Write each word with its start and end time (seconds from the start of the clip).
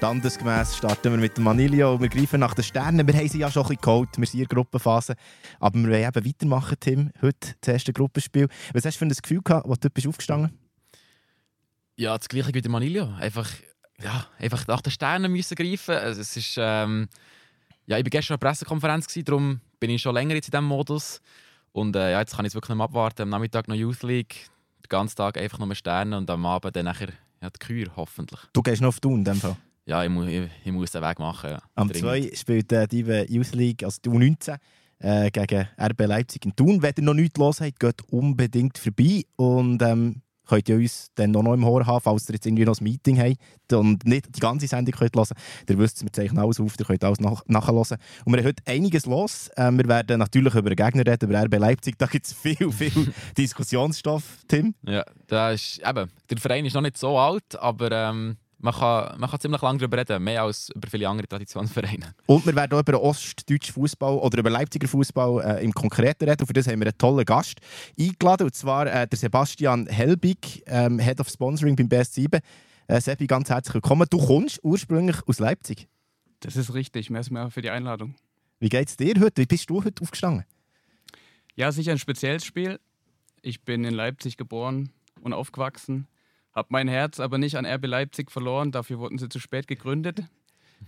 Standesgemäß 0.00 0.78
starten 0.78 1.12
wir 1.12 1.18
mit 1.18 1.36
dem 1.36 1.44
Manilio 1.44 1.92
und 1.92 2.00
wir 2.00 2.08
greifen 2.08 2.40
nach 2.40 2.54
den 2.54 2.64
Sternen. 2.64 3.06
Wir 3.06 3.12
haben 3.12 3.28
sie 3.28 3.38
ja 3.38 3.50
schon 3.50 3.64
ein 3.64 3.68
bisschen 3.68 3.82
geholt, 3.82 4.08
wir 4.16 4.26
sind 4.26 4.40
in 4.40 4.46
der 4.46 4.56
Gruppenphase. 4.56 5.14
Aber 5.58 5.78
wir 5.78 5.90
wollen 5.90 6.08
eben 6.08 6.26
weitermachen, 6.26 6.76
Tim. 6.80 7.10
Heute 7.20 7.54
das 7.60 7.74
erste 7.74 7.92
Gruppenspiel. 7.92 8.48
Was 8.72 8.86
hast 8.86 8.94
du 8.94 8.98
für 9.00 9.04
ein 9.04 9.10
Gefühl 9.10 9.42
gehabt, 9.44 9.68
als 9.68 9.78
du 9.80 9.90
bist 9.90 10.06
aufgestanden 10.06 10.58
Ja, 11.96 12.16
das 12.16 12.30
gleiche 12.30 12.54
wie 12.54 12.62
der 12.62 12.70
Manilio. 12.70 13.12
Einfach, 13.18 13.50
ja, 14.02 14.24
einfach 14.38 14.66
nach 14.68 14.80
den 14.80 14.90
Sternen 14.90 15.30
müssen 15.32 15.54
greifen. 15.54 15.94
Also 15.94 16.22
es 16.22 16.34
ist, 16.34 16.56
ähm, 16.56 17.10
ja, 17.84 17.98
ich 17.98 18.04
war 18.04 18.08
gestern 18.08 18.36
an 18.36 18.40
der 18.40 18.48
Pressekonferenz, 18.48 19.06
gewesen, 19.06 19.24
darum 19.26 19.60
bin 19.80 19.90
ich 19.90 20.00
schon 20.00 20.14
länger 20.14 20.34
jetzt 20.34 20.48
in 20.48 20.52
diesem 20.52 20.64
Modus. 20.64 21.20
Und 21.72 21.94
äh, 21.94 22.12
ja, 22.12 22.20
jetzt 22.20 22.36
kann 22.36 22.46
ich 22.46 22.52
es 22.52 22.54
wirklich 22.54 22.70
nicht 22.70 22.78
mehr 22.78 22.86
abwarten. 22.86 23.20
Am 23.20 23.28
Nachmittag 23.28 23.68
noch 23.68 23.76
Youth 23.76 24.02
League, 24.02 24.48
den 24.82 24.88
ganzen 24.88 25.16
Tag 25.16 25.36
einfach 25.36 25.58
nur 25.58 25.74
Sterne 25.74 26.16
und 26.16 26.30
am 26.30 26.46
Abend 26.46 26.74
dann 26.74 26.86
nachher 26.86 27.08
ja, 27.42 27.50
die 27.50 27.58
Kür, 27.58 27.88
hoffentlich. 27.96 28.40
Du 28.54 28.62
gehst 28.62 28.80
noch 28.80 28.88
auf 28.88 29.00
Thun 29.00 29.18
in 29.18 29.24
dem 29.24 29.36
Fall? 29.36 29.58
Ja, 29.90 30.04
ich, 30.04 30.08
mu 30.08 30.22
ich, 30.22 30.48
ich 30.64 30.70
muss 30.70 30.92
den 30.92 31.02
Weg 31.02 31.18
machen. 31.18 31.50
Ja. 31.50 31.62
Am 31.74 31.92
2 31.92 32.30
spielt 32.34 32.70
äh, 32.70 32.86
die 32.86 33.00
Youth 33.00 33.52
League, 33.56 33.82
also 33.82 33.98
die 34.04 34.08
U19, 34.08 34.56
äh, 35.00 35.32
gegen 35.32 35.66
RB 35.76 36.06
Leipzig 36.06 36.44
in 36.44 36.54
Thun. 36.54 36.80
Wenn 36.80 36.92
ihr 36.96 37.02
noch 37.02 37.14
nichts 37.14 37.36
los 37.36 37.60
habt, 37.60 37.80
geht 37.80 38.00
unbedingt 38.08 38.78
vorbei. 38.78 39.24
Und 39.34 39.82
ähm, 39.82 40.22
könnt 40.46 40.68
ihr 40.68 40.76
uns 40.76 41.08
dann 41.16 41.32
noch 41.32 41.52
im 41.52 41.64
Ohr 41.64 41.84
haben, 41.84 42.00
falls 42.02 42.28
ihr 42.28 42.34
jetzt 42.34 42.46
irgendwie 42.46 42.64
noch 42.66 42.80
ein 42.80 42.84
Meeting 42.84 43.18
habt 43.18 43.72
und 43.72 44.06
nicht 44.06 44.28
die 44.36 44.38
ganze 44.38 44.68
Sendung 44.68 44.94
könnt 44.94 45.16
hören 45.16 45.26
könnt. 45.26 45.70
Ihr 45.70 45.78
wisst, 45.80 46.04
wir 46.04 46.12
zeichnen 46.12 46.38
alles 46.38 46.60
auf, 46.60 46.76
ihr 46.78 46.86
könnt 46.86 47.02
alles 47.02 47.18
nach 47.18 47.42
nachhören. 47.46 47.98
Und 48.24 48.32
wir 48.32 48.38
haben 48.38 48.46
heute 48.46 48.62
einiges 48.66 49.06
los. 49.06 49.50
Ähm, 49.56 49.76
wir 49.76 49.88
werden 49.88 50.20
natürlich 50.20 50.54
über 50.54 50.70
den 50.70 50.76
Gegner 50.76 51.04
reden, 51.04 51.28
über 51.28 51.42
RB 51.42 51.58
Leipzig. 51.58 51.98
Da 51.98 52.06
gibt 52.06 52.26
es 52.26 52.32
viel, 52.32 52.70
viel 52.70 53.12
Diskussionsstoff, 53.36 54.22
Tim. 54.46 54.72
Ja, 54.86 55.04
da 55.26 55.50
ist, 55.50 55.80
eben, 55.84 56.08
der 56.30 56.38
Verein 56.38 56.64
ist 56.64 56.74
noch 56.74 56.82
nicht 56.82 56.96
so 56.96 57.18
alt, 57.18 57.56
aber... 57.58 57.90
Ähm 57.90 58.36
man 58.60 58.74
kann, 58.74 59.18
man 59.18 59.30
kann 59.30 59.40
ziemlich 59.40 59.62
lange 59.62 59.78
darüber 59.78 59.98
reden, 59.98 60.22
mehr 60.22 60.42
als 60.42 60.70
über 60.74 60.88
viele 60.88 61.08
andere 61.08 61.26
Traditionsvereine. 61.26 62.14
Und 62.26 62.44
wir 62.44 62.54
werden 62.54 62.74
auch 62.74 62.80
über 62.80 63.00
ostdeutschen 63.02 63.74
Fußball 63.74 64.18
oder 64.18 64.38
über 64.38 64.50
Leipziger 64.50 64.86
Fußball 64.86 65.58
äh, 65.58 65.64
im 65.64 65.72
Konkreten 65.72 66.28
reden. 66.28 66.42
Und 66.42 66.46
für 66.46 66.52
das 66.52 66.66
haben 66.66 66.80
wir 66.80 66.86
einen 66.86 66.98
tollen 66.98 67.24
Gast 67.24 67.58
eingeladen, 67.98 68.44
und 68.44 68.54
zwar 68.54 68.86
äh, 68.86 69.06
der 69.06 69.18
Sebastian 69.18 69.86
Helbig, 69.86 70.62
ähm, 70.66 70.98
Head 70.98 71.20
of 71.20 71.28
Sponsoring 71.28 71.76
beim 71.76 71.88
BS7. 71.88 72.40
Äh, 72.86 73.00
Sebi, 73.00 73.26
ganz 73.26 73.48
herzlich 73.48 73.74
willkommen. 73.74 74.06
Du 74.10 74.18
kommst 74.18 74.60
ursprünglich 74.62 75.16
aus 75.26 75.38
Leipzig. 75.38 75.88
Das 76.40 76.56
ist 76.56 76.74
richtig. 76.74 77.08
Merci 77.10 77.34
für 77.50 77.62
die 77.62 77.70
Einladung. 77.70 78.14
Wie 78.58 78.68
geht 78.68 78.88
es 78.88 78.96
dir 78.96 79.14
heute? 79.20 79.42
Wie 79.42 79.46
bist 79.46 79.70
du 79.70 79.82
heute 79.84 80.02
aufgestanden? 80.02 80.44
Ja, 81.54 81.72
sicher 81.72 81.92
ein 81.92 81.98
spezielles 81.98 82.44
Spiel. 82.44 82.78
Ich 83.42 83.62
bin 83.62 83.84
in 83.84 83.94
Leipzig 83.94 84.36
geboren 84.36 84.90
und 85.22 85.32
aufgewachsen. 85.32 86.08
Habe 86.60 86.68
mein 86.72 86.88
Herz 86.88 87.20
aber 87.20 87.38
nicht 87.38 87.56
an 87.56 87.64
RB 87.64 87.86
Leipzig 87.86 88.30
verloren, 88.30 88.70
dafür 88.70 88.98
wurden 88.98 89.16
sie 89.16 89.30
zu 89.30 89.38
spät 89.38 89.66
gegründet. 89.66 90.24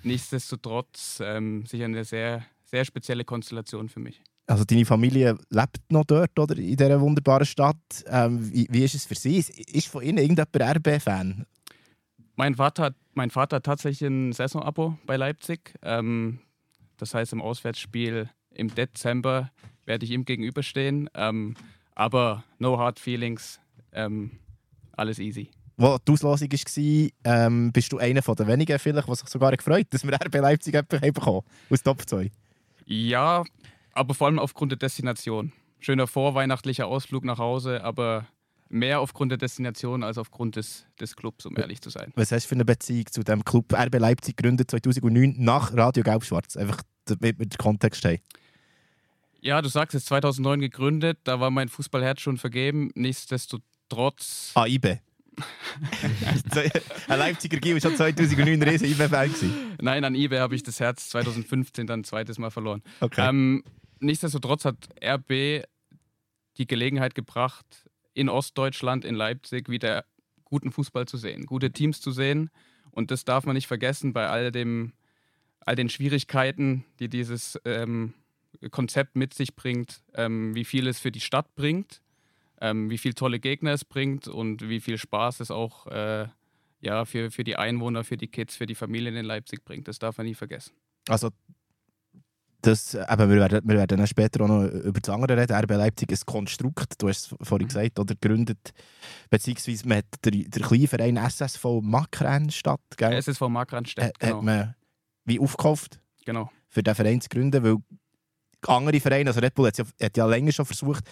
Nichtsdestotrotz 0.02 1.22
ähm, 1.24 1.64
sicher 1.64 1.86
eine 1.86 2.04
sehr, 2.04 2.44
sehr 2.66 2.84
spezielle 2.84 3.24
Konstellation 3.24 3.88
für 3.88 3.98
mich. 3.98 4.20
Also 4.46 4.64
deine 4.64 4.84
Familie 4.84 5.38
lebt 5.48 5.90
noch 5.90 6.04
dort 6.04 6.38
oder 6.38 6.58
in 6.58 6.76
dieser 6.76 7.00
wunderbaren 7.00 7.46
Stadt. 7.46 8.04
Ähm, 8.04 8.52
wie, 8.52 8.68
wie, 8.70 8.84
ist 8.84 8.94
es 8.94 9.06
für 9.06 9.14
sie? 9.14 9.38
Ist 9.38 9.88
von 9.88 10.02
Ihnen 10.02 10.18
irgendjemand 10.18 10.54
RB-Fan? 10.54 11.46
Mein 12.36 12.54
Vater, 12.54 12.94
mein 13.14 13.30
Vater 13.30 13.56
hat 13.56 13.64
tatsächlich 13.64 14.06
ein 14.06 14.32
Saisonabo 14.32 14.98
bei 15.06 15.16
Leipzig. 15.16 15.72
Ähm, 15.80 16.40
das 16.98 17.14
heißt, 17.14 17.32
im 17.32 17.40
Auswärtsspiel 17.40 18.28
im 18.50 18.74
Dezember 18.74 19.50
werde 19.86 20.04
ich 20.04 20.10
ihm 20.10 20.26
gegenüberstehen. 20.26 21.08
Ähm, 21.14 21.54
aber 21.94 22.44
no 22.58 22.78
hard 22.78 23.00
feelings. 23.00 23.58
Ähm, 23.92 24.32
alles 24.94 25.18
easy. 25.18 25.48
Wo 25.76 25.98
die 25.98 26.12
Auslosung 26.12 26.50
war, 26.50 27.10
ähm, 27.24 27.72
bist 27.72 27.92
du 27.92 27.98
einer 27.98 28.22
von 28.22 28.36
den 28.36 28.46
wenigen, 28.46 28.78
vielleicht, 28.78 29.08
die 29.08 29.14
sich 29.14 29.28
sogar 29.28 29.56
gefreut 29.56 29.86
dass 29.90 30.04
wir 30.04 30.14
RB 30.14 30.34
Leipzig 30.34 30.74
bekommen 30.88 31.42
aus 31.70 31.82
Top 31.82 32.02
2. 32.08 32.30
Ja, 32.86 33.44
aber 33.92 34.14
vor 34.14 34.26
allem 34.26 34.38
aufgrund 34.38 34.72
der 34.72 34.78
Destination. 34.78 35.52
Schöner 35.80 36.06
vorweihnachtlicher 36.06 36.86
Ausflug 36.86 37.24
nach 37.24 37.38
Hause, 37.38 37.82
aber 37.82 38.26
mehr 38.68 39.00
aufgrund 39.00 39.30
der 39.32 39.38
Destination 39.38 40.02
als 40.02 40.18
aufgrund 40.18 40.56
des, 40.56 40.86
des 41.00 41.16
Clubs, 41.16 41.44
um 41.46 41.56
ehrlich 41.56 41.80
zu 41.80 41.90
sein. 41.90 42.12
Was 42.14 42.32
hast 42.32 42.44
du 42.44 42.48
für 42.50 42.54
eine 42.54 42.64
Beziehung 42.64 43.06
zu 43.10 43.22
dem 43.22 43.44
Club 43.44 43.72
RB 43.72 43.98
Leipzig 43.98 44.36
gegründet 44.36 44.70
2009 44.70 45.34
nach 45.38 45.74
Radio 45.74 46.02
Gelb-Schwarz? 46.02 46.56
Einfach 46.56 46.82
damit 47.06 47.38
wir 47.38 47.46
den 47.46 47.58
Kontext 47.58 48.04
haben. 48.04 48.18
Ja, 49.40 49.60
du 49.60 49.68
sagst 49.68 49.96
es, 49.96 50.04
2009 50.04 50.60
gegründet, 50.60 51.18
da 51.24 51.40
war 51.40 51.50
mein 51.50 51.68
Fußballherz 51.68 52.20
schon 52.20 52.38
vergeben. 52.38 52.90
Nichtsdestotrotz 52.94 53.64
trotz. 53.92 54.52
Ein 57.08 57.18
Leipziger 57.18 57.58
Gil 57.58 57.74
war 57.74 57.80
schon 57.80 57.96
2009 57.96 58.62
ein 58.62 58.68
riesen 58.68 58.86
IBE-Fan. 58.88 59.30
Nein, 59.80 60.04
an 60.04 60.14
IBE 60.14 60.40
habe 60.40 60.54
ich 60.54 60.62
das 60.62 60.80
Herz 60.80 61.08
2015 61.10 61.86
dann 61.86 62.04
zweites 62.04 62.38
Mal 62.38 62.50
verloren. 62.50 62.82
Okay. 63.00 63.28
Ähm, 63.28 63.64
nichtsdestotrotz 64.00 64.64
hat 64.64 64.76
RB 65.02 65.64
die 66.58 66.66
Gelegenheit 66.66 67.14
gebracht, 67.14 67.66
in 68.14 68.28
Ostdeutschland, 68.28 69.04
in 69.04 69.14
Leipzig 69.14 69.68
wieder 69.68 70.04
guten 70.44 70.70
Fußball 70.70 71.06
zu 71.06 71.16
sehen, 71.16 71.46
gute 71.46 71.72
Teams 71.72 72.00
zu 72.00 72.10
sehen. 72.10 72.50
Und 72.90 73.10
das 73.10 73.24
darf 73.24 73.46
man 73.46 73.54
nicht 73.54 73.66
vergessen 73.66 74.12
bei 74.12 74.28
all, 74.28 74.52
dem, 74.52 74.92
all 75.60 75.76
den 75.76 75.88
Schwierigkeiten, 75.88 76.84
die 77.00 77.08
dieses 77.08 77.58
ähm, 77.64 78.12
Konzept 78.70 79.16
mit 79.16 79.32
sich 79.32 79.56
bringt, 79.56 80.02
ähm, 80.14 80.54
wie 80.54 80.66
viel 80.66 80.86
es 80.86 80.98
für 80.98 81.10
die 81.10 81.20
Stadt 81.20 81.54
bringt 81.54 82.01
ähm, 82.62 82.88
wie 82.90 82.98
viele 82.98 83.14
tolle 83.14 83.40
Gegner 83.40 83.72
es 83.72 83.84
bringt 83.84 84.28
und 84.28 84.68
wie 84.68 84.80
viel 84.80 84.96
Spaß 84.96 85.40
es 85.40 85.50
auch 85.50 85.88
äh, 85.88 86.28
ja, 86.80 87.04
für, 87.04 87.30
für 87.30 87.42
die 87.42 87.56
Einwohner, 87.56 88.04
für 88.04 88.16
die 88.16 88.28
Kids, 88.28 88.56
für 88.56 88.66
die 88.66 88.76
Familien 88.76 89.16
in 89.16 89.26
Leipzig 89.26 89.64
bringt. 89.64 89.88
Das 89.88 89.98
darf 89.98 90.16
man 90.16 90.26
nie 90.26 90.34
vergessen. 90.34 90.72
Also 91.08 91.30
das, 92.62 92.94
eben, 92.94 93.30
wir, 93.30 93.36
werden, 93.36 93.60
wir 93.64 93.76
werden 93.76 94.06
später 94.06 94.44
auch 94.44 94.48
noch 94.48 94.64
über 94.64 95.00
das 95.00 95.12
andere 95.12 95.36
reden. 95.36 95.52
RB 95.52 95.70
Leipzig 95.70 96.12
ist 96.12 96.22
ein 96.22 96.32
Konstrukt, 96.32 97.02
du 97.02 97.08
hast 97.08 97.32
es 97.32 97.48
vorhin 97.48 97.64
mhm. 97.64 97.68
gesagt, 97.68 97.98
oder 97.98 98.14
gegründet, 98.14 98.72
beziehungsweise 99.28 99.88
man 99.88 99.98
hat 99.98 100.24
den, 100.24 100.48
der 100.48 100.62
kleine 100.62 100.86
Verein 100.86 101.16
SSV 101.16 101.64
Makranstadt, 101.82 102.80
gell? 102.96 103.12
SSV 103.14 103.40
Makranstadt, 103.48 104.16
genau. 104.20 104.36
Hat 104.36 104.42
man 104.44 104.74
wie 105.24 105.40
aufgekauft, 105.40 106.00
genau. 106.24 106.52
für 106.68 106.84
den 106.84 106.94
Verein 106.94 107.20
zu 107.20 107.28
gründen, 107.28 107.64
weil 107.64 107.78
andere 108.68 109.00
Vereine, 109.00 109.30
also 109.30 109.40
Red 109.40 109.54
Bull 109.56 109.66
hat 109.66 109.78
ja, 109.78 109.84
hat 110.00 110.16
ja 110.16 110.26
länger 110.26 110.52
schon 110.52 110.66
versucht, 110.66 111.04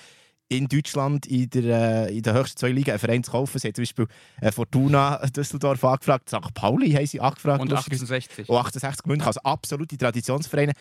in 0.51 0.67
Deutschland 0.67 1.27
in 1.27 1.49
der, 1.49 2.09
äh, 2.09 2.17
in 2.17 2.23
der 2.23 2.35
höchsten 2.35 2.59
zwei 2.59 2.73
Ligen 2.73 2.91
einen 2.91 2.99
Verein 2.99 3.23
zu 3.23 3.31
kaufen. 3.31 3.59
Sie 3.59 3.69
haben 3.69 3.75
zum 3.75 3.83
Beispiel 3.83 4.07
äh, 4.41 4.51
Fortuna 4.51 5.17
Düsseldorf 5.29 5.83
angefragt, 5.85 6.29
St. 6.29 6.55
Pauli 6.55 6.91
haben 6.91 7.07
sie 7.07 7.21
angefragt. 7.21 7.63
Und 7.63 7.73
68. 7.73 8.49
Und 8.49 8.57
68 8.57 9.07
München, 9.07 9.27
also 9.27 9.41
absolute 9.43 9.97
Traditionsvereine, 9.97 10.73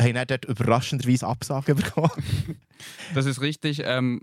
haben 0.00 0.14
dann 0.14 0.26
dort 0.26 0.46
überraschenderweise 0.46 1.26
Absagen 1.26 1.76
bekommen. 1.76 2.10
das 3.14 3.26
ist 3.26 3.40
richtig. 3.42 3.82
Ähm, 3.84 4.22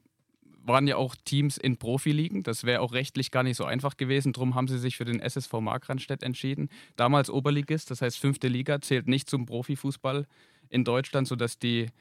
waren 0.63 0.87
ja 0.87 0.95
auch 0.95 1.15
Teams 1.23 1.57
in 1.57 1.77
Profiligen. 1.77 2.41
Das 2.41 2.63
wäre 2.63 2.81
auch 2.81 2.93
rechtlich 2.93 3.29
gar 3.29 3.43
nicht 3.43 3.57
so 3.57 3.65
einfach 3.65 3.97
gewesen. 3.97 4.33
Darum 4.33 4.55
haben 4.55 4.67
sie 4.67 4.79
sich 4.79 4.97
für 4.97 5.05
den 5.05 5.19
SSV 5.19 5.53
Markranstädt 5.53 6.23
entschieden. 6.23 6.69
Damals 6.95 7.29
Oberligist, 7.29 7.91
das 7.91 8.01
heißt 8.01 8.17
fünfte 8.17 8.47
Liga, 8.47 8.81
zählt 8.81 9.07
nicht 9.07 9.29
zum 9.29 9.45
Profifußball 9.45 10.25
in 10.69 10.83
Deutschland, 10.83 11.27
sodass 11.27 11.59
die, 11.59 11.91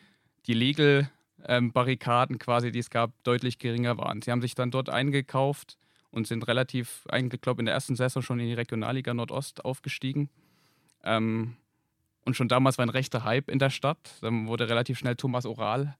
die 0.47 0.54
Legal 0.54 1.10
ähm, 1.47 1.72
Barrikaden 1.72 2.38
quasi, 2.38 2.71
die 2.71 2.78
es 2.78 2.91
gab, 2.91 3.12
deutlich 3.25 3.59
geringer 3.59 3.99
waren. 3.99 4.22
Sie 4.22 4.31
haben 4.31 4.41
sich 4.41 4.55
dann 4.55 4.71
dort 4.71 4.88
eingekauft 4.88 5.77
und 6.10 6.27
sind 6.27 6.47
relativ, 6.47 7.06
eigentlich 7.09 7.41
glaube 7.41 7.60
in 7.60 7.66
der 7.66 7.75
ersten 7.75 7.97
Saison 7.97 8.22
schon 8.22 8.41
in 8.41 8.47
die 8.47 8.55
Regionalliga 8.55 9.15
Nordost 9.15 9.65
aufgestiegen. 9.65 10.31
Ähm, 11.03 11.56
und 12.25 12.37
schon 12.37 12.49
damals 12.49 12.78
war 12.78 12.87
ein 12.87 12.91
rechter 12.91 13.25
Hype 13.25 13.50
in 13.50 13.59
der 13.59 13.71
Stadt. 13.71 13.99
Dann 14.22 14.47
wurde 14.47 14.69
relativ 14.69 14.99
schnell 14.99 15.16
Thomas 15.16 15.44
Oral 15.44 15.97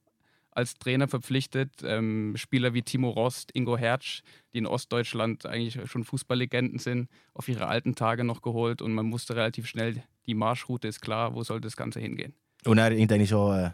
als 0.55 0.79
Trainer 0.79 1.09
verpflichtet. 1.09 1.71
Ähm, 1.85 2.35
Spieler 2.37 2.75
wie 2.75 2.83
Timo 2.83 3.11
Rost, 3.11 3.51
Ingo 3.55 3.77
Hertsch, 3.77 4.23
die 4.53 4.59
in 4.59 4.67
Ostdeutschland 4.67 5.47
eigentlich 5.47 5.79
schon 5.91 6.05
Fußballlegenden 6.05 6.79
sind, 6.79 7.11
auf 7.35 7.49
ihre 7.49 7.67
alten 7.67 7.95
Tage 7.95 8.25
noch 8.25 8.41
geholt. 8.41 8.81
Und 8.81 8.95
man 8.95 9.07
musste 9.07 9.37
relativ 9.37 9.67
schnell, 9.67 10.03
die 10.27 10.35
Marschroute 10.35 10.89
ist 10.89 11.01
klar, 11.01 11.35
wo 11.35 11.43
soll 11.43 11.61
das 11.61 11.77
Ganze 11.77 12.01
hingehen. 12.01 12.35
Und 12.65 12.79
er 12.79 12.93
irgendwann 12.93 13.27
schon 13.27 13.59
äh, 13.59 13.71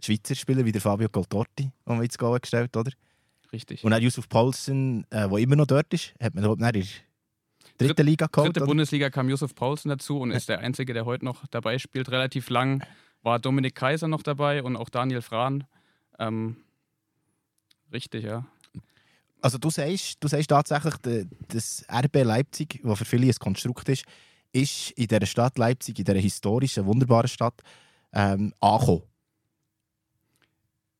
Schweizer 0.00 0.34
Spieler 0.34 0.64
wie 0.64 0.72
der 0.72 0.80
Fabio 0.80 1.08
Coltorti, 1.08 1.70
den 1.88 1.96
wir 1.96 2.02
jetzt 2.02 2.18
gestellt 2.18 2.76
oder? 2.76 2.92
Richtig. 3.52 3.84
Und 3.84 3.92
auch 3.92 4.00
Yusuf 4.00 4.28
Paulsen, 4.28 5.06
der 5.12 5.30
äh, 5.30 5.42
immer 5.42 5.56
noch 5.56 5.66
dort 5.66 5.92
ist, 5.94 6.12
hat 6.20 6.34
man 6.34 6.44
überhaupt 6.44 6.60
nicht 6.60 7.04
in 7.78 7.86
dritte 7.86 8.02
Liga 8.02 8.26
geholt. 8.26 8.48
Dritte 8.48 8.60
oder? 8.60 8.66
Bundesliga 8.66 9.10
kam 9.10 9.28
Yusuf 9.28 9.54
Paulsen 9.54 9.88
dazu 9.88 10.18
und 10.18 10.30
ist 10.30 10.48
der 10.48 10.60
Einzige, 10.60 10.92
der 10.92 11.04
heute 11.04 11.24
noch 11.24 11.46
dabei 11.48 11.78
spielt. 11.78 12.10
Relativ 12.10 12.50
lang 12.50 12.84
war 13.22 13.38
Dominik 13.38 13.74
Kaiser 13.74 14.08
noch 14.08 14.22
dabei 14.22 14.62
und 14.62 14.76
auch 14.76 14.88
Daniel 14.88 15.22
Frahn. 15.22 15.64
Ähm, 16.18 16.56
richtig, 17.92 18.24
ja. 18.24 18.44
Also 19.40 19.58
du 19.58 19.70
sagst, 19.70 20.16
du 20.20 20.28
sagst 20.28 20.48
tatsächlich, 20.48 20.94
das 21.48 21.84
RB 21.88 22.24
Leipzig, 22.24 22.80
das 22.82 22.98
für 22.98 23.04
viele 23.04 23.26
ein 23.26 23.34
Konstrukt 23.34 23.88
ist, 23.88 24.04
ist 24.52 24.90
in 24.92 25.06
dieser 25.06 25.26
Stadt 25.26 25.58
Leipzig, 25.58 25.98
in 25.98 26.04
dieser 26.04 26.18
historischen, 26.18 26.86
wunderbaren 26.86 27.28
Stadt, 27.28 27.60
ähm, 28.12 28.52
angekommen 28.60 29.02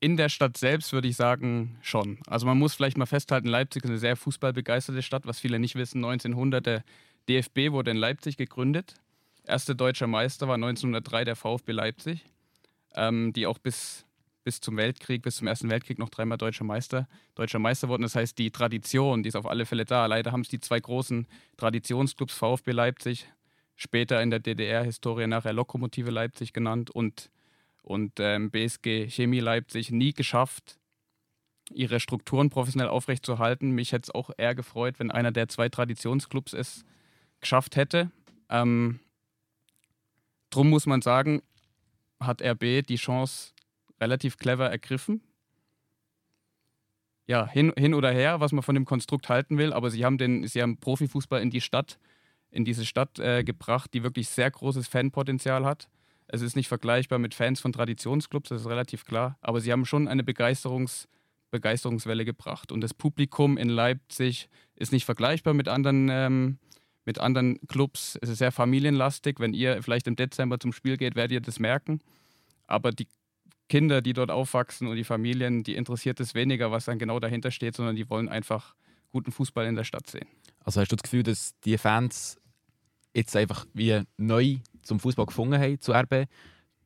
in 0.00 0.17
der 0.17 0.29
Stadt 0.29 0.56
selbst 0.56 0.93
würde 0.93 1.08
ich 1.08 1.17
sagen, 1.17 1.79
schon. 1.82 2.19
Also 2.26 2.46
man 2.46 2.58
muss 2.58 2.75
vielleicht 2.75 2.99
mal 2.99 3.06
festhalten, 3.06 3.49
Leipzig 3.49 3.85
ist 3.85 3.91
eine 3.91 3.99
sehr 3.99 4.17
fußballbegeisterte 4.17 5.02
Stadt, 5.02 5.26
was 5.26 5.41
viele 5.41 5.58
nicht 5.58 5.76
wissen. 5.76 6.05
1900, 6.05 6.64
der 6.67 6.85
DFB 7.29 7.70
wurde 7.70 7.91
in 7.91 7.96
Leipzig 7.96 8.37
gegründet. 8.37 8.94
Erster 9.46 9.75
deutscher 9.75 10.06
Meister 10.06 10.49
war 10.49 10.55
1903 10.55 11.25
der 11.25 11.37
VfB 11.37 11.73
Leipzig, 11.73 12.25
ähm, 12.94 13.32
die 13.32 13.46
auch 13.46 13.58
bis, 13.58 14.05
bis 14.43 14.61
zum 14.61 14.76
Weltkrieg, 14.76 15.23
bis 15.23 15.37
zum 15.37 15.46
Ersten 15.46 15.70
Weltkrieg 15.70 15.99
noch 15.99 16.08
dreimal 16.08 16.38
deutscher 16.38 16.64
Meister, 16.64 17.08
deutscher 17.35 17.58
Meister 17.58 17.88
wurden. 17.88 18.02
Das 18.02 18.14
heißt, 18.14 18.38
die 18.38 18.50
Tradition, 18.50 19.23
die 19.23 19.29
ist 19.29 19.37
auf 19.37 19.46
alle 19.46 19.67
Fälle 19.67 19.85
da. 19.85 20.06
Leider 20.06 20.32
haben 20.32 20.41
es 20.41 20.49
die 20.49 20.61
zwei 20.61 20.81
großen 20.81 21.26
Traditionsclubs 21.56 22.35
VfB 22.35 22.73
Leipzig, 22.73 23.26
später 23.76 24.23
in 24.23 24.31
der 24.31 24.41
DDR-Historie 24.41 25.26
nachher 25.26 25.52
Lokomotive 25.52 26.11
Leipzig 26.11 26.52
genannt 26.52 26.91
und, 26.91 27.31
und 27.84 28.19
ähm, 28.19 28.50
BSG 28.50 29.08
Chemie 29.08 29.40
Leipzig 29.40 29.90
nie 29.90 30.14
geschafft, 30.14 30.78
ihre 31.70 32.00
Strukturen 32.00 32.50
professionell 32.50 32.88
aufrechtzuerhalten. 32.88 33.70
Mich 33.70 33.92
hätte 33.92 34.04
es 34.04 34.14
auch 34.14 34.31
eher 34.36 34.54
gefreut, 34.54 34.98
wenn 34.98 35.10
einer 35.10 35.32
der 35.32 35.48
zwei 35.48 35.69
Traditionsclubs 35.69 36.54
es 36.54 36.84
geschafft 37.40 37.76
hätte. 37.76 38.10
Ähm, 38.48 39.00
drum 40.50 40.70
muss 40.70 40.86
man 40.86 41.02
sagen, 41.02 41.42
hat 42.20 42.42
RB 42.42 42.86
die 42.86 42.96
Chance 42.96 43.52
relativ 44.00 44.38
clever 44.38 44.70
ergriffen. 44.70 45.20
Ja, 47.26 47.46
hin, 47.46 47.72
hin 47.76 47.94
oder 47.94 48.10
her, 48.10 48.40
was 48.40 48.52
man 48.52 48.62
von 48.62 48.75
dem 48.75 48.84
Konstrukt 48.84 49.28
halten 49.28 49.56
will, 49.58 49.72
aber 49.72 49.90
sie 49.90 50.04
haben 50.04 50.19
den, 50.19 50.46
sie 50.46 50.60
haben 50.60 50.78
Profifußball 50.78 51.40
in 51.40 51.50
die 51.50 51.62
Stadt, 51.62 51.98
in 52.50 52.64
diese 52.64 52.84
Stadt 52.84 53.19
äh, 53.19 53.44
gebracht, 53.44 53.92
die 53.94 54.02
wirklich 54.02 54.28
sehr 54.28 54.50
großes 54.50 54.88
Fanpotenzial 54.88 55.64
hat. 55.64 55.88
Es 56.26 56.42
ist 56.42 56.56
nicht 56.56 56.68
vergleichbar 56.68 57.18
mit 57.18 57.34
Fans 57.34 57.60
von 57.60 57.72
Traditionsclubs, 57.72 58.48
das 58.48 58.62
ist 58.62 58.68
relativ 58.68 59.04
klar, 59.04 59.38
aber 59.40 59.60
sie 59.60 59.72
haben 59.72 59.84
schon 59.84 60.08
eine 60.08 60.22
Begeisterungs- 60.22 61.06
Begeisterungswelle 61.54 62.24
gebracht. 62.24 62.72
Und 62.72 62.80
das 62.80 62.92
Publikum 62.92 63.56
in 63.56 63.68
Leipzig 63.68 64.48
ist 64.74 64.90
nicht 64.90 65.04
vergleichbar 65.04 65.54
mit 65.54 65.68
anderen, 65.68 66.08
ähm, 66.10 66.58
mit 67.04 67.20
anderen 67.20 67.60
Clubs. 67.68 68.18
Es 68.20 68.28
ist 68.28 68.38
sehr 68.38 68.50
familienlastig. 68.50 69.38
Wenn 69.38 69.54
ihr 69.54 69.80
vielleicht 69.80 70.08
im 70.08 70.16
Dezember 70.16 70.58
zum 70.58 70.72
Spiel 70.72 70.96
geht, 70.96 71.14
werdet 71.14 71.30
ihr 71.30 71.40
das 71.40 71.60
merken. 71.60 72.00
Aber 72.66 72.90
die 72.90 73.06
Kinder, 73.68 74.02
die 74.02 74.14
dort 74.14 74.32
aufwachsen 74.32 74.88
und 74.88 74.96
die 74.96 75.04
Familien, 75.04 75.62
die 75.62 75.76
interessiert 75.76 76.18
es 76.18 76.34
weniger, 76.34 76.72
was 76.72 76.86
dann 76.86 76.98
genau 76.98 77.20
dahinter 77.20 77.52
steht, 77.52 77.76
sondern 77.76 77.94
die 77.94 78.10
wollen 78.10 78.28
einfach 78.28 78.74
guten 79.12 79.30
Fußball 79.30 79.64
in 79.66 79.76
der 79.76 79.84
Stadt 79.84 80.10
sehen. 80.10 80.26
Also 80.64 80.80
hast 80.80 80.90
du 80.90 80.96
das 80.96 81.04
Gefühl, 81.04 81.22
dass 81.22 81.54
die 81.60 81.78
Fans 81.78 82.36
jetzt 83.14 83.36
einfach 83.36 83.64
wie 83.74 84.02
neu 84.16 84.56
zum 84.84 85.00
Fußball 85.00 85.26
gefunden 85.26 85.58
haben, 85.58 85.81
zu 85.81 85.92
RB? 85.92 86.26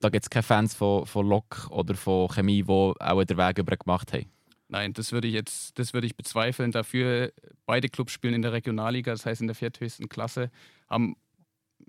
Da 0.01 0.09
gibt 0.11 0.25
es 0.25 0.31
keine 0.31 0.43
Fans 0.43 0.75
von, 0.75 1.07
von 1.07 1.27
Lok 1.27 1.69
oder 1.71 1.95
von 1.95 2.29
Chemie, 2.29 2.63
die 2.63 2.71
auch 2.71 3.25
den 3.25 3.37
Weg 3.37 3.59
über 3.59 3.77
gemacht 3.77 4.13
haben? 4.13 4.31
Nein, 4.69 4.93
das 4.93 5.13
würde 5.13 5.29
ich 5.29 5.35
jetzt, 5.35 5.79
das 5.79 5.95
würde 5.95 6.07
ich 6.07 6.17
bezweifeln. 6.17 6.73
Dafür, 6.73 7.33
beide 7.65 7.89
Clubs 7.89 8.13
spielen 8.13 8.35
in 8.35 8.43
der 8.43 8.53
Regionalliga, 8.53 9.13
das 9.13 9.25
heißt 9.25 9.41
in 9.41 9.47
der 9.47 9.57
vierthöchsten 9.57 10.09
Klasse, 10.09 10.51
haben 10.89 11.17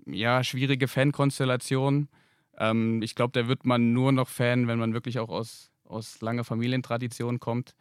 ja 0.06 0.42
schwierige 0.42 0.88
Fankonstellationen. 0.88 2.08
Ähm, 2.56 3.02
ich 3.02 3.14
glaube, 3.14 3.32
da 3.32 3.48
wird 3.48 3.66
man 3.66 3.92
nur 3.92 4.12
noch 4.12 4.28
Fan, 4.28 4.66
wenn 4.66 4.78
man 4.78 4.94
wirklich 4.94 5.18
auch 5.18 5.28
aus, 5.28 5.70
aus 5.84 6.20
langer 6.22 6.44
Familientradition 6.44 7.38
kommt. 7.38 7.74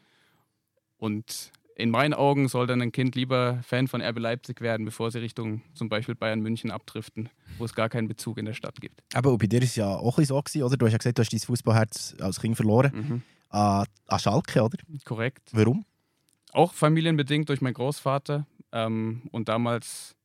Und 0.97 1.53
in 1.79 1.91
meinen 1.91 2.13
Augen 2.13 2.49
soll 2.49 2.67
dann 2.67 2.81
ein 2.81 2.91
Kind 2.91 3.15
lieber 3.15 3.61
Fan 3.63 3.87
von 3.87 4.01
RB 4.01 4.19
Leipzig 4.19 4.59
werden, 4.59 4.85
bevor 4.85 5.11
sie 5.11 5.19
Richtung 5.19 5.61
zum 5.73 5.87
Beispiel 5.87 6.13
Bayern 6.13 6.41
München 6.41 6.71
abdriften, 6.71 7.29
wo 7.57 7.63
es 7.63 7.73
gar 7.73 7.87
keinen 7.87 8.09
Bezug 8.09 8.37
in 8.37 8.45
der 8.45 8.53
Stadt 8.53 8.81
gibt. 8.81 9.01
Aber 9.13 9.37
bei 9.37 9.47
dir 9.47 9.61
ist 9.61 9.69
es 9.69 9.75
ja 9.77 9.87
auch 9.87 10.19
so 10.19 10.41
gewesen, 10.41 10.63
oder? 10.63 10.75
Du 10.75 10.85
hast 10.85 10.91
ja 10.91 10.97
gesagt, 10.97 11.17
du 11.17 11.21
hast 11.21 11.31
dein 11.31 11.39
Fußballherz 11.39 12.17
als 12.19 12.41
Kind 12.41 12.57
verloren. 12.57 12.91
Mhm. 12.93 13.21
An, 13.49 13.85
an 14.07 14.19
Schalke, 14.19 14.61
oder? 14.61 14.77
Korrekt. 15.05 15.49
Warum? 15.53 15.85
Auch 16.51 16.73
familienbedingt 16.73 17.47
durch 17.47 17.61
meinen 17.61 17.75
Großvater. 17.75 18.45
Ähm, 18.73 19.21
und 19.31 19.47
damals 19.47 20.15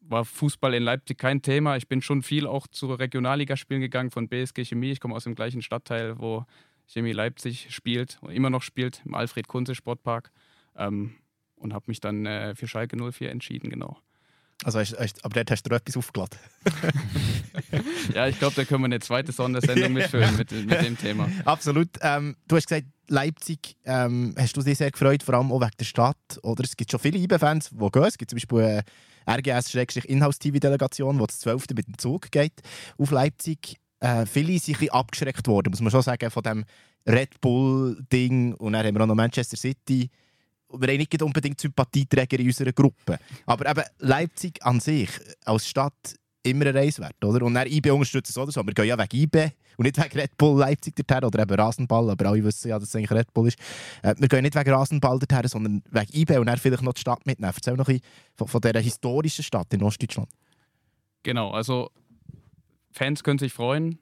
war 0.00 0.24
Fußball 0.24 0.74
in 0.74 0.82
Leipzig 0.82 1.16
kein 1.16 1.42
Thema. 1.42 1.76
Ich 1.76 1.86
bin 1.86 2.02
schon 2.02 2.22
viel 2.22 2.48
auch 2.48 2.66
zu 2.66 2.92
Regionalligaspielen 2.92 3.80
gegangen 3.80 4.10
von 4.10 4.28
BSG 4.28 4.64
Chemie. 4.64 4.90
Ich 4.90 4.98
komme 4.98 5.14
aus 5.14 5.24
dem 5.24 5.36
gleichen 5.36 5.62
Stadtteil, 5.62 6.18
wo 6.18 6.44
Chemie 6.92 7.12
Leipzig 7.12 7.68
spielt 7.70 8.18
und 8.20 8.32
immer 8.32 8.50
noch 8.50 8.62
spielt, 8.62 9.02
im 9.04 9.14
Alfred 9.14 9.48
Kunze 9.48 9.74
Sportpark. 9.74 10.30
Ähm, 10.76 11.14
und 11.56 11.74
habe 11.74 11.84
mich 11.88 12.00
dann 12.00 12.26
äh, 12.26 12.54
für 12.54 12.66
Schalke 12.66 12.96
04 12.96 13.30
entschieden, 13.30 13.70
genau. 13.70 13.98
Also, 14.64 14.78
hast, 14.78 14.98
hast, 14.98 15.24
aber 15.24 15.34
dort 15.34 15.50
hast 15.50 15.62
du 15.62 15.74
etwas 15.74 15.96
aufgeladen. 15.96 16.38
ja, 18.14 18.28
ich 18.28 18.38
glaube, 18.38 18.56
da 18.56 18.64
können 18.64 18.82
wir 18.82 18.86
eine 18.86 19.00
zweite 19.00 19.32
Sondersendung 19.32 19.92
mitfüllen 19.92 20.36
mit, 20.36 20.52
mit 20.52 20.82
dem 20.82 20.98
Thema. 20.98 21.30
Absolut. 21.44 21.88
Ähm, 22.02 22.36
du 22.46 22.56
hast 22.56 22.68
gesagt, 22.68 22.86
Leipzig 23.08 23.76
ähm, 23.84 24.34
hast 24.38 24.56
du 24.56 24.62
dich 24.62 24.78
sehr 24.78 24.90
gefreut, 24.90 25.22
vor 25.22 25.34
allem 25.34 25.50
auch 25.50 25.60
wegen 25.60 25.72
der 25.78 25.84
Stadt. 25.84 26.16
Oder 26.42 26.64
es 26.64 26.76
gibt 26.76 26.90
schon 26.90 27.00
viele 27.00 27.18
IB-Fans, 27.18 27.70
die 27.70 27.90
gehen. 27.90 28.04
Es 28.04 28.18
gibt 28.18 28.30
zum 28.30 28.36
Beispiel 28.36 28.84
eine 29.26 29.38
RGS-Inhouse-TV-Delegation, 29.38 31.18
die 31.18 31.26
das 31.26 31.40
12. 31.40 31.64
mit 31.74 31.86
dem 31.86 31.98
Zug 31.98 32.30
geht 32.30 32.60
auf 32.98 33.10
Leipzig. 33.10 33.79
Äh, 34.00 34.26
viele 34.26 34.58
sind 34.58 34.92
abgeschreckt 34.92 35.46
worden, 35.46 35.70
muss 35.70 35.80
man 35.80 35.90
schon 35.90 36.02
sagen, 36.02 36.30
von 36.30 36.42
dem 36.42 36.64
Red 37.06 37.40
Bull-Ding. 37.40 38.54
Und 38.54 38.72
dann 38.72 38.86
haben 38.86 38.94
wir 38.94 39.02
auch 39.02 39.06
noch 39.06 39.14
Manchester 39.14 39.56
City 39.56 40.10
wir 40.72 40.88
haben 40.88 40.98
nicht 40.98 41.22
unbedingt 41.22 41.60
Sympathieträger 41.60 42.38
in 42.38 42.46
unserer 42.46 42.72
Gruppe. 42.72 43.18
Aber 43.46 43.68
eben 43.68 43.82
Leipzig 43.98 44.64
an 44.64 44.80
sich 44.80 45.10
als 45.44 45.68
Stadt 45.68 46.16
immer 46.42 46.66
ein 46.66 46.76
Reis 46.76 46.98
wert, 46.98 47.22
oder? 47.24 47.44
Und 47.44 47.54
dann 47.54 47.66
IB 47.66 47.90
unterstützt 47.90 48.30
es 48.30 48.38
oder 48.38 48.50
so. 48.50 48.64
Wir 48.64 48.72
gehen 48.72 48.86
ja 48.86 48.98
wegen 48.98 49.22
IB 49.22 49.50
und 49.76 49.84
nicht 49.84 49.98
wegen 49.98 50.18
Red 50.18 50.36
Bull 50.38 50.58
Leipzig 50.58 50.96
dorthin 50.96 51.26
oder 51.26 51.42
eben 51.42 51.54
Rasenball, 51.54 52.10
aber 52.10 52.30
alle 52.30 52.42
wissen 52.42 52.68
ja, 52.68 52.78
dass 52.78 52.88
es 52.88 52.96
eigentlich 52.96 53.10
Red 53.10 53.32
Bull 53.34 53.48
ist. 53.48 53.58
Äh, 54.02 54.14
wir 54.18 54.28
gehen 54.28 54.42
nicht 54.42 54.54
wegen 54.54 54.70
Rasenball 54.70 55.18
dorthin, 55.18 55.48
sondern 55.48 55.82
wegen 55.90 56.16
IB 56.16 56.38
und 56.38 56.46
dann 56.46 56.56
vielleicht 56.56 56.82
noch 56.82 56.94
die 56.94 57.00
Stadt 57.00 57.26
mitnehmen. 57.26 57.52
Erzähl 57.54 57.74
noch 57.74 57.88
ein 57.88 57.96
bisschen 57.96 58.10
von, 58.36 58.48
von 58.48 58.60
dieser 58.60 58.80
historischen 58.80 59.44
Stadt 59.44 59.72
in 59.74 59.82
Ostdeutschland. 59.82 60.28
Genau, 61.22 61.50
also 61.50 61.90
Fans 62.90 63.22
können 63.22 63.38
sich 63.38 63.52
freuen. 63.52 63.98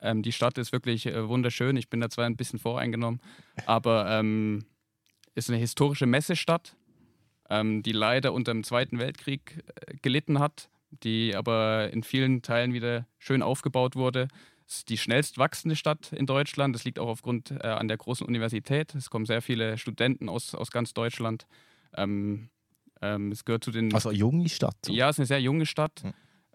Ähm, 0.00 0.22
die 0.22 0.32
Stadt 0.32 0.58
ist 0.58 0.72
wirklich 0.72 1.06
äh, 1.06 1.28
wunderschön. 1.28 1.76
Ich 1.76 1.88
bin 1.88 2.00
da 2.00 2.10
zwar 2.10 2.26
ein 2.26 2.36
bisschen 2.36 2.58
voreingenommen, 2.58 3.20
aber 3.66 4.10
ähm, 4.10 4.64
ist 5.34 5.50
eine 5.50 5.58
historische 5.58 6.06
Messestadt, 6.06 6.76
ähm, 7.48 7.82
die 7.82 7.92
leider 7.92 8.32
unter 8.32 8.52
dem 8.52 8.64
Zweiten 8.64 8.98
Weltkrieg 8.98 9.64
äh, 9.86 9.96
gelitten 10.02 10.38
hat, 10.38 10.68
die 10.90 11.34
aber 11.34 11.90
in 11.92 12.02
vielen 12.02 12.42
Teilen 12.42 12.72
wieder 12.72 13.06
schön 13.18 13.42
aufgebaut 13.42 13.96
wurde. 13.96 14.28
Es 14.66 14.76
ist 14.76 14.88
die 14.88 14.98
schnellst 14.98 15.38
wachsende 15.38 15.76
Stadt 15.76 16.12
in 16.12 16.26
Deutschland. 16.26 16.74
Das 16.74 16.84
liegt 16.84 16.98
auch 16.98 17.08
aufgrund 17.08 17.50
äh, 17.50 17.66
an 17.66 17.88
der 17.88 17.96
großen 17.96 18.26
Universität. 18.26 18.94
Es 18.94 19.10
kommen 19.10 19.26
sehr 19.26 19.42
viele 19.42 19.78
Studenten 19.78 20.28
aus, 20.28 20.54
aus 20.54 20.70
ganz 20.70 20.94
Deutschland. 20.94 21.46
Ähm, 21.96 22.48
ähm, 23.02 23.32
es 23.32 23.44
gehört 23.44 23.64
zu 23.64 23.70
den. 23.70 23.92
Also 23.94 24.10
eine 24.10 24.18
junge 24.18 24.48
Stadt. 24.48 24.76
Ja, 24.88 25.08
es 25.08 25.16
ist 25.16 25.20
eine 25.20 25.26
sehr 25.26 25.40
junge 25.40 25.66
Stadt. 25.66 26.02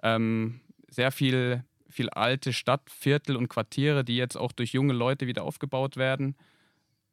Hm. 0.02 0.62
Sehr 0.90 1.12
viel, 1.12 1.64
viel 1.90 2.10
alte 2.10 2.54
Stadtviertel 2.54 3.36
und 3.36 3.48
Quartiere, 3.48 4.04
die 4.04 4.18
jetzt 4.18 4.38
auch 4.38 4.52
durch 4.52 4.74
junge 4.74 4.94
Leute 4.94 5.28
wieder 5.28 5.44
aufgebaut 5.44 5.98
werden. 5.98 6.36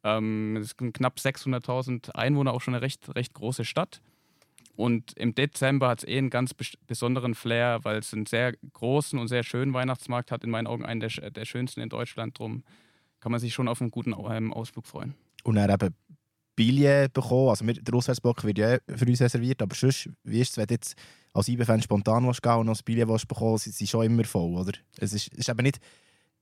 Ähm, 0.05 0.57
es 0.57 0.75
sind 0.79 0.93
knapp 0.93 1.19
600.000 1.19 2.11
Einwohner, 2.13 2.53
auch 2.53 2.61
schon 2.61 2.75
eine 2.75 2.83
recht, 2.83 3.15
recht 3.15 3.35
große 3.35 3.65
Stadt. 3.65 4.01
Und 4.77 5.17
im 5.17 5.35
Dezember 5.35 5.89
hat 5.89 6.01
es 6.01 6.09
eh 6.09 6.19
einen 6.19 6.31
ganz 6.31 6.53
besonderen 6.87 7.35
Flair, 7.35 7.81
weil 7.83 7.99
es 7.99 8.13
einen 8.13 8.27
sehr 8.27 8.53
großen 8.75 9.19
und 9.19 9.29
sehr 9.29 9.43
schönen 9.43 9.73
Weihnachtsmarkt 9.73 10.31
hat. 10.31 10.45
In 10.45 10.51
meinen 10.51 10.67
Augen 10.67 10.85
einen 10.85 11.01
der, 11.01 11.31
der 11.31 11.45
schönsten 11.47 11.81
in 11.81 11.89
Deutschland. 11.89 12.39
Drum 12.39 12.63
kann 13.21 13.33
man 13.33 13.41
sich 13.41 13.55
schon 13.55 13.69
auf 13.69 13.81
einen 13.81 13.91
guten 13.91 14.15
ähm, 14.31 14.53
Ausflug 14.53 14.87
freuen. 14.87 15.15
Und 15.45 15.57
er 15.57 15.71
eben 15.71 15.95
Billett 16.55 17.13
bekommen. 17.13 17.49
Also 17.49 17.65
der 17.65 17.95
Auswärtsblock 17.95 18.45
wird 18.45 18.59
ja 18.59 18.79
für 18.89 19.07
uns 19.07 19.21
reserviert. 19.21 19.63
Aber 19.63 19.75
sonst, 19.75 20.11
wie 20.25 20.41
ist 20.41 20.53
es, 20.53 20.57
wenn 20.59 20.67
jetzt 20.71 20.95
als 21.37 21.49
IB-Fan 21.49 21.83
spontan 21.83 22.23
gehen 22.23 22.53
und 22.53 22.67
noch 22.67 22.79
ein 22.79 22.85
Billett 22.85 23.29
bekommen 23.29 23.59
sie 23.59 23.71
sind 23.71 23.89
schon 23.89 24.07
immer 24.07 24.25
voll, 24.25 24.55
oder? 24.55 24.73
Es 24.99 25.13
ist, 25.13 25.29
ist 25.29 25.49
eben 25.49 25.63
nicht 25.63 25.79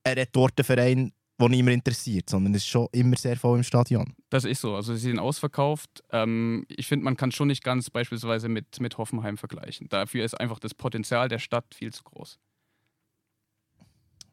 ein 0.03 0.17
Retortenverein, 0.17 1.11
der 1.37 1.49
niemand 1.49 1.73
interessiert, 1.73 2.29
sondern 2.29 2.53
es 2.53 2.61
ist 2.61 2.69
schon 2.69 2.87
immer 2.93 3.17
sehr 3.17 3.35
voll 3.35 3.57
im 3.57 3.63
Stadion. 3.63 4.13
Das 4.29 4.45
ist 4.45 4.61
so. 4.61 4.75
Also 4.75 4.93
sie 4.93 5.09
sind 5.09 5.19
ausverkauft. 5.19 6.03
Ähm, 6.11 6.65
ich 6.69 6.87
finde, 6.87 7.03
man 7.03 7.17
kann 7.17 7.31
schon 7.31 7.49
nicht 7.49 7.63
ganz 7.63 7.89
beispielsweise 7.89 8.47
mit, 8.47 8.79
mit 8.79 8.97
Hoffenheim 8.97 9.37
vergleichen. 9.37 9.89
Dafür 9.89 10.23
ist 10.23 10.39
einfach 10.39 10.59
das 10.59 10.73
Potenzial 10.73 11.27
der 11.27 11.39
Stadt 11.39 11.65
viel 11.75 11.91
zu 11.91 12.03
groß. 12.03 12.39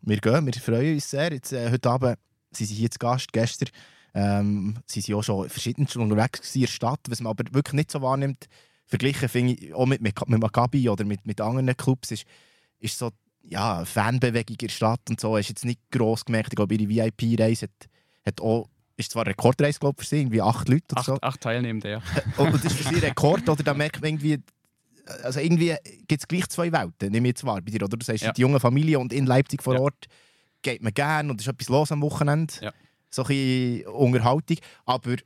Wir 0.02 0.18
gehen, 0.18 0.46
wir 0.46 0.52
freuen 0.54 0.94
uns 0.94 1.10
sehr. 1.10 1.32
Jetzt, 1.32 1.52
äh, 1.52 1.70
heute 1.70 1.90
Abend 1.90 2.18
sind 2.52 2.66
Sie 2.66 2.74
hier 2.74 2.90
zu 2.90 2.98
Gast. 2.98 3.32
Gestern 3.32 3.68
ähm, 4.14 4.78
sind 4.86 5.04
Sie 5.04 5.14
auch 5.14 5.22
schon 5.22 5.48
verschieden 5.48 5.88
unterwegs 5.96 6.54
in 6.54 6.62
der 6.62 6.68
Stadt, 6.68 7.00
was 7.08 7.20
man 7.20 7.30
aber 7.30 7.44
wirklich 7.52 7.74
nicht 7.74 7.90
so 7.90 8.00
wahrnimmt. 8.00 8.46
Verglichen 8.92 9.26
finde 9.30 9.54
ich 9.54 9.72
auch 9.72 9.86
mit, 9.86 10.02
mit, 10.02 10.28
mit 10.28 10.38
Maccabi 10.38 10.86
oder 10.90 11.06
mit, 11.06 11.26
mit 11.26 11.40
anderen 11.40 11.74
Clubs 11.74 12.10
ist, 12.10 12.24
ist 12.78 12.98
so 12.98 13.10
ja, 13.42 13.86
Fanbewegung 13.86 14.56
in 14.60 14.66
der 14.66 14.68
Stadt 14.68 15.00
und 15.08 15.18
so, 15.18 15.38
hast 15.38 15.48
jetzt 15.48 15.64
nicht 15.64 15.80
gross 15.90 16.26
gemerkt. 16.26 16.50
Ich 16.52 16.56
glaube, 16.56 16.74
ihre 16.74 16.86
VIP-Reise 16.90 17.68
hat, 17.68 17.88
hat 18.26 18.40
auch, 18.42 18.68
ist 18.98 19.12
zwar 19.12 19.22
eine 19.22 19.30
Rekordreise 19.30 19.78
glaub, 19.78 19.98
für 19.98 20.04
sie, 20.04 20.18
irgendwie 20.18 20.42
acht 20.42 20.68
Leute 20.68 20.84
oder 20.90 21.00
acht, 21.00 21.06
so. 21.06 21.18
Acht 21.22 21.40
Teilnehmende, 21.40 21.90
ja. 21.90 22.02
und 22.36 22.52
das 22.52 22.66
ist 22.66 22.76
für 22.76 22.90
sie 22.90 22.96
ein 22.96 23.00
Rekord, 23.00 23.48
oder 23.48 23.62
da 23.62 23.72
merkt 23.72 24.02
man 24.02 24.10
irgendwie, 24.10 24.38
also 25.22 25.40
irgendwie 25.40 25.74
gibt 26.06 26.20
es 26.20 26.28
gleich 26.28 26.46
zwei 26.50 26.70
Welten, 26.70 27.10
nehme 27.12 27.28
ich 27.28 27.30
jetzt 27.30 27.44
wahr 27.44 27.62
bei 27.62 27.70
dir, 27.70 27.82
oder? 27.82 27.96
Du 27.96 28.04
sagst, 28.04 28.24
ja. 28.24 28.32
die 28.32 28.42
junge 28.42 28.60
Familie 28.60 28.98
und 28.98 29.14
in 29.14 29.24
Leipzig 29.24 29.62
vor 29.62 29.80
Ort 29.80 30.04
geht 30.60 30.82
man 30.82 30.92
gerne 30.92 31.30
und 31.30 31.40
es 31.40 31.46
ist 31.46 31.52
etwas 31.54 31.70
los 31.70 31.90
am 31.92 32.02
Wochenende. 32.02 32.52
Ja. 32.60 32.72
So 33.08 33.22
ein 33.22 33.28
bisschen 33.28 33.86
Unterhaltung, 33.86 34.58
aber 34.84 35.16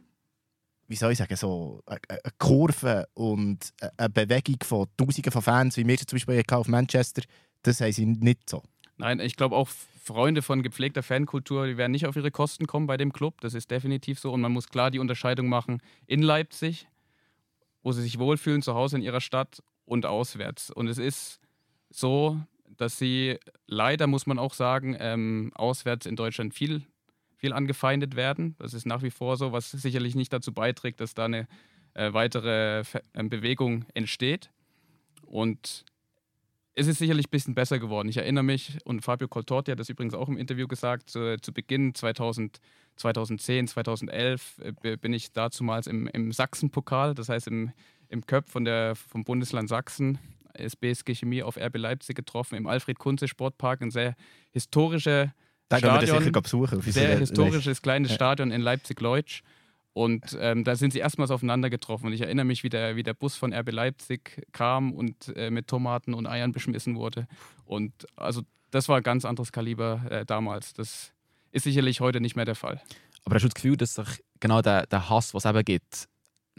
wie 0.89 0.97
soll 0.97 1.13
ich 1.13 1.19
sagen, 1.19 1.37
so 1.37 1.83
eine 1.87 2.01
Kurve 2.39 3.09
und 3.15 3.73
eine 3.97 4.11
Bewegung 4.11 4.57
von 4.63 4.87
Tausenden 4.97 5.33
von 5.33 5.43
Fans, 5.43 5.77
wie 5.77 5.87
wir 5.87 5.97
zum 5.99 6.17
Beispiel 6.17 6.43
auf 6.51 6.69
Manchester, 6.69 7.23
das 7.63 7.81
haben 7.81 7.93
sie 7.93 8.07
nicht 8.07 8.49
so. 8.49 8.63
Nein, 8.97 9.21
ich 9.21 9.37
glaube 9.37 9.57
auch 9.57 9.69
Freunde 9.69 10.41
von 10.41 10.63
gepflegter 10.63 11.03
Fankultur, 11.03 11.67
die 11.67 11.77
werden 11.77 11.93
nicht 11.93 12.07
auf 12.07 12.17
ihre 12.17 12.31
Kosten 12.31 12.67
kommen 12.67 12.87
bei 12.87 12.97
dem 12.97 13.13
Club. 13.13 13.41
Das 13.41 13.55
ist 13.55 13.71
definitiv 13.71 14.21
so. 14.21 14.33
Und 14.33 14.41
man 14.41 14.53
muss 14.53 14.69
klar 14.69 14.91
die 14.91 15.01
Unterscheidung 15.01 15.49
machen 15.49 15.83
in 16.07 16.23
Leipzig, 16.23 16.87
wo 17.83 17.93
sie 17.93 18.03
sich 18.03 18.19
wohlfühlen, 18.19 18.63
zu 18.63 18.75
Hause 18.75 18.97
in 18.97 19.03
ihrer 19.03 19.21
Stadt 19.21 19.63
und 19.85 20.07
auswärts. 20.07 20.71
Und 20.71 20.89
es 20.89 20.99
ist 20.99 21.41
so, 21.91 22.41
dass 22.77 22.99
sie 22.99 23.39
leider, 23.67 24.07
muss 24.07 24.27
man 24.27 24.39
auch 24.39 24.55
sagen, 24.55 24.97
ähm, 24.99 25.51
auswärts 25.55 26.07
in 26.07 26.17
Deutschland 26.17 26.55
viel, 26.55 26.83
viel 27.37 27.53
angefeindet 27.53 28.17
werden. 28.17 28.57
Das 28.59 28.75
ist 28.75 28.87
nach 28.87 29.03
wie 29.03 29.11
vor 29.11 29.37
so, 29.37 29.53
was 29.53 29.71
sicherlich 29.71 30.15
nicht 30.15 30.33
dazu 30.33 30.53
beiträgt, 30.53 31.01
dass 31.01 31.15
da 31.15 31.27
eine 31.27 31.47
äh, 31.95 32.13
weitere 32.13 32.85
Fe 32.85 33.03
äh, 33.13 33.23
Bewegung 33.25 33.85
entsteht. 33.95 34.51
Und 35.27 35.85
es 36.75 36.87
ist 36.87 36.99
sicherlich 36.99 37.27
ein 37.27 37.31
bisschen 37.31 37.55
besser 37.55 37.79
geworden. 37.79 38.09
Ich 38.09 38.19
erinnere 38.19 38.45
mich, 38.45 38.79
und 38.85 39.01
Fabio 39.01 39.29
Coltorti 39.29 39.71
hat 39.71 39.81
das 39.81 39.89
übrigens 39.89 40.15
auch 40.15 40.29
im 40.29 40.37
Interview 40.37 40.69
gesagt, 40.69 41.09
zu, 41.09 41.41
zu 41.41 41.53
Beginn 41.53 41.95
2000, 41.95 42.61
2010, 42.97 43.69
2011 43.69 44.63
äh, 44.83 44.97
bin 44.97 45.13
ich 45.13 45.33
dazumals 45.33 45.87
im, 45.87 46.07
im 46.09 46.33
Sachsen-Pokal, 46.33 47.15
das 47.15 47.29
heißt 47.29 47.49
im, 47.49 47.73
im 48.09 48.27
Köp 48.27 48.49
von 48.49 48.65
der, 48.65 48.95
vom 48.95 49.25
Bundesland 49.25 49.69
Sachsen, 49.69 50.19
SBSG 50.53 51.15
Chemie 51.15 51.43
auf 51.43 51.57
RB 51.57 51.77
Leipzig 51.77 52.17
getroffen, 52.17 52.57
im 52.57 52.67
Alfred-Kunze-Sportpark, 52.67 53.83
ein 53.83 53.91
sehr 53.91 54.15
historischer 54.53 55.35
da 55.69 55.79
Stadion, 55.79 56.33
besuchen, 56.33 56.81
sehr 56.83 57.19
historisches 57.19 57.83
kleines 57.83 58.13
Stadion 58.13 58.51
in 58.51 58.61
Leipzig-Leutsch. 58.61 59.43
Und 59.93 60.37
ähm, 60.39 60.63
da 60.63 60.77
sind 60.77 60.93
sie 60.93 60.99
erstmals 60.99 61.31
aufeinander 61.31 61.71
getroffen. 61.71 62.07
Und 62.07 62.13
ich 62.13 62.21
erinnere 62.21 62.45
mich, 62.45 62.63
wie 62.63 62.69
der, 62.69 62.97
wie 62.97 63.03
der 63.03 63.15
Bus 63.15 63.35
von 63.35 63.55
RB 63.55 63.73
Leipzig 63.73 64.47
kam 64.53 64.93
und 64.93 65.35
äh, 65.35 65.51
mit 65.51 65.69
Tomaten 65.69 66.13
und 66.13 66.27
Eiern 66.27 66.53
beschmissen 66.53 66.97
wurde. 66.97 67.27
Und 67.65 68.07
also 68.15 68.43
das 68.71 68.91
war 68.91 68.99
ein 68.99 69.03
ganz 69.03 69.25
anderes 69.25 69.53
Kaliber 69.53 70.03
äh, 70.11 70.27
damals. 70.27 70.75
Das 70.75 71.13
ist 71.51 71.63
sicherlich 71.63 72.01
heute 72.01 72.21
nicht 72.21 72.37
mehr 72.37 72.45
der 72.45 72.55
Fall. 72.55 72.81
Aber 73.25 73.37
hast 73.37 73.43
du 73.45 73.49
das 73.49 73.55
Gefühl, 73.55 73.79
dass 73.79 73.95
sich 73.95 74.23
genau 74.39 74.61
der, 74.61 74.87
der 74.87 75.09
Hass, 75.09 75.33
was 75.33 75.47
es 75.47 75.51
eben 75.51 75.65
gibt, 75.65 76.09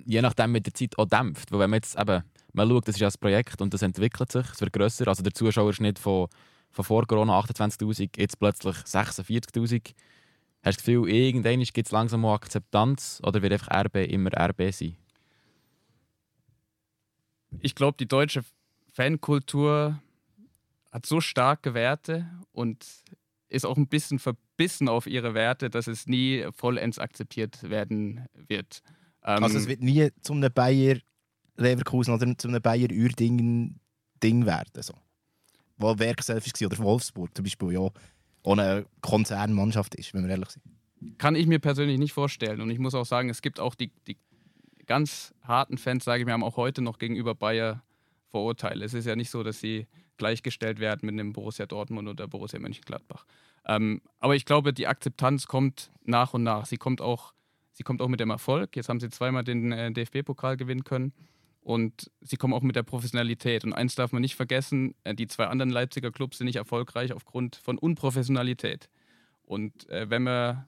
je 0.04 0.22
nachdem 0.22 0.52
mit 0.52 0.66
der 0.66 0.74
Zeit 0.74 0.98
auch 0.98 1.06
dämpft? 1.06 1.52
Weil 1.52 1.60
wenn 1.60 1.70
man 1.70 1.78
jetzt 1.78 1.98
eben, 1.98 2.24
man 2.54 2.68
schaut, 2.68 2.88
das 2.88 2.96
ist 2.96 3.02
ja 3.02 3.08
ein 3.08 3.14
Projekt 3.20 3.62
und 3.62 3.72
das 3.72 3.84
entwickelt 3.84 4.32
sich, 4.32 4.48
es 4.52 4.60
wird 4.60 4.74
grösser. 4.74 5.08
Also 5.08 5.22
der 5.22 5.34
Zuschauerschnitt 5.34 6.00
von, 6.00 6.28
von 6.78 6.86
vor 6.86 7.08
Corona 7.08 7.40
28'000, 7.40 8.20
jetzt 8.20 8.40
plötzlich 8.40 8.76
46'000. 8.76 9.26
Hast 9.26 9.56
du 9.58 9.94
das 10.64 10.78
Gefühl, 10.78 11.10
irgendwann 11.10 11.62
gibt 11.62 11.88
es 11.88 11.92
langsam 11.92 12.22
mal 12.22 12.36
Akzeptanz 12.36 13.20
oder 13.24 13.42
wird 13.42 13.54
einfach 13.54 13.86
RB 13.86 13.96
immer 14.08 14.30
RB 14.32 14.72
sein? 14.72 14.96
Ich 17.62 17.74
glaube, 17.76 17.98
die 17.98 18.08
deutsche 18.08 18.44
Fankultur 18.92 20.00
hat 20.92 21.06
so 21.06 21.22
starke 21.22 21.74
Werte 21.74 22.30
und 22.52 22.86
ist 23.50 23.66
auch 23.66 23.78
ein 23.78 23.88
bisschen 23.88 24.20
verbissen 24.20 24.90
auf 24.90 25.08
ihre 25.08 25.34
Werte, 25.34 25.70
dass 25.70 25.88
es 25.88 26.06
nie 26.06 26.46
vollends 26.54 27.00
akzeptiert 27.00 27.70
werden 27.70 28.26
wird. 28.34 28.82
Ähm, 29.24 29.44
also 29.44 29.58
es 29.58 29.68
wird 29.68 29.82
nie 29.82 30.10
zu 30.22 30.34
einem 30.34 30.52
Bayer 30.54 30.98
Leverkusen 31.56 32.14
oder 32.14 32.38
zu 32.38 32.48
einem 32.50 32.62
Bayer 32.62 32.90
Uerdingen 32.92 33.80
Ding 34.22 34.46
werden. 34.46 34.82
So. 34.82 34.94
Wo 35.78 35.98
Werkself 36.00 36.46
war 36.46 36.68
oder 36.68 36.78
Wolfsburg 36.80 37.36
zum 37.36 37.44
Beispiel, 37.44 37.72
ja 37.72 37.90
ohne 38.48 38.86
Konzernmannschaft 39.02 39.96
ist, 39.96 40.14
wenn 40.14 40.24
wir 40.24 40.30
ehrlich 40.30 40.50
sind. 40.50 40.64
Kann 41.18 41.36
ich 41.36 41.48
mir 41.48 41.60
persönlich 41.60 42.00
nicht 42.00 42.14
vorstellen. 42.14 42.62
Und 42.62 42.70
ich 42.70 42.80
muss 42.80 42.96
auch 42.96 43.06
sagen, 43.06 43.30
es 43.30 43.42
gibt 43.42 43.60
auch 43.60 43.76
die, 43.76 43.92
die 44.08 44.18
ganz 44.86 45.34
harten 45.44 45.78
Fans, 45.78 46.06
sage 46.06 46.22
ich 46.22 46.26
mir, 46.26 46.32
haben 46.32 46.46
auch 46.46 46.56
heute 46.56 46.82
noch 46.82 46.98
gegenüber 46.98 47.36
Bayer 47.36 47.84
Vorurteile. 48.30 48.86
Es 48.86 48.94
ist 48.94 49.06
ja 49.06 49.16
nicht 49.16 49.30
so, 49.30 49.44
dass 49.44 49.60
sie 49.60 49.88
gleichgestellt 50.16 50.80
werden 50.80 51.02
mit 51.04 51.14
einem 51.14 51.34
Borussia 51.34 51.66
Dortmund 51.66 52.08
oder 52.08 52.28
Borussia 52.28 52.58
Mönchengladbach. 52.58 53.26
Ähm, 53.66 54.02
aber 54.20 54.36
ich 54.36 54.46
glaube, 54.46 54.74
die 54.74 54.88
Akzeptanz 54.88 55.48
kommt 55.48 55.92
nach 56.06 56.34
und 56.34 56.44
nach. 56.44 56.66
Sie 56.66 56.78
kommt 56.78 57.02
auch, 57.02 57.34
sie 57.74 57.84
kommt 57.84 58.02
auch 58.02 58.08
mit 58.08 58.22
dem 58.22 58.30
Erfolg. 58.30 58.76
Jetzt 58.78 58.88
haben 58.88 59.02
sie 59.02 59.10
zweimal 59.10 59.44
den 59.44 59.74
äh, 59.74 59.92
DFB-Pokal 59.92 60.56
gewinnen 60.56 60.86
können. 60.86 61.14
Und 61.68 62.10
sie 62.22 62.38
kommen 62.38 62.54
auch 62.54 62.62
mit 62.62 62.78
der 62.78 62.84
Professionalität. 62.84 63.66
Und 63.66 63.74
eins 63.74 63.94
darf 63.94 64.14
man 64.14 64.22
nicht 64.22 64.36
vergessen, 64.36 64.96
äh, 65.04 65.14
die 65.14 65.28
zwei 65.28 65.48
anderen 65.48 65.70
Leipziger 65.70 66.14
Clubs 66.14 66.38
sind 66.38 66.46
nicht 66.46 66.56
erfolgreich 66.56 67.12
aufgrund 67.12 67.58
von 67.58 67.78
Unprofessionalität. 67.78 68.88
Und 69.44 69.90
äh, 69.90 70.10
wenn 70.10 70.24
man, 70.24 70.66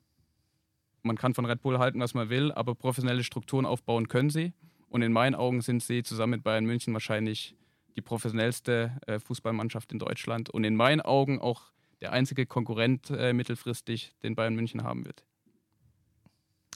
man 1.01 1.15
kann 1.15 1.33
von 1.33 1.45
Red 1.45 1.61
Bull 1.61 1.79
halten, 1.79 2.01
was 2.01 2.15
man 2.15 2.29
will, 2.29 2.51
aber 2.51 2.75
professionelle 2.75 3.23
Strukturen 3.23 3.65
aufbauen 3.65 4.09
können 4.09 4.29
sie. 4.29 4.51
Und 4.89 5.01
in 5.01 5.13
meinen 5.13 5.35
Augen 5.35 5.61
sind 5.61 5.81
sie 5.81 6.03
zusammen 6.03 6.31
mit 6.31 6.43
Bayern 6.43 6.65
München 6.65 6.91
wahrscheinlich 6.91 7.55
die 7.95 8.01
professionellste 8.01 8.91
äh, 9.07 9.19
Fußballmannschaft 9.19 9.93
in 9.93 9.99
Deutschland. 9.99 10.49
Und 10.49 10.65
in 10.65 10.75
meinen 10.75 10.99
Augen 10.99 11.39
auch 11.39 11.71
der 12.01 12.11
einzige 12.11 12.45
Konkurrent 12.45 13.09
äh, 13.09 13.31
mittelfristig, 13.31 14.11
den 14.21 14.35
Bayern 14.35 14.53
München 14.53 14.83
haben 14.83 15.05
wird. 15.05 15.23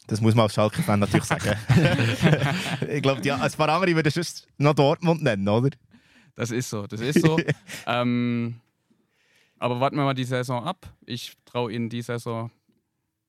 Das 0.08 0.20
muss 0.22 0.36
man 0.36 0.44
als 0.44 0.54
Schalke-Fan 0.54 1.00
natürlich 1.00 1.26
sagen. 1.26 1.56
ich 2.90 3.02
glaube, 3.02 3.22
ja, 3.24 3.38
ein 3.40 3.52
paar 3.52 3.70
andere 3.70 3.96
würden 3.96 4.12
es 4.14 4.48
noch 4.58 4.74
Dortmund 4.74 5.24
nennen, 5.24 5.48
oder? 5.48 5.70
Das 6.36 6.52
ist 6.52 6.70
so, 6.70 6.88
das 6.88 7.00
ist 7.00 7.22
so. 7.22 7.38
ähm, 7.88 8.60
aber 9.58 9.80
warten 9.80 9.96
wir 9.96 10.04
mal 10.04 10.14
die 10.14 10.24
Saison 10.26 10.64
ab. 10.64 10.92
Ich 11.06 11.34
traue 11.46 11.72
Ihnen 11.72 11.90
die 11.90 12.02
Saison 12.02 12.52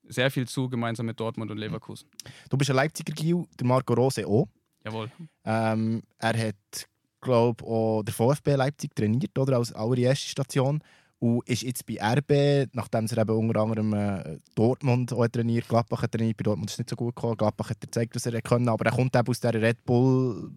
sehr 0.08 0.30
viel 0.30 0.48
zu, 0.48 0.68
gemeinsam 0.68 1.06
mit 1.06 1.18
Dortmund 1.20 1.50
und 1.50 1.58
Leverkusen. 1.58 2.08
Du 2.50 2.56
bist 2.56 2.70
ein 2.70 2.76
Leipziger 2.76 3.12
Gil, 3.12 3.44
der 3.58 3.66
Marco 3.66 3.94
Rose 3.94 4.26
auch. 4.26 4.48
Jawohl. 4.84 5.10
Ähm, 5.44 6.02
er 6.18 6.48
hat, 6.48 6.88
glaube 7.20 7.64
ich, 7.64 7.70
auch 7.70 8.02
der 8.02 8.14
VfB 8.14 8.54
Leipzig 8.56 8.94
trainiert, 8.94 9.38
oder? 9.38 9.56
Als 9.56 9.72
allererste 9.72 10.28
Station. 10.28 10.82
Und 11.24 11.48
ist 11.48 11.62
jetzt 11.62 11.86
bei 11.86 11.94
RB, 11.94 12.68
nachdem 12.74 13.06
er 13.06 13.22
eben 13.22 13.48
unter 13.48 13.60
anderem 13.60 13.94
äh, 13.94 14.36
Dortmund 14.54 15.10
auch 15.10 15.26
trainiert, 15.26 15.66
Gladbach 15.66 16.02
hat 16.02 16.12
trainiert, 16.12 16.36
bei 16.36 16.42
Dortmund 16.42 16.68
ist 16.68 16.74
es 16.74 16.80
nicht 16.80 16.90
so 16.90 16.96
gut 16.96 17.16
gekommen, 17.16 17.38
Gladbach 17.38 17.70
hat 17.70 17.78
er 17.80 17.86
gezeigt, 17.86 18.14
was 18.14 18.26
er 18.26 18.42
können, 18.42 18.68
aber 18.68 18.84
er 18.84 18.92
kommt 18.92 19.16
eben 19.16 19.26
aus 19.26 19.40
dieser 19.40 19.54
Red 19.54 19.82
Bull, 19.86 20.52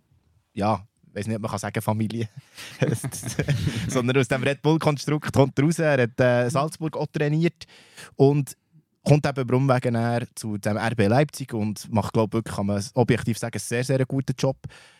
ja, 0.51 0.85
ich 1.07 1.15
weiß 1.15 1.27
nicht, 1.27 1.39
man 1.39 1.49
kann 1.49 1.59
sagen 1.59 1.81
Familie, 1.81 2.27
sondern 3.87 4.17
aus 4.17 4.27
dem 4.27 4.43
Red 4.43 4.61
Bull-Konstrukt 4.61 5.31
kommt 5.31 5.57
er 5.57 5.63
raus, 5.63 5.79
er 5.79 6.01
hat 6.01 6.19
äh, 6.19 6.49
Salzburg 6.49 6.97
auch 6.97 7.07
trainiert. 7.13 7.63
Und 8.17 8.57
kommt 9.07 9.25
eben 9.25 9.47
Brumwegen 9.47 10.27
zu 10.35 10.57
dem 10.57 10.77
RB 10.77 11.07
Leipzig 11.07 11.53
und 11.53 11.89
macht, 11.91 12.11
glaube 12.13 12.39
ich, 12.39 12.43
kann 12.43 12.65
man 12.65 12.83
objektiv 12.93 13.37
sagen, 13.37 13.53
einen 13.53 13.61
sehr, 13.61 13.83
sehr 13.83 14.05
guten 14.05 14.35
Job. 14.37 14.57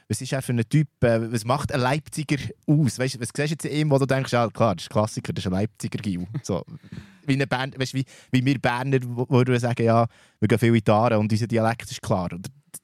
Was 0.08 0.22
ist 0.22 0.32
er 0.32 0.42
für 0.42 0.54
ein 0.54 0.64
Typ? 0.70 0.88
Äh, 1.04 1.30
was 1.32 1.44
macht 1.44 1.74
ein 1.74 1.82
Leipziger 1.82 2.38
aus? 2.66 2.98
Weißt, 2.98 3.20
was 3.20 3.30
siehst 3.36 3.38
du 3.38 3.44
jetzt 3.44 3.66
in 3.66 3.72
ihm, 3.72 3.92
wo 3.92 3.98
du 3.98 4.06
denkst, 4.06 4.32
ja, 4.32 4.48
klar, 4.50 4.76
das 4.76 4.86
ist 4.86 4.90
ein 4.90 4.94
Klassiker, 4.94 5.34
das 5.34 5.44
ist 5.44 5.48
ein 5.48 5.54
Leipziger 5.54 6.00
Gil. 6.00 6.26
So, 6.44 6.64
wie, 7.26 7.34
eine 7.34 7.48
Bern, 7.48 7.74
weißt, 7.78 7.94
wie, 7.94 8.06
wie 8.32 8.46
wir 8.46 8.60
Berner 8.60 9.00
würden 9.02 9.60
sagen, 9.60 9.84
ja, 9.84 10.08
wir 10.40 10.48
gehen 10.48 10.60
viel 10.60 10.74
in 10.74 10.82
die 10.82 10.92
Aare 10.92 11.20
und 11.20 11.30
unser 11.30 11.48
Dialekt 11.48 11.92
ist 11.92 12.02
klar. 12.02 12.30
Das 12.30 12.40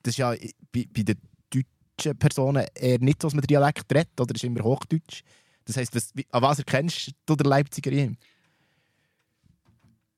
ist 0.06 0.18
ja 0.18 0.32
bei, 0.74 0.86
bei 0.94 1.04
den 1.04 1.16
deutschen 1.50 2.18
Personen 2.20 2.66
eher 2.76 3.00
nicht 3.00 3.22
so, 3.22 3.30
dass 3.30 3.36
man 3.36 3.44
Dialekt 3.44 3.86
redet, 3.94 4.20
oder 4.20 4.36
ist 4.36 4.44
immer 4.44 4.62
Hochdeutsch. 4.62 5.22
Das 5.64 5.78
heisst, 5.78 5.96
was, 5.96 6.12
an 6.32 6.42
was 6.42 6.60
erkennst 6.60 7.12
du 7.26 7.38
den 7.38 7.48
Leipziger 7.48 7.92
in 7.94 8.00
ihm? 8.00 8.18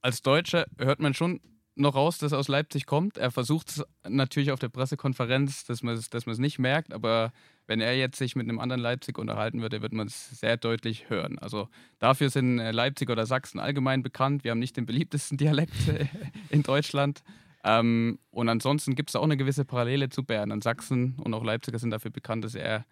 Als 0.06 0.22
Deutscher 0.22 0.68
hört 0.78 1.00
man 1.00 1.16
schon 1.16 1.42
noch 1.74 1.96
raus, 1.96 2.20
dass 2.20 2.32
er 2.32 2.38
aus 2.38 2.48
Leipzig 2.48 2.86
kommt. 2.86 3.18
Er 3.18 3.32
versucht 3.32 3.70
es 3.70 3.84
natürlich 4.08 4.52
auf 4.52 4.60
der 4.60 4.70
Pressekonferenz, 4.70 5.66
dass 5.66 5.82
man 5.82 5.96
es 5.96 6.12
dass 6.12 6.28
nicht 6.38 6.60
merkt, 6.60 6.94
aber 6.94 7.34
wenn 7.66 7.82
er 7.82 7.98
jetzt 7.98 8.20
sich 8.20 8.36
mit 8.36 8.48
einem 8.48 8.60
anderen 8.60 8.84
Leipzig 8.84 9.18
unterhalten 9.18 9.64
würde, 9.64 9.82
wird 9.82 9.94
man 9.94 10.06
es 10.06 10.40
sehr 10.40 10.58
deutlich 10.58 11.10
hören. 11.10 11.40
Also 11.40 11.70
dafür 11.98 12.30
sind 12.30 12.60
äh, 12.60 12.70
Leipzig 12.70 13.10
oder 13.10 13.26
Sachsen 13.26 13.60
allgemein 13.60 14.04
bekannt. 14.04 14.44
Wir 14.44 14.52
haben 14.52 14.60
nicht 14.60 14.78
den 14.78 14.86
beliebtesten 14.86 15.38
Dialekt 15.40 15.90
äh, 15.90 16.06
in 16.50 16.62
Deutschland. 16.62 17.24
Ähm, 17.64 18.20
und 18.30 18.48
ansonsten 18.48 18.94
gibt 18.94 19.10
es 19.10 19.16
auch 19.16 19.24
eine 19.24 19.38
gewisse 19.38 19.66
Parallele 19.66 20.10
zu 20.10 20.24
Bern. 20.24 20.52
Und 20.52 20.64
Sachsen 20.64 21.16
und 21.18 21.34
auch 21.34 21.44
Leipziger 21.44 21.80
sind 21.80 21.90
dafür 21.90 22.12
bekannt, 22.12 22.46
dass 22.46 22.52
sie 22.52 22.60
eher 22.60 22.86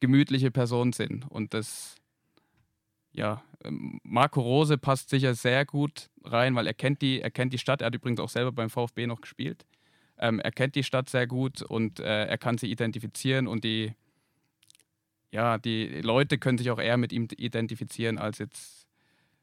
gemütliche 0.00 0.50
Personen 0.50 0.92
sind. 0.92 1.24
Und 1.30 1.54
das 1.54 1.96
ja, 3.18 3.42
ähm, 3.64 4.00
Marco 4.04 4.40
Rose 4.40 4.78
passt 4.78 5.10
sicher 5.10 5.34
sehr 5.34 5.66
gut 5.66 6.08
rein, 6.24 6.54
weil 6.54 6.66
er 6.66 6.74
kennt 6.74 7.02
die, 7.02 7.20
er 7.20 7.30
kennt 7.30 7.52
die 7.52 7.58
Stadt. 7.58 7.82
Er 7.82 7.88
hat 7.88 7.94
übrigens 7.94 8.20
auch 8.20 8.28
selber 8.28 8.52
beim 8.52 8.70
VfB 8.70 9.06
noch 9.06 9.20
gespielt. 9.20 9.66
Ähm, 10.18 10.38
er 10.40 10.52
kennt 10.52 10.76
die 10.76 10.84
Stadt 10.84 11.10
sehr 11.10 11.26
gut 11.26 11.62
und 11.62 12.00
äh, 12.00 12.26
er 12.26 12.38
kann 12.38 12.58
sie 12.58 12.70
identifizieren 12.70 13.48
und 13.48 13.64
die, 13.64 13.92
ja, 15.32 15.58
die 15.58 16.00
Leute 16.00 16.38
können 16.38 16.58
sich 16.58 16.70
auch 16.70 16.78
eher 16.78 16.96
mit 16.96 17.12
ihm 17.12 17.28
identifizieren 17.36 18.18
als 18.18 18.38
jetzt 18.38 18.86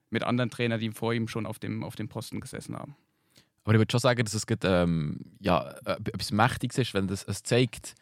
mit 0.09 0.23
anderen 0.23 0.49
Trainern, 0.49 0.79
die 0.79 0.91
vor 0.91 1.13
ihm 1.13 1.27
schon 1.27 1.45
auf 1.45 1.59
dem, 1.59 1.83
auf 1.83 1.95
dem 1.95 2.07
Posten 2.07 2.39
gesessen 2.39 2.75
haben. 2.77 2.95
Aber 3.63 3.73
ich 3.73 3.79
würde 3.79 3.91
schon 3.91 3.99
sagen, 3.99 4.23
dass 4.23 4.33
es 4.33 4.45
ähm, 4.63 5.19
ja, 5.39 5.69
äh, 5.85 5.93
etwas 5.93 6.31
Mächtiges 6.31 6.77
ist, 6.77 6.93
wenn 6.93 7.07
das, 7.07 7.23
es 7.23 7.43
zeigt, 7.43 7.95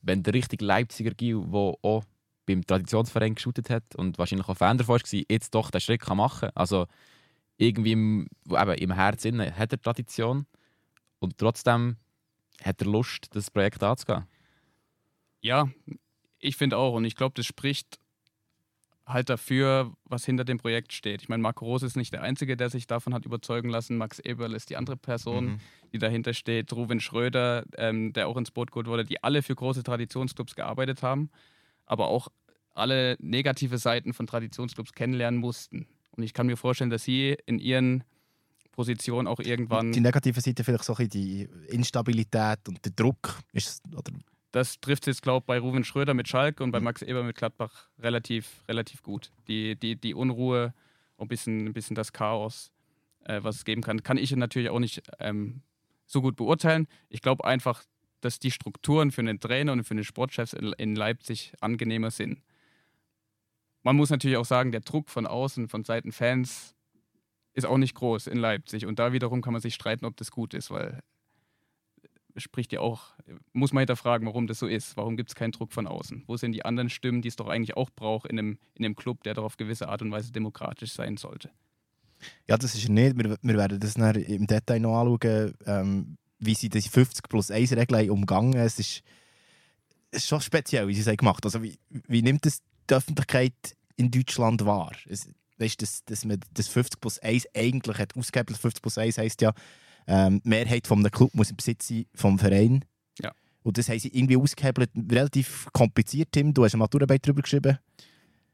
wenn 0.00 0.22
der 0.22 0.32
richtige 0.32 0.64
Leipziger 0.64 1.10
Gil, 1.10 1.42
der 1.46 1.74
auch 1.82 2.04
beim 2.48 2.66
Traditionsverein 2.66 3.34
geshootet 3.34 3.70
hat 3.70 3.94
und 3.96 4.18
wahrscheinlich 4.18 4.48
auch 4.48 4.56
Fan 4.56 4.78
davon 4.78 5.00
war, 5.00 5.20
jetzt 5.30 5.54
doch 5.54 5.70
den 5.70 5.80
Schritt 5.80 6.00
kann 6.00 6.16
machen 6.16 6.40
kann. 6.40 6.50
Also 6.54 6.86
irgendwie 7.56 7.92
im, 7.92 8.28
eben, 8.48 8.74
im 8.74 8.92
Herzen 8.92 9.40
hat 9.56 9.72
er 9.72 9.80
Tradition 9.80 10.46
und 11.18 11.38
trotzdem 11.38 11.96
hat 12.62 12.80
er 12.80 12.86
Lust, 12.86 13.28
das 13.34 13.50
Projekt 13.50 13.82
anzugehen. 13.82 14.26
Ja, 15.40 15.68
ich 16.38 16.56
finde 16.56 16.76
auch. 16.76 16.94
Und 16.94 17.04
ich 17.04 17.14
glaube, 17.16 17.34
das 17.36 17.46
spricht 17.46 17.98
halt 19.06 19.30
dafür, 19.30 19.92
was 20.04 20.24
hinter 20.26 20.44
dem 20.44 20.58
Projekt 20.58 20.92
steht. 20.92 21.22
Ich 21.22 21.28
meine, 21.28 21.42
Marco 21.42 21.64
Rose 21.64 21.86
ist 21.86 21.96
nicht 21.96 22.12
der 22.12 22.22
Einzige, 22.22 22.56
der 22.56 22.68
sich 22.68 22.86
davon 22.86 23.14
hat 23.14 23.24
überzeugen 23.24 23.70
lassen. 23.70 23.96
Max 23.96 24.18
Eberl 24.18 24.52
ist 24.54 24.68
die 24.70 24.76
andere 24.76 24.96
Person, 24.96 25.44
Mhm. 25.46 25.60
die 25.92 25.98
dahinter 25.98 26.34
steht. 26.34 26.72
Ruven 26.74 27.00
Schröder, 27.00 27.64
ähm, 27.76 28.12
der 28.12 28.28
auch 28.28 28.36
ins 28.36 28.50
Boot 28.50 28.70
geholt 28.70 28.86
wurde, 28.86 29.04
die 29.04 29.22
alle 29.22 29.42
für 29.42 29.54
große 29.54 29.82
Traditionsclubs 29.82 30.54
gearbeitet 30.54 31.02
haben, 31.02 31.30
aber 31.86 32.08
auch 32.08 32.28
alle 32.78 33.16
negative 33.20 33.78
Seiten 33.78 34.12
von 34.12 34.26
Traditionsclubs 34.26 34.92
kennenlernen 34.92 35.40
mussten. 35.40 35.86
Und 36.12 36.22
ich 36.22 36.32
kann 36.32 36.46
mir 36.46 36.56
vorstellen, 36.56 36.90
dass 36.90 37.04
sie 37.04 37.36
in 37.46 37.58
ihren 37.58 38.04
Positionen 38.72 39.26
auch 39.26 39.40
irgendwann 39.40 39.92
Die 39.92 40.00
negative 40.00 40.40
Seite 40.40 40.62
vielleicht 40.64 40.84
so 40.84 40.94
ein 40.94 41.08
die 41.08 41.48
Instabilität 41.68 42.68
und 42.68 42.84
der 42.84 42.92
Druck. 42.92 43.40
Ist, 43.52 43.82
oder, 43.92 44.12
das 44.52 44.80
trifft 44.80 45.06
jetzt, 45.06 45.22
glaube 45.22 45.42
ich, 45.42 45.46
bei 45.46 45.58
Ruven 45.58 45.84
Schröder 45.84 46.14
mit 46.14 46.28
Schalke 46.28 46.62
und 46.62 46.70
bei. 46.70 46.80
Max 46.80 47.02
Eber 47.02 47.22
mit 47.22 47.36
Gladbach 47.36 47.88
relativ, 47.98 48.64
relativ 48.68 49.02
gut. 49.02 49.30
Die, 49.48 49.76
die, 49.76 49.96
die 49.96 50.14
Unruhe 50.14 50.74
und 51.16 51.26
ein 51.26 51.28
bisschen, 51.28 51.66
ein 51.66 51.72
bisschen 51.72 51.96
das 51.96 52.12
Chaos, 52.12 52.70
äh, 53.24 53.40
was 53.42 53.56
es 53.56 53.64
geben 53.64 53.82
kann, 53.82 54.02
kann 54.02 54.16
ich 54.16 54.34
natürlich 54.34 54.70
auch 54.70 54.78
nicht 54.78 55.02
ähm, 55.18 55.62
so 56.06 56.22
gut 56.22 56.36
beurteilen. 56.36 56.86
Ich 57.08 57.20
glaube 57.20 57.44
einfach, 57.44 57.84
dass 58.20 58.38
die 58.38 58.50
Strukturen 58.50 59.10
für 59.10 59.20
einen 59.20 59.40
Trainer 59.40 59.72
und 59.72 59.84
für 59.84 59.94
den 59.94 60.04
Sportchefs 60.04 60.52
in, 60.52 60.72
in 60.78 60.96
Leipzig 60.96 61.52
angenehmer 61.60 62.10
sind. 62.10 62.40
Man 63.82 63.96
muss 63.96 64.10
natürlich 64.10 64.36
auch 64.36 64.44
sagen, 64.44 64.72
der 64.72 64.80
Druck 64.80 65.08
von 65.08 65.26
außen, 65.26 65.68
von 65.68 65.84
Seiten 65.84 66.12
Fans, 66.12 66.74
ist 67.54 67.66
auch 67.66 67.78
nicht 67.78 67.94
groß 67.94 68.26
in 68.26 68.38
Leipzig. 68.38 68.86
Und 68.86 68.98
da 68.98 69.12
wiederum 69.12 69.42
kann 69.42 69.52
man 69.52 69.62
sich 69.62 69.74
streiten, 69.74 70.04
ob 70.04 70.16
das 70.16 70.30
gut 70.30 70.54
ist, 70.54 70.70
weil 70.70 71.02
spricht 72.36 72.72
ja 72.72 72.78
auch, 72.78 73.14
muss 73.52 73.72
man 73.72 73.80
hinterfragen, 73.80 74.26
warum 74.26 74.46
das 74.46 74.60
so 74.60 74.68
ist. 74.68 74.96
Warum 74.96 75.16
gibt 75.16 75.30
es 75.30 75.34
keinen 75.34 75.50
Druck 75.50 75.72
von 75.72 75.88
außen? 75.88 76.22
Wo 76.28 76.36
sind 76.36 76.52
die 76.52 76.64
anderen 76.64 76.88
Stimmen, 76.88 77.20
die 77.20 77.28
es 77.28 77.34
doch 77.34 77.48
eigentlich 77.48 77.76
auch 77.76 77.90
braucht 77.90 78.30
in 78.30 78.38
einem, 78.38 78.58
in 78.74 78.84
einem 78.84 78.94
Club, 78.94 79.24
der 79.24 79.34
doch 79.34 79.42
auf 79.42 79.56
gewisse 79.56 79.88
Art 79.88 80.02
und 80.02 80.12
Weise 80.12 80.30
demokratisch 80.30 80.92
sein 80.92 81.16
sollte? 81.16 81.50
ja, 82.48 82.56
das 82.56 82.74
ist 82.74 82.88
nicht. 82.88 83.16
Wir, 83.16 83.36
wir 83.40 83.56
werden 83.56 83.80
das 83.80 83.94
dann 83.94 84.14
im 84.16 84.46
Detail 84.46 84.80
noch 84.80 85.00
anschauen, 85.00 85.54
ähm, 85.66 86.18
wie 86.38 86.54
sie 86.54 86.68
die 86.68 86.80
50 86.80 87.28
plus 87.28 87.50
1 87.50 87.72
Regel 87.72 88.10
umgangen 88.10 88.54
Es 88.54 88.78
ist, 88.78 89.02
es 90.10 90.22
ist 90.22 90.28
schon 90.28 90.40
speziell, 90.40 90.88
wie 90.88 90.94
sie 90.94 91.08
es 91.08 91.16
gemacht 91.16 91.44
haben. 91.44 91.48
Also, 91.48 91.62
wie, 91.62 91.78
wie 91.88 92.22
nimmt 92.22 92.46
das 92.46 92.60
die 92.90 92.94
Öffentlichkeit 92.94 93.54
in 93.96 94.10
Deutschland 94.10 94.64
wahr? 94.64 94.92
Es, 95.08 95.28
weißt, 95.58 95.82
dass, 95.82 96.04
dass 96.04 96.24
man 96.24 96.40
das 96.54 96.68
50 96.68 97.00
plus 97.00 97.18
1 97.18 97.46
eigentlich 97.54 97.98
hat 97.98 98.16
ausgehebelt. 98.16 98.58
50 98.58 98.82
plus 98.82 98.98
1 98.98 99.18
heisst 99.18 99.42
ja, 99.42 99.52
ähm, 100.06 100.40
die 100.42 100.48
Mehrheit 100.48 100.86
von 100.86 101.00
einem 101.00 101.10
Club 101.10 101.34
muss 101.34 101.50
im 101.50 101.56
Besitz 101.56 101.88
sein 101.88 102.06
vom 102.14 102.38
Verein. 102.38 102.84
Ja. 103.20 103.32
Und 103.62 103.78
das 103.78 103.88
haben 103.88 103.98
sie 103.98 104.08
irgendwie 104.08 104.36
ausgehebelt. 104.36 104.90
Relativ 105.10 105.68
kompliziert, 105.72 106.28
Tim. 106.32 106.54
Du 106.54 106.64
hast 106.64 106.74
eine 106.74 106.80
Maturarbeit 106.80 107.26
darüber 107.26 107.42
geschrieben. 107.42 107.78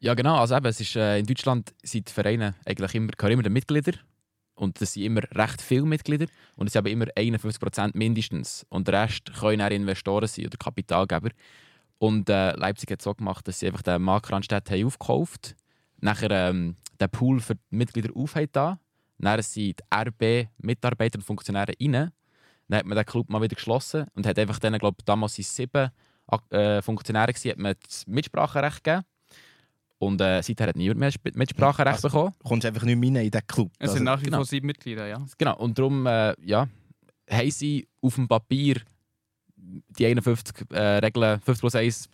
Ja, 0.00 0.14
genau. 0.14 0.36
Also 0.36 0.56
eben, 0.56 0.66
es 0.66 0.80
ist, 0.80 0.96
äh, 0.96 1.18
in 1.18 1.26
Deutschland 1.26 1.74
sind 1.82 2.08
die 2.08 2.12
Vereine 2.12 2.54
eigentlich 2.64 2.94
immer, 2.94 3.12
gehören 3.12 3.34
immer 3.34 3.42
den 3.42 3.52
Mitglieder. 3.52 3.92
Und 4.56 4.80
das 4.80 4.92
sind 4.92 5.04
immer 5.04 5.22
recht 5.32 5.60
viele 5.60 5.86
Mitglieder. 5.86 6.26
Und 6.56 6.66
es 6.66 6.72
sind 6.72 6.80
aber 6.80 6.90
immer 6.90 7.06
51% 7.06 7.92
mindestens. 7.94 8.66
Und 8.68 8.88
der 8.88 9.02
Rest 9.02 9.32
können 9.34 9.62
auch 9.62 9.70
Investoren 9.70 10.28
sein 10.28 10.46
oder 10.46 10.56
Kapitalgeber. 10.56 11.30
Und 11.98 12.28
äh, 12.28 12.52
Leipzig 12.56 12.90
hat 12.90 13.00
es 13.00 13.04
so 13.04 13.14
gemacht, 13.14 13.46
dass 13.48 13.60
sie 13.60 13.66
einfach 13.68 13.82
den 13.82 14.02
Mark 14.02 14.30
Randstedt 14.30 14.70
haben 14.70 14.84
aufgekauft 14.86 15.56
Nachher 16.00 16.30
ähm, 16.30 16.76
den 17.00 17.08
Pool 17.10 17.40
für 17.40 17.54
die 17.54 17.60
Mitglieder 17.70 18.10
aufheben 18.14 18.50
da. 18.52 18.78
Dann 19.18 19.40
sind 19.42 19.80
die 19.80 19.84
RB-Mitarbeiter 19.94 21.18
und 21.18 21.22
Funktionäre 21.22 21.72
rein. 21.80 21.92
Dann 22.68 22.78
hat 22.78 22.84
man 22.86 22.96
den 22.96 23.06
Club 23.06 23.30
mal 23.30 23.40
wieder 23.40 23.54
geschlossen 23.54 24.06
und 24.14 24.26
hat 24.26 24.38
einfach 24.38 24.58
denen, 24.58 24.78
glaube 24.78 24.98
damals 25.04 25.34
sind 25.34 25.46
sieben 25.46 25.90
äh, 26.50 26.82
Funktionäre 26.82 27.32
gewesen, 27.32 27.50
hat 27.52 27.58
man 27.58 27.74
das 27.86 28.06
Mitspracherecht 28.06 28.84
gegeben. 28.84 29.04
Und 29.98 30.20
äh, 30.20 30.42
seither 30.42 30.66
hat 30.66 30.76
niemand 30.76 31.00
mehr 31.00 31.08
Sp- 31.14 31.32
Mitspracherecht 31.34 31.94
Also- 32.04 32.08
bekommen. 32.08 32.34
Du 32.42 32.48
kommst 32.48 32.66
einfach 32.66 32.82
nicht 32.82 32.98
mehr 32.98 33.08
rein 33.20 33.24
in 33.26 33.30
diesen 33.30 33.46
Club. 33.46 33.70
Es 33.78 33.82
Also, 33.82 33.94
sind 33.94 34.04
nach 34.04 34.20
wie 34.20 34.24
genau. 34.24 34.38
vor 34.38 34.44
sieben 34.46 34.66
Mitglieder, 34.66 35.06
ja. 35.06 35.24
Genau, 35.38 35.56
und 35.56 35.78
darum 35.78 36.04
äh, 36.06 36.34
ja, 36.44 36.68
haben 37.30 37.50
sie 37.50 37.88
auf 38.02 38.16
dem 38.16 38.28
Papier 38.28 38.82
die 39.98 40.06
51 40.06 40.70
äh, 40.70 40.98
Regeln 40.98 41.40
50 41.40 41.60
plus 41.60 41.74
1 41.74 42.08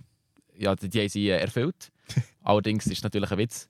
ja, 0.56 0.74
die, 0.76 0.88
die 0.88 1.00
haben 1.00 1.08
sie 1.08 1.28
äh, 1.28 1.38
erfüllt. 1.38 1.90
Allerdings 2.42 2.86
ist 2.86 2.98
es 2.98 3.02
natürlich 3.02 3.30
ein 3.32 3.38
Witz, 3.38 3.68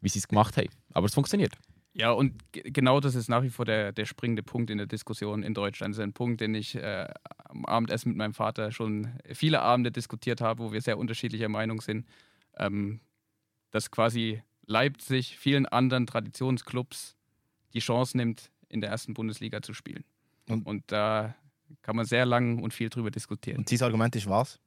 wie 0.00 0.08
sie 0.08 0.18
es 0.18 0.28
gemacht 0.28 0.56
haben. 0.56 0.68
Aber 0.94 1.06
es 1.06 1.14
funktioniert. 1.14 1.54
Ja, 1.94 2.10
und 2.12 2.40
ge- 2.52 2.70
genau 2.70 3.00
das 3.00 3.14
ist 3.14 3.28
nach 3.28 3.42
wie 3.42 3.50
vor 3.50 3.66
der, 3.66 3.92
der 3.92 4.06
springende 4.06 4.42
Punkt 4.42 4.70
in 4.70 4.78
der 4.78 4.86
Diskussion 4.86 5.42
in 5.42 5.52
Deutschland. 5.52 5.92
Das 5.94 5.98
ist 5.98 6.02
ein 6.02 6.14
Punkt, 6.14 6.40
den 6.40 6.54
ich 6.54 6.74
äh, 6.74 7.06
am 7.50 7.66
Abendessen 7.66 8.08
mit 8.08 8.16
meinem 8.16 8.32
Vater 8.32 8.72
schon 8.72 9.10
viele 9.34 9.60
Abende 9.60 9.92
diskutiert 9.92 10.40
habe, 10.40 10.62
wo 10.64 10.72
wir 10.72 10.80
sehr 10.80 10.96
unterschiedlicher 10.96 11.50
Meinung 11.50 11.82
sind. 11.82 12.06
Ähm, 12.56 13.00
dass 13.72 13.90
quasi 13.90 14.42
Leipzig 14.64 15.36
vielen 15.38 15.66
anderen 15.66 16.06
Traditionsclubs 16.06 17.16
die 17.74 17.80
Chance 17.80 18.16
nimmt, 18.16 18.50
in 18.70 18.80
der 18.80 18.88
ersten 18.90 19.12
Bundesliga 19.12 19.60
zu 19.60 19.74
spielen. 19.74 20.04
Und- 20.48 20.66
Und, 20.66 20.84
da 20.86 21.34
kann 21.82 21.96
man 21.96 22.04
sehr 22.04 22.26
lang 22.26 22.62
und 22.62 22.74
viel 22.74 22.88
drüber 22.88 23.10
diskutieren. 23.10 23.58
Und 23.58 23.68
sein 23.68 23.82
Argument 23.82 24.14
ist 24.16 24.28
was? 24.28 24.58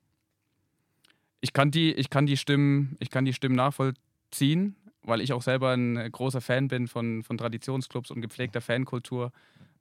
Ich 1.42 1.54
kann 1.54 1.72
die, 1.72 1.94
ich 1.94 2.10
kann 2.10 2.26
die 2.26 2.38
Stimmen, 2.38 2.98
ich 3.00 3.10
kann 3.10 3.26
die 3.26 3.34
Stimmen 3.34 3.56
nachvollziehen, 3.56 4.76
weil 5.04 5.22
ich 5.22 5.34
auch 5.34 5.42
selber 5.42 5.72
ein 5.74 6.12
großer 6.12 6.42
Fan 6.42 6.68
bin 6.68 6.88
von, 6.88 7.24
von 7.24 7.38
Traditionsclubs 7.38 8.10
und 8.12 8.22
gepflegter 8.22 8.62
Fankultur. 8.62 9.32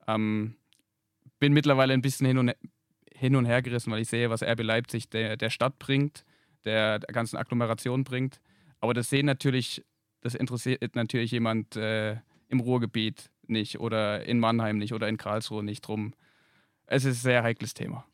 Ähm, 0.07 0.57
bin 1.39 1.53
mittlerweile 1.53 1.95
ein 1.95 2.03
bisschen 2.03 2.27
hin 2.27 2.39
und, 2.39 2.53
hin 3.15 3.37
und 3.37 3.47
her 3.47 3.63
gerissen, 3.63 3.91
weil 3.93 4.03
ich 4.03 4.09
sehe, 4.09 4.31
was 4.31 4.43
RB 4.43 4.63
Leipzig 4.63 5.09
der, 5.09 5.37
der 5.37 5.51
Stadt 5.51 5.79
bringt, 5.79 6.25
der, 6.65 6.99
der 6.99 7.15
ganzen 7.15 7.37
Agglomeration 7.37 8.05
bringt. 8.05 8.41
Aber 8.81 8.93
das 8.93 9.09
sehen 9.09 9.27
natürlich, 9.27 9.85
das 10.21 10.35
interessiert 10.35 10.95
natürlich 10.95 11.31
jemand 11.31 11.77
äh, 11.77 12.17
im 12.49 12.61
Ruhrgebiet 12.61 13.31
nicht 13.47 13.81
oder 13.81 14.25
in 14.25 14.39
Mannheim 14.39 14.79
nicht 14.79 14.93
oder 14.93 15.09
in 15.09 15.17
Karlsruhe 15.17 15.63
nicht 15.63 15.83
drum. 15.83 16.13
Es 16.87 17.05
ist 17.05 17.19
ein 17.19 17.23
sehr 17.23 17.43
heikles 17.43 17.75
Thema. 17.75 18.05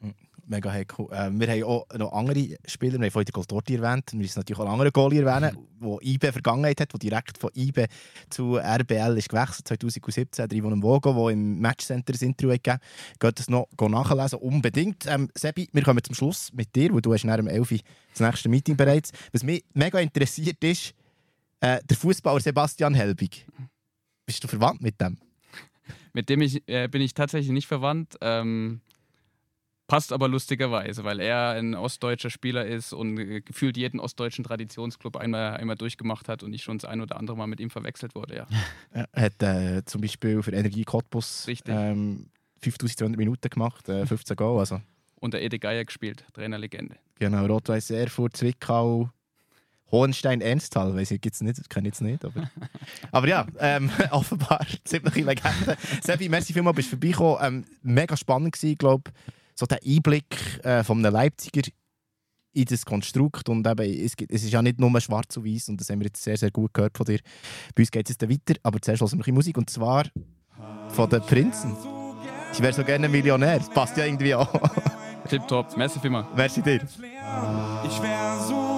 Mega 0.46 0.72
heikel. 0.72 1.06
Äh, 1.12 1.30
wir 1.32 1.48
haben 1.48 1.62
auch 1.64 1.86
noch 1.96 2.12
andere 2.12 2.56
Spieler, 2.66 2.98
wir 2.98 3.06
haben 3.06 3.10
vorhin 3.12 3.26
den 3.26 3.32
Goltorti 3.32 3.76
erwähnt, 3.76 4.12
wir 4.12 4.18
müssen 4.18 4.38
natürlich 4.40 4.58
auch 4.58 4.64
einen 4.64 4.72
anderen 4.72 4.92
Goalie 4.92 5.22
erwähnen, 5.22 5.56
der 5.80 5.98
IB 6.02 6.32
Vergangenheit 6.32 6.80
hat, 6.80 6.92
der 6.92 6.98
direkt 6.98 7.38
von 7.38 7.50
IB 7.54 7.86
zu 8.30 8.56
RBL 8.56 9.16
ist 9.16 9.28
gewechselt, 9.28 9.68
2017, 9.68 10.48
der 10.48 10.58
Ivan 10.58 10.82
Vogo, 10.82 11.12
der 11.12 11.34
im 11.34 11.60
Matchcenter 11.60 12.12
das 12.12 12.22
Interview 12.22 12.52
hat 12.52 12.64
gegeben 12.64 12.80
Geht 13.20 13.38
das 13.38 13.48
noch 13.48 13.68
nachlesen, 13.78 14.38
unbedingt. 14.40 15.06
Ähm, 15.06 15.28
Sebi, 15.36 15.68
wir 15.72 15.82
kommen 15.82 16.02
zum 16.02 16.16
Schluss 16.16 16.52
mit 16.52 16.74
dir, 16.74 16.92
weil 16.92 17.00
du 17.00 17.12
hast 17.12 17.24
nach 17.24 17.36
dem 17.36 17.46
11 17.46 17.70
Uhr 17.70 17.78
das 18.12 18.20
nächste 18.20 18.48
Meeting 18.48 18.76
bereits. 18.76 19.12
Was 19.32 19.44
mich 19.44 19.64
mega 19.72 20.00
interessiert 20.00 20.62
ist, 20.64 20.94
äh, 21.60 21.78
der 21.84 21.96
Fußballer 21.96 22.40
Sebastian 22.40 22.94
Helbig. 22.94 23.46
Bist 24.26 24.42
du 24.42 24.48
verwandt 24.48 24.82
mit 24.82 25.00
dem? 25.00 25.16
Mit 26.12 26.28
dem 26.28 26.40
ich, 26.40 26.66
äh, 26.68 26.88
bin 26.88 27.02
ich 27.02 27.14
tatsächlich 27.14 27.52
nicht 27.52 27.66
verwandt. 27.66 28.16
Ähm, 28.20 28.80
passt 29.86 30.12
aber 30.12 30.28
lustigerweise, 30.28 31.02
weil 31.02 31.18
er 31.20 31.50
ein 31.50 31.74
ostdeutscher 31.74 32.30
Spieler 32.30 32.64
ist 32.64 32.92
und 32.92 33.18
äh, 33.18 33.40
gefühlt 33.40 33.76
jeden 33.76 33.98
ostdeutschen 33.98 34.44
Traditionsclub 34.44 35.16
einmal, 35.16 35.56
einmal 35.56 35.76
durchgemacht 35.76 36.28
hat 36.28 36.42
und 36.44 36.52
ich 36.52 36.62
schon 36.62 36.78
das 36.78 36.88
ein 36.88 37.00
oder 37.00 37.16
andere 37.16 37.36
Mal 37.36 37.46
mit 37.48 37.58
ihm 37.60 37.70
verwechselt 37.70 38.14
wurde. 38.14 38.36
Ja. 38.36 38.46
Er 39.12 39.22
hat 39.24 39.42
äh, 39.42 39.84
zum 39.84 40.00
Beispiel 40.00 40.42
für 40.42 40.52
Energie 40.52 40.84
Cottbus 40.84 41.46
ähm, 41.66 42.26
5200 42.62 43.18
Minuten 43.18 43.50
gemacht, 43.50 43.88
äh, 43.88 44.06
15 44.06 44.36
Goal. 44.36 44.60
Also, 44.60 44.80
Unter 45.16 45.40
Ede 45.40 45.58
Geier 45.58 45.84
gespielt, 45.84 46.24
Trainerlegende. 46.34 46.96
genau, 47.18 47.46
Rot-Weiß 47.46 47.90
Erfurt, 47.90 48.36
Zwickau, 48.36 49.10
Hohenstein, 49.90 50.40
Enstal, 50.40 50.94
weiß 50.94 51.10
ich 51.12 51.20
jetzt 51.24 51.42
nicht, 51.42 51.68
kenne 51.68 51.88
ich 51.88 51.94
jetzt 51.94 52.02
nicht. 52.02 52.24
Aber, 52.24 52.50
aber 53.12 53.28
ja, 53.28 53.46
ähm, 53.58 53.90
offenbar 54.10 54.66
ziemliche 54.84 55.22
Legende. 55.22 55.76
Sebi, 56.02 56.28
merci 56.28 56.52
vielmals, 56.52 56.76
bist 56.76 56.92
du 56.92 56.96
vorbeigekommen. 56.96 57.38
Ähm, 57.42 57.64
mega 57.82 58.16
spannend 58.16 58.52
gewesen, 58.52 58.78
glaube 58.78 59.10
so 59.60 59.66
der 59.66 59.80
Einblick 59.86 60.64
äh, 60.64 60.82
von 60.82 60.98
einem 60.98 61.12
Leipziger 61.12 61.62
in 62.52 62.64
das 62.64 62.84
Konstrukt 62.84 63.48
und 63.48 63.66
eben, 63.66 64.04
es, 64.04 64.16
gibt, 64.16 64.32
es 64.32 64.42
ist 64.42 64.52
ja 64.52 64.60
nicht 64.62 64.80
nur 64.80 65.00
schwarz 65.00 65.36
und 65.36 65.44
weiß 65.44 65.68
und 65.68 65.80
das 65.80 65.90
haben 65.90 66.00
wir 66.00 66.06
jetzt 66.06 66.22
sehr, 66.22 66.36
sehr 66.36 66.50
gut 66.50 66.74
gehört 66.74 66.96
von 66.96 67.06
dir. 67.06 67.20
Bei 67.74 67.82
uns 67.82 67.90
geht 67.90 68.06
es 68.06 68.14
jetzt 68.14 68.22
dann 68.22 68.30
weiter, 68.30 68.58
aber 68.62 68.80
zuerst 68.80 69.02
hören 69.02 69.12
wir 69.12 69.16
ein 69.16 69.18
bisschen 69.18 69.34
Musik 69.34 69.58
und 69.58 69.70
zwar 69.70 70.06
von 70.88 71.08
den 71.08 71.20
Prinzen. 71.20 71.76
Ich 72.52 72.60
wäre 72.60 72.72
so 72.72 72.82
gerne 72.82 73.08
Millionär, 73.08 73.58
das 73.58 73.70
passt 73.70 73.96
ja 73.96 74.04
irgendwie 74.04 74.34
auch. 74.34 74.52
Tipptopp, 75.28 75.76
merci 75.76 76.00
vielmals. 76.00 76.26
Merci 76.34 76.60
dir. 76.62 76.80
Ich 77.86 78.02
wär 78.02 78.38
so 78.48 78.69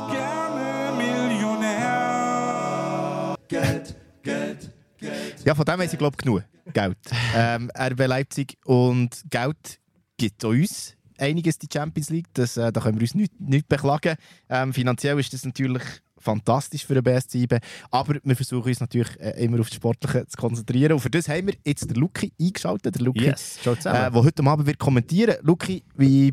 Geld, 3.53 3.95
Geld, 4.23 4.71
Geld. 4.97 5.45
Ja, 5.45 5.55
von 5.55 5.67
dem 5.67 5.79
weiß 5.79 5.93
ich 5.93 5.99
glaube 5.99 6.17
genug. 6.17 6.43
Geld. 6.73 6.97
ähm, 7.37 7.71
RB 7.79 8.07
Leipzig 8.07 8.57
und 8.65 9.11
Geld 9.29 9.79
gibt 10.17 10.43
uns 10.43 10.97
einiges 11.19 11.59
die 11.59 11.69
Champions 11.71 12.09
League. 12.09 12.29
Das, 12.33 12.57
äh, 12.57 12.73
da 12.73 12.81
können 12.81 12.99
wir 12.99 13.03
uns 13.03 13.15
nicht, 13.15 13.39
nicht 13.39 13.69
beklagen. 13.69 14.17
Ähm, 14.49 14.73
finanziell 14.73 15.21
ist 15.21 15.35
das 15.35 15.45
natürlich 15.45 15.83
fantastisch 16.17 16.87
für 16.87 16.95
den 16.95 17.05
BSC 17.05 17.43
IB. 17.43 17.59
Aber 17.91 18.15
wir 18.25 18.37
versuchen 18.37 18.69
uns 18.69 18.81
natürlich 18.81 19.21
äh, 19.21 19.45
immer 19.45 19.61
auf 19.61 19.69
das 19.69 19.77
Sportliche 19.77 20.27
zu 20.27 20.37
konzentrieren. 20.39 20.95
Und 20.95 21.01
für 21.01 21.11
das 21.11 21.29
haben 21.29 21.49
wir 21.49 21.55
jetzt 21.63 21.91
den 21.91 21.97
Luki 21.97 22.33
eingeschaltet. 22.41 22.95
Der 22.95 23.03
Luki, 23.03 23.27
Yes, 23.27 23.59
äh, 23.67 23.77
der 23.83 24.15
heute 24.15 24.43
Abend 24.47 24.67
wird 24.67 24.79
kommentieren. 24.79 25.37
Luki, 25.43 25.85
wie 25.95 26.33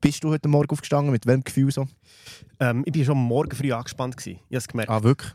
bist 0.00 0.22
du 0.22 0.30
heute 0.30 0.48
Morgen 0.48 0.70
aufgestanden? 0.70 1.10
Mit 1.10 1.26
welchem 1.26 1.42
Gefühl 1.42 1.72
so? 1.72 1.88
ähm, 2.60 2.84
ich 2.86 2.96
war 2.96 3.04
schon 3.06 3.18
morgen 3.18 3.56
früh 3.56 3.72
angespannt. 3.72 4.16
Gewesen. 4.16 4.38
Ich 4.48 4.54
habe 4.54 4.58
es 4.58 4.68
gemerkt. 4.68 4.90
Ah, 4.90 5.02
wirklich? 5.02 5.32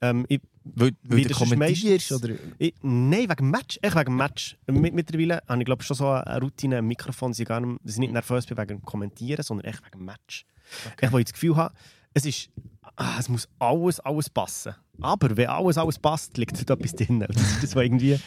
Ähm, 0.00 0.26
ich, 0.28 0.40
Weil, 0.64 0.92
weil 1.02 1.24
du 1.24 1.34
kommentierst? 1.34 2.12
Oder? 2.12 2.34
ich, 2.58 2.74
nein, 2.82 3.28
wegen 3.28 3.50
Match. 3.50 3.78
Echt 3.82 3.96
wegen 3.96 4.16
Match. 4.16 4.56
Mit, 4.66 4.94
mittlerweile 4.94 5.42
habe 5.46 5.60
ich 5.60 5.66
glaube 5.66 5.82
schon 5.82 5.96
so 5.96 6.08
eine 6.08 6.40
Routine 6.40 6.78
im 6.78 6.88
Mikrofon, 6.88 7.32
ich, 7.36 7.44
gar 7.44 7.60
nicht, 7.60 7.80
dass 7.84 7.94
ich 7.94 8.00
nicht 8.00 8.12
nervös 8.12 8.46
bin 8.46 8.56
wegen 8.56 8.82
Kommentieren, 8.82 9.42
sondern 9.42 9.66
echt 9.66 9.84
wegen 9.84 10.04
Match. 10.04 10.46
Ich 11.00 11.12
wo 11.12 11.18
ich 11.18 11.24
das 11.24 11.34
Gefühl 11.34 11.56
habe, 11.56 11.74
es 12.14 12.24
ist... 12.24 12.50
Ah, 12.96 13.16
es 13.18 13.28
muss 13.28 13.48
alles, 13.58 13.98
alles 14.00 14.30
passen. 14.30 14.74
Aber 15.00 15.36
wenn 15.36 15.48
alles, 15.48 15.76
alles 15.78 15.98
passt, 15.98 16.38
liegt 16.38 16.56
dort 16.56 16.78
etwas 16.78 16.94
drin. 16.94 17.18
Das 17.28 17.36
ist 17.36 17.62
das, 17.64 17.76
was 17.76 17.82
irgendwie 17.82 18.20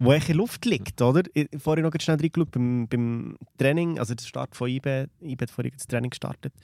wo 0.00 0.12
in 0.12 0.36
Luft 0.36 0.64
liegt, 0.64 1.00
oder? 1.02 1.22
Ich 1.34 1.44
habe 1.44 1.58
vorhin 1.60 1.84
noch 1.84 1.92
schnell 2.00 2.16
reingeschaut 2.16 2.50
beim, 2.50 2.88
beim 2.88 3.36
Training, 3.58 3.98
also 3.98 4.14
der 4.14 4.24
Start 4.24 4.56
von 4.56 4.68
IB, 4.68 5.06
IB 5.20 5.42
hat 5.42 5.50
vorhin 5.50 5.72
das 5.76 5.86
Training 5.86 6.10
gestartet. 6.10 6.54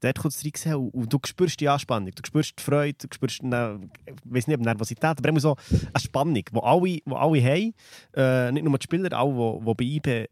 Dort 0.00 0.18
kommt 0.18 0.34
es 0.34 0.44
rein 0.44 0.74
und, 0.74 0.94
und 0.94 1.12
du 1.12 1.18
spürst 1.26 1.60
die 1.60 1.68
Anspannung, 1.68 2.10
du 2.14 2.22
spürst 2.24 2.54
die 2.58 2.62
Freude, 2.62 2.98
du 2.98 3.08
spürst, 3.12 3.42
ne, 3.42 3.80
ich 4.06 4.14
weiß 4.24 4.46
nicht, 4.46 4.60
Nervosität, 4.60 5.18
aber 5.18 5.28
immer 5.28 5.40
so 5.40 5.56
eine 5.70 6.00
Spannung, 6.00 6.34
die 6.34 6.44
alle, 6.52 6.98
wo 7.04 7.16
alle 7.16 7.42
haben. 7.42 7.74
Äh, 8.14 8.52
nicht 8.52 8.64
nur 8.64 8.78
die 8.78 8.84
Spieler, 8.84 9.18
auch 9.18 9.58
die, 9.58 9.64
die 9.64 9.74
bei 9.74 9.84
IB 9.84 10.28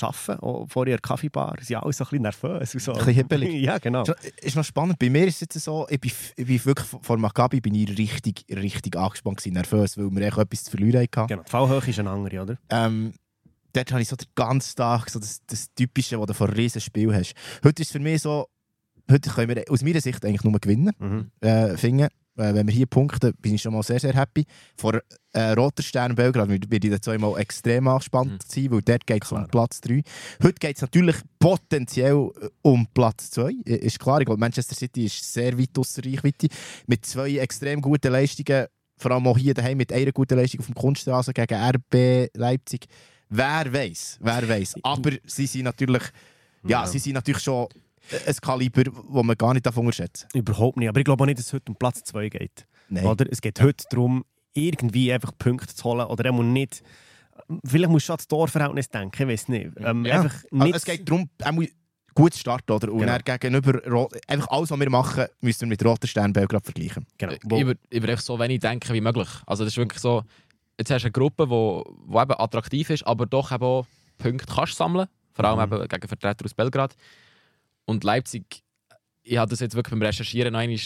arbeiten, 0.00 0.40
auch 0.40 0.66
vor 0.68 0.86
ihrer 0.86 0.98
Kaffeebar, 0.98 1.56
sind 1.60 1.76
alle 1.76 1.92
so 1.92 2.04
ein 2.04 2.08
bisschen 2.08 2.22
nervös. 2.22 2.74
Und 2.74 2.80
so. 2.80 2.92
Ein 2.92 2.98
bisschen 2.98 3.14
hibbelig. 3.14 3.54
ja, 3.62 3.78
genau. 3.78 4.04
Ist 4.40 4.56
noch 4.56 4.64
spannend. 4.64 4.98
Bei 4.98 5.10
mir 5.10 5.26
ist 5.26 5.34
es 5.34 5.40
jetzt 5.42 5.60
so, 5.60 5.86
ich 5.90 6.00
bin, 6.00 6.10
ich 6.36 6.46
bin 6.46 6.64
wirklich 6.64 6.86
vor 6.86 7.18
Maccabi 7.18 7.60
bin 7.60 7.74
ich 7.74 7.98
richtig, 7.98 8.46
richtig 8.50 8.96
angespannt 8.96 9.38
gewesen, 9.38 9.54
nervös, 9.54 9.98
weil 9.98 10.10
wir 10.10 10.26
echt 10.26 10.38
etwas 10.38 10.64
zu 10.64 10.70
verlieren 10.70 11.02
hatten. 11.02 11.26
genau. 11.26 11.42
Die 11.42 11.50
Fallhöhe 11.50 11.82
ist 11.86 11.98
eine 11.98 12.10
andere, 12.10 12.42
oder? 12.42 12.58
Ähm, 12.70 13.12
dort 13.72 13.90
habe 13.92 14.02
ich 14.02 14.08
so 14.08 14.16
den 14.16 14.28
ganzen 14.34 14.76
Tag 14.76 15.10
so 15.10 15.18
das, 15.18 15.40
das 15.46 15.66
Typische, 15.74 16.18
was 16.18 16.26
du 16.26 16.34
vor 16.34 16.48
einem 16.48 16.56
riesen 16.56 16.80
Spiel 16.80 17.14
hast. 17.14 17.34
Heute 17.62 17.82
ist 17.82 17.88
es 17.88 17.92
für 17.92 18.00
mich 18.00 18.22
so, 18.22 18.46
heute 19.10 19.30
können 19.30 19.54
wir 19.56 19.64
aus 19.70 19.82
meiner 19.82 20.00
Sicht 20.00 20.24
eigentlich 20.24 20.44
nur 20.44 20.58
gewinnen, 20.60 20.92
Mhm. 20.98 21.30
äh, 21.40 21.76
finden. 21.76 22.08
Äh, 22.34 22.54
wenn 22.54 22.66
wir 22.66 22.72
hier 22.72 22.86
punkten, 22.86 23.34
bin 23.42 23.54
ich 23.54 23.60
schon 23.62 23.74
mal 23.74 23.82
sehr, 23.82 24.00
sehr 24.00 24.14
happy. 24.14 24.46
Vor 24.74 24.98
äh, 25.34 25.50
Roter 25.50 25.82
Stern 25.82 26.14
Belgrad 26.14 26.48
werde 26.48 26.88
ich 26.88 27.00
zweimal 27.02 27.38
extrem 27.38 27.86
angespannt 27.88 28.32
Mhm. 28.32 28.38
sein, 28.46 28.70
weil 28.70 28.80
dort 28.82 29.06
geht 29.06 29.24
es 29.24 29.32
um 29.32 29.36
Klar. 29.38 29.48
Platz 29.48 29.80
3. 29.82 30.02
Heute 30.42 30.54
geht 30.54 30.76
es 30.76 30.82
natürlich 30.82 31.16
potenziell 31.38 32.30
äh, 32.40 32.48
um 32.62 32.86
Platz 32.94 33.30
2. 33.32 33.52
Ist 33.64 33.98
klar, 34.00 34.20
ich 34.20 34.26
glaube, 34.26 34.40
Manchester 34.40 34.74
City 34.74 35.04
ist 35.04 35.30
sehr 35.30 35.58
weit 35.58 35.76
aus 35.78 35.92
der 35.94 36.04
Reichweite. 36.10 36.48
Mit 36.86 37.04
zwei 37.04 37.36
extrem 37.36 37.82
guten 37.82 38.10
Leistungen, 38.12 38.66
vor 38.96 39.10
allem 39.10 39.26
auch 39.26 39.36
hier 39.36 39.52
daheim 39.52 39.76
mit 39.76 39.92
einer 39.92 40.12
guten 40.12 40.36
Leistung 40.38 40.60
auf 40.60 40.66
dem 40.66 40.74
Kunststraße 40.74 41.34
gegen 41.34 41.54
RB 41.54 42.30
Leipzig. 42.34 42.86
Wer 43.28 43.70
weiß, 43.72 44.18
wer 44.22 44.48
weiß. 44.48 44.74
Aber 44.82 45.10
sie 45.26 45.46
sind 45.46 45.64
natürlich, 45.64 46.02
ja, 46.64 46.82
Ja. 46.82 46.86
sie 46.86 46.98
sind 46.98 47.14
natürlich 47.14 47.42
schon 47.42 47.66
ein 48.26 48.34
Kaliber, 48.40 48.84
das 48.84 48.94
man 49.24 49.36
gar 49.36 49.52
nicht 49.54 49.64
davon 49.66 49.86
unterschätzen 49.86 50.28
Überhaupt 50.34 50.76
nicht. 50.76 50.88
Aber 50.88 50.98
ich 50.98 51.04
glaube 51.04 51.22
auch 51.22 51.26
nicht, 51.26 51.38
dass 51.38 51.46
es 51.46 51.52
heute 51.52 51.70
um 51.72 51.76
Platz 51.76 52.02
2 52.04 52.28
geht. 52.28 52.66
Nein. 52.88 53.06
Oder? 53.06 53.26
Es 53.30 53.40
geht 53.40 53.60
heute 53.60 53.84
darum, 53.90 54.24
irgendwie 54.54 55.12
einfach 55.12 55.32
Punkte 55.38 55.74
zu 55.74 55.84
holen. 55.84 56.06
Oder 56.06 56.26
er 56.26 56.32
muss 56.32 56.44
nicht. 56.44 56.82
Vielleicht 57.64 57.90
musst 57.90 58.04
du 58.04 58.06
schon 58.08 58.14
ans 58.14 58.28
Torverhältnis 58.28 58.88
denken, 58.90 59.22
ich 59.22 59.28
weiß 59.28 59.48
nicht. 59.48 59.70
Ähm, 59.78 60.04
Ja. 60.04 60.20
Einfach 60.22 60.34
Also 60.50 60.64
nicht 60.64 60.76
es 60.76 60.84
geht 60.84 61.08
darum, 61.08 61.30
er 61.38 61.52
muss 61.52 61.68
gut 62.14 62.34
starten. 62.34 62.72
Oder? 62.72 62.92
Und 62.92 62.98
Genau. 63.00 63.16
gegenüber, 63.24 64.08
einfach 64.26 64.48
alles, 64.48 64.70
was 64.70 64.78
wir 64.80 64.90
machen, 64.90 65.24
müssen 65.40 65.60
wir 65.62 65.68
mit 65.68 65.84
Roter 65.84 66.06
Stern 66.06 66.32
Belgrad 66.32 66.64
vergleichen. 66.64 67.06
genau. 67.16 67.32
Ich 67.32 67.48
würde 67.66 67.80
würd 67.90 68.20
so 68.20 68.38
wenig 68.38 68.60
denken 68.60 68.92
wie 68.92 69.00
möglich. 69.00 69.28
Also 69.46 69.64
das 69.64 69.72
ist 69.72 69.78
wirklich 69.78 70.00
so, 70.00 70.22
jetzt 70.78 70.90
hast 70.90 71.02
du 71.02 71.06
eine 71.06 71.12
Gruppe, 71.12 71.44
die 71.46 71.50
wo, 71.50 71.84
wo 72.06 72.20
eben 72.20 72.34
attraktiv 72.36 72.90
ist, 72.90 73.06
aber 73.06 73.24
doch 73.24 73.50
eben 73.52 73.64
auch 73.64 73.86
Punkte 74.18 74.46
kannst 74.54 74.76
sammeln. 74.76 75.08
Vor 75.32 75.44
allem 75.46 75.66
Mhm. 75.70 75.74
eben 75.76 75.88
gegen 75.88 76.08
Vertreter 76.08 76.44
aus 76.44 76.52
Belgrad. 76.52 76.94
Und 77.84 78.04
Leipzig, 78.04 78.62
ich 79.22 79.36
habe 79.36 79.50
das 79.50 79.60
jetzt 79.60 79.74
wirklich 79.74 79.92
beim 79.92 80.02
Recherchieren 80.02 80.52
noch 80.52 80.60
einmal 80.60 80.78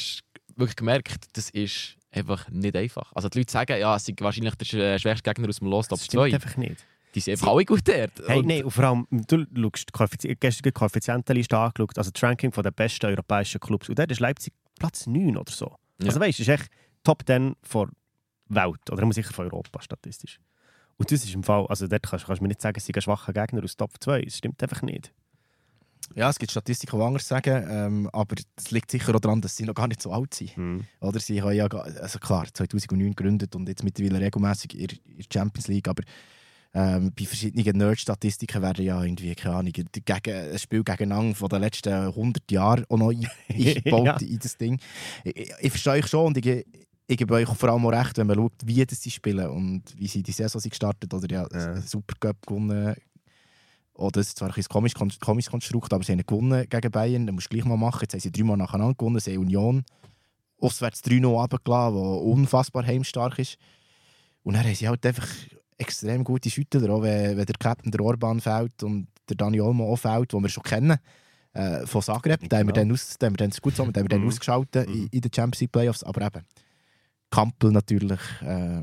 wirklich 0.57 0.77
gemerkt, 0.77 1.27
das 1.35 1.51
ist 1.51 1.97
einfach 2.11 2.49
nicht 2.49 2.75
einfach. 2.77 3.13
Also 3.15 3.29
die 3.29 3.39
Leute 3.39 3.53
sagen, 3.53 3.79
ja, 3.79 3.95
es 3.97 4.07
sei 4.07 4.15
wahrscheinlich 4.21 4.55
der 4.55 4.67
sch- 4.67 4.99
schwächste 4.99 5.29
Gegner 5.31 5.49
aus 5.49 5.59
dem 5.59 5.69
Los 5.69 5.89
Top 5.89 5.99
das 5.99 6.07
stimmt 6.07 6.23
2. 6.31 6.35
einfach 6.35 6.57
nicht. 6.57 6.85
Die 7.15 7.21
sind 7.21 7.33
einfach 7.33 7.49
alle 7.49 7.65
gut 7.65 7.87
dort. 7.87 8.13
Hey, 8.27 8.39
Und- 8.39 8.47
nein, 8.47 8.65
und 8.65 8.71
vor 8.71 8.85
allem, 8.85 9.07
du 9.11 9.45
schaust 9.55 9.89
die 10.23 10.63
die 10.63 10.73
Koeffizientenliste 10.73 11.57
angeschaut, 11.59 11.97
also 11.99 12.11
das 12.11 12.23
Ranking 12.23 12.51
der 12.51 12.71
besten 12.71 13.07
europäischen 13.07 13.61
Clubs. 13.61 13.89
Und 13.89 13.99
dort 13.99 14.11
ist 14.11 14.21
Leipzig 14.21 14.53
Platz 14.79 15.07
9 15.07 15.37
oder 15.37 15.53
so. 15.53 15.67
Ja. 16.01 16.07
Also 16.09 16.21
weißt 16.21 16.39
du, 16.39 16.45
das 16.45 16.49
ist 16.55 16.61
echt 16.61 16.71
Top 17.05 17.23
10 17.27 17.55
von 17.63 17.91
Welt. 18.49 18.91
Oder 18.91 19.13
sicher 19.13 19.33
von 19.33 19.47
Europa 19.47 19.81
statistisch. 19.81 20.39
Und 20.99 21.11
das 21.11 21.25
ist 21.25 21.35
im 21.35 21.43
Fall, 21.43 21.67
also 21.67 21.87
dort 21.87 22.03
kannst, 22.03 22.27
kannst 22.27 22.41
du 22.41 22.45
mir 22.45 22.49
nicht 22.49 22.61
sagen, 22.63 22.77
es 22.79 22.87
sind 22.87 22.97
ein 22.97 23.03
schwacher 23.03 23.33
Gegner 23.33 23.63
aus 23.65 23.77
Top 23.77 23.93
2. 24.01 24.23
Das 24.23 24.37
stimmt 24.39 24.63
einfach 24.63 24.83
nicht. 24.83 25.13
Ja, 26.15 26.31
es 26.31 26.39
gibt 26.39 26.51
Statistiken, 26.51 26.99
die 26.99 27.05
anders 27.05 27.27
sagen, 27.29 27.67
ähm, 27.69 28.11
aber 28.13 28.37
es 28.57 28.71
liegt 28.71 28.91
sicher 28.91 29.15
auch 29.15 29.21
daran, 29.21 29.41
dass 29.41 29.57
sie 29.57 29.65
noch 29.65 29.75
gar 29.75 29.89
nicht 29.89 30.01
so 30.01 30.13
alt 30.13 30.33
sind. 30.35 30.53
Oder 31.01 31.21
sie 31.21 31.43
haben 31.43 31.53
ja, 31.55 31.67
also 31.67 32.19
klar, 32.19 32.47
2009 32.53 33.15
gegründet 33.15 33.55
und 33.57 33.69
jetzt 33.69 33.83
mittlerweile 33.85 34.21
regelmäßig 34.21 34.79
in 34.79 34.87
der 34.87 34.97
Champions 35.33 35.69
League, 35.69 35.89
aber 35.89 36.03
ähm, 36.75 37.11
bei 37.19 37.25
verschiedenen 37.25 37.77
Nerd-Statistiken 37.79 38.61
werden 38.63 38.85
ja 38.85 39.03
irgendwie, 39.03 39.35
keine 39.35 39.57
Ahnung, 39.57 39.73
gegen, 39.73 39.89
ein 40.29 40.59
Spiel 40.59 40.85
gegeneinander 40.85 41.35
von 41.35 41.49
den 41.49 41.61
letzten 41.63 41.93
100 41.93 42.51
Jahren 42.51 42.85
auch 42.89 42.99
noch 42.99 43.11
ein- 43.13 43.27
eingebaut 43.49 44.05
Ja. 44.07 44.17
in 44.29 44.39
das 44.39 44.57
Ding. 44.59 44.79
Ich, 45.25 45.37
ich, 45.37 45.53
ich 45.61 45.71
verstehe 45.71 45.95
euch 45.95 46.07
schon 46.07 46.27
und 46.27 46.37
ich, 46.37 46.67
ich 47.09 47.17
gebe 47.17 47.33
euch 47.35 47.49
vor 47.49 47.69
allem 47.71 47.87
auch 47.87 47.91
recht, 47.93 48.19
wenn 48.19 48.27
man 48.27 48.37
schaut, 48.37 48.53
wie 48.65 48.85
das 48.85 49.01
sie 49.01 49.11
spielen 49.11 49.49
und 49.49 49.83
wie 49.97 50.07
sie 50.09 50.23
die 50.23 50.33
Saison 50.33 50.61
sind 50.61 50.71
gestartet 50.71 51.15
oder 51.15 51.31
ja, 51.33 51.47
Ja. 51.53 51.81
Supercup 51.81 52.47
gewonnen. 52.47 52.95
Oh, 53.99 54.11
das 54.11 54.29
ist 54.29 54.39
zwar 54.39 54.49
ein 54.49 54.55
bisschen 54.55 54.69
komisch, 54.69 55.19
komisches 55.21 55.51
Konstrukt, 55.51 55.93
aber 55.93 56.05
sie 56.05 56.13
haben 56.13 56.27
gewonnen 56.27 56.67
gegen 56.69 56.91
Bayern. 56.91 57.27
Das 57.27 57.35
musst 57.35 57.47
du 57.47 57.51
gleich 57.57 57.65
mal 57.65 57.77
machen. 57.79 58.01
Jetzt 58.03 58.13
haben 58.13 58.21
sie 58.21 58.31
dreimal 58.31 58.57
nacheinander 58.57 58.95
gewonnen. 58.95 59.21
Sie 59.21 59.39
Union 59.39 59.85
auswärts 60.59 61.03
3-0 61.05 61.25
runtergelassen, 61.27 61.95
der 61.97 62.03
unfassbar 62.23 62.85
heimstark 62.87 63.39
ist. 63.39 63.57
Und 64.43 64.55
dann 64.55 64.65
haben 64.65 64.75
sie 64.75 64.89
halt 64.89 65.05
einfach 65.07 65.27
extrem 65.79 66.25
gute 66.25 66.51
Schüttler, 66.51 66.91
auch 66.91 67.03
wenn, 67.03 67.37
wenn 67.37 67.45
der 67.47 67.57
Captain 67.59 67.91
der 67.91 68.01
Orban 68.01 68.41
fällt 68.41 68.83
und 68.83 69.09
der 69.29 69.37
Dani 69.37 69.61
Olmo 69.61 69.93
auch 69.93 69.97
fällt, 69.97 70.33
den 70.33 70.43
wir 70.43 70.49
schon 70.49 70.63
kennen. 70.63 70.99
Äh, 71.53 71.87
von 71.87 72.03
Zagreb, 72.03 72.41
den 72.41 72.59
haben 72.59 72.67
wir 72.69 72.73
Genau. 72.75 72.87
dann, 72.87 72.93
aus, 72.93 73.17
den 73.19 73.27
haben 73.27 73.33
wir 73.35 73.49
dann 73.49 73.51
gut 73.63 73.73
zusammen, 73.75 73.93
den 73.93 74.03
haben 74.05 74.11
wir 74.11 74.19
dann 74.19 74.27
ausgeschaltet 74.29 74.87
in, 74.89 75.01
Mhm. 75.01 75.09
in 75.11 75.21
den 75.23 75.33
Champions 75.35 75.61
League 75.61 75.73
Playoffs. 75.73 76.05
Aber 76.05 76.21
eben, 76.27 76.45
Kampel 77.31 77.73
natürlich, 77.73 78.21
äh, 78.43 78.83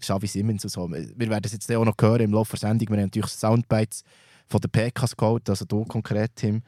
Xavi 0.00 0.26
Simmons 0.26 0.64
und 0.64 0.70
so. 0.70 0.90
Wir 0.90 1.30
werden 1.30 1.42
es 1.44 1.52
jetzt 1.52 1.70
auch 1.72 1.84
noch 1.84 1.94
hören 2.00 2.22
im 2.22 2.32
Laufe 2.32 2.52
der 2.56 2.60
Sendung. 2.68 2.88
Wir 2.88 2.96
haben 2.96 3.04
natürlich 3.04 3.30
Soundbites 3.30 4.02
von 4.48 4.60
den 4.60 4.70
PKs 4.70 5.16
geholt, 5.16 5.48
also 5.48 5.64
du 5.64 5.84
konkret, 5.84 6.32
Tim. 6.36 6.62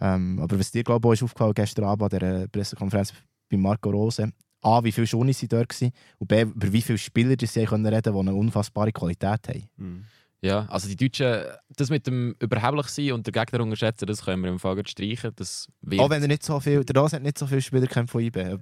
Ähm, 0.00 0.38
aber 0.40 0.58
was 0.58 0.70
dir, 0.70 0.84
glaube 0.84 1.06
ich, 1.06 1.08
auch 1.08 1.12
ist 1.14 1.22
aufgefallen 1.22 1.54
gestern 1.54 1.84
Abend 1.86 2.12
an 2.14 2.20
der 2.20 2.48
Pressekonferenz 2.48 3.12
bei 3.50 3.56
Marco 3.56 3.90
Rose, 3.90 4.30
A, 4.62 4.82
wie 4.82 4.92
viele 4.92 5.06
Schuhe 5.06 5.32
sie 5.32 5.48
dort 5.48 5.80
waren 5.80 5.92
und 6.18 6.28
B, 6.28 6.42
über 6.42 6.72
wie 6.72 6.82
viele 6.82 6.98
Spieler 6.98 7.36
die 7.36 7.46
sie 7.46 7.64
können 7.64 7.86
reden 7.86 8.02
können, 8.02 8.14
die 8.26 8.30
eine 8.30 8.34
unfassbare 8.34 8.92
Qualität 8.92 9.48
haben. 9.48 10.04
Ja, 10.42 10.66
also 10.68 10.86
die 10.88 10.96
Deutschen, 10.96 11.44
das 11.76 11.88
mit 11.88 12.06
dem 12.06 12.34
überheblich 12.40 12.86
sein 12.88 13.12
und 13.12 13.26
den 13.26 13.32
Gegner 13.32 13.60
unterschätzen, 13.60 14.06
das 14.06 14.24
können 14.24 14.42
wir 14.42 14.50
im 14.50 14.58
Fall 14.58 14.76
gut 14.76 14.88
streichen. 14.88 15.32
Das 15.34 15.66
wird. 15.80 16.00
Auch 16.00 16.10
wenn 16.10 16.20
er 16.22 16.28
nicht 16.28 16.42
so 16.42 16.60
viel, 16.60 16.84
der 16.84 17.00
Rose 17.00 17.16
hat 17.16 17.22
nicht 17.22 17.38
so 17.38 17.46
viele 17.46 17.62
Spieler 17.62 18.06
von 18.06 18.20
IB. 18.20 18.36
er 18.38 18.60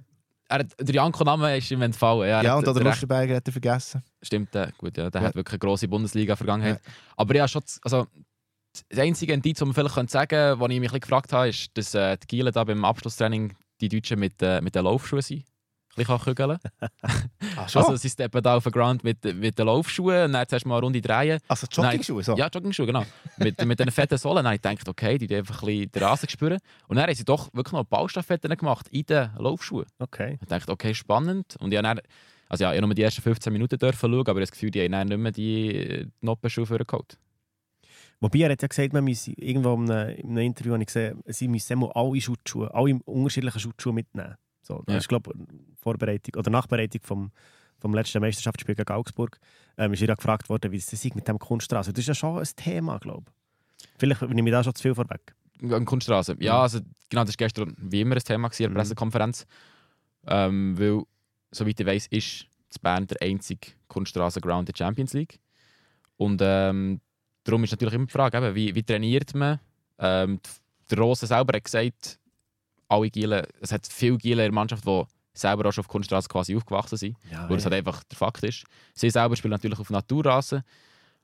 hat, 0.51 0.67
der 0.79 0.95
Janko-Name 0.95 1.57
ist 1.57 1.71
ihm 1.71 1.83
entfallen. 1.83 2.29
Ja, 2.29 2.43
Ja, 2.43 2.51
hat- 2.53 2.59
und 2.59 2.67
der 2.67 2.75
der 2.75 2.85
Lustenberger 2.85 3.37
hat 3.37 3.47
er 3.49 3.53
vergessen. 3.53 4.03
Stimmt, 4.23 4.55
der, 4.55 4.71
gut, 4.79 4.97
ja, 4.97 5.11
der 5.11 5.21
Ja. 5.21 5.29
hat 5.29 5.35
wirklich 5.35 5.55
eine 5.55 5.59
grosse 5.59 5.89
Bundesliga-Vergangenheit. 5.89 6.81
Aber 7.17 7.35
ja, 7.35 7.49
schon, 7.49 7.63
also, 7.83 8.07
das 8.89 8.99
einzige 8.99 9.33
Indiz, 9.33 9.59
das 9.59 9.67
man 9.67 9.75
vielleicht 9.75 10.11
sagen 10.11 10.29
könnte, 10.29 10.61
was 10.61 10.71
ich 10.71 10.81
mich 10.81 10.93
gefragt 10.93 11.33
habe, 11.33 11.49
ist, 11.49 11.69
dass 11.77 11.95
äh, 11.95 12.17
die 12.17 12.27
Gielen 12.27 12.53
da 12.53 12.65
beim 12.65 12.85
Abschlusstraining 12.85 13.55
die 13.81 13.89
Deutschen 13.89 14.19
mit, 14.19 14.41
äh, 14.43 14.61
mit 14.61 14.75
den 14.75 14.85
Laufschuhen 14.85 15.23
sind. 15.23 15.45
Ein 15.97 16.05
bisschen 16.05 16.19
kügeln. 16.19 16.59
Ah, 17.57 17.67
Also 17.73 17.95
sie 17.95 18.11
steppen 18.11 18.43
da 18.43 18.57
auf 18.57 18.65
den 18.65 18.73
Ground 18.73 19.05
mit, 19.05 19.23
mit 19.37 19.57
den 19.57 19.67
Laufschuhen 19.67 20.25
und 20.25 20.33
dann 20.33 20.49
zuerst 20.49 20.67
mal 20.67 20.75
eine 20.77 20.83
Runde 20.87 21.01
drehen. 21.01 21.39
also 21.47 21.69
Jogging-Schuhe, 21.71 22.25
so? 22.25 22.37
Ja, 22.37 22.49
Joggingschuhe, 22.49 22.87
genau. 22.87 23.05
mit, 23.37 23.65
mit 23.65 23.79
den 23.79 23.93
fetten 23.93 24.19
Sohlen. 24.19 24.43
Dann 24.45 24.55
ich 24.55 24.63
gedacht, 24.63 24.89
okay, 24.89 25.19
die 25.19 25.29
die 25.29 25.37
einfach 25.37 25.63
ein 25.63 25.67
bisschen 25.67 25.93
den 25.93 26.03
Rasen 26.03 26.29
spüren. 26.29 26.59
Und 26.89 26.97
dann 26.97 27.07
haben 27.07 27.15
sie 27.15 27.25
doch 27.25 27.49
wirklich 27.55 27.73
noch 27.75 27.85
Ballstaffetten 27.85 28.57
gemacht 28.57 28.89
in 28.89 29.07
den 29.07 29.31
Laufschuhen. 29.39 29.87
Okay. 30.01 30.39
Ich 30.41 30.49
dachte, 30.49 30.73
okay, 30.73 30.95
spannend. 30.95 31.55
Und 31.61 31.71
ich 31.71 31.79
habe 31.79 31.87
dann, 31.87 32.01
also 32.49 32.65
ja, 32.65 32.73
ich 32.73 32.79
habe 32.79 32.89
nur 32.89 32.95
die 32.95 33.03
ersten 33.03 33.23
15 33.23 33.53
Minuten 33.53 33.79
dürfen 33.79 34.11
schauen, 34.11 34.21
aber 34.21 34.23
ich 34.23 34.29
habe 34.31 34.41
das 34.41 34.51
Gefühl, 34.51 34.73
die 34.73 34.83
haben 34.83 34.91
dann 34.91 35.07
nicht 35.09 35.19
mehr 35.19 35.33
die 35.33 36.09
Noppenschuhe 36.23 36.67
vorgeholt. 36.67 37.17
Wobei 38.25 38.39
er 38.39 38.51
hat 38.53 38.63
ja 38.63 38.69
gesagt, 38.69 38.93
man 38.95 39.05
müsse 39.05 39.33
irgendwo 39.33 39.75
in 39.75 39.91
einem, 39.91 40.17
in 40.17 40.31
einem 40.31 40.47
Interview 40.47 40.73
habe 40.73 40.83
ich 40.83 40.87
gesehen, 40.87 41.21
sie 41.27 41.47
müssen 41.47 41.75
immer 41.75 41.95
alle 41.95 42.19
Schutzschuhe, 42.21 42.73
alle 42.73 42.99
unterschiedlichen 43.05 43.61
Schutzschuhe 43.61 43.93
mitnehmen. 43.93 44.35
So, 44.63 44.83
das 44.87 44.93
Ja. 44.95 44.99
ist 44.99 45.09
glaube 45.09 45.31
ich 45.37 45.79
Vorbereitung 45.79 46.35
oder 46.39 46.51
Nachbereitung 46.51 47.03
vom, 47.03 47.31
vom 47.79 47.93
letzten 47.93 48.21
Meisterschaftsspiel 48.21 48.75
gegen 48.75 48.91
Augsburg. 48.93 49.39
Ähm, 49.77 49.93
ist 49.93 50.01
ja 50.01 50.15
gefragt 50.15 50.49
worden, 50.49 50.73
wie 50.73 50.79
es 50.79 50.91
ist 50.91 51.15
mit 51.15 51.29
dem 51.29 51.39
Kunststraße. 51.39 51.93
Das 51.93 52.01
ist 52.01 52.09
ja 52.09 52.15
schon 52.15 52.39
ein 52.39 52.49
Thema, 52.57 52.99
glaube 52.99 53.25
ich. 53.29 53.89
Vielleicht 53.99 54.23
nehme 54.23 54.49
ich 54.49 54.53
da 54.55 54.65
schon 54.65 54.75
zu 54.75 54.83
viel 54.83 54.95
vorweg. 54.95 55.35
An 55.63 55.85
Kunststraße. 55.85 56.37
Ja, 56.41 56.63
also 56.63 56.81
genau, 57.11 57.25
das 57.25 57.35
war 57.35 57.37
gestern 57.37 57.77
wie 57.79 58.01
immer 58.01 58.17
ein 58.17 58.23
Thema 58.23 58.49
gewesen, 58.49 58.63
in 58.63 58.69
der 58.69 58.71
Mhm. 58.71 58.75
Pressekonferenz. 58.77 59.47
Ähm, 60.27 60.79
weil, 60.79 61.03
soweit 61.51 61.79
ich 61.79 61.87
weiß, 61.87 62.07
ist 62.07 62.47
Bern 62.81 63.07
der 63.07 63.19
einzige 63.23 63.69
Kunststraßenground 63.89 64.69
der 64.69 64.75
Champions 64.77 65.13
League. 65.13 65.39
Und 66.17 66.41
ähm, 66.43 67.01
darum 67.45 67.65
ist 67.65 67.71
natürlich 67.71 67.95
immer 67.95 68.07
die 68.07 68.13
Frage, 68.13 68.39
eben, 68.39 68.55
wie, 68.55 68.75
wie 68.75 68.83
trainiert 68.83 69.35
man? 69.35 69.61
Ähm, 69.99 70.41
der 70.91 70.99
Rose 70.99 71.27
selber 71.27 71.57
hat 71.57 71.65
gesagt, 71.65 72.19
alle 72.89 73.11
Gielen, 73.11 73.47
es 73.61 73.73
hat 73.73 73.87
viele 73.87 74.19
Gielen 74.19 74.41
in 74.41 74.45
der 74.47 74.53
Mannschaft, 74.53 74.85
die 74.85 75.05
selber 75.35 75.69
auch 75.69 75.73
schon 75.73 75.83
auf 75.83 75.89
Kunststraße 75.89 76.29
quasi 76.29 76.57
aufgewachsen 76.57 76.97
sind. 76.97 77.17
Ja, 77.31 77.49
Weil 77.49 77.57
das 77.57 77.65
halt 77.65 77.75
einfach 77.75 78.03
der 78.05 78.17
Fakt 78.17 78.43
ist. 78.45 78.65
Sie 78.95 79.11
selber 79.11 79.37
spielen 79.37 79.53
natürlich 79.53 79.79
auf 79.79 79.91
Naturrasen, 79.91 80.63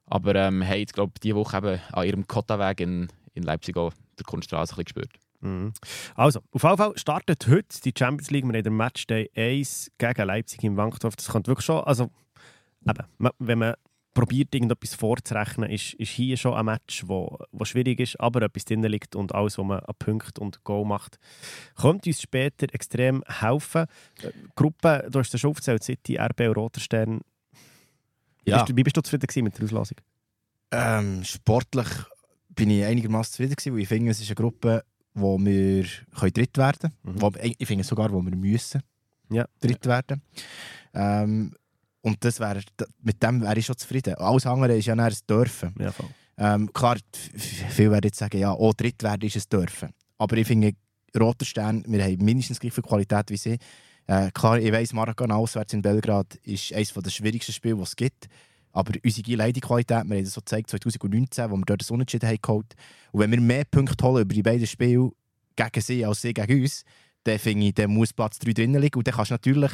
aber 0.07 0.35
ähm, 0.35 0.67
haben 0.67 0.79
jetzt, 0.79 0.95
glaube 0.95 1.13
ich, 1.15 1.21
diese 1.21 1.37
Woche 1.37 1.57
eben 1.59 1.81
an 1.93 2.07
ihrem 2.07 2.27
Kottaweg 2.27 2.81
in, 2.81 3.09
in 3.35 3.43
Leipzig 3.45 3.77
auch 3.77 3.93
der 4.19 4.25
Kunststraße 4.25 4.73
ein 4.73 4.85
bisschen 4.85 4.85
gespürt. 4.85 5.13
Mhm. 5.41 5.73
Also, 6.17 6.41
auf 6.51 6.63
jeden 6.63 6.77
Fall 6.77 6.93
startet 6.97 7.47
heute 7.47 7.81
die 7.85 7.95
Champions 7.97 8.31
League. 8.31 8.45
Wir 8.45 8.55
haben 8.55 8.63
den 8.63 8.77
Matchday 8.77 9.31
1 9.35 9.91
gegen 9.97 10.27
Leipzig 10.27 10.63
im 10.65 10.77
Wankdorf. 10.77 11.17
Das 11.17 11.29
könnte 11.29 11.49
wirklich 11.49 11.65
schon, 11.65 11.83
also, 11.85 12.11
eben, 12.87 13.33
wenn 13.39 13.59
man 13.59 13.75
probiert, 14.13 14.55
irgendetwas 14.55 14.95
vorzurechnen, 14.95 15.71
ist, 15.71 15.95
ist 15.95 16.11
hier 16.11 16.37
schon 16.37 16.55
ein 16.55 16.65
Match, 16.67 17.05
wo, 17.07 17.39
wo 17.53 17.65
schwierig 17.65 18.01
ist, 18.01 18.19
aber 18.21 18.43
etwas 18.43 18.65
drin 18.65 18.83
liegt 18.83 19.15
und 19.15 19.35
alles, 19.35 19.57
was 19.59 19.65
man 19.65 19.81
an 19.81 19.95
Punkt 19.99 20.39
und 20.39 20.65
Goal 20.65 20.85
macht, 20.85 21.19
könnte 21.77 22.11
uns 22.11 22.21
später 22.21 22.67
extrem 22.75 23.23
helfen. 23.27 23.87
Äh, 24.23 24.31
Gruppe, 24.57 25.07
du 25.11 25.19
hast 25.21 25.31
den 25.33 25.39
schon 25.39 25.51
aufgezählt, 25.51 25.83
City, 25.85 26.17
RB 26.19 26.41
und 26.49 26.57
Roter 26.57 26.81
Stern. 26.81 27.21
Ja. 28.45 28.59
Bist 28.59 28.71
du, 28.71 28.77
wie 28.77 28.83
bist 28.83 28.97
du 28.97 29.01
zufrieden 29.03 29.45
mit 29.45 29.57
der 29.57 29.65
Auslosung? 29.65 29.99
Ähm, 30.73 31.23
sportlich 31.25 31.89
bin 32.49 32.71
ich 32.71 32.85
einigermaßen 32.85 33.33
zufrieden 33.33 33.55
gewesen, 33.55 33.75
weil 33.75 33.81
ich 33.83 33.89
finde, 33.89 34.11
es 34.11 34.21
ist 34.21 34.29
eine 34.29 34.35
Gruppe, 34.35 34.85
wo 35.15 35.39
wir 35.39 35.85
können 36.19 36.33
dritt 36.33 36.57
werden 36.59 36.93
Mhm. 37.03 37.19
können. 37.19 37.55
Ich 37.59 37.67
finde 37.69 37.85
sogar, 37.85 38.11
wo 38.13 38.21
wir 38.23 38.35
müssen 38.35 38.83
Ja. 39.31 39.47
dritt 39.61 39.87
werden. 39.87 40.23
Ähm, 40.95 41.55
und 42.03 42.25
das 42.25 42.41
wär, 42.41 42.61
mit 43.03 43.23
dem 43.23 43.43
wäre 43.43 43.59
ich 43.59 43.67
schon 43.67 43.77
zufrieden. 43.77 44.15
Alles 44.15 44.47
andere 44.47 44.77
ist 44.77 44.87
ja 44.87 44.95
ein 44.95 45.15
Dürfen. 45.29 45.75
Ja. 45.79 45.93
Ähm, 46.39 46.73
klar, 46.73 46.97
viele 47.69 47.91
werden 47.91 48.07
jetzt 48.07 48.19
sagen, 48.19 48.39
ja, 48.39 48.53
auch 48.53 48.73
dritt 48.73 49.03
werden 49.03 49.27
ist 49.27 49.37
ein 49.37 49.43
Dürfen. 49.51 49.91
Aber 50.19 50.37
ich 50.37 50.47
finde, 50.47 50.73
Roter 51.19 51.45
Stern, 51.45 51.85
wir 51.87 52.03
haben 52.03 52.25
mindestens 52.25 52.61
gleich 52.61 52.73
viel 52.73 52.83
Qualität 52.83 53.31
wie 53.31 53.37
sie. 53.37 53.59
Äh, 54.07 54.31
klar, 54.33 54.59
ich 54.59 54.73
weiss, 54.73 54.93
Maracanã 54.93 55.37
auswärts 55.37 55.73
in 55.73 55.83
Belgrad 55.83 56.37
ist 56.43 56.73
eines 56.73 56.93
der 56.93 57.11
schwierigsten 57.11 57.53
Spiele, 57.53 57.77
die 57.77 57.83
es 57.83 57.97
gibt. 57.97 58.29
Aber 58.73 58.93
unsere 59.05 59.35
Leidqualität, 59.35 60.05
wir 60.05 60.17
haben 60.17 60.25
das 60.25 60.35
so 60.35 60.41
gezeigt 60.41 60.71
2019, 60.71 61.51
wo 61.51 61.57
wir 61.57 61.65
dort 61.67 61.81
das 61.81 61.91
Unentschieden 61.91 62.29
haben 62.29 62.39
geholt. 62.41 62.75
Und 63.13 63.21
wenn 63.21 63.31
wir 63.31 63.41
mehr 63.41 63.65
Punkte 63.65 64.05
holen 64.05 64.23
über 64.23 64.35
die 64.35 64.43
beiden 64.43 64.67
Spiele 64.67 65.11
gegen 65.57 65.81
sie 65.81 66.05
als 66.05 66.23
sie 66.23 66.33
gegen 66.33 66.63
uns, 66.63 66.85
dann 67.25 67.39
finde 67.39 67.67
ich, 67.67 67.75
dann 67.75 67.91
muss 67.91 68.13
Platz 68.13 68.39
3 68.39 68.53
drinnen 68.53 68.81
liegen. 68.81 68.99
Und 68.99 69.07
dann 69.07 69.15
kannst 69.15 69.31
du 69.31 69.35
natürlich 69.35 69.73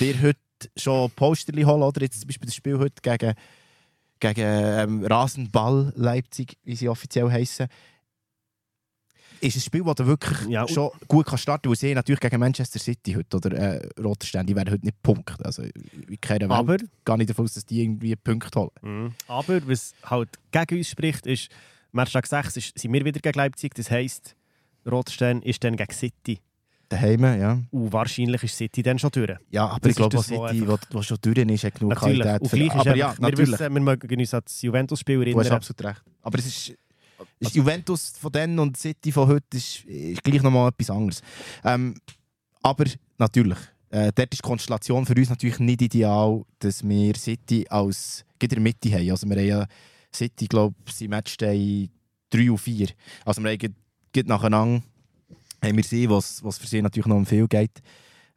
dir 0.00 0.20
heute 0.20 0.40
schon 0.76 1.10
Posterli 1.10 1.62
holen, 1.62 1.82
oder? 1.82 2.02
Jetzt 2.02 2.20
zum 2.20 2.28
Beispiel 2.28 2.46
das 2.46 2.54
Spiel 2.54 2.78
heute 2.78 3.00
gegen, 3.02 3.34
gegen 4.20 4.40
ähm, 4.44 5.04
Rasenball 5.04 5.92
Leipzig, 5.96 6.56
wie 6.64 6.76
sie 6.76 6.88
offiziell 6.88 7.30
heißen. 7.30 7.68
Ist 9.40 9.56
ein 9.56 9.60
Spiel, 9.60 9.82
das 9.82 9.96
du 9.96 10.06
wirklich 10.06 10.48
Ja, 10.48 10.68
schon 10.68 10.90
gut 11.08 11.26
kannst 11.26 11.42
starten 11.42 11.68
kannst, 11.68 11.82
weil 11.82 11.94
natürlich 11.94 12.20
gegen 12.20 12.38
Manchester 12.38 12.78
City 12.78 13.14
heute 13.14 13.36
oder 13.36 13.52
äh, 13.52 13.88
Roter 14.00 14.24
Stern, 14.24 14.46
die 14.46 14.54
werden 14.54 14.70
heute 14.70 14.84
nicht 14.84 15.02
punkten. 15.02 15.44
Also, 15.44 15.62
in 15.62 16.20
keiner 16.20 16.48
Welt 16.48 16.52
Aber 16.52 16.76
gehe 16.76 17.22
ich 17.22 17.26
davon 17.26 17.46
aus, 17.46 17.54
dass 17.54 17.66
die 17.66 17.82
irgendwie 17.82 18.14
Punkte 18.14 18.60
holen. 18.60 18.70
Mhm. 18.82 19.14
Aber 19.26 19.66
was 19.66 19.94
halt 20.04 20.28
gegen 20.52 20.78
uns 20.78 20.88
spricht, 20.88 21.26
ist, 21.26 21.48
Matchtag 21.90 22.26
6 22.26 22.56
ist, 22.56 22.78
sind 22.78 22.92
wir 22.92 23.04
wieder 23.04 23.18
gegen 23.18 23.36
Leipzig. 23.36 23.74
Das 23.74 23.90
heisst, 23.90 24.36
Rotstern 24.88 25.42
ist 25.42 25.64
dann 25.64 25.76
gegen 25.76 25.92
City. 25.92 26.38
Daheim, 26.92 27.24
ja. 27.24 27.58
Und 27.70 27.92
wahrscheinlich 27.92 28.42
ist 28.42 28.56
City 28.56 28.82
dann 28.82 28.98
schon 28.98 29.10
durch. 29.10 29.30
Ja, 29.50 29.66
aber 29.68 29.80
Das 29.80 29.90
ich 29.90 29.96
glaube, 29.96 30.16
was 30.18 30.26
City, 30.26 30.66
wo 30.90 31.02
schon 31.02 31.18
durch 31.20 31.38
ist, 31.38 31.64
hat 31.64 31.74
genug 31.74 31.90
Natürlich. 31.90 32.20
Qualität. 32.22 32.48
Für- 32.50 32.78
aber 32.80 32.96
ja, 32.96 33.08
einfach, 33.08 33.18
wir, 33.18 33.30
natürlich. 33.30 33.52
wissen, 33.60 33.74
wir 33.74 33.80
mögen 33.80 34.20
uns 34.20 34.34
an 34.34 34.40
das 34.44 34.62
Juventus-Spiel 34.62 35.16
Du 35.16 35.22
hast 35.22 35.46
erinnern. 35.46 35.52
absolut 35.56 35.84
recht. 35.84 36.02
Aber 36.22 36.38
es 36.38 36.46
ist, 36.46 36.74
ist 37.40 37.54
Juventus 37.54 38.12
von 38.20 38.32
dann 38.32 38.58
und 38.58 38.76
City 38.76 39.10
von 39.12 39.28
heute 39.28 39.56
ist, 39.56 39.84
ist 39.84 40.22
gleich 40.22 40.42
nochmal 40.42 40.68
etwas 40.68 40.90
anderes. 40.90 41.22
Ähm, 41.64 41.94
aber 42.62 42.84
natürlich, 43.18 43.58
äh, 43.90 44.12
dort 44.14 44.32
ist 44.32 44.42
die 44.44 44.46
Konstellation 44.48 45.06
für 45.06 45.14
uns 45.14 45.30
natürlich 45.30 45.58
nicht 45.58 45.82
ideal, 45.82 46.42
dass 46.58 46.86
wir 46.86 47.14
City 47.16 47.66
als 47.68 48.24
in 48.40 48.48
der 48.48 48.60
Mitte 48.60 48.92
haben. 48.92 49.10
Also 49.10 49.28
wir 49.28 49.36
haben 49.36 49.46
ja 49.46 49.66
City, 50.14 50.46
glaube 50.46 50.74
ich, 50.86 50.92
sind 50.92 51.10
Matchday 51.10 51.88
3 52.30 52.50
und 52.50 52.58
4. 52.58 52.88
Also 53.24 53.42
wir 53.42 53.50
haben 53.50 53.58
gerade 54.12 54.28
nacheinander 54.28 54.82
haben 55.62 55.76
wir 55.76 55.84
sie, 55.84 56.08
was, 56.10 56.42
was 56.44 56.58
für 56.58 56.66
sie 56.66 56.82
natürlich 56.82 57.06
noch 57.06 57.16
um 57.16 57.26
viel 57.26 57.46
geht. 57.48 57.82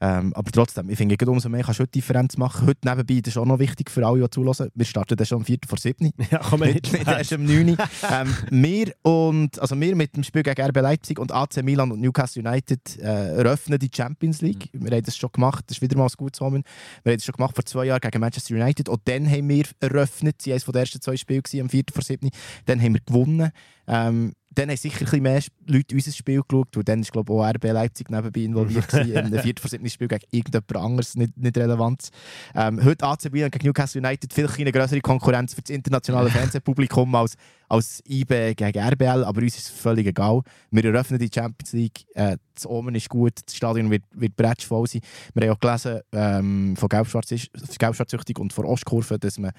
Ähm, 0.01 0.33
aber 0.33 0.51
trotzdem, 0.51 0.89
ich 0.89 0.97
finde, 0.97 1.15
umso 1.25 1.47
mehr 1.47 1.63
kannst 1.63 1.79
du 1.79 1.83
heute 1.83 1.91
Differenz 1.91 2.35
machen. 2.35 2.67
Heute 2.67 2.79
nebenbei, 2.83 3.21
das 3.21 3.33
ist 3.33 3.37
auch 3.37 3.45
noch 3.45 3.59
wichtig 3.59 3.89
für 3.89 4.05
alle, 4.05 4.21
die 4.21 4.29
zulassen. 4.29 4.69
Wir 4.75 4.85
starten 4.85 5.15
dann 5.15 5.25
schon 5.25 5.37
um 5.39 5.45
4 5.45 5.57
vor 5.67 5.77
7. 5.77 6.11
Ja, 6.31 6.41
man 6.57 6.71
nicht 6.71 6.91
Nicht, 6.91 7.07
erst 7.07 7.31
um 7.33 7.45
9 7.45 7.69
Uhr. 7.69 7.77
ähm, 8.11 8.35
wir, 8.49 8.93
und, 9.03 9.57
also 9.59 9.79
wir 9.79 9.95
mit 9.95 10.15
dem 10.15 10.23
Spiel 10.23 10.43
gegen 10.43 10.61
RB 10.61 10.75
Leipzig 10.81 11.17
und 11.17 11.31
AC 11.31 11.63
Milan 11.63 11.91
und 11.91 12.01
Newcastle 12.01 12.43
United 12.43 12.99
äh, 12.99 13.37
eröffnen 13.37 13.79
die 13.79 13.89
Champions 13.93 14.41
League. 14.41 14.69
Wir 14.73 14.91
haben 14.91 15.03
das 15.03 15.15
schon 15.15 15.31
gemacht, 15.31 15.63
das 15.67 15.77
ist 15.77 15.81
wieder 15.81 15.97
mal 15.97 16.05
ein 16.05 16.13
gutes 16.17 16.41
Omen. 16.41 16.63
Wir 17.03 17.13
haben 17.13 17.17
das 17.17 17.25
schon 17.25 17.35
gemacht 17.35 17.55
vor 17.55 17.65
zwei 17.65 17.85
Jahren 17.85 18.01
gegen 18.01 18.19
Manchester 18.19 18.53
United 18.55 18.89
und 18.89 19.01
dann 19.05 19.29
haben 19.29 19.47
wir 19.47 19.65
eröffnet, 19.79 20.41
sie 20.41 20.51
waren 20.51 20.55
eines 20.55 20.65
der 20.65 20.81
ersten 20.81 21.01
zwei 21.01 21.15
Spiele 21.15 21.41
gewesen, 21.41 21.61
am 21.61 21.69
4. 21.69 21.83
vor 21.93 22.03
7. 22.03 22.29
Dann 22.65 22.81
haben 22.81 22.93
wir 22.93 23.01
gewonnen. 23.01 23.51
Ähm, 23.87 24.33
dann 24.55 24.69
haben 24.69 24.77
sicher 24.77 25.01
ein 25.01 25.05
bisschen 25.05 25.23
mehr 25.23 25.41
Leute 25.67 25.95
unser 25.95 26.11
Spiel 26.11 26.41
geschaut, 26.47 26.75
und 26.77 26.87
dann 26.87 27.01
ist 27.01 27.11
glaube 27.11 27.31
ich, 27.31 27.39
auch 27.39 27.49
RB 27.49 27.63
Leipzig 27.65 28.09
nebenbei 28.09 28.41
involviert 28.41 28.87
gewesen, 28.87 29.33
im 29.33 29.39
4. 29.39 29.53
vor 29.59 29.69
7. 29.69 29.89
Spiel 29.89 30.07
gegen 30.07 30.25
irgendjemand 30.31 30.75
anderes, 30.77 31.15
nicht, 31.15 31.37
nicht 31.37 31.57
relevant. 31.57 32.09
Ähm, 32.55 32.83
heute 32.83 33.05
AC 33.05 33.31
Milan 33.31 33.51
gegen 33.51 33.67
Newcastle 33.67 34.01
United, 34.01 34.33
vielleicht 34.33 34.59
eine 34.59 34.71
größere 34.71 35.01
Konkurrenz 35.01 35.53
für 35.53 35.61
das 35.61 35.69
internationale 35.69 36.29
Fernsehpublikum 36.29 37.13
als, 37.15 37.35
als 37.69 38.01
IB 38.07 38.55
gegen 38.55 38.79
RBL, 38.79 39.23
aber 39.23 39.41
uns 39.41 39.57
ist 39.57 39.69
es 39.69 39.69
völlig 39.69 40.07
egal. 40.07 40.41
Wir 40.71 40.85
eröffnen 40.85 41.19
die 41.19 41.29
Champions 41.33 41.73
League, 41.73 42.05
äh, 42.13 42.37
das 42.53 42.65
Omen 42.65 42.95
ist 42.95 43.09
gut, 43.09 43.33
das 43.45 43.55
Stadion 43.55 43.91
wird, 43.91 44.03
wird 44.11 44.35
bretschvoll 44.35 44.87
sein. 44.87 45.01
Wir 45.33 45.47
haben 45.49 45.55
auch 45.55 45.59
gelesen 45.59 46.01
ähm, 46.13 46.75
von 46.77 46.89
Gelbschwarz- 46.89 47.77
Gelbschwarzsüchtig 47.77 48.39
und 48.39 48.53
von 48.53 48.65
Ostkurve, 48.65 49.19
dass 49.19 49.37
man 49.37 49.51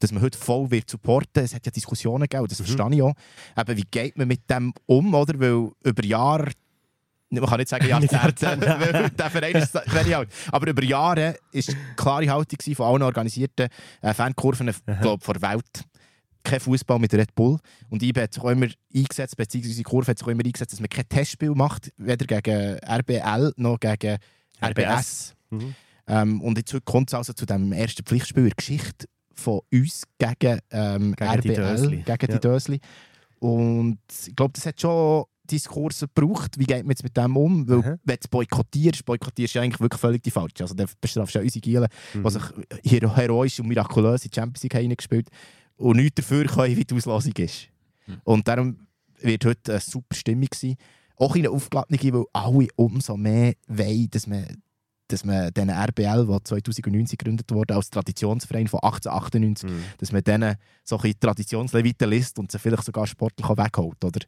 dass 0.00 0.12
man 0.12 0.22
heute 0.22 0.38
voll 0.38 0.70
wird 0.70 0.90
supporten. 0.90 1.44
Es 1.44 1.54
hat 1.54 1.64
ja 1.64 1.70
Diskussionen 1.70 2.22
gegeben, 2.22 2.46
das 2.48 2.58
verstehe 2.58 2.88
ich 2.90 3.02
auch. 3.02 3.14
Eben, 3.56 3.76
wie 3.76 3.86
geht 3.90 4.18
man 4.18 4.26
mit 4.26 4.48
dem 4.50 4.72
um, 4.86 5.14
oder? 5.14 5.38
Weil 5.38 5.70
über 5.84 6.04
Jahre 6.04 6.50
man 7.32 7.46
kann 7.46 7.58
nicht 7.58 7.68
sagen 7.68 7.86
Jahrzehnte, 7.88 8.66
weil 8.80 9.10
der 9.10 9.30
Verein 9.30 9.54
ist 9.54 9.78
very 9.86 10.14
alt. 10.14 10.28
Aber 10.50 10.68
über 10.68 10.82
Jahre 10.82 11.36
war 11.52 11.74
klare 11.96 12.28
Haltung 12.28 12.74
von 12.74 12.86
allen 12.86 13.02
organisierten 13.02 13.68
äh, 14.00 14.14
Fankurven 14.14 14.72
glaub, 15.00 15.22
vor 15.22 15.34
der 15.34 15.50
Welt. 15.50 15.84
Kein 16.42 16.58
Fußball 16.58 16.98
mit 16.98 17.12
Red 17.14 17.34
Bull. 17.34 17.58
Und 17.88 18.02
IB 18.02 18.20
hat 18.20 18.34
sich 18.34 18.42
auch 18.42 18.50
immer 18.50 18.66
eingesetzt, 18.92 19.36
beziehungsweise 19.36 19.82
Kurve 19.82 20.10
hat 20.10 20.18
sich 20.18 20.26
auch 20.26 20.30
immer 20.30 20.44
eingesetzt, 20.44 20.72
dass 20.72 20.80
man 20.80 20.88
kein 20.88 21.08
Testspiel 21.08 21.50
macht, 21.50 21.92
weder 21.98 22.26
gegen 22.26 22.78
RBL 22.78 23.52
noch 23.56 23.78
gegen 23.78 24.16
RBS. 24.60 25.34
Mhm. 25.50 25.74
Ähm, 26.08 26.40
und 26.40 26.58
jetzt 26.58 26.74
kommt 26.84 27.10
es 27.10 27.14
also 27.14 27.32
zu 27.32 27.46
dem 27.46 27.72
ersten 27.72 28.04
Pflichtspiel 28.04 28.42
in 28.44 28.48
der 28.48 28.56
Geschichte 28.56 29.06
von 29.40 29.60
uns 29.72 30.04
gegen, 30.18 30.60
ähm, 30.70 31.14
Gegen 31.16 31.40
die 31.40 31.48
RBL, 31.50 31.54
Dösli. 31.76 31.96
gegen 32.02 32.26
die 32.26 32.32
Ja. 32.32 32.38
Dösli. 32.38 32.80
Und 33.38 33.98
ich 34.26 34.36
glaube, 34.36 34.52
das 34.54 34.66
hat 34.66 34.80
schon 34.80 35.24
Diskurse 35.50 36.06
gebraucht. 36.14 36.58
Wie 36.58 36.64
geht 36.64 36.82
man 36.84 36.90
jetzt 36.90 37.02
mit 37.02 37.16
dem 37.16 37.36
um? 37.36 37.68
Weil, 37.68 37.78
Mhm. 37.78 37.98
wenn 38.04 38.16
du 38.16 38.20
es 38.20 38.28
boykottierst, 38.28 39.04
boykottierst 39.04 39.54
du 39.56 39.60
eigentlich 39.60 39.80
wirklich 39.80 40.00
völlig 40.00 40.22
die 40.22 40.30
falsche. 40.30 40.62
Also, 40.62 40.74
dann 40.74 40.86
bestrafst 41.00 41.34
du 41.34 41.38
ja 41.38 41.42
unsere 41.44 41.60
Gielen, 41.60 41.88
Mhm. 42.14 42.22
die 42.22 42.30
sich 42.30 42.42
hero 42.84 43.16
heroisch 43.16 43.58
und 43.58 43.68
mirakulös 43.68 44.24
in 44.24 44.30
die 44.30 44.34
Champions 44.36 44.62
League 44.62 44.74
reingespielt 44.74 45.28
und 45.76 45.96
nichts 45.96 46.16
dafür 46.16 46.44
können, 46.44 46.76
wie 46.76 46.84
die 46.84 46.94
Auslosung 46.94 47.32
ist. 47.38 47.68
Mhm. 48.06 48.20
Und 48.24 48.46
darum 48.46 48.86
wird 49.22 49.44
heute 49.44 49.72
eine 49.72 49.80
super 49.80 50.14
Stimmung 50.14 50.48
sein. 50.54 50.76
Auch 51.16 51.34
in 51.34 51.42
der 51.42 51.50
Aufgeladene, 51.52 51.98
weil 52.14 52.24
alle 52.32 52.68
umso 52.76 53.16
mehr 53.16 53.54
wollen, 53.66 54.08
dass 54.10 54.26
man 54.26 54.46
dass 55.12 55.24
man 55.24 55.52
diesen 55.52 55.70
RBL, 55.70 56.26
der 56.26 56.44
2019 56.44 57.16
gegründet 57.18 57.50
wurde, 57.52 57.74
als 57.74 57.90
Traditionsverein 57.90 58.68
von 58.68 58.80
1898, 58.80 59.68
Mhm. 59.70 59.82
dass 59.98 60.12
man 60.12 60.22
denen 60.22 60.56
so 60.84 60.96
ein 60.96 61.02
bisschen 61.02 61.20
Traditionsleviten 61.20 62.08
liest 62.10 62.38
und 62.38 62.50
sie 62.52 62.58
vielleicht 62.58 62.84
sogar 62.84 63.06
sportlich 63.06 63.48
wegholt, 63.48 64.04
oder? 64.04 64.20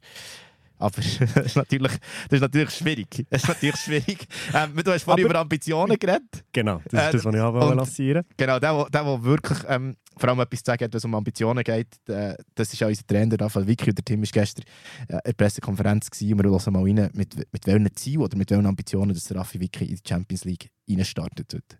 Aber 0.77 0.95
das 1.35 1.45
ist 1.45 1.55
natürlich, 1.55 1.91
das 2.29 2.37
ist 2.37 2.41
natürlich 2.41 2.69
schwierig. 2.71 3.25
Das 3.29 3.43
ist 3.43 3.49
natürlich 3.49 3.75
schwierig. 3.77 4.27
Ähm, 4.53 4.75
du 4.75 4.91
hast 4.91 5.03
vorhin 5.03 5.25
über 5.25 5.39
Ambitionen 5.39 5.97
geredet. 5.97 6.43
Genau, 6.51 6.81
das 6.89 7.05
ist 7.05 7.13
das, 7.15 7.25
was 7.25 7.35
ich 7.35 7.41
auch 7.41 7.53
und- 7.53 7.77
lancieren 7.77 8.23
Genau, 8.37 8.59
der, 8.59 8.85
der, 8.89 9.03
der, 9.03 9.23
wirklich 9.23 9.59
ähm, 9.67 9.95
vor 10.17 10.29
allem 10.29 10.39
etwas 10.39 10.59
zu 10.59 10.65
sagen 10.65 10.83
hat, 10.85 10.93
wenn 10.93 10.97
es 10.97 11.05
um 11.05 11.15
Ambitionen 11.15 11.63
geht, 11.63 11.87
äh, 12.09 12.35
das 12.55 12.73
ist 12.73 12.79
ja 12.79 12.87
unser 12.87 13.05
Trainer, 13.05 13.39
Raphael 13.39 13.67
und 13.67 13.85
der 13.85 14.05
Tim 14.05 14.21
war 14.21 14.29
gestern 14.31 14.63
äh, 15.07 15.13
in 15.13 15.19
der 15.25 15.33
Pressekonferenz 15.33 16.09
gewesen, 16.09 16.33
und 16.33 16.43
wir 16.43 16.51
hören 16.51 16.73
mal 16.73 16.83
rein, 16.83 17.09
mit, 17.13 17.35
mit 17.51 17.67
welchen 17.67 17.95
Zielen 17.95 18.21
oder 18.21 18.37
mit 18.37 18.51
welchen 18.51 18.65
Ambitionen 18.65 19.13
dass 19.13 19.33
Raffi 19.33 19.59
Vicky 19.59 19.85
in 19.85 19.95
die 19.95 20.01
Champions 20.07 20.45
League 20.45 20.69
reinstartet. 20.89 21.53
Heute. 21.53 21.77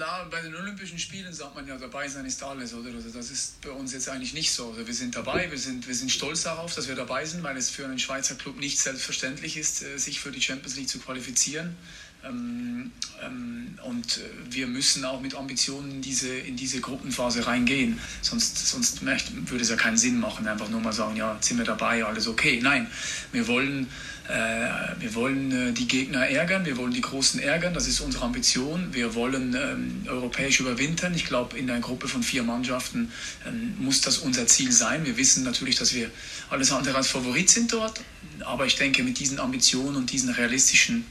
Na, 0.00 0.24
bei 0.30 0.40
den 0.40 0.56
Olympischen 0.56 0.98
Spielen 0.98 1.30
sagt 1.30 1.54
man 1.54 1.68
ja, 1.68 1.76
dabei 1.76 2.08
sein 2.08 2.24
ist 2.24 2.42
alles, 2.42 2.72
oder? 2.72 2.88
Also 2.88 3.10
das 3.10 3.30
ist 3.30 3.60
bei 3.60 3.70
uns 3.70 3.92
jetzt 3.92 4.08
eigentlich 4.08 4.32
nicht 4.32 4.50
so. 4.50 4.70
Also 4.70 4.86
wir 4.86 4.94
sind 4.94 5.14
dabei, 5.14 5.50
wir 5.50 5.58
sind, 5.58 5.86
wir 5.86 5.94
sind 5.94 6.10
stolz 6.10 6.44
darauf, 6.44 6.74
dass 6.74 6.88
wir 6.88 6.94
dabei 6.94 7.26
sind, 7.26 7.42
weil 7.42 7.54
es 7.58 7.68
für 7.68 7.84
einen 7.84 7.98
Schweizer 7.98 8.34
Club 8.34 8.58
nicht 8.58 8.78
selbstverständlich 8.78 9.58
ist, 9.58 9.82
äh, 9.82 9.98
sich 9.98 10.18
für 10.18 10.32
die 10.32 10.40
Champions 10.40 10.76
League 10.76 10.88
zu 10.88 11.00
qualifizieren. 11.00 11.76
Ähm, 12.24 12.90
ähm, 13.24 13.78
und 13.82 14.20
wir 14.50 14.66
müssen 14.66 15.04
auch 15.04 15.20
mit 15.20 15.34
Ambitionen 15.34 15.90
in 15.90 16.02
diese, 16.02 16.28
in 16.28 16.56
diese 16.56 16.80
Gruppenphase 16.80 17.46
reingehen. 17.46 17.98
Sonst, 18.22 18.68
sonst 18.68 19.02
würde 19.02 19.62
es 19.62 19.70
ja 19.70 19.76
keinen 19.76 19.96
Sinn 19.96 20.20
machen, 20.20 20.46
einfach 20.46 20.68
nur 20.68 20.80
mal 20.80 20.92
sagen, 20.92 21.16
ja, 21.16 21.36
sind 21.40 21.58
wir 21.58 21.64
dabei, 21.64 22.04
alles 22.04 22.28
okay. 22.28 22.60
Nein, 22.62 22.86
wir 23.32 23.46
wollen, 23.48 23.88
äh, 24.28 24.68
wir 25.00 25.14
wollen 25.14 25.50
äh, 25.50 25.72
die 25.72 25.88
Gegner 25.88 26.26
ärgern, 26.28 26.64
wir 26.64 26.76
wollen 26.76 26.92
die 26.92 27.00
Großen 27.00 27.40
ärgern, 27.40 27.74
das 27.74 27.86
ist 27.86 28.00
unsere 28.00 28.24
Ambition. 28.24 28.92
Wir 28.92 29.14
wollen 29.14 29.54
ähm, 29.54 30.02
europäisch 30.06 30.60
überwintern. 30.60 31.14
Ich 31.14 31.26
glaube, 31.26 31.58
in 31.58 31.70
einer 31.70 31.80
Gruppe 31.80 32.06
von 32.06 32.22
vier 32.22 32.42
Mannschaften 32.42 33.10
ähm, 33.46 33.74
muss 33.78 34.02
das 34.02 34.18
unser 34.18 34.46
Ziel 34.46 34.72
sein. 34.72 35.04
Wir 35.04 35.16
wissen 35.16 35.42
natürlich, 35.44 35.76
dass 35.76 35.94
wir 35.94 36.10
alles 36.50 36.70
andere 36.72 36.96
als 36.96 37.08
Favorit 37.08 37.50
sind 37.50 37.72
dort. 37.72 38.00
Aber 38.40 38.66
ich 38.66 38.76
denke, 38.76 39.02
mit 39.02 39.18
diesen 39.18 39.38
Ambitionen 39.38 39.96
und 39.96 40.12
diesen 40.12 40.30
realistischen 40.30 41.04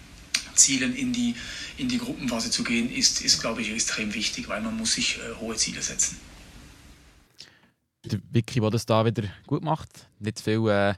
Zielen 0.59 0.95
in 0.95 1.13
die, 1.13 1.35
in 1.77 1.87
die 1.87 1.97
Gruppenphase 1.97 2.51
zu 2.51 2.63
gehen, 2.63 2.91
ist, 2.91 3.21
ist 3.21 3.41
glaube 3.41 3.61
ich, 3.61 3.71
extrem 3.71 4.13
wichtig, 4.13 4.47
weil 4.47 4.61
man 4.61 4.77
muss 4.77 4.93
sich 4.93 5.17
äh, 5.17 5.39
hohe 5.39 5.55
Ziele 5.55 5.81
setzen. 5.81 6.17
Der 8.05 8.19
Vicky, 8.31 8.59
der 8.59 8.69
das 8.69 8.85
da 8.85 9.05
wieder 9.05 9.23
gut 9.47 9.63
macht. 9.63 10.07
Nicht 10.19 10.37
zu 10.37 10.43
viel, 10.43 10.69
äh, 10.69 10.93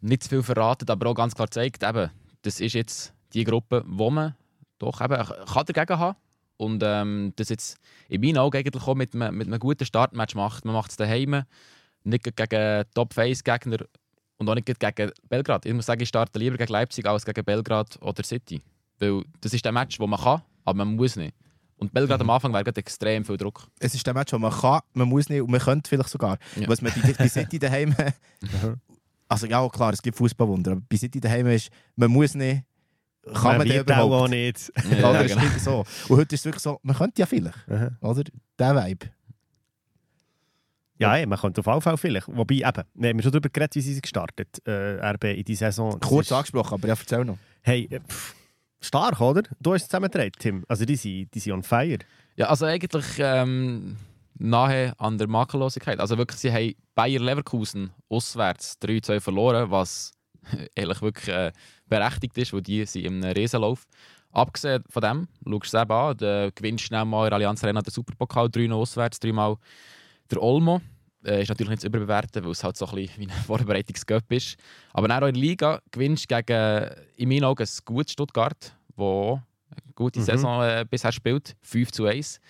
nicht 0.00 0.24
zu 0.24 0.28
viel 0.30 0.42
verraten, 0.42 0.88
aber 0.90 1.10
auch 1.10 1.14
ganz 1.14 1.34
klar 1.34 1.50
zeigt, 1.50 1.82
eben, 1.82 2.10
das 2.42 2.60
ist 2.60 2.74
jetzt 2.74 3.12
die 3.32 3.44
Gruppe, 3.44 3.84
wo 3.86 4.10
man 4.10 4.34
doch 4.78 5.00
eben 5.00 5.14
kann 5.14 5.66
dagegen 5.66 5.98
haben 5.98 6.16
und 6.56 6.82
ähm, 6.84 7.32
das 7.36 7.48
jetzt 7.48 7.78
in 8.08 8.20
meinen 8.20 8.38
Augen 8.38 8.56
eigentlich 8.56 8.82
auch 8.82 8.94
mit, 8.94 9.14
mit 9.14 9.46
einem 9.46 9.58
guten 9.58 9.86
Startmatch 9.86 10.34
macht. 10.34 10.64
Man 10.64 10.74
macht 10.74 10.90
es 10.90 10.96
daheim, 10.96 11.44
nicht 12.04 12.36
gegen 12.36 12.84
Top-Face-Gegner 12.94 13.78
und 14.40 14.48
auch 14.48 14.54
nicht 14.54 14.66
gegen 14.66 15.12
Belgrad. 15.28 15.66
Ich 15.66 15.74
muss 15.74 15.86
sagen, 15.86 16.00
ich 16.00 16.08
starte 16.08 16.38
lieber 16.38 16.56
gegen 16.56 16.72
Leipzig 16.72 17.06
als 17.06 17.24
gegen 17.24 17.44
Belgrad 17.44 17.98
oder 18.00 18.24
City. 18.24 18.60
Weil 18.98 19.22
das 19.40 19.52
ist 19.52 19.64
der 19.64 19.72
Match, 19.72 20.00
wo 20.00 20.06
man 20.06 20.18
kann, 20.18 20.40
aber 20.64 20.78
man 20.78 20.96
muss 20.96 21.14
nicht. 21.16 21.34
Und 21.76 21.92
Belgrad 21.92 22.20
am 22.20 22.30
Anfang 22.30 22.52
wäre 22.52 22.64
gerade 22.64 22.80
extrem 22.80 23.24
viel 23.24 23.36
Druck. 23.36 23.68
Es 23.78 23.94
ist 23.94 24.06
der 24.06 24.14
Match, 24.14 24.32
wo 24.32 24.38
man 24.38 24.50
kann, 24.50 24.80
man 24.94 25.08
muss 25.08 25.28
nicht 25.28 25.42
und 25.42 25.50
man 25.50 25.60
könnte 25.60 25.88
vielleicht 25.88 26.08
sogar. 26.08 26.38
Ja. 26.56 26.68
Was 26.68 26.80
man 26.80 26.92
bei, 27.02 27.12
bei 27.12 27.28
City 27.28 27.58
daheim. 27.58 27.94
also 29.28 29.46
ja, 29.46 29.68
klar, 29.68 29.92
es 29.92 30.00
gibt 30.00 30.16
Fußballwunder, 30.16 30.72
aber 30.72 30.82
bei 30.88 30.96
City 30.96 31.20
daheim 31.20 31.46
ist, 31.48 31.70
man 31.96 32.10
muss 32.10 32.34
nicht, 32.34 32.64
kann 33.34 33.58
man, 33.58 33.68
den 33.68 33.76
wird 33.76 33.92
auch 33.92 34.06
überhaupt. 34.06 34.30
nicht. 34.30 34.72
Ja, 34.90 35.22
genau. 35.22 35.42
So. 35.58 35.84
Und 36.08 36.16
heute 36.16 36.34
ist 36.34 36.40
es 36.40 36.44
wirklich 36.46 36.62
so, 36.62 36.80
man 36.82 36.96
könnte 36.96 37.20
ja 37.20 37.26
vielleicht, 37.26 37.58
Aha. 37.70 37.90
oder? 38.00 38.24
Der 38.58 38.74
Vibe. 38.74 39.06
Ja, 41.00 41.16
ey, 41.16 41.24
man 41.26 41.38
könnte 41.38 41.60
auf 41.60 41.66
jeden 41.66 41.80
Fall 41.80 41.96
vielleicht. 41.96 42.28
Wobei, 42.28 42.56
eben, 42.56 42.84
wir 42.94 43.08
haben 43.08 43.22
schon 43.22 43.32
darüber 43.32 43.48
geredet, 43.48 43.74
wie 43.74 43.80
sie 43.80 44.00
gestartet 44.00 44.60
äh, 44.66 45.00
RB 45.12 45.24
in 45.24 45.44
die 45.44 45.54
Saison. 45.54 45.98
Das 45.98 46.08
Kurz 46.08 46.26
ist- 46.26 46.32
angesprochen, 46.32 46.74
aber 46.74 46.88
ja, 46.88 46.94
erzähl 46.98 47.24
noch. 47.24 47.38
Hey, 47.62 47.88
äh, 47.90 48.00
pff, 48.00 48.34
stark, 48.80 49.20
oder? 49.20 49.42
Du 49.60 49.72
hast 49.72 49.82
es 49.82 49.88
zusammengetragen, 49.88 50.32
Tim. 50.38 50.64
Also 50.68 50.84
die 50.84 50.96
sind, 50.96 51.34
die 51.34 51.38
sind 51.40 51.52
on 51.54 51.62
fire. 51.62 51.98
Ja, 52.36 52.48
also 52.48 52.66
eigentlich 52.66 53.06
ähm, 53.18 53.96
nahe 54.38 54.92
an 54.98 55.16
der 55.16 55.26
Makellosigkeit. 55.28 55.98
Also 56.00 56.18
wirklich, 56.18 56.38
sie 56.40 56.52
haben 56.52 56.74
Bayer 56.94 57.20
Leverkusen 57.20 57.90
auswärts 58.10 58.76
3-2 58.82 59.20
verloren, 59.20 59.70
was 59.70 60.12
ehrlich 60.74 61.00
wirklich 61.00 61.28
äh, 61.34 61.52
berechtigt 61.86 62.36
ist, 62.36 62.52
weil 62.52 62.62
die 62.62 62.84
sind 62.84 63.04
im 63.06 63.22
Riesenlauf. 63.24 63.84
Abgesehen 64.32 64.84
von 64.88 65.02
dem, 65.02 65.28
schaust 65.44 65.72
du 65.72 65.76
es 65.78 65.82
eben 65.82 65.92
an, 65.92 66.16
du 66.16 66.52
gewinnst 66.54 66.84
schnell 66.84 67.04
mal 67.04 67.24
in 67.24 67.30
der 67.30 67.36
Allianz 67.36 67.64
Arena 67.64 67.80
den 67.82 67.90
Superpokal, 67.90 68.48
3 68.50 68.70
auswärts, 68.70 69.18
dreimal 69.18 69.56
der 70.30 70.42
Olmo. 70.42 70.80
Äh, 71.24 71.42
ist 71.42 71.48
natürlich 71.48 71.70
nicht 71.70 71.80
zu 71.82 71.88
überbewerten, 71.88 72.44
weil 72.44 72.52
es 72.52 72.64
halt 72.64 72.76
so 72.76 72.86
ein 72.86 72.94
bisschen 72.94 73.20
wie 73.20 73.26
ein 73.26 73.30
Vorbereitungsgöpp 73.46 74.32
ist. 74.32 74.56
Aber 74.92 75.06
auch 75.06 75.26
in 75.26 75.34
der 75.34 75.42
Liga 75.42 75.80
gewinnst 75.90 76.30
du 76.30 76.42
gegen, 76.42 76.90
in 77.16 77.28
meinen 77.28 77.44
Augen, 77.44 77.62
ein 77.62 77.84
gutes 77.84 78.12
Stuttgart, 78.12 78.74
wo 78.96 79.40
eine 79.70 79.92
gute 79.94 80.20
Mhm. 80.20 80.24
Saison 80.24 80.62
äh, 80.62 80.86
bisher 80.88 81.12
spielt, 81.12 81.56
5 81.62 81.92
zu 81.92 82.06
1. 82.06 82.40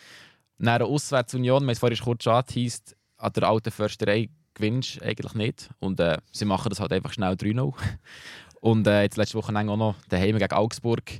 Dann 0.59 0.69
eine 0.69 0.85
Auswärtsunion, 0.85 1.65
wir 1.65 1.73
es 1.73 1.79
vorhin 1.79 1.99
kurz 1.99 2.27
angeteased, 2.27 2.97
an 3.17 3.33
der 3.33 3.45
alten 3.45 3.71
Försterei 3.71 4.29
gewinnst 4.55 4.97
du 5.01 5.05
eigentlich 5.05 5.35
nicht. 5.35 5.71
Und 5.81 5.99
äh, 5.99 6.19
sie 6.33 6.45
machen 6.45 6.69
das 6.71 6.81
halt 6.81 6.93
einfach 6.93 7.13
schnell 7.13 7.33
3-0. 7.33 7.75
Und 8.61 8.87
äh, 8.87 9.03
jetzt 9.03 9.17
letzte 9.17 9.39
Woche 9.39 9.57
auch 9.57 9.77
noch 9.77 9.97
daheim 10.09 10.37
gegen 10.37 10.53
Augsburg. 10.55 11.11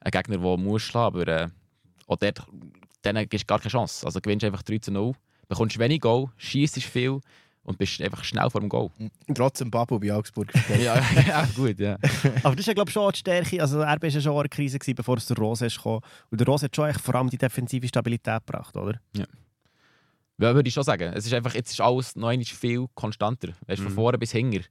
Ein 0.00 0.10
Gegner, 0.10 0.38
der 0.38 0.56
muss 0.58 0.82
schlagen, 0.82 1.16
aber 1.16 1.28
äh, 1.28 1.48
auch 2.08 2.16
dort 2.16 2.46
denen 3.04 3.28
gibst 3.28 3.44
du 3.44 3.46
gar 3.46 3.58
keine 3.58 3.70
Chance. 3.70 4.04
Also 4.04 4.20
gewinnst 4.20 4.44
einfach 4.44 4.62
3 4.62 4.78
zu 4.78 4.90
0, 4.90 5.12
bekommst 5.54 5.78
wenig 5.78 6.00
Goal, 6.00 6.28
schießt 6.36 6.82
viel 6.82 7.20
und 7.62 7.78
bist 7.78 8.00
einfach 8.02 8.24
schnell 8.24 8.50
vor 8.50 8.60
dem 8.60 8.68
Goal. 8.68 8.90
Trotzdem 9.34 9.70
Babu 9.70 9.98
bei 9.98 10.12
Augsburg. 10.12 10.52
ja, 10.78 11.00
ja, 11.26 11.48
gut, 11.56 11.78
ja. 11.78 11.96
Aber 12.42 12.54
das 12.56 12.60
ist 12.60 12.66
ja, 12.66 12.74
glaube 12.74 12.90
ich, 12.90 12.94
schon 12.94 13.10
die 13.12 13.18
Stärke. 13.18 13.60
Also 13.60 13.80
RB 13.80 14.02
war 14.02 14.08
ja 14.10 14.20
schon 14.20 14.38
eine 14.38 14.48
Krise, 14.48 14.78
gewesen, 14.78 14.94
bevor 14.94 15.16
es 15.16 15.26
der 15.26 15.36
Rose 15.36 15.66
ist 15.66 15.76
gekommen. 15.76 16.00
Und 16.30 16.40
der 16.40 16.46
Rose 16.46 16.66
hat 16.66 16.76
schon 16.76 16.92
vor 16.94 17.14
allem 17.14 17.30
die 17.30 17.38
defensive 17.38 17.88
Stabilität 17.88 18.46
gebracht, 18.46 18.76
oder? 18.76 19.00
Ja, 19.16 19.26
würde 20.36 20.68
ich 20.68 20.74
schon 20.74 20.82
sagen. 20.82 21.12
Es 21.14 21.26
ist 21.26 21.32
einfach, 21.32 21.54
jetzt 21.54 21.70
ist 21.70 21.80
alles 21.80 22.16
noch 22.16 22.32
viel 22.32 22.86
konstanter. 22.94 23.48
Weißt, 23.66 23.80
Von 23.82 23.92
Mhm. 23.92 23.94
vorne 23.94 24.18
bis 24.18 24.32
hinten. 24.32 24.64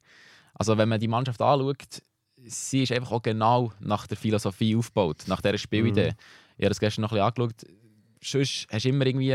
Also 0.54 0.76
wenn 0.78 0.88
man 0.88 1.00
die 1.00 1.08
Mannschaft 1.08 1.40
anschaut, 1.40 2.02
sie 2.36 2.82
ist 2.82 2.92
einfach 2.92 3.12
auch 3.12 3.22
genau 3.22 3.72
nach 3.80 4.06
der 4.06 4.16
Philosophie 4.16 4.76
aufgebaut, 4.76 5.24
nach 5.26 5.40
dieser 5.40 5.58
Spielidee. 5.58 6.10
Mhm. 6.10 6.16
Ich 6.58 6.64
habe 6.64 6.68
das 6.68 6.80
gestern 6.80 7.02
noch 7.02 7.12
ein 7.12 7.16
bisschen 7.32 7.44
angeschaut. 7.44 7.66
Sonst 8.22 8.66
hast 8.70 8.84
du 8.84 8.88
immer 8.90 9.06
irgendwie 9.06 9.34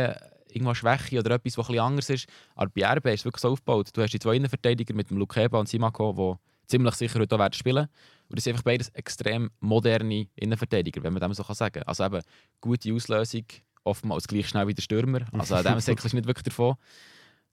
irgendwo 0.50 0.74
Schwäche 0.74 1.20
oder 1.20 1.36
etwas, 1.36 1.58
was 1.58 1.68
bisschen 1.68 1.84
anders 1.84 2.10
ist. 2.10 2.28
Aber 2.56 2.72
bei 2.74 2.86
RB 2.86 3.06
ist 3.08 3.22
es 3.22 3.26
wirklich 3.26 3.42
so 3.42 3.50
aufgebaut. 3.50 3.90
Du 3.94 4.02
hast 4.02 4.12
die 4.12 4.20
zwei 4.20 4.36
Innenverteidiger 4.36 4.94
mit 4.94 5.10
dem 5.10 5.18
Lukeba 5.18 5.60
und 5.60 5.70
Simako, 5.70 6.14
die 6.14 6.70
ziemlich 6.70 6.96
sicher 6.96 7.20
heute 7.20 7.38
werden 7.38 7.54
spielen 7.54 7.88
Und 8.30 8.38
das 8.38 8.44
sind 8.44 8.54
einfach 8.54 8.64
beides 8.64 8.90
extrem 8.90 9.50
moderne 9.60 10.28
Innenverteidiger, 10.36 11.04
wenn 11.04 11.14
man 11.14 11.22
dem 11.22 11.34
so 11.34 11.44
sagen 11.44 11.74
kann. 11.74 11.84
Also 11.84 12.06
eben 12.06 12.22
gute 12.62 12.94
Auslösung, 12.94 13.46
oftmals 13.84 14.28
gleich 14.28 14.48
schnell 14.48 14.68
wie 14.68 14.74
der 14.74 14.82
Stürmer. 14.82 15.22
Also 15.32 15.56
an 15.56 15.64
dem 15.64 15.80
Säckchen 15.80 16.08
ist 16.08 16.14
nicht 16.14 16.28
wirklich 16.28 16.44
davon. 16.44 16.76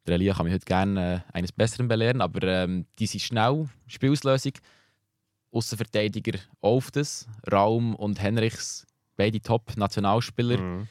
Der 0.06 0.14
Elia 0.14 0.34
kann 0.34 0.44
mich 0.44 0.54
heute 0.54 0.64
gerne 0.64 1.24
äh, 1.32 1.32
eines 1.32 1.50
Besseren 1.50 1.88
belehren, 1.88 2.20
aber 2.20 2.46
ähm, 2.46 2.86
die 2.98 3.06
sind 3.06 3.22
schnell, 3.22 3.68
Spielauslösung. 3.88 4.52
Außenverteidiger 5.50 6.38
auf 6.60 6.90
das, 6.90 7.26
Raum 7.50 7.94
und 7.94 8.20
Henrichs, 8.20 8.86
beide 9.16 9.40
Top-Nationalspieler. 9.40 10.58
Mhm. 10.58 10.88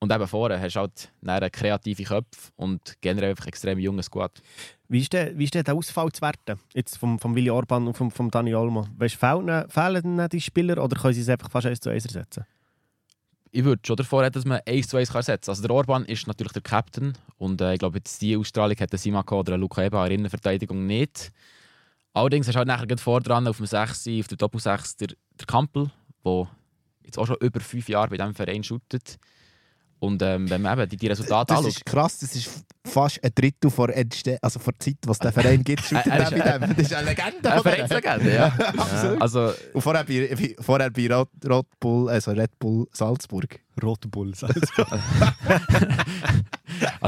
Und 0.00 0.12
eben 0.12 0.26
vorne 0.28 0.60
hast 0.60 0.76
du 0.76 0.80
halt 0.80 1.12
einen 1.26 1.50
kreative 1.50 2.04
Köpfe 2.04 2.52
und 2.56 2.94
generell 3.00 3.30
einfach 3.30 3.46
extrem 3.46 3.78
junges 3.78 4.06
Squad. 4.06 4.40
Wie 4.88 5.00
ist 5.00 5.12
der, 5.12 5.36
wie 5.36 5.44
ist 5.44 5.54
der, 5.54 5.64
der 5.64 5.74
Ausfall 5.74 6.12
zu 6.12 6.22
werten? 6.22 6.60
Jetzt 6.72 6.96
vom, 6.98 7.18
vom 7.18 7.34
Willi 7.34 7.50
Orban 7.50 7.86
und 7.88 7.96
vom, 7.96 8.10
vom 8.10 8.30
Dani 8.30 8.54
Olmo. 8.54 8.86
Weißt, 8.96 9.16
fehlen, 9.16 9.68
fehlen 9.68 10.28
die 10.30 10.40
Spieler 10.40 10.82
oder 10.82 10.96
können 11.00 11.14
sie 11.14 11.22
es 11.22 11.28
einfach 11.28 11.50
fast 11.50 11.66
eins 11.66 11.80
zu 11.80 11.90
eins 11.90 12.06
ersetzen? 12.06 12.44
Ich 13.50 13.64
würde 13.64 13.82
schon 13.84 13.96
davor 13.96 14.22
reden, 14.22 14.34
dass 14.34 14.44
man 14.44 14.60
1 14.66 14.88
zu 14.88 14.98
1 14.98 15.08
kann 15.08 15.18
ersetzen 15.18 15.46
kann. 15.46 15.52
Also 15.52 15.62
der 15.62 15.70
Orban 15.72 16.04
ist 16.04 16.26
natürlich 16.26 16.52
der 16.52 16.62
Captain 16.62 17.14
und 17.38 17.60
äh, 17.60 17.72
ich 17.72 17.78
glaube, 17.78 17.98
jetzt 17.98 18.22
die 18.22 18.36
Ausstrahlung 18.36 18.76
hat 18.78 18.92
der 18.92 18.98
Simako 18.98 19.40
oder 19.40 19.52
der 19.52 19.58
Luca 19.58 19.82
Eba 19.82 20.04
in 20.04 20.10
der 20.10 20.18
Innenverteidigung 20.18 20.86
nicht. 20.86 21.32
Allerdings 22.12 22.46
hast 22.46 22.54
du 22.54 22.58
halt 22.58 22.68
nachher 22.68 22.98
vor 22.98 23.20
dran 23.20 23.46
auf 23.48 23.56
dem 23.56 23.66
6, 23.66 24.08
auf 24.20 24.28
der 24.28 24.36
Doppel 24.36 24.60
6 24.60 24.96
der, 24.96 25.08
der 25.08 25.46
Kampel, 25.46 25.90
der 26.24 26.48
jetzt 27.04 27.18
auch 27.18 27.26
schon 27.26 27.36
über 27.40 27.60
fünf 27.60 27.88
Jahre 27.88 28.08
bei 28.08 28.16
diesem 28.16 28.34
Verein 28.34 28.62
shootet. 28.62 29.18
Und 30.00 30.22
ähm, 30.22 30.48
wenn 30.48 30.62
man 30.62 30.78
eben 30.78 30.88
die, 30.88 30.96
die 30.96 31.08
Resultate 31.08 31.48
Das 31.48 31.58
anschaut, 31.58 31.72
ist 31.76 31.84
krass, 31.86 32.18
das 32.20 32.34
ist 32.36 32.48
fast 32.86 33.22
ein 33.24 33.30
Drittel 33.34 33.68
vor, 33.70 33.88
Entste 33.90 34.38
also 34.42 34.58
vor 34.60 34.72
der 34.74 34.80
Zeit, 34.80 34.96
was 35.06 35.18
der 35.18 35.32
Verein 35.32 35.64
gibt. 35.64 35.82
shootet 35.84 36.06
ist- 36.06 36.30
bei 36.30 36.58
dem. 36.58 36.76
Das 36.76 36.78
ist 36.78 36.94
eine 36.94 37.08
Legende. 37.08 37.52
eine? 37.52 37.62
Vereinslegende, 37.62 38.34
ja. 38.34 38.46
Absolut. 38.76 39.22
Also, 39.22 39.52
Und 39.72 39.80
vorher 39.82 40.04
bei, 40.04 40.54
vorher 40.60 40.90
bei 40.90 41.12
Rot, 41.12 41.30
Rot 41.48 41.66
Bull, 41.80 42.08
also 42.10 42.30
Red 42.30 42.56
Bull 42.58 42.86
Salzburg. 42.92 43.58
Rote 43.82 44.08
Bulls. 44.08 44.42
also 44.44 44.60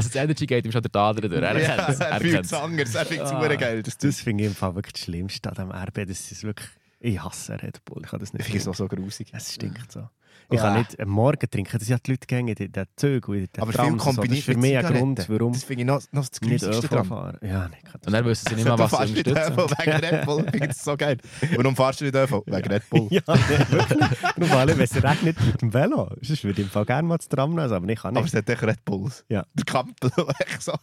das 0.09 0.15
Energy 0.15 0.45
geht 0.45 0.65
ihm 0.65 0.71
schon 0.71 0.81
der 0.81 0.91
Tader 0.91 1.21
durch. 1.27 1.41
Er 1.41 1.59
Ja, 1.59 1.75
kennt 1.75 1.89
es. 1.89 1.99
er 1.99 2.19
fühlt 2.19 2.33
kennt's. 2.33 2.51
es 2.51 2.57
anders, 2.57 2.95
er 2.95 3.05
findet 3.05 3.27
es 3.27 3.31
Ah. 3.33 3.55
geil. 3.55 3.83
Das, 3.83 3.97
Das 3.97 4.19
finde 4.21 4.43
ich 4.43 4.49
im 4.49 4.55
Fall 4.55 4.75
wirklich 4.75 4.93
das 4.93 5.03
Schlimmste 5.03 5.49
an 5.49 5.55
diesem 5.55 5.71
RB. 5.71 6.07
Das 6.07 6.31
ist 6.31 6.43
wirklich... 6.43 6.67
Ich 6.99 7.21
hasse 7.21 7.53
Red 7.61 7.83
Bull. 7.85 8.01
Ich 8.03 8.09
kann 8.11 8.19
das 8.19 8.33
nicht 8.33 8.43
finde 8.43 8.57
ich 8.59 8.63
so, 8.63 8.73
so 8.73 8.87
grusig. 8.87 9.29
Es 9.33 9.53
stinkt 9.53 9.91
so. 9.91 10.07
Ich 10.51 10.59
kann 10.59 10.73
Ah. 10.75 10.77
nicht 10.79 10.99
am 10.99 11.09
Morgen 11.09 11.49
trinken, 11.49 11.71
das 11.71 11.87
sind 11.87 11.89
ja 11.89 11.97
die 12.05 12.11
Leute 12.11 12.27
gehen 12.27 12.47
in 12.47 12.71
den 12.71 12.85
Zügen 12.95 13.31
und 13.31 13.37
in 13.37 13.47
den 13.53 13.61
Aber 13.61 13.71
Trams 13.71 14.03
viel 14.03 14.13
so. 14.13 14.21
Das 14.21 14.31
ist 14.37 14.43
für 14.43 14.51
mit 14.51 14.59
mich 14.61 14.77
ein. 14.77 14.85
Grund, 14.85 15.29
warum 15.29 15.53
Das 15.53 15.63
finde 15.63 15.81
ich 15.83 15.87
noch, 15.87 16.01
noch 16.11 16.27
das 16.27 16.41
nicht 16.41 16.61
Grüßigste 16.63 16.87
dran. 16.87 17.05
fahren. 17.05 17.37
Ja, 17.41 17.67
nicht 17.69 17.83
Und 18.05 18.11
dann 18.13 18.25
wissen 18.25 18.45
sie 18.49 18.55
nicht 18.55 18.63
mehr, 18.65 18.75
du 18.75 18.83
was 18.83 18.91
sie 18.91 18.97
unterstützen. 18.97 19.53
ÖV 19.53 19.71
wegen 19.79 19.91
Red 19.91 20.25
Bull, 20.25 20.45
ich 20.45 20.51
finde 20.59 20.73
so 20.75 20.97
geil. 20.97 21.17
Warum 21.55 21.75
fahrst 21.75 22.01
du 22.01 22.05
nicht 22.05 22.15
ÖV? 22.15 22.43
Wegen 22.45 22.67
Red 22.71 22.89
Bull. 22.89 23.07
Ja, 23.11 23.21
wirklich. 23.27 24.09
Nur 24.37 24.51
allem, 24.51 24.77
wenn 24.77 24.83
es 24.83 24.95
regnet 25.03 25.45
mit 25.45 25.61
dem 25.61 25.73
Velo. 25.73 26.09
Sonst 26.21 26.43
würde 26.43 26.61
ich 26.61 26.67
im 26.67 26.71
Fall 26.71 26.85
gerne 26.85 27.07
mal 27.07 27.17
das 27.17 27.29
Tram 27.29 27.51
nehmen, 27.55 27.71
aber 27.71 27.89
ich 27.89 27.99
kann 27.99 28.15
Aber 28.17 28.23
nicht. 28.25 28.33
es 28.33 28.37
hat 28.37 28.49
echt 28.49 28.63
Red 28.63 28.83
Bulls. 28.85 29.23
Ja. 29.29 29.45
Der 29.53 29.65
Kampel, 29.65 30.11
so. 30.59 30.73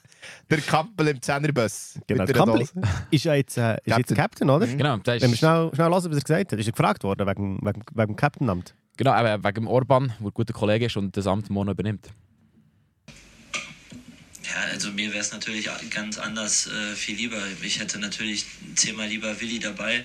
Der 0.50 0.58
Kampel 0.58 1.08
im 1.08 1.20
Zehnerbus. 1.22 1.98
Genau, 2.06 2.24
der 2.24 2.34
Kampel 2.34 2.66
ist 3.10 3.24
ja 3.24 3.34
jetzt, 3.34 3.56
äh, 3.58 3.74
ist 3.84 3.86
jetzt 3.86 3.96
Captain. 4.14 4.16
Captain, 4.16 4.50
oder? 4.50 4.66
Mhm. 4.66 4.78
Genau, 4.78 4.98
Wenn 5.04 5.20
wir 5.20 5.36
schnell, 5.36 5.70
schnell 5.74 5.86
hören, 5.88 5.92
was 5.92 6.04
er 6.04 6.10
gesagt 6.10 6.52
hat, 6.52 6.58
ist 6.58 6.66
er 6.66 6.72
gefragt 6.72 7.04
worden 7.04 7.26
wegen, 7.26 7.58
wegen, 7.62 7.82
wegen 7.94 8.06
dem 8.08 8.16
Captain-Amt. 8.16 8.74
Genau, 8.98 9.16
eben 9.16 9.44
wegen 9.44 9.68
Orban, 9.68 10.12
der 10.18 10.26
ein 10.26 10.34
guter 10.34 10.52
Kollege 10.52 10.86
ist 10.86 10.96
und 10.96 11.16
das 11.16 11.28
Amt 11.28 11.50
morgen 11.50 11.70
übernimmt. 11.70 12.08
Ja, 14.42 14.72
also 14.72 14.90
mir 14.90 15.10
wäre 15.10 15.20
es 15.20 15.30
natürlich 15.30 15.70
ganz 15.90 16.18
anders 16.18 16.66
äh, 16.66 16.96
viel 16.96 17.14
lieber. 17.14 17.40
Ich 17.62 17.78
hätte 17.78 18.00
natürlich 18.00 18.44
zehnmal 18.74 19.06
lieber 19.06 19.40
Willi 19.40 19.60
dabei 19.60 20.04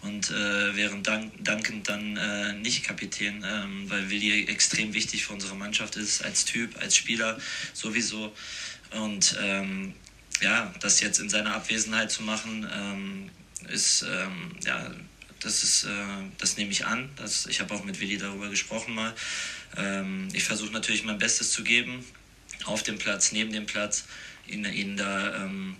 und 0.00 0.28
äh, 0.32 0.74
wäre 0.74 0.98
dank, 1.02 1.32
dankend 1.44 1.88
dann 1.88 2.16
äh, 2.16 2.54
nicht 2.54 2.82
Kapitän, 2.82 3.44
ähm, 3.46 3.88
weil 3.88 4.10
Willi 4.10 4.48
extrem 4.48 4.92
wichtig 4.92 5.24
für 5.24 5.34
unsere 5.34 5.54
Mannschaft 5.54 5.94
ist, 5.94 6.24
als 6.24 6.44
Typ, 6.44 6.76
als 6.80 6.96
Spieler 6.96 7.38
sowieso. 7.74 8.32
Und 9.00 9.38
ähm, 9.40 9.94
ja, 10.40 10.74
das 10.80 11.00
jetzt 11.00 11.20
in 11.20 11.28
seiner 11.28 11.54
Abwesenheit 11.54 12.10
zu 12.10 12.24
machen, 12.24 12.66
ähm, 12.74 13.30
ist 13.68 14.02
ähm, 14.02 14.56
ja 14.66 14.90
das 15.42 15.62
ist, 15.62 15.84
äh, 15.84 15.88
das 16.38 16.56
nehme 16.56 16.70
ich 16.70 16.86
an. 16.86 17.10
Das, 17.16 17.46
ich 17.46 17.60
habe 17.60 17.74
auch 17.74 17.84
mit 17.84 18.00
Willi 18.00 18.18
darüber 18.18 18.48
gesprochen 18.48 18.94
mal. 18.94 19.14
Ähm, 19.76 20.28
ich 20.32 20.44
versuche 20.44 20.72
natürlich 20.72 21.04
mein 21.04 21.18
Bestes 21.18 21.50
zu 21.52 21.64
geben, 21.64 22.04
auf 22.64 22.82
dem 22.82 22.98
Platz, 22.98 23.32
neben 23.32 23.52
dem 23.52 23.66
Platz, 23.66 24.04
ihn, 24.46 24.64
ihn 24.64 24.96
da 24.96 25.44
ähm, 25.44 25.76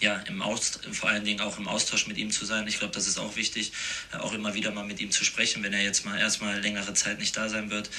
ja, 0.00 0.16
im 0.28 0.42
Aus, 0.42 0.78
vor 0.92 1.08
allen 1.08 1.24
Dingen 1.24 1.40
auch 1.40 1.58
im 1.58 1.68
Austausch 1.68 2.06
mit 2.06 2.18
ihm 2.18 2.30
zu 2.30 2.44
sein. 2.44 2.66
Ich 2.68 2.78
glaube, 2.78 2.94
das 2.94 3.06
ist 3.06 3.18
auch 3.18 3.36
wichtig, 3.36 3.72
äh, 4.12 4.18
auch 4.18 4.32
immer 4.32 4.54
wieder 4.54 4.70
mal 4.70 4.84
mit 4.84 5.00
ihm 5.00 5.10
zu 5.10 5.24
sprechen, 5.24 5.62
wenn 5.62 5.72
er 5.72 5.82
jetzt 5.82 6.04
mal 6.04 6.18
erstmal 6.18 6.60
längere 6.60 6.94
Zeit 6.94 7.18
nicht 7.18 7.36
da 7.36 7.48
sein 7.48 7.70
wird. 7.70 7.90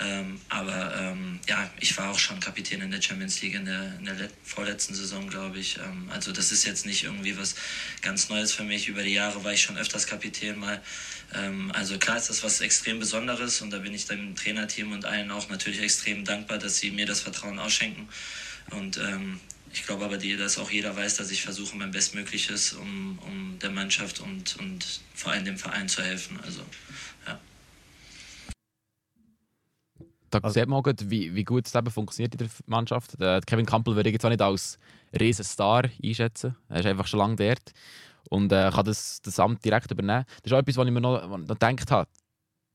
Ähm, 0.00 0.40
aber 0.48 0.94
ähm, 0.98 1.40
ja, 1.48 1.70
ich 1.80 1.96
war 1.96 2.10
auch 2.10 2.18
schon 2.18 2.40
Kapitän 2.40 2.80
in 2.80 2.90
der 2.90 3.00
Champions 3.00 3.40
League 3.42 3.54
in 3.54 3.64
der, 3.64 3.94
in 3.98 4.04
der 4.04 4.28
vorletzten 4.42 4.94
Saison, 4.94 5.28
glaube 5.28 5.58
ich. 5.58 5.78
Ähm, 5.78 6.08
also 6.10 6.32
das 6.32 6.50
ist 6.52 6.64
jetzt 6.64 6.86
nicht 6.86 7.04
irgendwie 7.04 7.36
was 7.38 7.54
ganz 8.02 8.28
Neues 8.28 8.52
für 8.52 8.64
mich. 8.64 8.88
Über 8.88 9.02
die 9.02 9.14
Jahre 9.14 9.44
war 9.44 9.52
ich 9.52 9.62
schon 9.62 9.78
öfters 9.78 10.06
Kapitän 10.06 10.58
mal. 10.58 10.82
Ähm, 11.34 11.70
also 11.72 11.98
klar 11.98 12.16
ist 12.16 12.30
das 12.30 12.42
was 12.42 12.60
extrem 12.60 12.98
Besonderes 12.98 13.60
und 13.60 13.70
da 13.70 13.78
bin 13.78 13.94
ich 13.94 14.06
dem 14.06 14.34
Trainerteam 14.34 14.92
und 14.92 15.04
allen 15.04 15.30
auch 15.30 15.48
natürlich 15.48 15.80
extrem 15.80 16.24
dankbar, 16.24 16.58
dass 16.58 16.78
sie 16.78 16.90
mir 16.90 17.06
das 17.06 17.20
Vertrauen 17.20 17.58
ausschenken. 17.58 18.08
Und 18.70 18.96
ähm, 18.98 19.40
ich 19.74 19.84
glaube 19.84 20.04
aber, 20.04 20.16
dass 20.16 20.58
auch 20.58 20.70
jeder 20.70 20.96
weiß, 20.96 21.16
dass 21.16 21.32
ich 21.32 21.42
versuche, 21.42 21.76
mein 21.76 21.90
Bestmögliches, 21.90 22.74
um, 22.74 23.18
um 23.26 23.58
der 23.60 23.70
Mannschaft 23.70 24.20
und, 24.20 24.56
und 24.60 25.00
vor 25.14 25.32
allem 25.32 25.44
dem 25.44 25.58
Verein 25.58 25.88
zu 25.88 26.00
helfen. 26.00 26.38
Also, 26.44 26.60
ja. 27.26 27.40
Da 30.30 30.38
also, 30.38 30.54
sieht 30.54 30.68
man 30.68 30.78
auch 30.78 30.84
gut, 30.84 31.10
wie, 31.10 31.34
wie 31.34 31.42
gut 31.42 31.66
es 31.66 31.74
eben 31.74 31.90
funktioniert 31.90 32.34
in 32.34 32.38
der 32.38 32.48
Mannschaft. 32.66 33.20
Der 33.20 33.40
Kevin 33.40 33.66
Campbell 33.66 33.96
würde 33.96 34.10
ich 34.10 34.14
jetzt 34.14 34.24
auch 34.24 34.30
nicht 34.30 34.42
als 34.42 34.78
Riesenstar 35.12 35.90
einschätzen. 36.02 36.56
Er 36.68 36.78
ist 36.78 36.86
einfach 36.86 37.08
schon 37.08 37.18
lange 37.18 37.34
dort 37.34 37.72
und 38.30 38.52
äh, 38.52 38.70
kann 38.72 38.84
das, 38.84 39.22
das 39.22 39.40
Amt 39.40 39.64
direkt 39.64 39.90
übernehmen. 39.90 40.24
Das 40.42 40.46
ist 40.46 40.52
auch 40.52 40.58
etwas, 40.58 40.76
was 40.76 40.86
ich 40.86 40.92
mir 40.92 41.00
noch, 41.00 41.26
noch 41.26 41.46
gedacht 41.48 41.90
habe. 41.90 42.08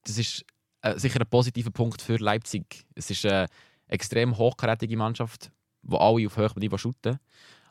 Das 0.04 0.18
ist 0.18 0.44
äh, 0.82 1.00
sicher 1.00 1.22
ein 1.22 1.30
positiver 1.30 1.72
Punkt 1.72 2.02
für 2.02 2.18
Leipzig. 2.18 2.86
Es 2.94 3.10
ist 3.10 3.26
eine 3.26 3.48
extrem 3.88 4.38
hochkarätige 4.38 4.98
Mannschaft 4.98 5.50
wo 5.82 5.98
alle 5.98 6.26
auf 6.28 6.38
hohem 6.38 6.60
Niveau 6.60 6.78
shooten. 6.78 7.20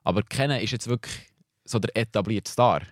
Aber 0.05 0.23
Kennen 0.23 0.61
ist 0.61 0.71
jetzt 0.71 0.89
wirklich 0.89 1.15
so 1.65 1.79
der 1.79 1.97
etablierte 1.97 2.51
Star 2.51 2.83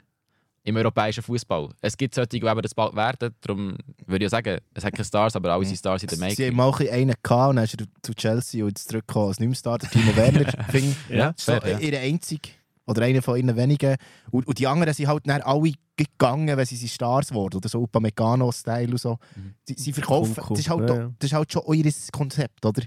im 0.67 0.77
europäischen 0.77 1.23
Fußball. 1.23 1.69
Es 1.81 1.97
gibt 1.97 2.15
solche, 2.15 2.29
die 2.29 2.37
eben 2.39 2.61
das 2.61 2.75
bald 2.75 2.97
werden. 2.97 3.35
Darum 3.41 3.77
würde 4.05 4.25
ich 4.25 4.31
sagen, 4.31 4.59
es 4.75 4.85
hat 4.85 4.93
keine 4.93 5.05
Stars, 5.05 5.37
aber 5.37 5.53
alle 5.53 5.65
sind 5.65 5.77
Stars 5.77 6.03
in 6.03 6.09
der 6.09 6.19
Making. 6.19 6.37
Sie 6.37 6.47
haben 6.49 6.57
mal 6.57 6.73
einen 6.91 7.15
gehabt 7.23 7.51
und 7.51 7.57
dann 7.57 7.65
ist 7.65 7.81
er 7.81 7.87
zu 8.03 8.15
Chelsea 8.15 8.65
und 8.65 8.71
jetzt 8.71 8.89
zurückgekommen 8.89 9.29
als 9.29 9.39
nicht 9.39 9.57
Star, 9.57 9.79
der 9.79 9.89
Timo 9.89 10.17
Werner. 10.17 10.53
ja, 11.09 11.33
so, 11.37 11.53
fair, 11.53 11.71
ja. 11.71 11.79
Ihre 11.79 11.99
einzige 11.99 12.49
oder 12.85 13.03
einer 13.03 13.23
von 13.23 13.37
ihren 13.37 13.57
wenigen. 13.57 13.97
Und, 14.33 14.47
und 14.47 14.59
die 14.59 14.67
anderen 14.67 14.93
sind 14.93 15.07
halt 15.07 15.27
dann 15.27 15.41
alle 15.43 15.73
gegangen, 15.97 16.57
wenn 16.57 16.67
sie 16.67 16.89
Stars 16.89 17.33
wurden. 17.33 17.57
Oder 17.57 17.69
so 17.69 17.83
Upamecano-Style 17.83 18.91
und 18.91 19.01
so. 19.01 19.19
Mhm. 19.37 19.55
Sie, 19.65 19.75
sie 19.75 19.93
verkaufen. 19.93 20.35
Cool, 20.37 20.45
cool. 20.51 20.57
Das, 20.57 20.59
ist 20.59 20.71
halt, 20.71 20.91
ja. 20.91 21.13
das 21.19 21.31
ist 21.31 21.33
halt 21.33 21.53
schon 21.53 21.63
euer 21.67 21.93
Konzept, 22.13 22.67
oder? 22.67 22.83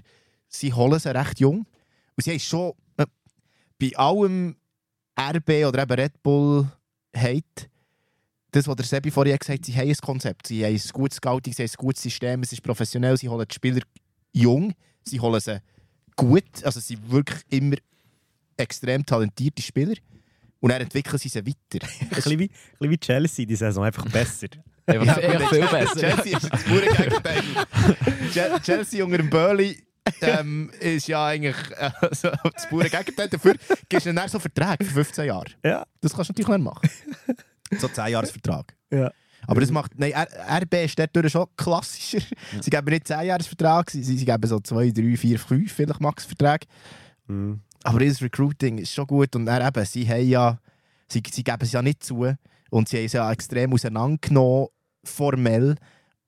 Sie 0.48 0.72
holen 0.72 0.98
sie 0.98 1.14
recht 1.14 1.40
jung 1.40 1.66
und 2.20 2.24
sie 2.24 2.32
haben 2.32 2.40
schon 2.40 2.72
äh, 2.98 3.06
bei 3.78 3.96
allem 3.96 4.54
RB 5.18 5.64
oder 5.66 5.82
eben 5.82 5.92
Red 5.92 6.22
Bull 6.22 6.70
Hate, 7.16 7.70
das, 8.50 8.68
was 8.68 8.76
der 8.76 8.84
Sebi 8.84 9.10
vorhin 9.10 9.38
gesagt 9.38 9.60
hat, 9.60 9.64
sie 9.64 9.74
haben 9.74 9.88
ein 9.88 9.96
Konzept, 10.02 10.46
sie 10.48 10.62
haben 10.62 10.74
ein 10.74 10.90
gutes 10.92 11.16
Scouting, 11.16 11.54
sie 11.54 11.62
haben 11.62 11.70
ein 11.70 11.78
gutes 11.78 12.02
System, 12.02 12.42
es 12.42 12.52
ist 12.52 12.62
professionell, 12.62 13.16
sie 13.16 13.30
holen 13.30 13.46
die 13.48 13.54
Spieler 13.54 13.80
jung, 14.32 14.74
sie 15.02 15.18
holen 15.18 15.40
sie 15.40 15.62
gut, 16.14 16.62
also 16.62 16.78
sie 16.78 16.96
sind 16.96 17.10
wirklich 17.10 17.40
immer 17.48 17.76
extrem 18.58 19.06
talentierte 19.06 19.62
Spieler 19.62 19.94
und 20.60 20.70
dann 20.70 20.82
entwickeln 20.82 21.16
sie 21.16 21.30
sie 21.30 21.46
weiter. 21.46 21.86
ein, 22.00 22.08
bisschen 22.10 22.38
wie, 22.38 22.44
ein 22.44 22.50
bisschen 22.78 22.90
wie 22.90 22.98
Chelsea, 22.98 23.46
die 23.46 23.56
Saison, 23.56 23.84
einfach 23.84 24.04
besser. 24.10 24.48
Ja, 24.86 25.04
ja, 25.04 25.48
viel 25.48 25.60
besser. 25.68 26.00
Chelsea 26.00 26.36
ist 26.36 26.52
das 26.52 26.64
pure 26.64 26.80
Gegenteil. 26.80 28.60
Chelsea 28.62 29.04
unter 29.04 29.18
dem 29.18 29.30
Burley 29.30 29.80
ähm, 30.22 30.70
ist 30.80 31.08
ja 31.08 31.26
eigentlich 31.26 31.56
äh, 31.76 31.90
so 32.12 32.30
das 32.52 32.68
pure 32.68 32.88
Gegenteil. 32.88 33.28
Dafür 33.28 33.54
gibst 33.88 34.06
du 34.06 34.14
dann 34.14 34.28
so 34.28 34.38
Vertrag 34.38 34.82
für 34.82 34.90
15 34.90 35.26
Jahre. 35.26 35.50
Ja. 35.64 35.84
Das 36.00 36.12
kannst 36.12 36.30
du 36.30 36.32
natürlich 36.32 36.48
nicht 36.48 36.64
machen. 36.64 36.90
So 37.78 37.88
10 37.88 38.08
Jahresvertrag. 38.08 38.74
Ja. 38.90 39.10
Aber 39.46 39.60
das 39.60 39.70
macht. 39.70 39.98
Nein, 39.98 40.12
RB 40.12 40.74
ist 40.84 40.98
dort 40.98 41.30
schon 41.30 41.46
klassischer. 41.56 42.18
Ja. 42.52 42.62
Sie 42.62 42.70
geben 42.70 42.90
nicht 42.90 43.06
10 43.06 43.26
Jahresvertrag, 43.26 43.90
sie, 43.90 44.02
sie 44.02 44.24
geben 44.24 44.46
so 44.46 44.60
2, 44.60 44.90
3, 44.90 45.16
4, 45.16 45.38
5 45.38 45.72
vielleicht 45.72 46.00
Max-Verträge. 46.00 46.66
Mhm. 47.26 47.60
Aber 47.82 48.00
das 48.00 48.20
Recruiting 48.20 48.78
ist 48.78 48.92
schon 48.92 49.06
gut. 49.06 49.34
Und 49.36 49.46
dann 49.46 49.66
eben, 49.66 49.84
sie 49.84 50.08
haben 50.08 50.28
ja. 50.28 50.58
Sie, 51.08 51.22
sie 51.28 51.42
geben 51.42 51.58
es 51.62 51.72
ja 51.72 51.82
nicht 51.82 52.04
zu. 52.04 52.32
Und 52.70 52.88
sie 52.88 52.98
haben 52.98 53.04
es 53.06 53.12
ja 53.12 53.32
extrem 53.32 53.72
auseinandergenommen, 53.72 54.68
formell. 55.02 55.74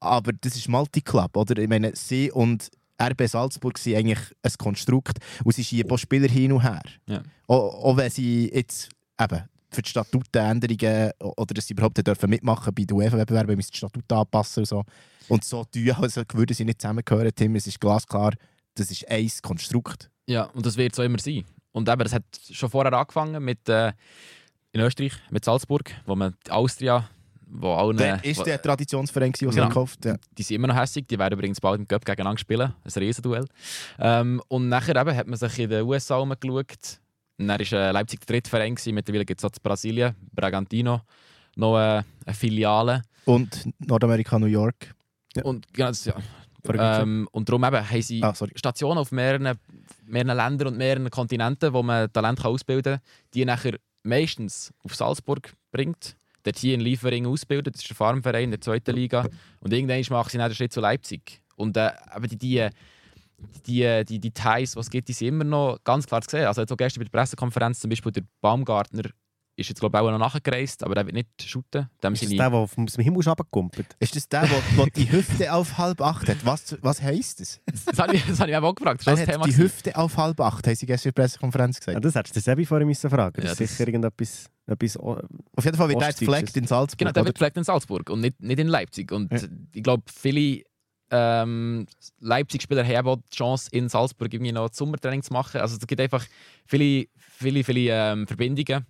Aber 0.01 0.33
das 0.33 0.57
ist 0.57 0.68
Multiclub, 0.68 1.37
oder? 1.37 1.57
Ich 1.62 1.68
meine, 1.68 1.95
sie 1.95 2.33
und 2.33 2.68
RB 3.01 3.26
Salzburg 3.26 3.78
sind 3.78 3.97
eigentlich 3.97 4.20
ein 4.43 4.53
Konstrukt 4.59 5.18
und 5.45 5.55
sie 5.55 5.64
schieben 5.64 5.97
Spieler 5.99 6.28
hin 6.28 6.53
und 6.53 6.62
her. 6.62 6.82
Ja. 7.07 7.22
Auch, 7.47 7.84
auch 7.84 7.97
wenn 7.97 8.11
sie 8.11 8.51
jetzt 8.53 8.88
eben 9.20 9.43
für 9.70 9.82
die 9.82 9.88
Statutenänderungen 9.88 11.12
oder 11.18 11.55
dass 11.55 11.66
sie 11.66 11.72
überhaupt 11.72 12.07
dürfen 12.07 12.30
mitmachen 12.30 12.74
bei 12.74 12.84
den 12.84 12.97
UEFA-Wettbewerben, 12.97 13.57
müssen 13.57 13.72
die 13.72 13.78
Statuten 13.78 14.14
anpassen 14.14 14.61
und 14.61 14.66
so. 14.66 14.84
Und 15.28 15.45
so 15.45 15.64
tun, 15.64 15.90
also 15.93 16.22
würden 16.34 16.55
sie 16.55 16.64
nicht 16.64 16.80
zusammengehören, 16.80 17.30
Tim. 17.34 17.57
Es 17.57 17.66
ist 17.66 17.80
glasklar, 17.80 18.34
das 18.74 18.90
ist 18.90 19.09
ein 19.09 19.30
Konstrukt. 19.43 20.11
Ja, 20.26 20.45
und 20.45 20.66
das 20.66 20.76
wird 20.76 20.95
so 20.95 21.03
immer 21.03 21.18
sein. 21.18 21.45
Und 21.72 21.88
eben, 21.88 22.03
das 22.03 22.12
hat 22.12 22.24
schon 22.51 22.68
vorher 22.70 22.93
angefangen 22.93 23.43
mit 23.43 23.68
äh, 23.68 23.93
in 24.72 24.80
Österreich, 24.80 25.12
mit 25.30 25.45
Salzburg, 25.45 25.90
wo 26.07 26.14
man 26.14 26.34
die 26.47 26.51
Austria 26.51 27.09
wo 27.55 27.74
allen, 27.74 27.96
der 27.96 28.24
ist 28.24 28.44
der 28.46 28.61
Traditionsverein, 28.61 29.32
der 29.32 29.48
genau. 29.48 29.68
gekauft 29.68 30.05
ja. 30.05 30.16
Die 30.36 30.42
sind 30.42 30.57
immer 30.57 30.68
noch 30.68 30.76
hässlich, 30.76 31.07
die 31.07 31.18
werden 31.18 31.34
übrigens 31.34 31.61
bald 31.61 31.80
im 31.80 31.86
Cup 31.86 32.05
gegeneinander 32.05 32.38
spielen, 32.38 32.72
ein 32.82 32.92
Riesenduell. 32.96 33.46
Ähm, 33.98 34.40
und 34.48 34.68
nachher 34.68 34.96
eben 34.96 35.14
hat 35.14 35.26
man 35.26 35.38
sich 35.38 35.59
in 35.59 35.70
den 35.70 35.82
USA 35.82 36.16
umgeschaut. 36.16 36.98
dann 37.36 37.48
war 37.48 37.72
äh, 37.72 37.90
Leipzig 37.90 38.20
der 38.20 38.34
dritte 38.34 38.50
Verein, 38.50 38.76
mittlerweile 38.86 39.24
gibt 39.24 39.40
es 39.40 39.44
auch 39.44 39.50
Brasilien, 39.62 40.14
Bragantino, 40.32 41.03
noch 41.57 41.76
äh, 41.76 42.03
eine 42.24 42.34
Filiale. 42.34 43.03
Und 43.26 43.68
Nordamerika, 43.78 44.38
New 44.38 44.46
York. 44.46 44.94
Ja. 45.36 45.44
Und, 45.44 45.72
genau, 45.72 45.88
das, 45.88 46.07
ja. 46.07 46.14
Ähm, 46.74 47.28
und 47.32 47.48
darum 47.48 47.64
eben 47.64 47.90
haben 47.90 48.03
sie 48.03 48.22
ah, 48.22 48.34
Stationen 48.55 48.98
auf 48.98 49.11
mehreren, 49.11 49.59
mehreren 50.07 50.36
Ländern 50.36 50.68
und 50.68 50.78
mehreren 50.78 51.11
Kontinenten, 51.11 51.72
wo 51.72 51.82
man 51.82 52.11
Talent 52.12 52.44
ausbilden 52.44 52.94
kann, 52.94 53.03
die 53.34 53.44
nachher 53.44 53.78
meistens 54.05 54.72
auf 54.84 54.94
Salzburg 54.94 55.55
bringt 55.72 56.16
dort 56.43 56.59
hier 56.59 56.74
in 56.74 56.80
Liefering 56.80 57.26
ausbildet. 57.26 57.74
Das 57.74 57.82
ist 57.82 57.90
der 57.90 57.97
Farmverein 57.97 58.45
in 58.45 58.51
der 58.51 58.61
zweiten 58.61 58.95
Liga. 58.95 59.26
Und 59.61 59.72
irgendwann 59.72 60.03
macht 60.11 60.30
sie 60.30 60.38
dann 60.38 60.51
den 60.51 60.55
Schritt 60.55 60.72
zu 60.72 60.80
Leipzig. 60.80 61.40
Und 61.57 61.76
äh, 61.76 61.90
aber 62.11 62.26
die, 62.26 62.36
die, 62.36 62.68
die, 63.66 64.05
die 64.05 64.20
Details, 64.20 64.76
was 64.76 64.86
es 64.86 64.90
gibt, 64.90 65.09
die 65.09 65.12
sind 65.12 65.28
immer 65.28 65.45
noch 65.45 65.78
ganz 65.84 66.07
klar 66.07 66.22
zu 66.22 66.30
sehen. 66.30 66.47
Also 66.47 66.62
jetzt 66.62 66.72
auch 66.72 66.76
gestern 66.76 67.01
bei 67.01 67.05
der 67.05 67.18
Pressekonferenz 67.18 67.80
zum 67.80 67.90
Beispiel 67.90 68.12
der 68.12 68.24
Baumgartner 68.40 69.11
ist 69.55 69.68
jetzt 69.68 69.80
glaube 69.80 69.99
ich 69.99 70.03
auch 70.03 70.11
noch 70.11 70.18
nachgereist, 70.18 70.82
aber 70.82 70.95
der 70.95 71.05
wird 71.05 71.14
nicht 71.14 71.28
shooten. 71.43 71.88
Dem 72.03 72.14
ist 72.14 72.22
das 72.22 72.30
der, 72.30 72.51
der 72.51 72.66
vom 72.66 72.86
Himmel 72.86 73.22
runterkumpelt? 73.22 73.97
Ist 73.99 74.16
das 74.16 74.28
der, 74.28 74.47
der 74.47 74.86
die 74.97 75.12
Hüfte 75.12 75.53
auf 75.53 75.76
halb 75.76 76.01
acht 76.01 76.28
hat? 76.28 76.45
Was, 76.45 76.76
was 76.80 77.03
heisst 77.03 77.40
das? 77.40 77.61
Das 77.84 77.99
habe 77.99 78.16
ich, 78.16 78.24
das 78.24 78.40
hab 78.40 78.49
ich 78.49 78.57
auch 78.57 78.74
gefragt. 78.74 79.07
Das 79.07 79.24
Thema 79.24 79.45
die 79.45 79.57
Hüfte 79.57 79.95
auf 79.97 80.16
halb 80.16 80.40
acht, 80.40 80.66
haben 80.66 80.74
sie 80.74 80.86
gestern 80.86 81.11
in 81.11 81.14
der 81.14 81.22
Pressekonferenz 81.22 81.78
gesagt. 81.78 81.95
Ja, 81.95 82.01
das 82.01 82.14
hättest 82.14 82.36
du 82.36 82.40
Sebi 82.40 82.64
vorher 82.64 82.86
müssen 82.86 83.11
fragen. 83.11 83.43
Das 83.43 83.59
ja, 83.59 83.64
ist 83.64 83.76
sicher 83.76 83.88
irgendetwas... 83.88 84.47
Etwas 84.66 84.96
auf 84.96 85.18
jeden 85.64 85.76
Fall 85.76 85.88
wird 85.88 86.00
er 86.00 86.08
jetzt 86.08 86.20
gepflegt 86.20 86.56
in 86.56 86.66
Salzburg. 86.66 86.98
Genau, 86.98 87.12
der 87.12 87.24
wird 87.24 87.34
gepflegt 87.34 87.56
in 87.56 87.64
Salzburg 87.64 88.08
und 88.10 88.20
nicht, 88.20 88.40
nicht 88.40 88.58
in 88.58 88.68
Leipzig. 88.68 89.10
Und 89.10 89.32
ja. 89.32 89.40
ich 89.72 89.82
glaube, 89.82 90.04
viele 90.14 90.62
ähm, 91.10 91.86
Leipzig-Spieler 92.20 92.86
haben 92.86 93.08
auch 93.08 93.16
die 93.16 93.36
Chance, 93.36 93.68
in 93.72 93.88
Salzburg 93.88 94.32
irgendwie 94.32 94.52
noch 94.52 94.72
Sommertraining 94.72 95.22
zu 95.22 95.32
machen. 95.32 95.60
Also 95.60 95.76
es 95.76 95.86
gibt 95.86 96.00
einfach 96.00 96.24
viele, 96.64 97.06
viele, 97.16 97.64
viele 97.64 97.90
ähm, 97.90 98.26
Verbindungen. 98.26 98.86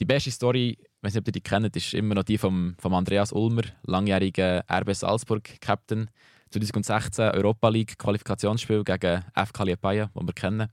Die 0.00 0.04
beste 0.04 0.30
Story, 0.30 0.78
ich 0.80 0.88
weiß 1.02 1.14
nicht, 1.14 1.20
ob 1.20 1.28
ihr 1.28 1.32
die 1.32 1.40
kennt, 1.40 1.76
ist 1.76 1.94
immer 1.94 2.14
noch 2.14 2.24
die 2.24 2.38
von 2.38 2.74
vom 2.78 2.94
Andreas 2.94 3.32
Ulmer, 3.32 3.62
langjähriger 3.82 4.64
RB 4.70 4.94
Salzburg-Captain. 4.94 6.10
2016 6.50 7.26
Europa 7.26 7.68
League 7.68 7.96
Qualifikationsspiel 7.96 8.82
gegen 8.82 9.22
FK 9.36 9.62
Liepaja, 9.62 10.06
den 10.06 10.26
wir 10.26 10.34
kennen. 10.34 10.68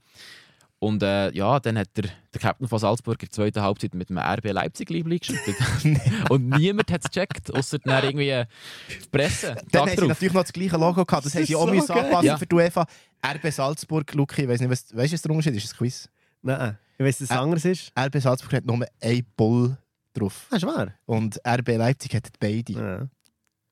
Und 0.80 1.02
äh, 1.02 1.32
ja, 1.32 1.58
dann 1.58 1.76
hat 1.76 1.88
der, 1.96 2.04
der 2.32 2.40
Captain 2.40 2.68
von 2.68 2.78
Salzburg 2.78 3.20
in 3.20 3.26
der 3.28 3.30
zweiten 3.32 3.60
Halbzeit 3.62 3.94
mit 3.94 4.10
einem 4.10 4.18
RB 4.18 4.52
Leipzig 4.52 4.88
Liebling 4.90 5.18
geschüttet. 5.18 5.56
und 6.30 6.48
niemand 6.50 6.92
hat 6.92 7.00
es 7.04 7.10
gecheckt, 7.10 7.52
außer 7.52 7.78
dann 7.80 8.04
irgendwie 8.04 8.28
äh, 8.28 8.46
die 8.88 9.08
Presse. 9.08 9.56
Dann 9.72 9.82
haben 9.82 9.90
sie 9.90 9.96
drauf. 9.96 10.08
natürlich 10.08 10.34
noch 10.34 10.42
das 10.42 10.52
gleiche 10.52 10.76
Logo 10.76 11.04
gehabt. 11.04 11.26
Das, 11.26 11.32
Das 11.32 11.34
haben 11.40 11.46
sie 11.46 11.52
ist 11.52 11.58
auch 11.58 11.66
so 11.66 11.74
müssen 11.74 11.90
anpassen 11.92 12.26
Ja. 12.26 12.38
für 12.38 12.46
die 12.46 12.54
UEFA. 12.54 12.86
RB 13.26 13.50
Salzburg, 13.50 14.14
Luki, 14.14 14.42
ich 14.42 14.48
weiß 14.48 14.60
nicht, 14.60 14.70
was, 14.70 14.96
weißt 14.96 15.12
du, 15.12 15.14
was 15.14 15.22
der 15.22 15.30
Unterschied 15.32 15.54
ist? 15.56 15.64
Ist 15.64 15.72
ein 15.74 15.78
Quiz. 15.78 16.08
Nein, 16.42 16.78
ich 16.96 17.04
weiss, 17.04 17.18
dass 17.18 17.30
es 17.30 17.36
anders 17.36 17.64
ist. 17.64 17.92
RB 17.98 18.20
Salzburg 18.20 18.52
hat 18.52 18.64
nur 18.64 18.86
ein 19.00 19.26
Bull 19.36 19.76
drauf. 20.14 20.46
Das 20.50 20.62
ist 20.62 20.68
wahr. 20.68 20.94
Und 21.06 21.40
RB 21.44 21.68
Leipzig 21.76 22.14
hat 22.14 22.28
beide. 22.38 22.72
Ja. 22.72 23.08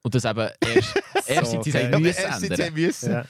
Und 0.02 0.14
das 0.14 0.24
eben 0.24 0.48
erst, 0.74 0.94
erst 1.26 1.50
seit 1.52 1.64
sie 1.64 1.70
es 1.70 1.74
Ja, 1.90 1.98
müssen 2.00 2.20
erst 2.24 2.40
seit 2.40 2.56
sie 2.56 2.70
müssen. 2.72 3.12
Ja. 3.12 3.24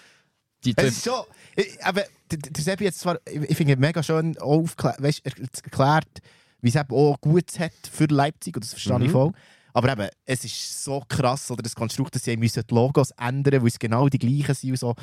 Die 0.74 0.82
Es 0.82 0.96
ist 0.98 1.04
schon. 1.04 1.22
Ich, 1.56 1.84
aber 1.84 2.04
der, 2.30 2.38
Sebi 2.62 2.84
jetzt 2.84 3.00
zwar, 3.00 3.18
ich, 3.26 3.50
ich 3.50 3.56
finde 3.56 3.76
mega 3.76 4.02
schön 4.02 4.36
aufgeklärt, 4.38 5.02
weißt, 5.02 5.20
er 5.24 5.32
erklärt, 5.38 6.18
wie 6.60 6.68
es 6.68 6.74
eben 6.74 6.94
auch 6.94 7.20
gut 7.20 7.58
hat 7.58 7.72
für 7.90 8.06
Leipzig, 8.06 8.56
und 8.56 8.64
das 8.64 8.72
verstehe 8.72 8.96
ich 8.96 9.08
Mhm. 9.08 9.10
voll. 9.10 9.32
Aber 9.72 9.92
eben, 9.92 10.08
es 10.24 10.44
ist 10.44 10.84
so 10.84 11.02
krass, 11.06 11.50
oder 11.50 11.62
das 11.62 11.74
Konstrukt, 11.74 12.14
dass 12.14 12.24
sie 12.24 12.36
müssen 12.36 12.62
die 12.68 12.74
Logos 12.74 13.10
ändern 13.18 13.60
weil 13.60 13.68
es 13.68 13.78
genau 13.78 14.08
die 14.08 14.18
gleichen 14.18 14.54
sind. 14.54 14.70
und 14.70 14.78
So, 14.78 14.94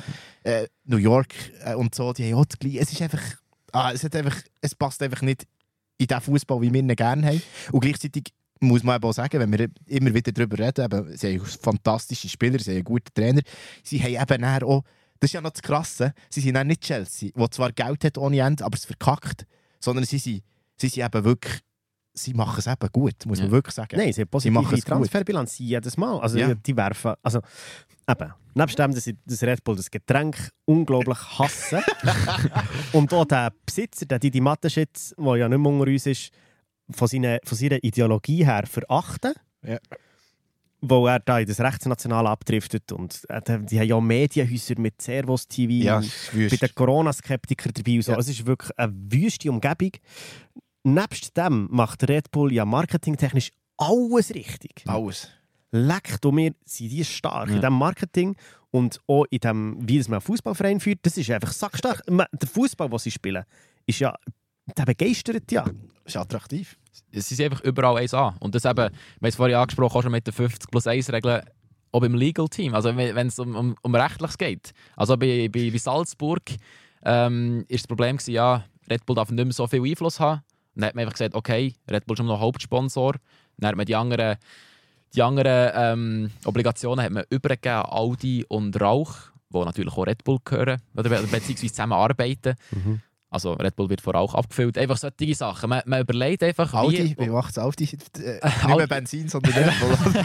äh, 0.42 0.66
New 0.84 0.96
York 0.96 1.32
äh, 1.64 1.74
und 1.74 1.94
so, 1.94 2.12
die 2.12 2.24
haben 2.32 2.40
auch 2.40 2.44
das 2.44 2.58
gleiche. 2.58 2.80
Es 2.80 2.92
ist 2.92 3.00
einfach, 3.00 3.22
ah, 3.72 3.92
es, 3.92 4.02
hat 4.02 4.16
einfach, 4.16 4.36
es 4.60 4.74
passt 4.74 5.00
einfach 5.02 5.22
nicht 5.22 5.46
in 5.96 6.08
den 6.08 6.20
Fußball, 6.20 6.60
wie 6.60 6.72
wir 6.72 6.80
ihn 6.80 6.88
gerne 6.96 7.26
haben. 7.26 7.42
Und 7.70 7.80
gleichzeitig 7.80 8.24
muss 8.58 8.82
man 8.82 8.96
eben 8.96 9.04
auch 9.04 9.12
sagen, 9.12 9.38
wenn 9.38 9.52
wir 9.52 9.68
immer 9.86 10.12
wieder 10.12 10.32
darüber 10.32 10.58
reden, 10.58 10.84
eben, 10.84 11.16
sie 11.16 11.38
haben 11.38 11.46
fantastische 11.46 12.28
Spieler, 12.28 12.58
sie 12.58 12.70
haben 12.70 12.76
einen 12.78 12.84
guten 12.84 13.14
Trainer, 13.14 13.42
sie 13.84 14.02
haben 14.02 14.20
eben 14.32 14.44
auch, 14.64 14.82
das 15.24 15.30
ist 15.30 15.34
ja 15.34 15.40
noch 15.40 15.50
das 15.50 15.62
Krasse, 15.62 16.12
sie 16.30 16.40
sind 16.40 16.54
dann 16.54 16.66
nicht 16.66 16.82
Chelsea, 16.82 17.30
wo 17.34 17.46
zwar 17.48 17.72
Geld 17.72 18.04
hat 18.04 18.18
ohne 18.18 18.38
Ende, 18.40 18.64
aber 18.64 18.76
es 18.76 18.84
verkackt, 18.84 19.46
sondern 19.80 20.04
sie 20.04 20.18
sind, 20.18 20.42
sie 20.76 20.88
sind 20.88 21.04
eben 21.04 21.24
wirklich, 21.24 21.60
sie 22.12 22.34
machen 22.34 22.58
es 22.58 22.66
eben 22.66 22.88
gut, 22.92 23.26
muss 23.26 23.38
man 23.38 23.48
Ja. 23.48 23.52
wirklich 23.52 23.74
sagen. 23.74 23.96
Nein, 23.96 24.12
sie 24.12 24.22
haben 24.22 24.40
Sie 24.40 24.50
machen 24.50 24.64
positive 24.64 24.78
es 24.78 24.84
gut. 24.84 24.88
Transferbilanz 24.88 25.58
jedes 25.58 25.96
Mal. 25.96 26.20
Also 26.20 26.38
Ja. 26.38 26.54
die 26.54 26.76
werfen, 26.76 27.14
also 27.22 27.40
eben, 28.08 28.32
nebst 28.54 28.78
dem, 28.78 28.94
dass 28.94 29.06
ich 29.06 29.16
das 29.24 29.42
Red 29.42 29.64
Bull, 29.64 29.76
das 29.76 29.90
Getränk, 29.90 30.50
unglaublich 30.66 31.18
hasse 31.38 31.82
und 32.92 33.12
auch 33.12 33.24
der 33.24 33.52
Besitzer, 33.66 34.06
der 34.06 34.18
Didi 34.18 34.40
Mateschitz, 34.40 35.14
der 35.18 35.36
ja 35.36 35.48
nicht 35.48 35.58
mehr 35.58 35.72
unter 35.72 35.90
uns 35.90 36.06
ist, 36.06 36.30
von 36.90 37.08
seiner, 37.08 37.38
von 37.44 37.56
seiner 37.56 37.82
Ideologie 37.82 38.44
her 38.44 38.64
verachten. 38.66 39.32
Ja. 39.66 39.78
Wo 40.86 41.06
er 41.06 41.18
da 41.20 41.38
in 41.38 41.46
das 41.46 41.60
Rechtsnationale 41.60 42.28
abdriftet 42.28 42.92
und 42.92 43.22
äh, 43.28 43.40
die 43.64 43.78
haben 43.80 43.88
ja 43.88 44.00
Medienhäuser 44.00 44.74
mit 44.78 45.00
Servus-TV 45.00 45.72
Ja, 45.84 45.96
und 45.96 46.04
es 46.04 46.32
ist 46.34 46.60
bei 46.60 46.66
den 46.66 46.74
Corona-Skeptikern 46.74 47.72
dabei 47.74 47.96
und 47.96 48.02
so. 48.02 48.12
Ja. 48.12 48.18
Es 48.18 48.28
ist 48.28 48.44
wirklich 48.46 48.70
eine 48.78 48.92
wüste 48.94 49.50
Umgebung. 49.50 49.92
Nebst 50.84 51.36
dem 51.36 51.68
macht 51.70 52.06
Red 52.08 52.30
Bull 52.30 52.52
ja 52.52 52.64
marketingtechnisch 52.64 53.50
alles 53.78 54.34
richtig. 54.34 54.84
Alles. 54.86 55.28
Leck 55.72 56.20
du 56.20 56.30
mir, 56.30 56.52
sind 56.64 56.90
die 56.90 57.04
stark 57.04 57.48
Ja. 57.48 57.54
in 57.56 57.60
diesem 57.60 57.74
Marketing 57.74 58.36
und 58.70 59.00
auch 59.06 59.24
in 59.30 59.38
dem, 59.38 59.76
wie 59.88 59.98
das 59.98 60.08
man 60.08 60.20
Fußballverein 60.20 60.80
führt. 60.80 61.00
Das 61.02 61.16
ist 61.16 61.30
einfach 61.30 61.52
sackstark. 61.52 62.02
Der 62.06 62.48
Fußball, 62.48 62.88
den 62.88 62.98
sie 62.98 63.10
spielen, 63.10 63.44
ist 63.86 63.98
ja, 64.00 64.14
der 64.76 64.84
begeistert 64.84 65.50
ja. 65.50 65.64
Ist 66.04 66.16
attraktiv. 66.16 66.76
sie 67.12 67.20
sind 67.20 67.44
einfach 67.46 67.62
überall 67.64 67.96
1 67.98 68.14
an. 68.14 68.36
Und 68.40 68.54
das 68.54 68.64
eben, 68.64 68.76
wir 68.76 68.84
haben 68.84 68.92
es 69.22 69.36
vorhin 69.36 69.56
angesprochen, 69.56 69.96
auch 69.98 70.02
schon 70.02 70.12
mit 70.12 70.26
den 70.26 70.32
50 70.34 70.70
plus 70.70 70.86
1 70.86 71.10
Regeln, 71.12 71.42
auch 71.92 72.00
beim 72.00 72.14
Legal 72.14 72.48
Team, 72.48 72.74
also 72.74 72.94
wenn 72.96 73.26
es 73.28 73.38
um, 73.38 73.54
um, 73.54 73.74
um 73.82 73.94
Rechtliches 73.94 74.36
geht. 74.36 74.72
Also 74.96 75.16
bei, 75.16 75.48
bei, 75.48 75.70
bei 75.70 75.78
Salzburg 75.78 76.42
ähm, 77.04 77.64
ist 77.68 77.84
das 77.84 77.86
Problem 77.88 78.16
gewesen, 78.16 78.32
ja, 78.34 78.64
Red 78.90 79.06
Bull 79.06 79.16
darf 79.16 79.30
nicht 79.30 79.44
mehr 79.44 79.52
so 79.52 79.66
viel 79.66 79.82
Einfluss 79.84 80.18
haben. 80.20 80.42
Dann 80.74 80.88
hat 80.88 80.94
man 80.96 81.02
einfach 81.02 81.14
gesagt, 81.14 81.34
okay, 81.34 81.74
Red 81.88 82.04
Bull 82.06 82.16
ist 82.18 82.24
noch 82.24 82.40
Hauptsponsor. 82.40 83.14
Dann 83.58 83.68
hat 83.68 83.76
man 83.76 83.86
die 83.86 83.94
anderen, 83.94 84.36
die 85.14 85.22
anderen 85.22 85.70
ähm, 85.74 86.30
Obligationen 86.44 87.04
hat 87.04 87.12
man 87.12 87.24
übergegeben 87.30 87.76
an 87.76 87.84
Audi 87.90 88.44
und 88.48 88.78
Rauch, 88.80 89.14
wo 89.50 89.64
natürlich 89.64 89.92
auch 89.96 90.04
Red 90.06 90.24
Bull 90.24 90.38
gehören, 90.44 90.82
oder 90.96 91.08
be- 91.08 91.22
beziehungsweise 91.30 91.68
zusammenarbeiten. 91.72 92.56
Also 93.34 93.52
Red 93.54 93.76
Bull 93.76 93.90
wird 93.90 94.00
von 94.00 94.14
Rauch 94.14 94.34
abgefüllt. 94.34 94.78
Einfach 94.78 94.96
solche 94.96 95.34
Sachen. 95.34 95.68
Man, 95.68 95.82
man 95.86 96.00
überlegt 96.00 96.42
einfach, 96.42 96.72
Audi, 96.72 97.16
wie... 97.18 97.24
wie 97.24 97.28
macht 97.30 97.50
es 97.50 97.58
Audi? 97.58 97.84
Äh, 98.18 98.34
nicht 98.44 98.64
Audi. 98.64 98.76
mehr 98.76 98.86
Benzin, 98.86 99.28
sondern 99.28 99.52
Red 99.52 99.72
Bull. 99.80 100.24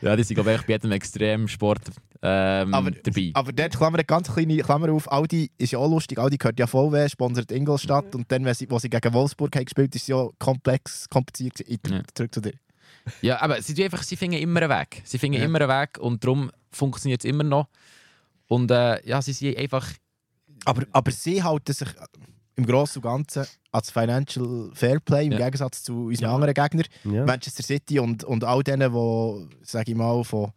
Ja, 0.00 0.16
die 0.16 0.24
sind 0.24 0.34
glaube 0.34 0.52
ich 0.54 0.62
bei 0.62 0.72
jedem 0.72 0.90
Extremsport 0.92 1.80
ähm, 2.22 2.74
Aber- 2.74 2.90
dabei. 2.90 3.30
Aber 3.34 3.52
dort 3.52 3.76
Klammer, 3.76 3.98
eine 3.98 4.04
ganz 4.04 4.32
kleine 4.32 4.56
Klammer 4.58 4.90
auf. 4.92 5.06
Audi 5.10 5.50
ist 5.58 5.72
ja 5.72 5.78
auch 5.78 5.88
lustig. 5.88 6.18
Audi 6.18 6.38
gehört 6.38 6.58
ja 6.58 6.66
VW, 6.66 7.08
sponsert 7.08 7.52
Ingolstadt. 7.52 8.14
Und 8.14 8.30
dann, 8.32 8.44
wenn 8.44 8.54
sie, 8.54 8.68
wo 8.70 8.78
sie 8.80 8.90
gegen 8.90 9.12
Wolfsburg 9.12 9.54
haben 9.54 9.64
gespielt 9.64 9.94
ist 9.94 10.02
es 10.02 10.08
ja 10.08 10.26
komplex, 10.38 11.08
kompliziert. 11.08 11.60
Ich- 11.60 11.78
Ja. 11.88 12.02
Zurück 12.14 12.34
zu 12.34 12.40
dir. 12.40 12.54
Ja, 13.20 13.40
aber 13.40 13.60
sie, 13.62 13.74
tun 13.74 13.84
einfach, 13.84 14.02
sie 14.02 14.16
finden 14.16 14.38
immer 14.38 14.62
einen 14.62 14.70
Weg. 14.70 15.02
Sie 15.04 15.18
finden 15.18 15.38
Ja. 15.38 15.44
immer 15.44 15.60
einen 15.60 15.68
Weg 15.68 15.98
und 15.98 16.24
darum 16.24 16.50
funktioniert 16.72 17.20
es 17.20 17.28
immer 17.28 17.44
noch. 17.44 17.68
Und 18.48 18.70
äh, 18.70 19.06
ja, 19.06 19.22
sie 19.22 19.32
sind 19.32 19.56
einfach... 19.56 19.86
Aber, 20.64 20.84
aber 20.92 21.10
sie 21.10 21.42
halten 21.42 21.72
sich 21.72 21.88
im 22.56 22.66
Großen 22.66 23.02
und 23.02 23.08
Ganzen 23.10 23.46
als 23.70 23.90
Financial 23.90 24.70
Fairplay 24.74 25.26
im 25.26 25.32
Ja. 25.32 25.38
Gegensatz 25.38 25.82
zu 25.82 26.06
unseren 26.06 26.24
Ja. 26.28 26.34
anderen 26.34 26.54
Gegnern. 26.54 26.86
Ja. 27.04 27.24
Manchester 27.24 27.62
City 27.62 27.98
und, 27.98 28.24
und 28.24 28.44
all 28.44 28.62
denen, 28.62 28.92
die, 28.92 29.48
sage 29.64 29.92
ich 29.92 29.96
mal, 29.96 30.22
von, 30.24 30.52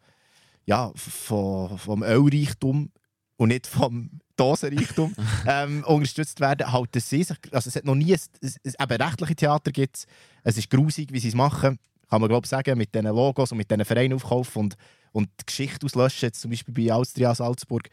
ja, 0.65 0.91
von, 0.95 1.77
vom 1.77 2.03
Ölreichtum 2.03 2.91
und 3.37 3.47
nicht 3.49 3.67
vom 3.67 4.09
Dosenreichtum 4.35 5.13
ähm, 5.47 5.83
unterstützt 5.85 6.39
werden, 6.41 6.71
halten 6.71 6.99
sie 6.99 7.23
sich. 7.23 7.37
Also 7.51 7.69
es 7.69 7.75
hat 7.77 7.85
noch 7.85 7.95
nie 7.95 8.13
ein, 8.13 8.19
ein, 8.43 8.73
ein 8.89 9.01
rechtliche 9.01 9.35
Theater 9.35 9.71
gibt 9.71 10.05
es. 10.43 10.57
ist 10.57 10.69
grusig, 10.69 11.11
wie 11.13 11.19
sie 11.19 11.29
es 11.29 11.35
machen. 11.35 11.79
Kann 12.09 12.21
man 12.21 12.29
glaube 12.29 12.45
ich 12.45 12.49
sagen, 12.49 12.77
mit 12.77 12.93
diesen 12.93 13.07
Logos 13.07 13.51
und 13.51 13.57
mit 13.57 13.71
diesen 13.71 13.85
Vereinen 13.85 14.13
aufkaufen 14.13 14.63
und, 14.63 14.75
und 15.13 15.29
die 15.39 15.45
Geschichte 15.45 15.85
auslöschen, 15.85 16.27
jetzt 16.27 16.41
zum 16.41 16.51
Beispiel 16.51 16.73
bei 16.73 16.93
Austria 16.93 17.33
Salzburg. 17.33 17.87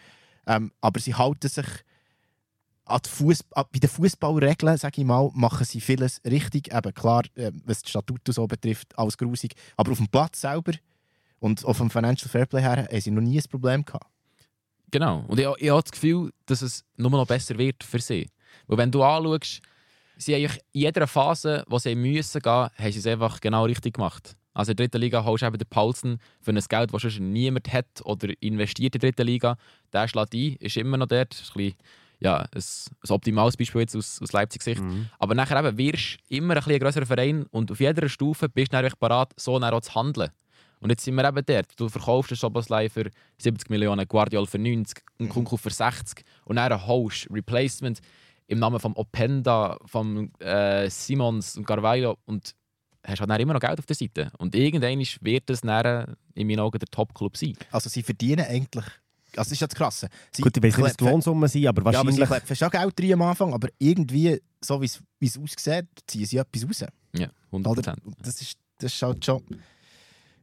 Ähm, 0.47 0.73
aber 0.81 0.99
sie 1.01 1.15
halten 1.15 1.49
sich 1.49 1.67
bei 2.85 3.79
den 3.79 3.89
Fußballregeln, 3.89 4.77
sage 4.77 5.01
ich 5.01 5.07
mal, 5.07 5.31
machen 5.35 5.65
sie 5.65 5.81
vieles 5.81 6.21
richtig. 6.25 6.75
Eben 6.75 6.95
klar, 6.95 7.23
äh, 7.35 7.53
was 7.65 7.83
die 7.83 7.91
Statuten 7.91 8.33
so 8.33 8.47
betrifft, 8.47 8.99
alles 8.99 9.17
grusig. 9.17 9.55
Aber 9.77 9.93
auf 9.93 9.99
dem 9.99 10.09
Platz 10.09 10.41
selber 10.41 10.73
und 11.39 11.65
auf 11.65 11.79
dem 11.79 11.91
Financial 11.91 12.29
Fairplay 12.29 12.61
her 12.61 12.89
haben 12.91 13.01
sie 13.01 13.11
noch 13.11 13.23
nie 13.23 13.39
ein 13.39 13.45
Problem 13.51 13.85
gehabt. 13.85 14.07
Genau. 14.91 15.25
Und 15.27 15.41
ich, 15.41 15.47
ich 15.59 15.71
habe 15.71 15.83
das 15.83 15.91
Gefühl, 15.91 16.33
dass 16.47 16.63
es 16.63 16.85
nur 16.97 17.11
noch 17.11 17.27
besser 17.27 17.57
wird 17.57 17.83
für 17.83 17.99
sie. 17.99 18.29
Weil 18.67 18.79
wenn 18.79 18.91
du 18.91 19.03
anschaust, 19.03 19.63
sie 20.19 20.35
haben 20.35 20.55
in 20.73 20.81
jeder 20.83 21.07
Phase, 21.07 21.65
wo 21.69 21.79
sie 21.79 21.95
müssen 21.95 22.41
gehen, 22.41 22.53
haben 22.53 22.93
sie 22.93 22.99
es 22.99 23.07
einfach 23.07 23.41
genau 23.41 23.65
richtig 23.65 23.95
gemacht. 23.95 24.37
Also 24.55 24.73
in 24.73 24.77
der 24.77 24.87
dritten 24.87 25.01
Liga 25.01 25.25
holst 25.25 25.43
du 25.43 25.47
eben 25.47 25.57
den 25.57 25.67
Paulsen 25.69 26.19
für 26.41 26.51
ein 26.51 26.61
Geld, 26.69 26.93
das 26.93 27.03
sonst 27.03 27.21
niemand 27.21 27.73
hat 27.73 28.03
oder 28.05 28.29
investiert 28.41 28.95
in 28.95 29.01
der 29.01 29.11
dritten 29.11 29.27
Liga. 29.27 29.57
Der 29.93 30.09
schlägt 30.09 30.35
ein, 30.35 30.57
ist 30.61 30.77
immer 30.77 30.99
noch 30.99 31.07
dort. 31.07 31.33
Ist 31.33 31.51
ein, 31.51 31.57
bisschen, 31.57 31.77
ja, 32.23 32.39
ein, 32.39 32.49
ein 32.55 33.11
optimales 33.11 33.57
Beispiel 33.57 33.81
jetzt 33.83 33.97
aus, 33.97 34.21
aus 34.23 34.33
Leipzig-Sicht. 34.33 34.81
Aber 35.19 35.35
nachher 35.35 35.59
eben 35.59 35.77
wirst 35.77 36.19
du 36.29 36.37
immer 36.37 36.55
ein, 36.55 36.59
bisschen 36.59 36.75
ein 36.75 36.81
grösserer 36.81 37.07
Verein 37.07 37.45
und 37.51 37.71
auf 37.71 37.81
jeder 37.81 38.09
Stufe 38.09 38.49
bist 38.49 38.73
du 38.73 38.81
dann 38.81 38.93
bereit, 39.01 39.31
so 39.37 39.59
dann 39.59 39.75
auch 39.75 39.81
zu 39.81 39.95
handeln. 39.95 40.31
Und 40.81 40.91
jetzt 40.91 41.05
sind 41.05 41.15
wir 41.15 41.25
eben 41.25 41.45
dort. 41.47 41.79
Du 41.79 41.89
verkaufst 41.89 42.33
den 42.33 42.37
Soboslai 42.37 42.89
für 42.89 43.09
70 43.39 43.71
Millionen, 43.71 44.07
Guardiol 44.07 44.47
für 44.47 44.59
90, 44.59 45.03
einen 45.19 45.29
Kunku 45.29 45.57
für 45.57 45.71
60 45.71 46.25
und 46.45 46.57
dann 46.57 46.87
holst 46.87 47.29
Replacement 47.31 48.01
im 48.49 48.59
Namen 48.59 48.81
von 48.81 48.93
Openda, 48.95 49.79
von 49.87 50.33
äh, 50.41 50.91
Simons 50.91 51.57
und 51.57 51.67
Carvalho 51.67 52.19
und 52.27 52.55
hast 53.05 53.21
halt 53.21 53.31
dann 53.31 53.41
immer 53.41 53.55
noch 53.55 53.61
Geld 53.61 53.79
auf 53.79 53.87
der 53.87 53.97
Seite. 53.97 54.31
Und 54.39 54.55
irgendwann 54.55 54.99
wird 55.21 55.51
es 55.51 55.61
dann 55.61 56.17
in 56.35 56.47
meinen 56.47 56.61
Augen 56.61 56.79
der 56.79 56.89
Top-Club 56.89 57.37
sein. 57.37 57.55
Also 57.71 57.89
sie 57.89 58.03
verdienen 58.03 58.45
eigentlich... 58.49 58.85
Also 59.37 59.49
das 59.49 59.53
ist 59.53 59.61
ja 59.61 59.67
das 59.67 59.77
Krasse. 59.77 60.09
Sie 60.33 60.43
Gut, 60.43 60.57
ich 60.57 60.63
weiß 60.63 60.77
nicht, 60.77 60.85
was 60.85 60.97
die 60.97 61.05
Lohnsummen 61.05 61.49
sind, 61.49 61.67
aber 61.67 61.91
Ja, 61.93 62.01
aber 62.01 62.13
sie 62.13 62.19
wahrscheinlich... 62.21 62.29
klepfen 62.47 62.57
schon 62.57 62.71
Geld 62.71 63.01
rein 63.01 63.13
am 63.15 63.23
Anfang, 63.23 63.53
aber 63.55 63.69
irgendwie, 63.79 64.41
so 64.61 64.81
wie 64.81 64.87
es- 64.87 65.01
wie 65.19 65.27
es 65.27 65.39
aussieht, 65.39 65.87
ziehen 66.07 66.25
sie 66.27 66.37
etwas 66.39 66.65
raus. 66.67 66.85
Ja, 67.15 67.29
100%. 67.51 67.67
Oder? 67.67 67.95
Das 68.23 68.41
ist, 68.41 68.57
das 68.79 68.93
ist 68.93 69.03
halt 69.03 69.25
schon... 69.25 69.43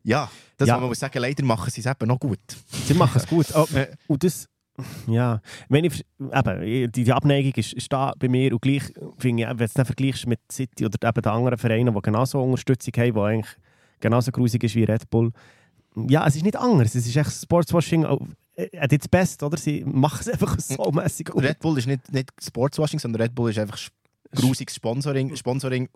Ja, 0.03 0.29
das 0.57 0.67
Ja. 0.67 0.75
muss 0.75 0.81
man 0.81 0.89
muss 0.89 0.99
sagen, 0.99 1.19
leider 1.19 1.43
machen 1.43 1.69
sie 1.69 1.81
es 1.81 1.85
eben 1.87 2.07
noch 2.07 2.19
gut. 2.19 2.39
Sie 2.87 2.93
machen 2.93 3.17
es 3.17 3.27
gut. 3.27 3.47
Oh, 3.55 3.67
und 4.07 4.23
das, 4.23 4.47
ja, 5.07 5.41
wenn 5.67 5.83
ich, 5.83 6.05
eben, 6.19 6.91
die, 6.91 7.03
die 7.03 7.11
Abneigung 7.11 7.51
ist, 7.55 7.73
ist 7.73 7.91
da 7.91 8.13
bei 8.17 8.29
mir 8.29 8.53
und 8.53 8.61
gleich 8.61 8.83
finde 9.17 9.43
ich, 9.43 9.49
wenn 9.49 9.57
du 9.57 9.63
es 9.65 9.73
dann 9.73 9.85
vergleichst 9.85 10.25
mit 10.25 10.39
City 10.51 10.85
oder 10.85 11.05
eben 11.09 11.21
den 11.21 11.31
anderen 11.31 11.57
Vereinen, 11.57 11.93
die 11.93 12.01
genauso 12.01 12.41
Unterstützung 12.41 12.93
haben, 12.97 13.13
die 13.13 13.19
eigentlich 13.19 13.55
genauso 13.99 14.31
grusig 14.31 14.63
ist 14.63 14.75
wie 14.75 14.85
Red 14.85 15.09
Bull. 15.09 15.31
Ja, 16.07 16.25
es 16.25 16.37
ist 16.37 16.43
nicht 16.43 16.55
anders. 16.55 16.95
Es 16.95 17.05
ist 17.05 17.15
echt 17.17 17.31
Sportswashing 17.33 18.05
äh, 18.59 18.77
at 18.77 18.91
its 18.93 19.07
best, 19.07 19.43
oder? 19.43 19.57
Sie 19.57 19.83
machen 19.85 20.19
es 20.21 20.27
einfach 20.29 20.59
so 20.59 20.91
mässig. 20.91 21.33
Red 21.35 21.59
Bull 21.59 21.77
ist 21.77 21.87
nicht, 21.87 22.11
nicht 22.11 22.31
Sportswashing, 22.41 22.99
sondern 22.99 23.21
Red 23.21 23.35
Bull 23.35 23.49
ist 23.51 23.59
einfach 23.59 23.79
grusiges 24.35 24.75
Sponsoring, 24.75 25.35
Sponsoring 25.35 25.89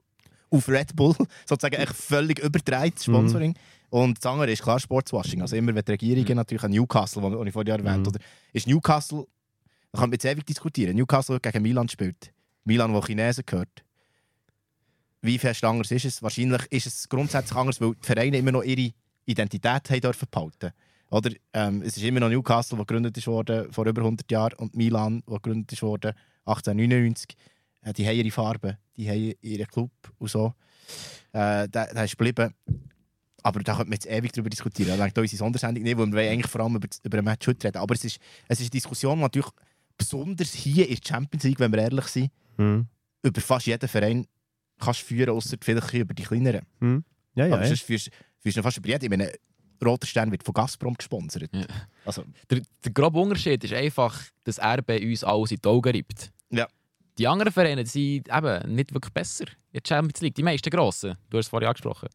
auf 0.50 0.68
Red 0.70 0.96
Bull, 0.96 1.16
sozusagen 1.48 1.76
echt 1.76 1.94
völlig 1.96 2.40
übertreibt 2.40 3.02
Sponsoring. 3.04 3.56
Und 3.90 4.18
das 4.24 4.32
andere 4.32 4.52
ist 4.52 4.64
klar 4.64 4.80
Sportswashing. 4.80 5.42
Also 5.42 5.56
immer 5.56 5.74
wenn 5.76 5.84
die 5.86 5.92
Regierungen 5.92 6.36
natürlich 6.36 6.64
an 6.64 6.72
Newcastle, 6.72 7.22
wo 7.22 7.44
ich 7.44 7.54
vorhin 7.54 7.74
erwähnt 7.74 8.00
Mhm. 8.02 8.08
oder 8.08 8.20
ist 8.52 8.68
Newcastle 8.68 9.26
Da 9.92 10.00
kann 10.00 10.10
man 10.10 10.14
jetzt 10.14 10.26
ewig 10.26 10.46
diskutieren. 10.46 10.96
Newcastle 10.96 11.40
gegen 11.40 11.62
Milan 11.62 11.88
spielt. 11.88 12.34
Milan, 12.66 12.92
wo 12.94 13.02
Chinesen 13.06 13.44
gehört. 13.46 13.84
Wie 15.22 15.38
fest 15.38 15.64
anders 15.64 15.92
ist 15.92 16.06
es? 16.06 16.24
Wahrscheinlich 16.24 16.64
ist 16.72 16.88
es 16.88 17.08
grundsätzlich 17.08 17.56
anders, 17.56 17.80
weil 17.80 17.94
die 17.94 18.06
Vereine 18.06 18.38
immer 18.38 18.52
noch 18.52 18.64
ihre 18.64 18.92
Identität 19.26 19.90
haben 19.90 20.02
dürfen 20.02 20.28
behalten. 20.30 20.72
Oder? 21.14 21.32
Ähm, 21.54 21.82
es 21.84 21.96
ist 21.96 22.04
immer 22.04 22.20
noch 22.20 22.30
Newcastle, 22.30 22.78
das 22.78 22.88
gegründet 22.88 23.18
ist 23.18 23.28
worden 23.28 23.72
vor 23.72 23.86
über 23.86 24.02
100 24.02 24.30
Jahren, 24.32 24.54
und 24.58 24.76
Milan, 24.76 25.22
das 25.28 25.36
gegründet 25.36 25.72
ist 25.72 25.82
worden 25.84 26.14
1899. 26.46 27.36
Äh, 27.82 27.94
die 27.94 28.08
haben 28.08 28.16
ihre 28.16 28.32
Farben, 28.32 28.78
die 28.98 29.10
haben 29.10 29.34
ihren 29.42 29.68
Club 29.68 29.92
und 30.18 30.30
so. 30.30 30.54
Äh, 31.32 31.68
der, 31.70 31.94
der 31.94 32.04
ist 32.06 32.18
geblieben. 32.18 32.54
Aber 33.44 33.60
da 33.62 33.74
könnte 33.74 33.90
man 33.90 33.94
jetzt 33.94 34.08
ewig 34.08 34.32
darüber 34.32 34.50
diskutieren. 34.50 34.98
Da 34.98 35.04
denkt 35.04 35.18
unsere 35.18 35.38
Sondersendung 35.38 35.84
nicht, 35.84 35.98
weil 35.98 36.12
wir 36.12 36.32
eigentlich 36.32 36.50
vor 36.50 36.62
allem 36.62 36.76
über, 36.78 36.88
über 37.04 37.18
ein 37.18 37.26
Match 37.26 37.46
heute 37.46 37.68
reden. 37.68 37.78
Aber 37.78 37.94
es 37.94 38.06
ist, 38.06 38.20
es 38.48 38.60
ist 38.60 38.66
eine 38.66 38.70
Diskussion, 38.72 39.18
die 39.18 39.22
natürlich 39.24 39.50
besonders 39.98 40.54
hier 40.54 40.88
in 40.90 40.96
der 40.96 41.02
Champions 41.08 41.44
League, 41.44 41.60
wenn 41.60 41.72
wir 41.72 41.80
ehrlich 41.80 42.06
sind, 42.06 42.32
Mhm. 42.58 42.88
über 43.24 43.42
fast 43.42 43.66
jeden 43.66 43.90
Verein 43.90 44.26
kannst 44.80 45.02
du 45.02 45.06
führen, 45.06 45.32
außer 45.32 45.58
vielleicht 45.60 45.94
über 45.94 46.14
die 46.14 46.24
kleineren. 46.24 46.62
Ja, 47.36 47.46
ja. 47.48 47.54
Aber 47.54 47.64
ja. 47.64 47.68
sonst 47.68 47.82
führst 47.84 48.10
führst 48.40 48.58
du 48.58 48.62
fast 48.64 48.78
über 48.78 48.90
jeden. 48.90 49.04
Ich 49.04 49.10
meine, 49.10 49.32
Roter 49.86 50.08
Stern 50.08 50.32
wird 50.32 50.44
von 50.44 50.54
Gazprom 50.54 50.96
gesponsert. 50.96 51.50
Ja. 51.54 51.66
Also, 52.06 52.24
Der, 52.50 52.62
der 52.84 52.92
grobe 52.92 53.20
Unterschied 53.20 53.64
ist 53.64 53.74
einfach, 53.74 54.20
dass 54.44 54.60
RB 54.60 54.90
uns 55.02 55.24
alles 55.24 55.52
in 55.52 55.58
die 55.64 55.68
Augen 55.70 55.90
reibt. 55.96 56.32
Ja. 56.50 56.68
Die 57.18 57.28
anderen 57.28 57.52
Vereine 57.54 57.84
die 57.84 57.90
sind 57.90 58.30
eben 58.36 58.76
nicht 58.76 58.94
wirklich 58.94 59.14
besser 59.14 59.46
der 59.74 59.82
Champions 59.88 60.22
League. 60.22 60.36
Die 60.36 60.44
meisten 60.44 60.70
grossen. 60.70 61.16
Du 61.30 61.38
hast 61.38 61.46
es 61.46 61.50
vorhin 61.50 61.68
angesprochen. 61.68 62.10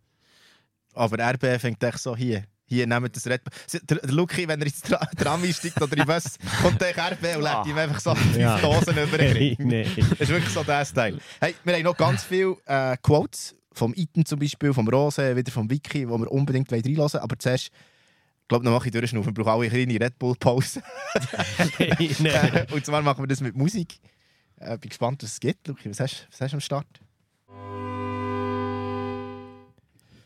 aber 0.94 1.18
RB 1.34 1.60
fängt 1.60 1.82
echt 1.82 1.98
so 1.98 2.16
hier. 2.16 2.44
Hier 2.70 2.86
nehmt 2.86 3.16
das 3.16 3.26
Red 3.26 3.42
Bull. 3.44 3.52
Der, 3.88 3.96
der 3.98 4.10
Luki, 4.12 4.46
wenn 4.46 4.60
er 4.60 4.66
ins 4.66 4.82
Tra 4.82 4.98
Tram 5.16 5.42
einsteigt 5.42 5.80
oder 5.80 5.90
in 5.92 5.98
den 6.00 6.06
Bus, 6.06 6.36
kommt 6.60 6.80
der 6.82 6.90
RB 6.90 7.36
und 7.36 7.42
legt 7.42 7.66
ihm 7.66 7.78
einfach 7.78 7.98
so 8.00 8.14
fünf 8.14 8.36
Ja. 8.36 8.58
Dosen 8.58 8.98
über 8.98 9.16
den 9.18 9.32
Ring. 9.36 9.56
nee. 9.58 9.84
Das 10.10 10.20
ist 10.20 10.28
wirklich 10.28 10.52
so 10.52 10.62
der 10.64 10.84
Style. 10.84 11.18
Hey, 11.40 11.54
wir 11.64 11.74
haben 11.74 11.82
noch 11.84 11.96
ganz 11.96 12.24
viele 12.24 12.56
äh, 12.66 12.96
Quotes. 13.02 13.54
Vom 13.79 13.95
Iten 13.95 14.26
zum 14.26 14.41
Beispiel, 14.41 14.74
vom 14.74 14.89
Rose, 14.89 15.37
wieder 15.37 15.53
vom 15.53 15.70
Wiki, 15.70 16.01
die 16.01 16.09
wir 16.09 16.33
unbedingt 16.33 16.72
reinhören 16.72 16.97
wollen. 16.97 17.22
Aber 17.22 17.39
zuerst, 17.39 17.66
ich 17.66 18.49
glaube, 18.49 18.64
noch 18.64 18.72
mache 18.72 18.89
ich 18.89 18.93
durchschnaufen. 18.93 19.37
Wir 19.37 19.45
brauchen 19.45 19.61
alle 19.61 19.70
eine 19.70 19.85
kleine 19.85 20.05
Red 20.05 20.18
Bull-Pause. 20.18 20.83
Und 22.72 22.85
zwar 22.85 23.03
machen 23.03 23.22
wir 23.22 23.29
das 23.29 23.41
mit 23.41 23.55
Musik. 23.55 24.01
Äh, 24.57 24.76
bin 24.79 24.89
gespannt, 24.89 25.22
was 25.22 25.35
es 25.35 25.41
gibt. 25.41 25.68
Luki, 25.68 25.89
was 25.89 26.01
hast, 26.01 26.26
was 26.31 26.41
hast 26.41 26.51
du 26.51 26.57
am 26.57 26.61
Start? 26.61 26.87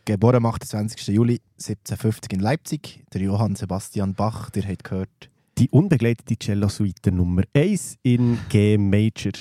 Geboren 0.06 0.36
am 0.36 0.46
28. 0.46 1.08
Juli 1.08 1.42
1750 1.58 2.32
in 2.32 2.40
Leipzig. 2.40 3.04
Der 3.12 3.20
Johann 3.20 3.54
Sebastian 3.54 4.14
Bach, 4.14 4.48
der 4.48 4.66
hat 4.66 4.82
gehört. 4.82 5.30
Die 5.58 5.68
unbegleitete 5.68 6.38
Cello-Suite 6.38 7.12
Nummer 7.12 7.42
1 7.54 7.98
in 8.02 8.38
G 8.48 8.78
Major. 8.78 9.32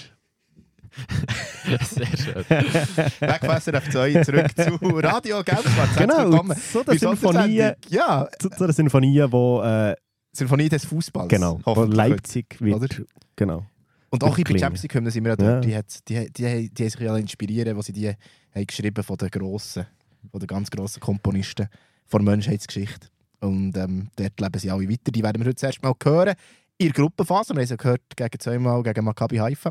Sehr 1.81 2.05
schön. 2.05 2.45
Wegfässer 2.49 3.73
F2 3.73 4.23
zurück 4.25 4.79
zu 4.79 4.85
Radio 4.97 5.43
Gelbschwarz. 5.43 5.95
Genau, 5.95 6.53
so 6.71 6.83
bei 6.83 6.95
der 6.95 6.99
Sinfonie. 6.99 7.71
Ja, 7.89 8.27
so 8.39 8.63
eine 8.63 8.73
Sinfonie, 8.73 9.25
wo, 9.29 9.61
äh, 9.61 9.95
Sinfonie 10.33 10.69
des 10.69 10.85
Fußballs. 10.85 11.29
genau, 11.29 11.59
wo 11.63 11.71
Hoffentlich. 11.71 11.97
Leipzig 11.97 12.57
wird. 12.59 12.75
Oder? 12.75 12.87
Genau. 13.35 13.65
Und 14.09 14.23
auch 14.23 14.35
Klingen. 14.35 14.59
Champions 14.59 14.83
League 14.83 15.11
sind 15.11 15.23
wir 15.23 15.29
ja 15.31 15.35
dort. 15.37 15.65
Die, 15.65 15.75
hat, 15.75 16.09
die, 16.09 16.15
die, 16.15 16.31
die, 16.33 16.69
die 16.73 16.83
haben 16.83 16.89
sich 16.89 16.99
ja 16.99 17.17
inspirieren, 17.17 17.77
wo 17.77 17.81
sie 17.81 17.93
die 17.93 18.09
haben 18.09 18.67
geschrieben 18.67 19.03
von 19.03 19.15
den 19.17 19.29
grossen, 19.29 19.85
von 20.29 20.39
den 20.39 20.47
ganz 20.47 20.69
grossen 20.69 20.99
Komponisten 20.99 21.69
der 22.11 22.21
Menschheitsgeschichte. 22.21 23.07
Und 23.39 23.75
ähm, 23.77 24.09
dort 24.17 24.39
leben 24.39 24.59
sie 24.59 24.69
alle 24.69 24.87
weiter. 24.87 25.11
Die 25.11 25.23
werden 25.23 25.41
wir 25.41 25.47
heute 25.47 25.55
zuerst 25.55 25.81
mal 25.81 25.93
hören. 26.03 26.35
In 26.81 26.87
der 26.87 26.93
Gruppenphase. 26.93 27.53
Wir 27.53 27.61
haben 27.61 27.67
sie 27.67 27.77
gehört 27.77 28.01
gegen 28.15 28.39
zweimal 28.39 28.81
gegen 28.81 29.05
Maccabi 29.05 29.37
Haifa, 29.37 29.69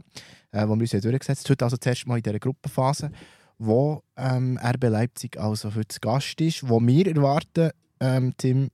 äh, 0.52 0.62
wo 0.68 0.76
wir 0.76 0.82
uns 0.82 0.92
ja 0.92 1.00
durchgesetzt 1.00 1.44
haben. 1.44 1.54
Heute 1.54 1.64
also 1.64 1.76
zuerst 1.76 2.06
mal 2.06 2.18
in 2.18 2.22
dieser 2.22 2.38
Gruppenphase, 2.38 3.10
wo 3.58 4.04
ähm, 4.16 4.56
RB 4.62 4.84
Leipzig 4.84 5.36
also 5.36 5.74
heute 5.74 5.88
zu 5.88 5.98
Gast 5.98 6.40
ist, 6.40 6.68
wo 6.68 6.80
wir 6.80 7.08
erwarten, 7.08 7.72
ähm, 7.98 8.32
Tim, 8.36 8.70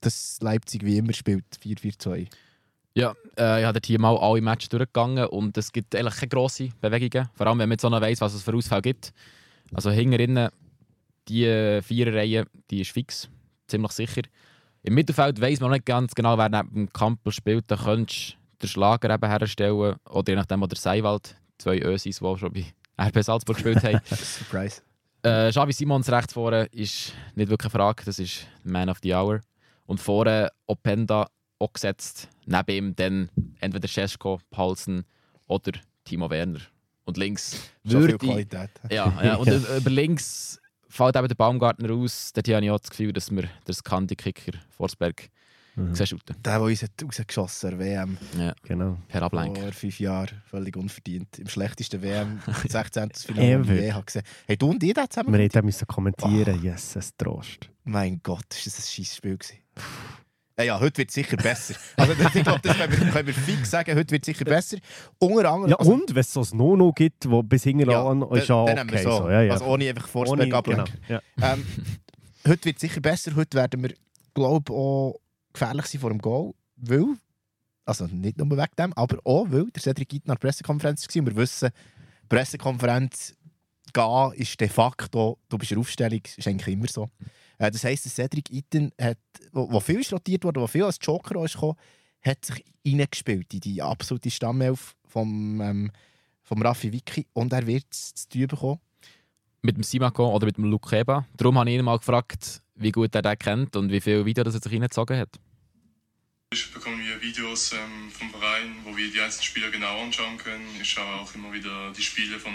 dass 0.00 0.38
Leipzig 0.40 0.86
wie 0.86 0.96
immer 0.96 1.12
spielt 1.12 1.44
4-4-2. 1.62 2.28
Ja, 2.94 3.12
äh, 3.38 3.60
ich 3.60 3.66
habe 3.66 3.78
hier 3.84 4.00
mal 4.00 4.16
alle 4.16 4.40
Matches 4.40 4.70
durchgegangen 4.70 5.26
und 5.26 5.58
es 5.58 5.70
gibt 5.70 5.94
eigentlich 5.94 6.16
keine 6.16 6.30
grossen 6.30 6.72
Bewegungen. 6.80 7.28
Vor 7.34 7.46
allem, 7.46 7.58
wenn 7.58 7.68
man 7.68 7.74
jetzt 7.74 7.82
noch 7.82 8.00
weiss, 8.00 8.22
was 8.22 8.32
es 8.32 8.42
für 8.42 8.54
Ausfälle 8.54 8.80
gibt. 8.80 9.12
Also 9.74 9.90
hinten 9.90 10.18
innen, 10.18 10.48
die 11.28 11.44
äh, 11.44 11.82
Viererreihe, 11.82 12.46
die 12.70 12.80
ist 12.80 12.92
fix, 12.92 13.28
ziemlich 13.66 13.92
sicher. 13.92 14.22
Im 14.86 14.94
Mittelfeld 14.94 15.40
weiss 15.40 15.58
man 15.58 15.70
noch 15.70 15.76
nicht 15.76 15.84
ganz 15.84 16.14
genau, 16.14 16.38
wer 16.38 16.48
neben 16.48 16.72
dem 16.72 16.92
Campbell 16.92 17.32
spielt. 17.32 17.64
Da 17.66 17.76
könntest 17.76 18.30
du 18.30 18.36
den 18.62 18.68
Schlager 18.68 19.12
eben 19.12 19.28
herstellen 19.28 19.96
oder 20.08 20.30
je 20.32 20.36
nachdem, 20.36 20.62
oder 20.62 20.76
Seiwald. 20.76 21.36
Zwei 21.58 21.80
Ösis, 21.80 22.20
die 22.20 22.24
auch 22.24 22.36
schon 22.36 22.52
bei 22.52 22.66
RB 23.04 23.20
Salzburg 23.20 23.56
gespielt 23.56 23.82
haben. 23.82 24.00
Surprise. 24.14 24.82
Äh, 25.22 25.50
Xavi 25.50 25.72
Simons 25.72 26.08
rechts 26.08 26.34
vorne 26.34 26.66
ist 26.66 27.12
nicht 27.34 27.48
wirklich 27.50 27.74
eine 27.74 27.82
Frage, 27.82 28.04
das 28.04 28.20
ist 28.20 28.46
Man 28.62 28.88
of 28.88 28.98
the 29.02 29.12
Hour. 29.12 29.40
Und 29.86 29.98
vorne 29.98 30.52
Openda 30.66 31.26
auch 31.58 31.72
gesetzt, 31.72 32.28
neben 32.44 32.70
ihm 32.70 32.94
dann 32.94 33.30
entweder 33.58 33.88
Cesko, 33.88 34.38
Paulsen 34.50 35.04
oder 35.48 35.72
Timo 36.04 36.30
Werner. 36.30 36.60
Und 37.06 37.16
links 37.16 37.72
würde 37.82 38.18
Qualität. 38.18 38.70
ja, 38.88 39.12
ja, 39.20 39.34
und 39.34 39.48
über 39.76 39.90
links 39.90 40.60
fällt 40.88 41.16
eben 41.16 41.28
der 41.28 41.34
Baumgartner 41.34 41.92
aus. 41.92 42.32
Dort 42.32 42.48
habe 42.48 42.64
ich 42.64 42.70
auch 42.70 42.78
das 42.80 42.90
Gefühl, 42.90 43.12
dass 43.12 43.30
wir 43.30 43.42
den 43.66 43.74
Skandi-Kicker 43.74 44.58
Forsberg 44.70 45.28
Mhm. 45.78 45.94
sehen 45.94 46.06
shooten. 46.06 46.34
Der, 46.42 46.54
der 46.54 46.62
uns 46.62 46.82
hat 46.82 46.90
rausgeschossen 47.04 47.72
hat, 47.72 47.78
WM 47.78 48.16
Ja, 48.38 48.54
Genau. 48.62 48.96
per 49.08 49.20
Ablenk. 49.24 49.58
vor 49.58 49.72
fünf 49.72 50.00
Jahren, 50.00 50.40
völlig 50.46 50.74
unverdient. 50.74 51.38
Im 51.38 51.48
schlechtesten 51.48 52.00
WM, 52.00 52.40
16. 52.66 53.10
Finale, 53.14 53.82
je 53.82 53.92
habe 53.92 54.04
gesehen 54.06 54.22
Hey, 54.46 54.56
du 54.56 54.70
und 54.70 54.82
ich 54.82 54.94
das 54.94 55.10
zusammen? 55.10 55.34
Wir 55.34 55.40
hätten 55.44 55.66
müssen 55.66 55.86
kommentieren. 55.86 56.62
Yes, 56.62 56.96
es 56.96 57.14
Trost. 57.18 57.68
Mein 57.84 58.20
Gott, 58.22 58.46
ist 58.54 58.66
das 58.68 58.78
ein 58.78 58.90
scheiß 59.04 59.16
Spiel 59.16 59.36
gewesen. 59.36 59.58
Ja, 60.58 60.64
ja, 60.64 60.80
heute 60.80 60.98
wird 60.98 61.10
es 61.10 61.14
sicher 61.14 61.36
besser. 61.36 61.74
Also, 61.96 62.12
ich 62.12 62.42
glaube, 62.42 62.60
das 62.62 62.76
können 62.78 62.90
wir, 62.90 63.10
können 63.10 63.26
wir 63.26 63.34
fix 63.34 63.70
sagen. 63.70 63.94
Heute 63.94 64.10
wird 64.10 64.22
es 64.22 64.26
sicher 64.26 64.44
besser. 64.46 64.78
Unter 65.18 65.50
anderem... 65.50 65.70
Ja, 65.70 65.76
also, 65.76 65.92
und 65.92 66.14
wenn 66.14 66.20
es 66.20 66.32
so 66.32 66.40
ein 66.40 66.56
No-No 66.56 66.92
gibt, 66.92 67.28
wo 67.28 67.42
bis 67.42 67.64
hinten 67.64 67.90
ja, 67.90 68.02
an 68.06 68.22
ist 68.32 68.48
ja 68.48 68.64
wir 68.64 68.82
okay. 68.82 69.02
so. 69.02 69.10
So. 69.18 69.30
Ja, 69.30 69.42
ja. 69.42 69.52
Also 69.52 69.66
ohne 69.66 69.90
einfach 69.90 70.14
Ohne- 70.14 70.54
ablenken. 70.54 70.86
genau. 71.06 71.20
ja. 71.38 71.52
Ähm, 71.52 71.66
heute 72.48 72.64
wird 72.64 72.76
es 72.76 72.80
sicher 72.80 73.00
besser. 73.02 73.36
Heute 73.36 73.58
werden 73.58 73.82
wir, 73.82 73.94
glaube 74.32 74.72
ich, 74.72 74.74
auch 74.74 75.20
gefährlich 75.52 75.86
sein 75.86 76.00
vor 76.00 76.08
dem 76.08 76.20
Goal. 76.20 76.54
Weil, 76.76 77.04
also 77.84 78.06
nicht 78.06 78.38
nur 78.38 78.50
wegen 78.50 78.76
dem, 78.78 78.92
aber 78.94 79.18
auch, 79.24 79.46
weil 79.50 79.66
der 79.70 79.82
Cedric 79.82 80.10
Itten 80.14 80.30
an 80.30 80.38
der 80.40 80.48
Pressekonferenz 80.48 81.06
war. 81.06 81.20
Und 81.20 81.26
wir 81.26 81.36
wissen, 81.36 81.68
Pressekonferenz 82.30 83.34
gehen 83.92 84.32
ist 84.36 84.58
de 84.58 84.68
facto, 84.68 85.38
du 85.50 85.58
bist 85.58 85.70
in 85.72 85.76
der 85.76 85.80
Aufstellung, 85.82 86.20
ist 86.34 86.48
eigentlich 86.48 86.72
immer 86.74 86.88
so. 86.88 87.10
Äh, 87.58 87.70
das 87.70 87.84
heisst, 87.84 88.08
Cedric 88.08 88.50
Itten, 88.50 88.92
hat, 89.00 89.18
wo, 89.52 89.70
wo 89.70 89.80
viel 89.80 90.00
ist 90.00 90.12
rotiert 90.12 90.44
wurde, 90.44 90.60
wo 90.60 90.66
viel 90.66 90.84
als 90.84 90.98
Joker 91.00 91.44
ist 91.44 91.54
gekommen, 91.54 91.76
hat 92.22 92.44
sich 92.44 92.64
reingespielt 92.86 93.52
in 93.54 93.60
die 93.60 93.82
absolute 93.82 94.30
Stammelf 94.30 94.94
vom, 95.06 95.60
ähm, 95.60 95.90
vom 96.42 96.62
Raffi 96.62 96.92
Vicky 96.92 97.26
und 97.32 97.52
er 97.52 97.66
wird 97.66 97.86
es 97.90 98.14
zu 98.14 98.28
tun 98.28 98.46
bekommen. 98.46 98.80
Mit 99.62 99.76
dem 99.76 99.82
Simako 99.82 100.32
oder 100.34 100.46
mit 100.46 100.58
dem 100.58 100.64
Lukeba. 100.64 101.26
Darum 101.36 101.58
habe 101.58 101.70
ich 101.70 101.76
ihn 101.76 101.84
mal 101.84 101.98
gefragt, 101.98 102.62
wie 102.74 102.92
gut 102.92 103.14
er 103.14 103.22
den 103.22 103.38
kennt 103.38 103.74
und 103.74 103.90
wie 103.90 104.00
viele 104.00 104.24
Videos 104.24 104.54
er 104.54 104.60
sich 104.60 104.72
reingezogen 104.72 105.18
hat. 105.18 105.40
Ich 106.52 106.72
bekomme 106.72 107.04
wir 107.04 107.20
Videos 107.20 107.72
ähm, 107.72 108.08
vom 108.12 108.30
Verein, 108.30 108.76
wo 108.84 108.96
wir 108.96 109.10
die 109.10 109.20
einzelnen 109.20 109.42
Spieler 109.42 109.68
genau 109.68 110.00
anschauen 110.04 110.38
können. 110.38 110.64
Ich 110.80 110.88
schaue 110.88 111.20
auch 111.20 111.34
immer 111.34 111.52
wieder 111.52 111.92
die 111.92 112.02
Spiele 112.02 112.38
von, 112.38 112.52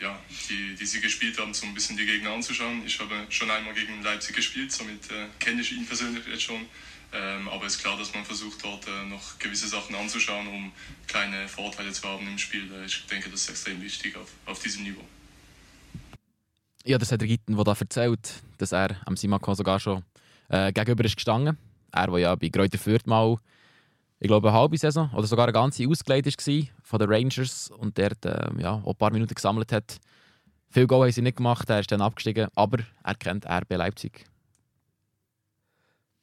ja, 0.00 0.16
die, 0.48 0.76
die 0.76 0.86
sie 0.86 1.00
gespielt 1.00 1.36
haben, 1.40 1.52
so 1.52 1.66
ein 1.66 1.74
bisschen 1.74 1.96
die 1.96 2.06
Gegner 2.06 2.30
anzuschauen. 2.30 2.86
Ich 2.86 3.00
habe 3.00 3.26
schon 3.30 3.50
einmal 3.50 3.74
gegen 3.74 4.00
Leipzig 4.02 4.36
gespielt, 4.36 4.70
somit 4.70 5.10
äh, 5.10 5.26
kenne 5.40 5.62
ich 5.62 5.72
ihn 5.72 5.84
persönlich 5.84 6.24
jetzt 6.28 6.42
schon. 6.42 6.60
Ähm, 7.12 7.48
aber 7.48 7.66
es 7.66 7.74
ist 7.74 7.82
klar, 7.82 7.98
dass 7.98 8.14
man 8.14 8.24
versucht 8.24 8.64
dort 8.64 8.86
äh, 8.86 9.04
noch 9.06 9.36
gewisse 9.40 9.66
Sachen 9.66 9.96
anzuschauen, 9.96 10.46
um 10.46 10.72
kleine 11.08 11.48
Vorteile 11.48 11.90
zu 11.92 12.08
haben 12.08 12.28
im 12.28 12.38
Spiel. 12.38 12.72
Äh, 12.72 12.86
Ich 12.86 13.04
denke, 13.06 13.30
das 13.30 13.42
ist 13.42 13.50
extrem 13.50 13.82
wichtig 13.82 14.14
auf, 14.16 14.30
auf 14.46 14.62
diesem 14.62 14.84
Niveau. 14.84 15.04
Ja, 16.84 16.98
das 16.98 17.10
hat 17.10 17.20
der 17.20 17.26
Gitten, 17.26 17.56
der 17.56 17.64
da 17.64 17.76
erzählt, 17.78 18.42
dass 18.58 18.70
er 18.70 19.00
am 19.06 19.16
Simako 19.16 19.54
sogar 19.54 19.80
schon 19.80 20.04
äh, 20.50 20.72
gegenüber 20.72 21.04
ist 21.04 21.16
gestanden. 21.16 21.58
Er, 21.94 22.06
der 22.08 22.18
ja 22.18 22.34
bei 22.34 22.48
Greuther 22.48 22.78
Fürth 22.78 23.06
mal, 23.06 23.36
ich 24.18 24.28
glaube, 24.28 24.48
eine 24.48 24.56
halbe 24.58 24.76
Saison 24.76 25.10
oder 25.14 25.26
sogar 25.26 25.46
eine 25.46 25.52
ganze 25.52 25.88
ausgeleitet 25.88 26.36
war 26.46 26.62
von 26.82 26.98
den 26.98 27.08
Rangers 27.10 27.70
und 27.70 27.96
der 27.98 28.12
äh, 28.24 28.62
ja, 28.62 28.82
auch 28.84 28.90
ein 28.90 28.96
paar 28.96 29.12
Minuten 29.12 29.34
gesammelt 29.34 29.70
hat. 29.72 29.98
Viel 30.70 30.86
Goal 30.86 31.06
haben 31.06 31.12
sie 31.12 31.22
nicht 31.22 31.36
gemacht, 31.36 31.70
er 31.70 31.80
ist 31.80 31.92
dann 31.92 32.00
abgestiegen, 32.00 32.48
aber 32.54 32.78
er 33.04 33.14
kennt 33.14 33.46
RB 33.46 33.76
Leipzig. 33.76 34.24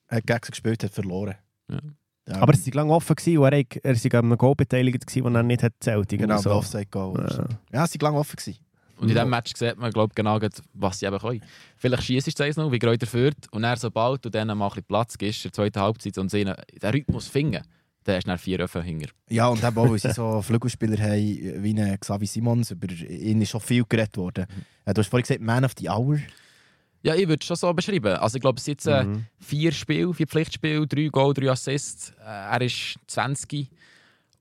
Er 0.08 0.18
hat 0.18 0.28
gegen 0.28 0.40
sie 0.44 0.52
gespielt, 0.52 0.84
hat 0.84 0.92
verloren. 0.92 1.36
Ja. 1.70 1.80
Ja, 2.28 2.42
Aber 2.42 2.54
es 2.54 2.66
war 2.68 2.74
lange 2.76 2.94
offen 2.94 3.16
gewesen, 3.16 3.38
und 3.40 3.52
er, 3.52 3.66
er 3.84 3.96
war 3.96 4.20
an 4.20 4.26
einem 4.26 4.38
Goal 4.38 4.56
beteiligt, 4.56 5.08
gewesen, 5.08 5.24
den 5.24 5.36
er 5.36 5.44
nicht 5.44 5.64
hat 5.64 5.74
gezählt 5.80 6.10
genau, 6.10 6.38
so. 6.38 6.52
Offside-Goal. 6.52 7.20
Ja. 7.20 7.48
Ja, 7.74 7.86
es 7.86 8.00
war 8.00 8.10
lange 8.10 8.20
offen. 8.20 8.36
Gewesen. 8.36 8.60
Und 9.02 9.10
in 9.10 9.16
diesem 9.16 9.30
Match 9.30 9.54
sieht 9.56 9.78
man 9.78 9.92
glaub, 9.92 10.16
genau, 10.16 10.40
was 10.74 11.00
sie 11.00 11.06
eben 11.08 11.18
können. 11.18 11.42
Vielleicht 11.76 12.04
schießt 12.04 12.40
es 12.40 12.56
noch, 12.58 12.72
wie 12.72 12.80
Greuther 12.80 13.08
führt, 13.08 13.52
und 13.52 13.64
er 13.64 13.76
sobald 13.78 14.24
du 14.24 14.30
denen 14.30 14.58
mal 14.58 14.72
ein 14.76 14.84
Platz 14.84 15.18
gibst, 15.18 15.44
in 15.44 15.50
der 15.50 15.54
zweiten 15.54 15.80
Halbzeit, 15.82 16.18
und 16.18 16.30
sie 16.30 16.42
ihnen 16.42 16.56
den 16.82 16.90
Rhythmus 16.92 17.28
finden, 17.28 17.64
dann 18.04 18.16
hast 18.16 18.24
du 18.26 18.30
dann 18.30 18.38
vier 18.38 18.60
Öfen 18.60 18.82
hinter. 18.84 19.10
Ja, 19.30 19.48
und 19.48 19.64
eben 19.64 19.78
auch, 19.78 19.90
weil 19.90 20.00
sie 20.00 20.12
so 20.14 20.42
Flügelspieler 20.44 20.98
haben, 21.02 21.64
wie 21.64 21.80
ein 21.80 22.00
Xavi 22.00 22.26
Simons, 22.26 22.72
über 22.72 22.92
ihn 22.92 23.42
ist 23.42 23.50
schon 23.50 23.62
viel 23.62 23.84
geredet 23.90 24.18
worden. 24.18 24.46
Äh, 24.86 24.94
Du 24.94 25.00
hast 25.02 25.10
vorhin 25.10 25.24
gesagt, 25.24 25.42
Man 25.42 25.66
of 25.66 25.72
the 25.78 25.90
Hour. 25.90 26.20
Ja, 27.04 27.16
ich 27.16 27.28
würde 27.28 27.40
es 27.42 27.46
schon 27.48 27.56
so 27.56 27.74
beschreiben. 27.74 28.14
Also 28.18 28.36
ich 28.36 28.42
glaube, 28.42 28.58
es 28.60 28.66
sind 28.66 28.86
äh, 28.86 29.04
Mhm. 29.04 29.26
vier 29.40 29.72
Spiele, 29.72 30.14
vier 30.14 30.28
Pflichtspiele, 30.28 30.86
drei 30.86 31.08
Goal, 31.08 31.34
drei 31.34 31.50
Assists. 31.50 32.12
Äh, 32.20 32.26
er 32.26 32.62
ist 32.62 32.96
20 33.08 33.70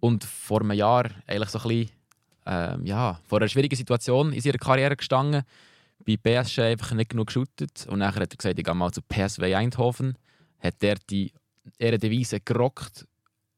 und 0.01 0.25
vor 0.25 0.61
einem 0.61 0.73
Jahr 0.73 1.09
eigentlich 1.27 1.49
so 1.51 1.59
ein 1.61 1.69
bisschen 1.69 1.91
ähm, 2.51 2.85
ja, 2.85 3.21
vor 3.29 3.39
einer 3.39 3.49
schwierigen 3.49 3.77
Situation 3.77 4.33
in 4.33 4.41
seiner 4.41 4.59
Karriere 4.59 4.97
gestanden. 4.97 5.43
Bei 6.05 6.17
PSG 6.17 6.61
einfach 6.61 6.93
nicht 6.93 7.11
genug 7.11 7.29
geschootet 7.29 7.87
und 7.89 8.01
nachher 8.01 8.23
hat 8.23 8.33
er 8.33 8.37
gesagt, 8.37 8.59
ich 8.59 8.65
gehe 8.65 8.75
mal 8.75 8.91
zu 8.91 9.03
PSV 9.03 9.43
Eindhoven. 9.43 10.19
Hat 10.59 10.83
der 10.83 10.97
die 11.09 11.33
Ehrendevise 11.79 12.41
gerockt 12.41 13.07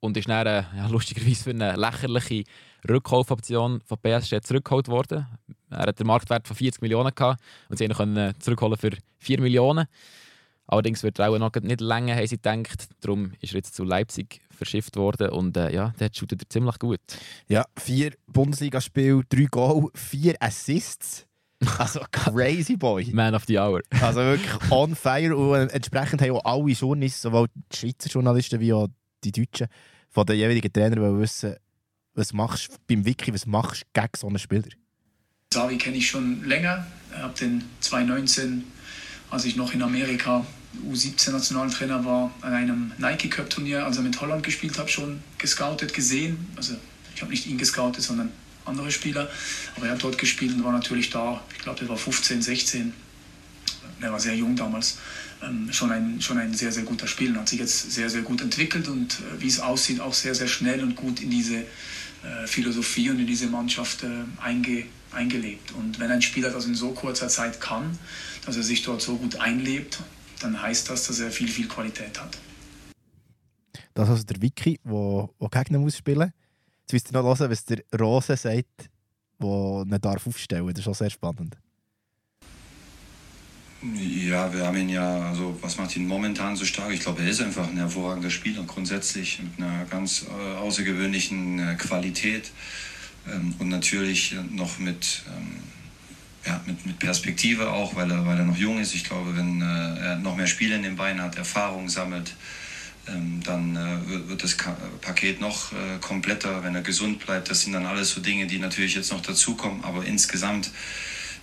und 0.00 0.16
ist 0.16 0.28
dann 0.28 0.46
äh, 0.46 0.64
ja, 0.76 0.86
lustigerweise 0.88 1.44
für 1.44 1.50
eine 1.50 1.74
lächerliche 1.76 2.44
Rückkaufoption 2.88 3.80
von 3.80 3.98
PSG 3.98 4.42
zurückgeholt 4.42 4.88
worden. 4.88 5.26
Er 5.70 5.86
hat 5.86 5.98
den 5.98 6.06
Marktwert 6.06 6.46
von 6.46 6.56
40 6.56 6.82
Millionen 6.82 7.14
gehabt 7.14 7.40
und 7.70 7.78
sie 7.78 7.84
ihn 7.84 8.34
zurückholen 8.40 8.76
für 8.76 8.90
4 9.18 9.40
Millionen. 9.40 9.86
Allerdings 10.66 11.02
wird 11.02 11.18
er 11.18 11.30
auch 11.30 11.38
noch 11.38 11.52
nicht 11.54 11.80
länger, 11.80 12.16
haben 12.16 12.26
sie 12.26 12.36
gedacht. 12.36 12.88
Darum 13.00 13.32
ist 13.40 13.52
er 13.52 13.56
jetzt 13.56 13.74
zu 13.74 13.84
Leipzig 13.84 14.40
verschifft 14.50 14.96
worden 14.96 15.30
und 15.30 15.56
äh, 15.56 15.72
ja, 15.72 15.92
dort 15.98 16.16
shootet 16.16 16.42
er 16.42 16.48
ziemlich 16.48 16.78
gut. 16.78 17.00
Ja, 17.48 17.64
vier 17.76 18.12
Bundesligaspiele, 18.26 19.22
drei 19.28 19.46
Goal, 19.50 19.88
vier 19.94 20.36
Assists. 20.40 21.26
Also 21.78 22.00
crazy 22.12 22.76
boy. 22.76 23.10
Man 23.12 23.34
of 23.34 23.44
the 23.46 23.58
Hour. 23.58 23.80
Also 24.00 24.20
wirklich 24.20 24.70
on 24.70 24.94
fire. 24.94 25.36
Und 25.36 25.70
entsprechend 25.70 26.22
haben 26.22 26.32
auch 26.32 26.44
alle 26.44 26.72
Journalisten, 26.72 27.28
sowohl 27.28 27.48
die 27.54 27.76
Schweizer 27.76 28.08
Journalisten 28.08 28.60
wie 28.60 28.72
auch 28.72 28.88
die 29.24 29.32
Deutschen, 29.32 29.68
von 30.10 30.26
den 30.26 30.36
jeweiligen 30.36 30.72
Trainern 30.72 31.00
wollen 31.00 31.20
wissen, 31.20 31.56
was 32.14 32.32
machst 32.32 32.72
du 32.72 32.76
beim 32.86 33.04
Wiki, 33.04 33.32
was 33.32 33.46
machst 33.46 33.82
du 33.82 34.00
gegen 34.00 34.12
so 34.16 34.26
einen 34.26 34.38
Spieler? 34.38 34.68
Savi 35.54 35.76
kenne 35.76 35.96
ich 35.96 36.08
schon 36.08 36.44
länger. 36.44 36.86
Habe 37.12 37.38
den 37.38 37.62
2019, 37.80 38.64
als 39.32 39.46
ich 39.46 39.56
noch 39.56 39.72
in 39.72 39.82
Amerika 39.82 40.46
U17-Nationaltrainer 40.86 42.04
war, 42.04 42.30
an 42.42 42.52
einem 42.52 42.92
Nike 42.98 43.30
Cup 43.30 43.48
Turnier, 43.48 43.84
als 43.84 43.96
er 43.96 44.02
mit 44.02 44.20
Holland 44.20 44.42
gespielt 44.42 44.78
hat, 44.78 44.90
schon 44.90 45.22
gescoutet, 45.38 45.94
gesehen. 45.94 46.48
Also 46.54 46.74
ich 47.14 47.22
habe 47.22 47.30
nicht 47.30 47.46
ihn 47.46 47.56
gescoutet, 47.56 48.02
sondern 48.02 48.30
andere 48.66 48.90
Spieler. 48.90 49.30
Aber 49.74 49.86
er 49.86 49.92
hat 49.92 50.02
dort 50.02 50.18
gespielt 50.18 50.54
und 50.54 50.64
war 50.64 50.72
natürlich 50.72 51.08
da. 51.08 51.42
Ich 51.56 51.62
glaube, 51.62 51.80
er 51.80 51.88
war 51.88 51.96
15, 51.96 52.42
16. 52.42 52.92
Er 54.02 54.12
war 54.12 54.20
sehr 54.20 54.34
jung 54.34 54.54
damals. 54.54 54.98
Ähm, 55.42 55.72
schon, 55.72 55.90
ein, 55.90 56.20
schon 56.20 56.36
ein 56.36 56.52
sehr, 56.52 56.70
sehr 56.70 56.82
guter 56.82 57.06
Spieler. 57.06 57.40
Hat 57.40 57.48
sich 57.48 57.58
jetzt 57.58 57.90
sehr, 57.90 58.10
sehr 58.10 58.22
gut 58.22 58.42
entwickelt 58.42 58.86
und 58.88 59.14
äh, 59.14 59.40
wie 59.40 59.48
es 59.48 59.60
aussieht, 59.60 60.00
auch 60.00 60.12
sehr, 60.12 60.34
sehr 60.34 60.46
schnell 60.46 60.82
und 60.82 60.94
gut 60.94 61.20
in 61.20 61.30
diese 61.30 61.56
äh, 61.56 62.46
Philosophie 62.46 63.08
und 63.08 63.18
in 63.18 63.26
diese 63.26 63.46
Mannschaft 63.46 64.02
äh, 64.02 64.08
einge, 64.42 64.84
eingelebt. 65.14 65.72
Und 65.72 65.98
wenn 65.98 66.10
ein 66.10 66.22
Spieler 66.22 66.50
das 66.50 66.66
in 66.66 66.74
so 66.74 66.90
kurzer 66.92 67.28
Zeit 67.28 67.60
kann, 67.60 67.98
dass 68.46 68.56
er 68.56 68.62
sich 68.62 68.82
dort 68.82 69.02
so 69.02 69.16
gut 69.16 69.36
einlebt, 69.36 70.00
dann 70.40 70.60
heißt 70.60 70.90
das, 70.90 71.06
dass 71.06 71.20
er 71.20 71.30
viel, 71.30 71.48
viel 71.48 71.68
Qualität 71.68 72.20
hat. 72.20 72.38
Das 73.94 74.08
ist 74.08 74.12
also 74.12 74.24
der 74.24 74.42
Wiki, 74.42 74.80
der 74.84 75.48
Gegner 75.50 75.78
muss 75.78 75.96
spielen 75.96 76.32
Jetzt 76.82 76.92
müsst 76.92 77.10
ihr 77.10 77.22
noch 77.22 77.38
hören, 77.38 77.50
was 77.50 77.64
der 77.64 77.82
Rose 77.98 78.36
sagt, 78.36 78.90
der 79.40 79.84
ihn 79.84 80.00
darf 80.00 80.26
aufstellen 80.26 80.66
darf. 80.66 80.74
Das 80.74 80.78
ist 80.80 80.84
schon 80.84 80.94
sehr 80.94 81.10
spannend. 81.10 81.56
Ja, 83.82 84.52
wir 84.54 84.64
haben 84.64 84.76
ihn 84.76 84.90
ja, 84.90 85.28
also 85.28 85.58
was 85.60 85.76
macht 85.76 85.96
ihn 85.96 86.06
momentan 86.06 86.54
so 86.54 86.64
stark? 86.64 86.92
Ich 86.92 87.00
glaube, 87.00 87.22
er 87.22 87.30
ist 87.30 87.40
einfach 87.40 87.66
ein 87.66 87.76
hervorragender 87.76 88.30
Spieler, 88.30 88.62
grundsätzlich 88.62 89.40
mit 89.42 89.58
einer 89.58 89.84
ganz 89.86 90.24
äh, 90.24 90.56
außergewöhnlichen 90.56 91.58
äh, 91.58 91.74
Qualität 91.74 92.52
ähm, 93.30 93.54
und 93.58 93.68
natürlich 93.68 94.32
äh, 94.32 94.36
noch 94.50 94.78
mit, 94.78 95.22
ähm, 95.28 95.56
ja, 96.46 96.60
mit, 96.66 96.84
mit 96.86 96.98
Perspektive 96.98 97.70
auch, 97.70 97.94
weil 97.94 98.10
er, 98.10 98.26
weil 98.26 98.38
er 98.38 98.44
noch 98.44 98.56
jung 98.56 98.80
ist. 98.80 98.94
Ich 98.94 99.04
glaube, 99.04 99.36
wenn 99.36 99.60
äh, 99.60 99.98
er 100.00 100.18
noch 100.18 100.36
mehr 100.36 100.46
Spiele 100.46 100.74
in 100.74 100.82
den 100.82 100.96
Beinen 100.96 101.22
hat, 101.22 101.36
Erfahrung 101.36 101.88
sammelt, 101.88 102.34
ähm, 103.08 103.40
dann 103.44 103.76
äh, 103.76 104.08
wird, 104.08 104.28
wird 104.28 104.44
das 104.44 104.56
Ka 104.56 104.76
Paket 105.00 105.40
noch 105.40 105.72
äh, 105.72 105.98
kompletter, 106.00 106.62
wenn 106.62 106.74
er 106.74 106.82
gesund 106.82 107.24
bleibt. 107.24 107.50
Das 107.50 107.62
sind 107.62 107.72
dann 107.72 107.86
alles 107.86 108.10
so 108.10 108.20
Dinge, 108.20 108.46
die 108.46 108.58
natürlich 108.58 108.94
jetzt 108.94 109.12
noch 109.12 109.22
dazukommen, 109.22 109.82
aber 109.84 110.04
insgesamt 110.04 110.70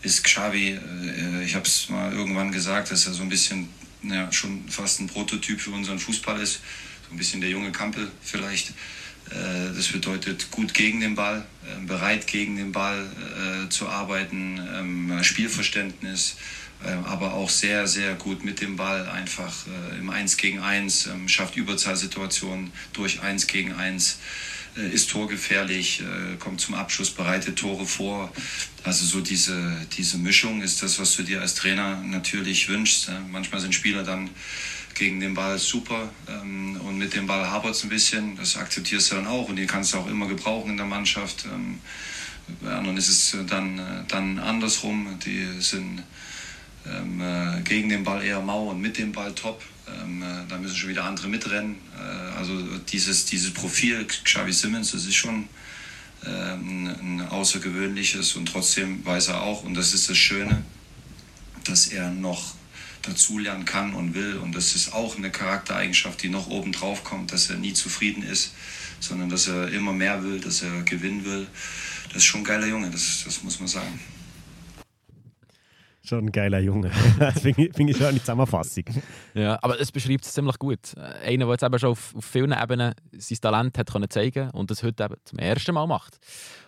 ist 0.01 0.23
Xavi, 0.23 0.71
äh, 0.71 1.43
ich 1.43 1.55
habe 1.55 1.65
es 1.65 1.89
mal 1.89 2.13
irgendwann 2.13 2.51
gesagt, 2.51 2.91
dass 2.91 3.05
er 3.07 3.13
so 3.13 3.23
ein 3.23 3.29
bisschen, 3.29 3.67
ja, 4.03 4.31
schon 4.31 4.69
fast 4.69 5.01
ein 5.01 5.07
Prototyp 5.07 5.59
für 5.59 5.71
unseren 5.71 5.99
Fußball 5.99 6.39
ist. 6.39 6.61
So 7.07 7.15
ein 7.15 7.17
bisschen 7.17 7.41
der 7.41 7.49
junge 7.49 7.71
Kampel 7.71 8.09
vielleicht. 8.21 8.73
Äh, 9.31 9.75
das 9.75 9.87
bedeutet 9.89 10.51
gut 10.51 10.73
gegen 10.73 10.99
den 10.99 11.15
Ball, 11.15 11.45
äh, 11.65 11.85
bereit 11.85 12.27
gegen 12.27 12.55
den 12.55 12.71
Ball 12.71 13.05
äh, 13.05 13.69
zu 13.69 13.87
arbeiten, 13.87 14.59
ähm, 14.75 15.23
Spielverständnis, 15.23 16.37
äh, 16.83 16.91
aber 17.07 17.33
auch 17.33 17.49
sehr, 17.49 17.87
sehr 17.87 18.15
gut 18.15 18.43
mit 18.43 18.61
dem 18.61 18.75
Ball 18.75 19.07
einfach 19.07 19.53
äh, 19.67 19.99
im 19.99 20.09
1 20.09 20.37
gegen 20.37 20.59
1, 20.59 21.07
ähm, 21.07 21.27
schafft 21.27 21.55
Überzahlsituationen 21.55 22.71
durch 22.93 23.21
1 23.21 23.47
gegen 23.47 23.73
1 23.73 24.13
äh, 24.13 24.58
ist 24.75 25.09
torgefährlich, 25.09 26.01
äh, 26.01 26.35
kommt 26.37 26.61
zum 26.61 26.75
Abschluss, 26.75 27.09
bereitet 27.11 27.59
Tore 27.59 27.85
vor. 27.85 28.31
Also 28.83 29.05
so 29.05 29.21
diese, 29.21 29.75
diese 29.97 30.17
Mischung 30.17 30.61
ist 30.61 30.81
das, 30.83 30.99
was 30.99 31.15
du 31.15 31.23
dir 31.23 31.41
als 31.41 31.55
Trainer 31.55 32.01
natürlich 32.01 32.69
wünschst. 32.69 33.09
Äh, 33.09 33.13
Manchmal 33.31 33.61
sind 33.61 33.73
Spieler 33.75 34.03
dann 34.03 34.29
gegen 34.95 35.19
den 35.19 35.33
Ball 35.33 35.57
super 35.57 36.09
ähm, 36.27 36.79
und 36.81 36.97
mit 36.97 37.13
dem 37.13 37.25
Ball 37.25 37.49
hapert 37.49 37.75
es 37.75 37.83
ein 37.83 37.89
bisschen. 37.89 38.35
Das 38.35 38.57
akzeptierst 38.57 39.11
du 39.11 39.15
dann 39.15 39.27
auch 39.27 39.49
und 39.49 39.55
die 39.55 39.65
kannst 39.65 39.93
du 39.93 39.97
auch 39.97 40.07
immer 40.07 40.27
gebrauchen 40.27 40.71
in 40.71 40.77
der 40.77 40.85
Mannschaft. 40.85 41.45
Ähm, 41.45 41.79
bei 42.61 42.71
anderen 42.71 42.97
ist 42.97 43.09
es 43.09 43.37
dann, 43.47 43.79
äh, 43.79 44.03
dann 44.07 44.39
andersrum. 44.39 45.17
Die 45.25 45.61
sind 45.61 46.03
ähm, 46.85 47.21
äh, 47.21 47.61
gegen 47.61 47.89
den 47.89 48.03
Ball 48.03 48.23
eher 48.23 48.41
mau 48.41 48.69
und 48.69 48.81
mit 48.81 48.97
dem 48.97 49.11
Ball 49.11 49.33
top. 49.33 49.61
Ähm, 50.01 50.21
äh, 50.21 50.47
da 50.47 50.57
müssen 50.57 50.75
schon 50.75 50.89
wieder 50.89 51.05
andere 51.05 51.27
mitrennen. 51.27 51.75
Äh, 51.97 52.37
also 52.37 52.53
dieses, 52.91 53.25
dieses 53.25 53.53
Profil 53.53 54.05
Xavi 54.05 54.53
Simmons, 54.53 54.91
das 54.91 55.05
ist 55.05 55.15
schon 55.15 55.47
ähm, 56.25 56.87
ein 57.01 57.27
außergewöhnliches 57.29 58.35
und 58.35 58.47
trotzdem 58.47 59.05
weiß 59.05 59.29
er 59.29 59.41
auch, 59.41 59.63
und 59.63 59.75
das 59.75 59.93
ist 59.93 60.09
das 60.09 60.17
Schöne, 60.17 60.63
dass 61.63 61.87
er 61.87 62.09
noch 62.11 62.55
dazulernen 63.01 63.65
kann 63.65 63.93
und 63.93 64.13
will. 64.13 64.37
Und 64.37 64.53
das 64.53 64.75
ist 64.75 64.93
auch 64.93 65.17
eine 65.17 65.31
Charaktereigenschaft, 65.31 66.21
die 66.21 66.29
noch 66.29 66.47
oben 66.47 66.71
drauf 66.71 67.03
kommt, 67.03 67.31
dass 67.31 67.49
er 67.49 67.57
nie 67.57 67.73
zufrieden 67.73 68.23
ist, 68.23 68.53
sondern 68.99 69.29
dass 69.29 69.47
er 69.47 69.69
immer 69.69 69.93
mehr 69.93 70.23
will, 70.23 70.39
dass 70.39 70.61
er 70.61 70.81
gewinnen 70.83 71.25
will. 71.25 71.47
Das 72.09 72.17
ist 72.17 72.25
schon 72.25 72.41
ein 72.41 72.45
geiler 72.45 72.67
Junge, 72.67 72.89
das, 72.89 73.23
das 73.25 73.43
muss 73.43 73.59
man 73.59 73.67
sagen. 73.67 73.99
Schon 76.01 76.25
ein 76.25 76.31
geiler 76.31 76.59
Junge. 76.59 76.89
das 77.19 77.41
finde 77.41 77.65
ich, 77.67 77.75
find 77.75 77.89
ich 77.89 77.97
schon 77.97 78.07
eine 78.07 78.19
Zusammenfassung. 78.19 78.85
Ja, 79.33 79.59
aber 79.61 79.79
es 79.81 79.91
beschreibt 79.91 80.25
es 80.25 80.33
ziemlich 80.33 80.57
gut. 80.57 80.95
Einer, 80.97 81.45
der 81.45 81.53
jetzt 81.53 81.63
eben 81.63 81.77
schon 81.77 81.89
auf, 81.91 82.15
auf 82.15 82.23
vielen 82.25 82.53
Ebenen 82.53 82.93
sein 83.17 83.37
Talent 83.41 83.77
hat 83.77 83.91
können 83.91 84.09
zeigen 84.09 84.49
und 84.51 84.71
das 84.71 84.81
heute 84.81 85.03
eben 85.03 85.15
zum 85.25 85.39
ersten 85.39 85.73
Mal 85.73 85.85
macht. 85.87 86.17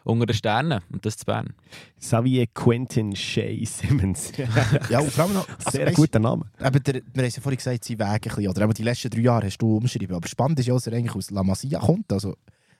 Unter 0.03 0.25
den 0.25 0.35
Sternen 0.35 0.81
und 0.91 1.05
das 1.05 1.15
zu 1.17 1.25
Bern. 1.25 1.53
Xavier 1.99 2.45
Quentin 2.53 3.15
Shea 3.15 3.65
Simmons. 3.65 4.33
Ja, 4.89 4.99
und 4.99 5.11
vor 5.11 5.23
allem 5.25 5.33
noch, 5.33 5.47
also, 5.47 5.71
Sehr 5.71 5.87
weisst- 5.87 5.95
guter 5.95 6.19
Name. 6.19 6.45
Eben 6.59 6.83
der, 6.83 6.93
wir 6.95 7.01
haben 7.01 7.25
es 7.25 7.35
ja 7.37 7.41
vorhin 7.41 7.57
gesagt, 7.57 7.85
sein 7.85 7.99
Weg 7.99 8.05
ein 8.07 8.19
bisschen, 8.19 8.47
oder 8.49 8.61
eben 8.63 8.73
die 8.73 8.83
letzten 8.83 9.09
drei 9.09 9.21
Jahre 9.21 9.45
hast 9.45 9.57
du 9.59 9.77
umschrieben. 9.77 10.15
Aber 10.15 10.27
spannend 10.27 10.59
ist 10.59 10.65
ja, 10.65 10.73
dass 10.73 10.87
er 10.87 10.93
eigentlich 10.93 11.15
aus 11.15 11.31
La 11.31 11.43
Masia 11.43 11.79
kommt, 11.79 12.11
also 12.11 12.35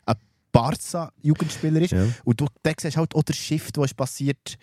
ein 0.05 0.15
Barca-Jugendspieler 0.51 1.81
ist. 1.81 1.91
Ja. 1.91 2.05
Und 2.25 2.41
du 2.41 2.47
da 2.63 2.71
siehst 2.79 2.97
halt 2.97 3.15
auch 3.15 3.23
der 3.23 3.33
Shift, 3.33 3.77
der 3.77 3.85
ist 3.85 3.95
passiert 3.95 4.57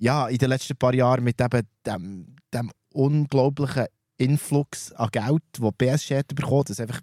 ja, 0.00 0.26
in 0.28 0.38
den 0.38 0.48
letzten 0.48 0.76
paar 0.76 0.94
Jahren 0.94 1.22
mit 1.22 1.40
eben 1.40 1.62
dem, 1.86 2.36
dem 2.52 2.70
unglaublichen 2.92 3.86
Influx 4.16 4.92
an 4.92 5.08
Geld, 5.12 5.42
den 5.58 5.72
PSG 5.78 6.16
hat 6.18 6.34
bekommen, 6.34 6.64
dass 6.66 6.80
einfach 6.80 7.00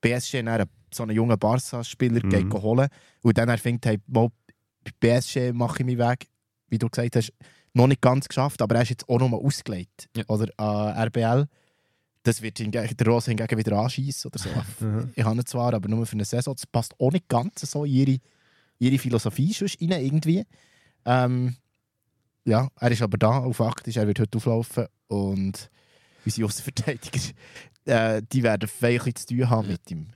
PSG 0.00 0.36
einen- 0.38 0.68
so 0.92 1.02
einen 1.02 1.16
jungen 1.16 1.38
Barca-Spieler 1.38 2.20
Mhm. 2.24 2.52
holen 2.52 2.88
und 3.22 3.36
dann 3.38 3.48
er 3.48 3.58
findet, 3.58 3.86
hey, 3.86 3.98
mal, 4.06 4.28
bei 4.84 4.90
PSG 5.00 5.52
mache 5.52 5.78
ich 5.80 5.86
meinen 5.86 5.98
Weg, 5.98 6.28
wie 6.68 6.78
du 6.78 6.88
gesagt 6.88 7.16
hast, 7.16 7.32
noch 7.72 7.86
nicht 7.88 8.00
ganz 8.00 8.28
geschafft, 8.28 8.62
aber 8.62 8.76
er 8.76 8.82
ist 8.82 8.90
jetzt 8.90 9.08
auch 9.08 9.18
nochmal 9.18 9.40
ausgelegt. 9.40 10.08
Ja. 10.16 10.24
Oder 10.28 10.52
an 10.58 10.96
RBL. 11.08 11.46
Das 12.22 12.40
wird 12.40 12.58
hingegen, 12.58 12.96
der 12.96 13.06
Rose 13.06 13.30
hingegen 13.30 13.58
wieder 13.58 13.76
anschießen 13.78 14.30
oder 14.30 14.38
so. 14.38 14.48
Mhm. 14.84 15.10
Ich 15.14 15.24
habe 15.24 15.36
ihn 15.36 15.46
zwar, 15.46 15.74
aber 15.74 15.88
nur 15.88 16.06
für 16.06 16.12
eine 16.14 16.24
Saison. 16.24 16.54
Das 16.54 16.66
passt 16.66 16.94
auch 17.00 17.10
nicht 17.12 17.28
ganz 17.28 17.60
so 17.62 17.84
in 17.84 17.92
ihre, 17.92 18.18
ihre 18.78 18.98
Philosophie 18.98 19.52
sonst 19.52 19.80
rein, 19.80 19.90
irgendwie. 20.04 20.44
Ähm, 21.04 21.56
ja, 22.44 22.68
er 22.78 22.90
ist 22.90 23.02
aber 23.02 23.18
da, 23.18 23.38
auf 23.38 23.56
faktisch, 23.56 23.96
er 23.96 24.06
wird 24.06 24.20
heute 24.20 24.36
auflaufen 24.36 24.86
und 25.08 25.70
unsere 26.24 26.46
Außenverteidiger, 26.46 27.20
äh, 27.84 28.22
die 28.32 28.42
werden 28.42 28.68
vielleicht 28.68 29.18
zu 29.18 29.34
tun 29.34 29.50
haben 29.50 29.68
mit 29.68 29.90
ihm. 29.90 30.08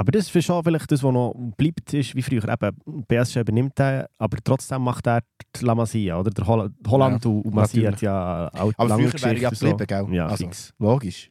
Aber 0.00 0.12
das 0.12 0.34
ist 0.34 0.44
schon 0.46 0.64
vielleicht 0.64 0.90
das, 0.90 1.02
was 1.02 1.12
noch 1.12 1.34
bleibt, 1.58 1.92
ist 1.92 2.14
wie 2.14 2.22
früher. 2.22 2.48
Eben, 2.48 3.04
PSG 3.06 3.36
übernimmt 3.40 3.78
er, 3.78 4.08
aber 4.16 4.38
trotzdem 4.42 4.82
macht 4.82 5.06
er 5.06 5.20
die 5.54 5.62
La 5.62 5.74
Masia, 5.74 6.18
oder? 6.18 6.30
Der 6.30 6.46
Holl 6.46 6.70
Holland 6.86 7.22
Ja, 7.22 7.30
und 7.30 7.54
Masia 7.54 7.92
hat 7.92 8.00
ja 8.00 8.48
auch 8.54 8.72
Aber 8.78 8.88
lange 8.88 9.10
früher 9.10 9.20
wäre 9.20 9.34
er 9.34 9.40
ja 9.42 9.48
und 9.50 9.58
geblieben, 9.58 9.86
gell? 9.86 10.14
Ja, 10.14 10.26
also, 10.26 10.44
fix. 10.46 10.72
Logisch. 10.78 11.30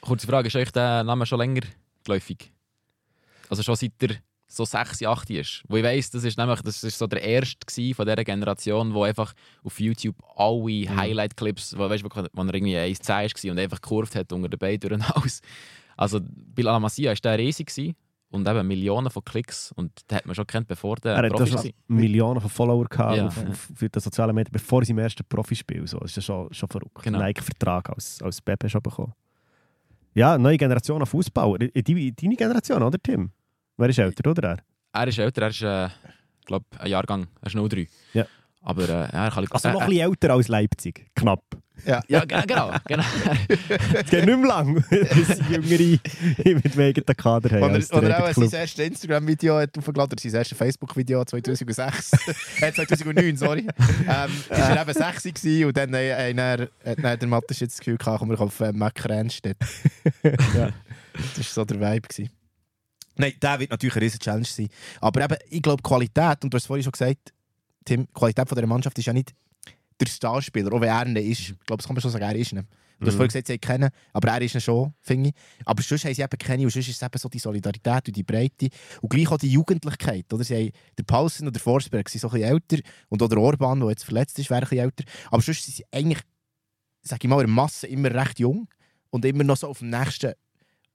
Kurze 0.00 0.28
Frage, 0.28 0.46
ist 0.46 0.54
euch 0.54 0.70
der 0.70 1.02
Name 1.02 1.26
schon 1.26 1.40
länger 1.40 1.62
geläufig? 2.04 2.52
Also 3.48 3.64
schon 3.64 3.74
seit 3.74 4.00
er 4.00 4.10
so 4.56 4.64
6, 4.64 5.02
8 5.02 5.30
ist. 5.30 5.62
Wo 5.68 5.76
ich 5.76 5.84
weiss, 5.84 6.10
das 6.10 6.24
ist 6.24 6.38
nämlich 6.38 6.60
das 6.62 6.82
ist 6.84 6.98
so 6.98 7.06
der 7.06 7.22
erste 7.22 7.94
von 7.94 8.06
dieser 8.06 8.24
Generation, 8.24 8.94
wo 8.94 9.02
einfach 9.04 9.32
auf 9.62 9.80
YouTube 9.80 10.16
alle 10.36 10.88
Highlight-Clips, 10.96 11.76
wo, 11.76 11.88
weißt, 11.88 12.04
wo, 12.04 12.08
wo 12.10 12.42
er 12.42 12.54
irgendwie 12.54 12.76
1,10 12.76 13.44
war 13.44 13.50
und 13.52 13.58
einfach 13.58 13.80
gekurvt 13.80 14.14
hat 14.16 14.32
unter 14.32 14.48
den 14.48 14.58
Beinen 14.58 14.80
durch 14.80 14.92
den 14.92 15.08
Haus. 15.08 15.40
Also 15.96 16.18
bei 16.20 16.62
La 16.62 16.80
Masia 16.80 17.10
war 17.12 17.14
der 17.14 17.38
riesig 17.38 17.68
gewesen 17.68 17.94
und 18.30 18.48
eben 18.48 18.66
Millionen 18.66 19.10
von 19.10 19.24
Klicks 19.24 19.70
und 19.76 19.92
den 20.10 20.16
hat 20.18 20.26
man 20.26 20.34
schon 20.34 20.44
kennt, 20.44 20.66
bevor 20.66 20.96
der 20.96 21.14
Er 21.14 21.28
Profi 21.30 21.54
war. 21.54 21.64
Millionen 21.86 22.40
von 22.40 22.50
Followern 22.50 22.88
gehabt 22.90 23.16
Ja. 23.16 23.26
auf, 23.28 23.46
auf, 23.46 23.68
für 23.76 23.88
die 23.88 24.00
sozialen 24.00 24.34
Medien, 24.34 24.50
bevor 24.52 24.84
seinem 24.84 24.98
ersten 24.98 25.24
Profispiel. 25.28 25.86
So. 25.86 25.98
Das 26.00 26.10
ist 26.10 26.16
ja 26.16 26.22
schon, 26.22 26.52
schon 26.52 26.68
verrückt. 26.68 27.00
Genau. 27.04 27.20
Nike-Vertrag 27.20 27.90
als, 27.90 28.20
als 28.22 28.40
Pepe 28.42 28.68
schon 28.68 28.82
bekommen. 28.82 29.12
Ja, 30.14 30.36
neue 30.36 30.56
Generation 30.56 31.00
an 31.00 31.06
Fußbauer. 31.06 31.58
Deine 31.58 32.36
Generation, 32.36 32.82
oder 32.82 32.98
Tim? 33.00 33.30
Wer 33.76 33.88
ist 33.88 33.98
älter, 33.98 34.30
oder 34.30 34.48
er? 34.50 34.58
Er 34.92 35.08
ist 35.08 35.18
älter, 35.18 35.42
er 35.42 35.48
ist, 35.48 35.62
äh, 35.62 35.88
glaube 36.46 36.64
ein 36.78 36.90
Jahrgang, 36.90 37.26
er 37.40 37.46
ist 37.48 37.56
03. 37.56 37.88
Ja. 38.12 38.26
Aber 38.62 38.84
äh, 38.84 38.88
ja, 39.12 39.24
er 39.26 39.30
kann 39.30 39.46
Also 39.50 39.68
äh, 39.68 39.72
noch 39.72 39.80
ein 39.82 39.86
äh, 39.88 39.90
bisschen 39.90 40.10
älter 40.10 40.30
als 40.32 40.48
Leipzig. 40.48 41.06
Knapp. 41.14 41.42
Ja, 41.84 42.00
ge- 42.24 42.42
genau. 42.46 42.70
genau. 42.86 43.02
Es 43.94 44.08
geht 44.10 44.24
nicht 44.24 44.38
mehr 44.38 44.46
lang, 44.46 44.74
bis 44.88 45.38
die 45.38 45.52
Jüngere 45.54 46.54
mit 46.54 46.74
dem 46.74 46.80
eigenen 46.80 47.16
Kader 47.16 47.50
haben. 47.50 47.62
Und 47.64 47.74
als 47.74 47.90
er, 47.90 48.00
der 48.00 48.08
oder 48.10 48.24
auch 48.24 48.32
Club. 48.32 48.48
sein 48.48 48.60
erstes 48.60 48.86
Instagram-Video 48.86 49.58
hat 49.58 49.76
aufgeladen, 49.76 50.12
oder 50.12 50.20
sein 50.22 50.34
erstes 50.38 50.56
Facebook-Video 50.56 51.24
2006. 51.24 52.12
äh, 52.60 52.72
2009, 52.72 53.36
sorry. 53.36 53.66
Ähm, 54.08 54.30
ist 54.30 54.50
er 54.50 54.80
eben 54.82 54.92
6 54.94 55.22
gewesen 55.24 55.64
und 55.66 55.76
dann 55.76 55.92
äh, 55.94 56.30
äh, 56.30 56.64
dann, 56.96 57.18
der 57.18 57.28
Mattes 57.28 57.58
jetzt 57.58 57.72
das 57.74 57.78
Gefühl 57.80 57.98
gehabt, 57.98 58.20
komm, 58.20 58.30
wir 58.30 58.40
auf 58.40 58.60
äh, 58.60 58.72
Mac 58.72 59.04
Rennstedt. 59.04 59.56
ja. 60.22 60.70
Das 61.12 61.38
war 61.38 61.44
so 61.44 61.64
der 61.64 61.80
Vibe. 61.80 62.08
Gewesen. 62.08 62.30
Nein, 63.16 63.34
der 63.40 63.60
wird 63.60 63.70
natürlich 63.70 63.94
eine 63.94 64.04
riesen 64.04 64.18
Challenge 64.18 64.46
sein. 64.46 64.68
Aber 65.00 65.24
eben, 65.24 65.36
ich 65.50 65.62
glaube, 65.62 65.82
Qualität, 65.82 66.42
und 66.42 66.52
du 66.52 66.56
hast 66.56 66.66
vorhin 66.66 66.82
schon 66.82 66.92
gesagt, 66.92 67.32
Tim, 67.84 68.06
die 68.06 68.12
Qualität 68.12 68.48
von 68.48 68.56
dieser 68.56 68.66
Mannschaft 68.66 68.98
ist 68.98 69.06
ja 69.06 69.12
nicht 69.12 69.34
der 70.00 70.06
Starspieler, 70.06 70.72
auch 70.72 70.80
wenn 70.80 70.88
er 70.88 71.06
ihn 71.06 71.16
ist. 71.16 71.40
Ich 71.40 71.58
glaube, 71.66 71.78
das 71.78 71.86
kann 71.86 71.94
man 71.94 72.00
schon 72.00 72.10
sagen, 72.10 72.24
er 72.24 72.34
ist 72.34 72.52
ihn. 72.52 72.66
Du 73.00 73.06
hast 73.06 73.16
vorhin 73.16 73.28
gesagt, 73.28 73.48
sie 73.48 73.58
kennen, 73.58 73.90
aber 74.12 74.28
er 74.28 74.40
ist 74.40 74.54
ihn 74.54 74.60
schon, 74.60 74.94
finde 75.00 75.30
ich. 75.30 75.34
Aber 75.64 75.82
sonst 75.82 76.04
haben 76.04 76.14
sie 76.14 76.22
eben 76.22 76.38
keine 76.38 76.62
und 76.62 76.70
sonst 76.70 76.88
ist 76.88 76.96
es 76.96 77.02
eben 77.02 77.18
so 77.18 77.28
die 77.28 77.38
Solidarität 77.38 78.08
und 78.08 78.16
die 78.16 78.22
Breite. 78.22 78.68
Und 79.00 79.10
gleich 79.10 79.30
auch 79.30 79.36
die 79.36 79.50
Jugendlichkeit. 79.50 80.32
Oder? 80.32 80.44
Sie 80.44 80.54
haben, 80.54 80.70
der 80.96 81.02
Paulsen 81.02 81.46
und 81.46 81.54
der 81.54 81.60
Forsberg 81.60 82.08
sind 82.08 82.20
so 82.20 82.28
ein 82.28 82.34
bisschen 82.34 82.50
älter 82.50 82.78
und 83.08 83.22
auch 83.22 83.28
der 83.28 83.38
Orban, 83.38 83.80
der 83.80 83.90
jetzt 83.90 84.04
verletzt 84.04 84.38
ist, 84.38 84.48
wäre 84.48 84.62
ein 84.62 84.68
bisschen 84.68 84.84
älter. 84.84 85.04
Aber 85.30 85.42
sonst 85.42 85.64
sind 85.64 85.76
sie 85.76 85.84
eigentlich, 85.92 86.20
sage 87.02 87.20
ich 87.24 87.28
mal, 87.28 87.44
in 87.44 87.50
Masse 87.50 87.86
immer 87.88 88.14
recht 88.14 88.38
jung 88.38 88.68
und 89.10 89.24
immer 89.24 89.44
noch 89.44 89.56
so 89.56 89.68
auf 89.68 89.80
dem 89.80 89.90
nächsten 89.90 90.32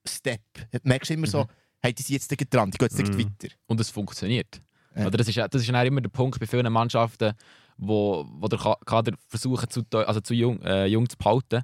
Step. 0.08 0.42
Du 0.72 0.80
merkst 0.84 1.12
immer 1.12 1.28
so, 1.28 1.46
hey, 1.82 1.94
die 1.94 2.04
sind 2.04 2.16
jetzt 2.30 2.54
dran, 2.54 2.72
die 2.72 2.78
gehen 2.78 2.90
jetzt 2.92 3.14
Mhm. 3.14 3.20
weiter. 3.20 3.54
Und 3.68 3.80
es 3.80 3.90
funktioniert. 3.90 4.62
Ja. 4.96 5.08
Oder 5.08 5.18
das 5.18 5.28
ist, 5.28 5.38
das 5.38 5.62
ist 5.62 5.68
ja 5.68 5.82
immer 5.84 6.02
der 6.02 6.10
Punkt 6.10 6.40
bei 6.40 6.46
vielen 6.48 6.72
Mannschaften, 6.72 7.34
wo, 7.78 8.26
wo 8.40 8.48
der 8.48 8.60
Ka- 8.60 8.78
Kader 8.86 9.14
versuchen, 9.28 9.70
zu, 9.70 9.84
also 9.92 10.20
zu 10.22 10.34
jung, 10.34 10.62
äh, 10.64 10.86
jung 10.88 11.08
zu 11.08 11.18
behalten. 11.18 11.62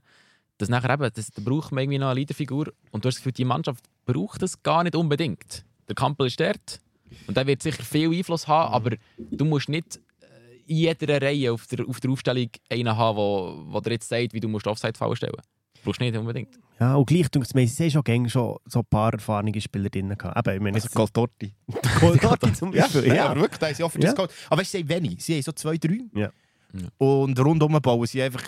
Dass 0.58 0.70
nachher 0.70 0.92
eben, 0.94 1.10
das, 1.14 1.32
da 1.32 1.42
braucht 1.44 1.72
man 1.74 1.84
irgendwie 1.84 1.98
noch 2.00 2.08
eine 2.08 2.20
Leaderfigur. 2.20 2.72
Und 2.92 3.04
du 3.04 3.08
hast 3.08 3.16
das 3.16 3.24
Gefühl, 3.24 3.34
die 3.34 3.44
Mannschaft 3.46 3.84
braucht 4.06 4.42
das 4.42 4.62
gar 4.64 4.84
nicht 4.84 4.96
unbedingt. 4.96 5.66
Der 5.90 5.96
Kampel 5.96 6.28
ist 6.28 6.40
dort 6.40 6.80
und 7.28 7.36
der 7.36 7.46
wird 7.46 7.62
sicher 7.62 7.84
viel 7.84 8.12
Einfluss 8.16 8.48
haben, 8.48 8.74
aber 8.74 8.96
du 9.18 9.44
musst 9.46 9.68
nicht 9.70 9.98
äh, 10.22 10.26
in 10.66 10.78
jeder 10.78 11.22
Reihe 11.22 11.52
auf 11.52 11.68
der, 11.68 11.86
auf 11.88 12.00
der 12.00 12.10
Aufstellung 12.12 12.48
einen 12.70 12.96
haben, 12.96 13.18
wo 13.18 13.80
dir 13.82 13.92
jetzt 13.92 14.08
sagt, 14.08 14.34
wie 14.34 14.40
du 14.40 14.48
musst 14.48 14.66
Offside 14.68 14.98
fallen 14.98 15.16
stellen. 15.18 15.42
Brauchst 15.86 16.02
du 16.02 16.04
nicht 16.04 16.18
unbedingt. 16.18 16.60
Ja, 16.80 16.96
und 16.96 17.06
gleich, 17.08 17.30
denke 17.30 17.48
ich, 17.62 17.74
sie 17.74 17.90
schon, 17.92 18.04
gäng 18.04 18.28
schon 18.28 18.58
so 18.66 18.80
ein 18.80 18.86
paar 18.90 19.14
erfahrene 19.14 19.60
Spieler 19.62 19.90
drin 19.90 20.10
gehabt. 20.18 20.38
Eben, 20.48 20.56
ich 20.58 20.62
meine, 20.62 20.76
Also 20.76 20.90
Coltorti. 20.90 21.54
Coltorti 22.00 22.52
zum 22.54 22.72
Beispiel. 22.74 23.08
Ja, 23.08 23.14
Ja, 23.16 23.26
aber 23.30 23.42
wirklich, 23.42 23.60
da 23.60 23.68
haben 23.68 23.76
sie 23.76 23.84
oft 23.84 23.96
Ja. 23.96 24.02
das 24.02 24.16
geholt. 24.16 24.32
Aber 24.50 24.60
weißt 24.60 24.74
du, 24.74 24.78
sie 24.80 24.84
haben 24.84 24.90
wenig. 24.90 25.24
Sie 25.24 25.36
haben 25.36 25.42
so 25.44 25.52
zwei, 25.54 25.78
drei. 25.78 26.00
Ja. 26.14 26.30
Ja. 26.74 26.88
Und 26.98 27.40
rundum 27.40 27.72
bauen 27.82 28.06
sie 28.06 28.22
einfach 28.22 28.44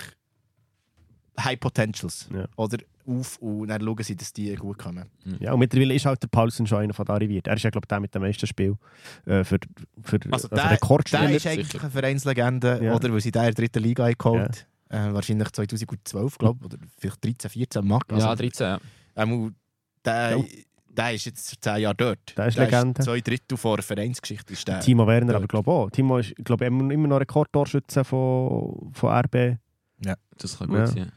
High 1.40 1.60
Potentials. 1.60 2.28
Ja. 2.34 2.46
Oder 2.56 2.80
auf 3.06 3.38
und 3.38 3.68
dann 3.70 3.82
schauen 3.82 4.04
sie, 4.04 4.16
dass 4.18 4.34
die 4.34 4.54
gut 4.56 4.78
kommen. 4.80 5.06
ja, 5.40 5.54
und 5.54 5.60
mittlerweile 5.60 5.94
ist 5.94 6.06
halt 6.06 6.22
der 6.22 6.28
Paulsen 6.28 6.68
schon 6.68 6.80
einer 6.80 6.94
von 6.94 7.06
da 7.06 7.14
arriviert. 7.14 7.48
Er 7.48 7.56
ist 7.56 7.64
ja, 7.64 7.70
glaube 7.70 7.86
ich, 7.86 7.88
der 7.88 8.00
mit 8.02 8.14
dem 8.14 8.22
meisten 8.24 8.46
Spiel 8.48 8.76
äh, 9.26 9.44
für, 9.46 9.60
für 10.02 10.20
Also 10.32 10.50
also 10.50 10.50
der, 10.50 10.72
Rekordspieler. 10.72 11.28
der 11.28 11.38
ist 11.38 11.48
eigentlich 11.48 11.80
eine 11.82 11.90
Vereinslegende, 11.92 12.82
Ja. 12.84 12.96
oder? 12.96 13.14
Weil 13.14 13.22
sie 13.22 13.32
den 13.32 13.44
in 13.44 13.46
der 13.46 13.54
dritten 13.54 13.84
Liga 13.84 14.06
haben 14.06 14.16
geholt 14.18 14.68
äh, 14.90 15.14
Wahrscheinlich 15.14 15.50
2012, 15.52 16.38
glaube 16.38 16.60
ich. 16.62 16.66
Oder 16.66 16.78
vielleicht 16.98 17.24
13, 17.24 17.50
14 17.52 17.88
Max. 17.88 18.06
ja, 18.10 18.36
13. 18.36 18.66
Ja. 18.68 18.80
Ähm, 19.16 19.56
der, 20.06 20.38
Ja. 20.38 20.44
der 20.90 21.14
ist 21.14 21.26
jetzt 21.26 21.64
10 21.64 21.78
Jahre 21.82 21.96
dort. 21.96 22.38
Der 22.38 22.48
ist 22.48 22.58
Legende. 22.58 23.02
zwei 23.04 23.20
Drittel 23.22 23.58
vor 23.58 23.78
der 23.78 23.84
Vereinsgeschichte. 23.84 24.54
Ist 24.54 24.68
der. 24.68 24.80
Timo 24.80 25.06
Werner, 25.08 25.32
Ja. 25.34 25.38
aber 25.38 25.48
glaube 25.48 25.70
auch. 25.72 25.90
Timo 25.90 26.18
ist, 26.20 26.36
glaube 26.44 26.66
ich, 26.66 26.68
immer 26.68 26.92
immer 26.94 27.08
noch 27.08 27.20
Rekordtorschütze 27.20 28.04
von, 28.04 28.92
von 28.94 29.10
RB. 29.12 29.58
Das 30.38 30.58
kann 30.60 30.68
gut 30.68 30.78
Ja. 30.78 30.88
sein. 30.88 31.12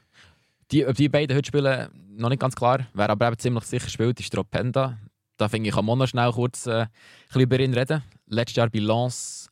Die, 0.71 0.87
ob 0.87 0.95
die 0.97 1.09
beiden 1.09 1.37
heute 1.37 1.47
spielen, 1.49 1.89
noch 2.17 2.29
nicht 2.31 2.41
ganz 2.41 2.55
klar. 2.55 2.87
Wer 2.95 3.11
aber 3.11 3.27
eben 3.29 3.39
ziemlich 3.39 3.65
sicher 3.65 3.89
spielt, 3.89 4.19
ist 4.21 4.33
der 4.33 4.41
Openda. 4.41 4.99
Da 5.37 5.49
finde 5.49 5.69
ich, 5.69 5.75
kann 5.75 5.85
man 5.85 5.99
noch 5.99 6.07
schnell 6.07 6.31
kurz 6.33 6.67
äh, 6.67 6.83
ein 6.83 6.89
bisschen 7.27 7.43
über 7.43 7.59
ihn 7.61 7.75
reden. 7.75 8.03
Letztes 8.27 8.57
Jahr 8.57 8.71
bei 8.71 8.79
Lens 8.79 9.49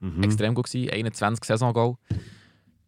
Mhm. 0.00 0.22
extrem 0.24 0.54
gut 0.54 0.66
gewesen, 0.66 0.90
21 0.90 1.44
Saison-Goal. 1.44 1.94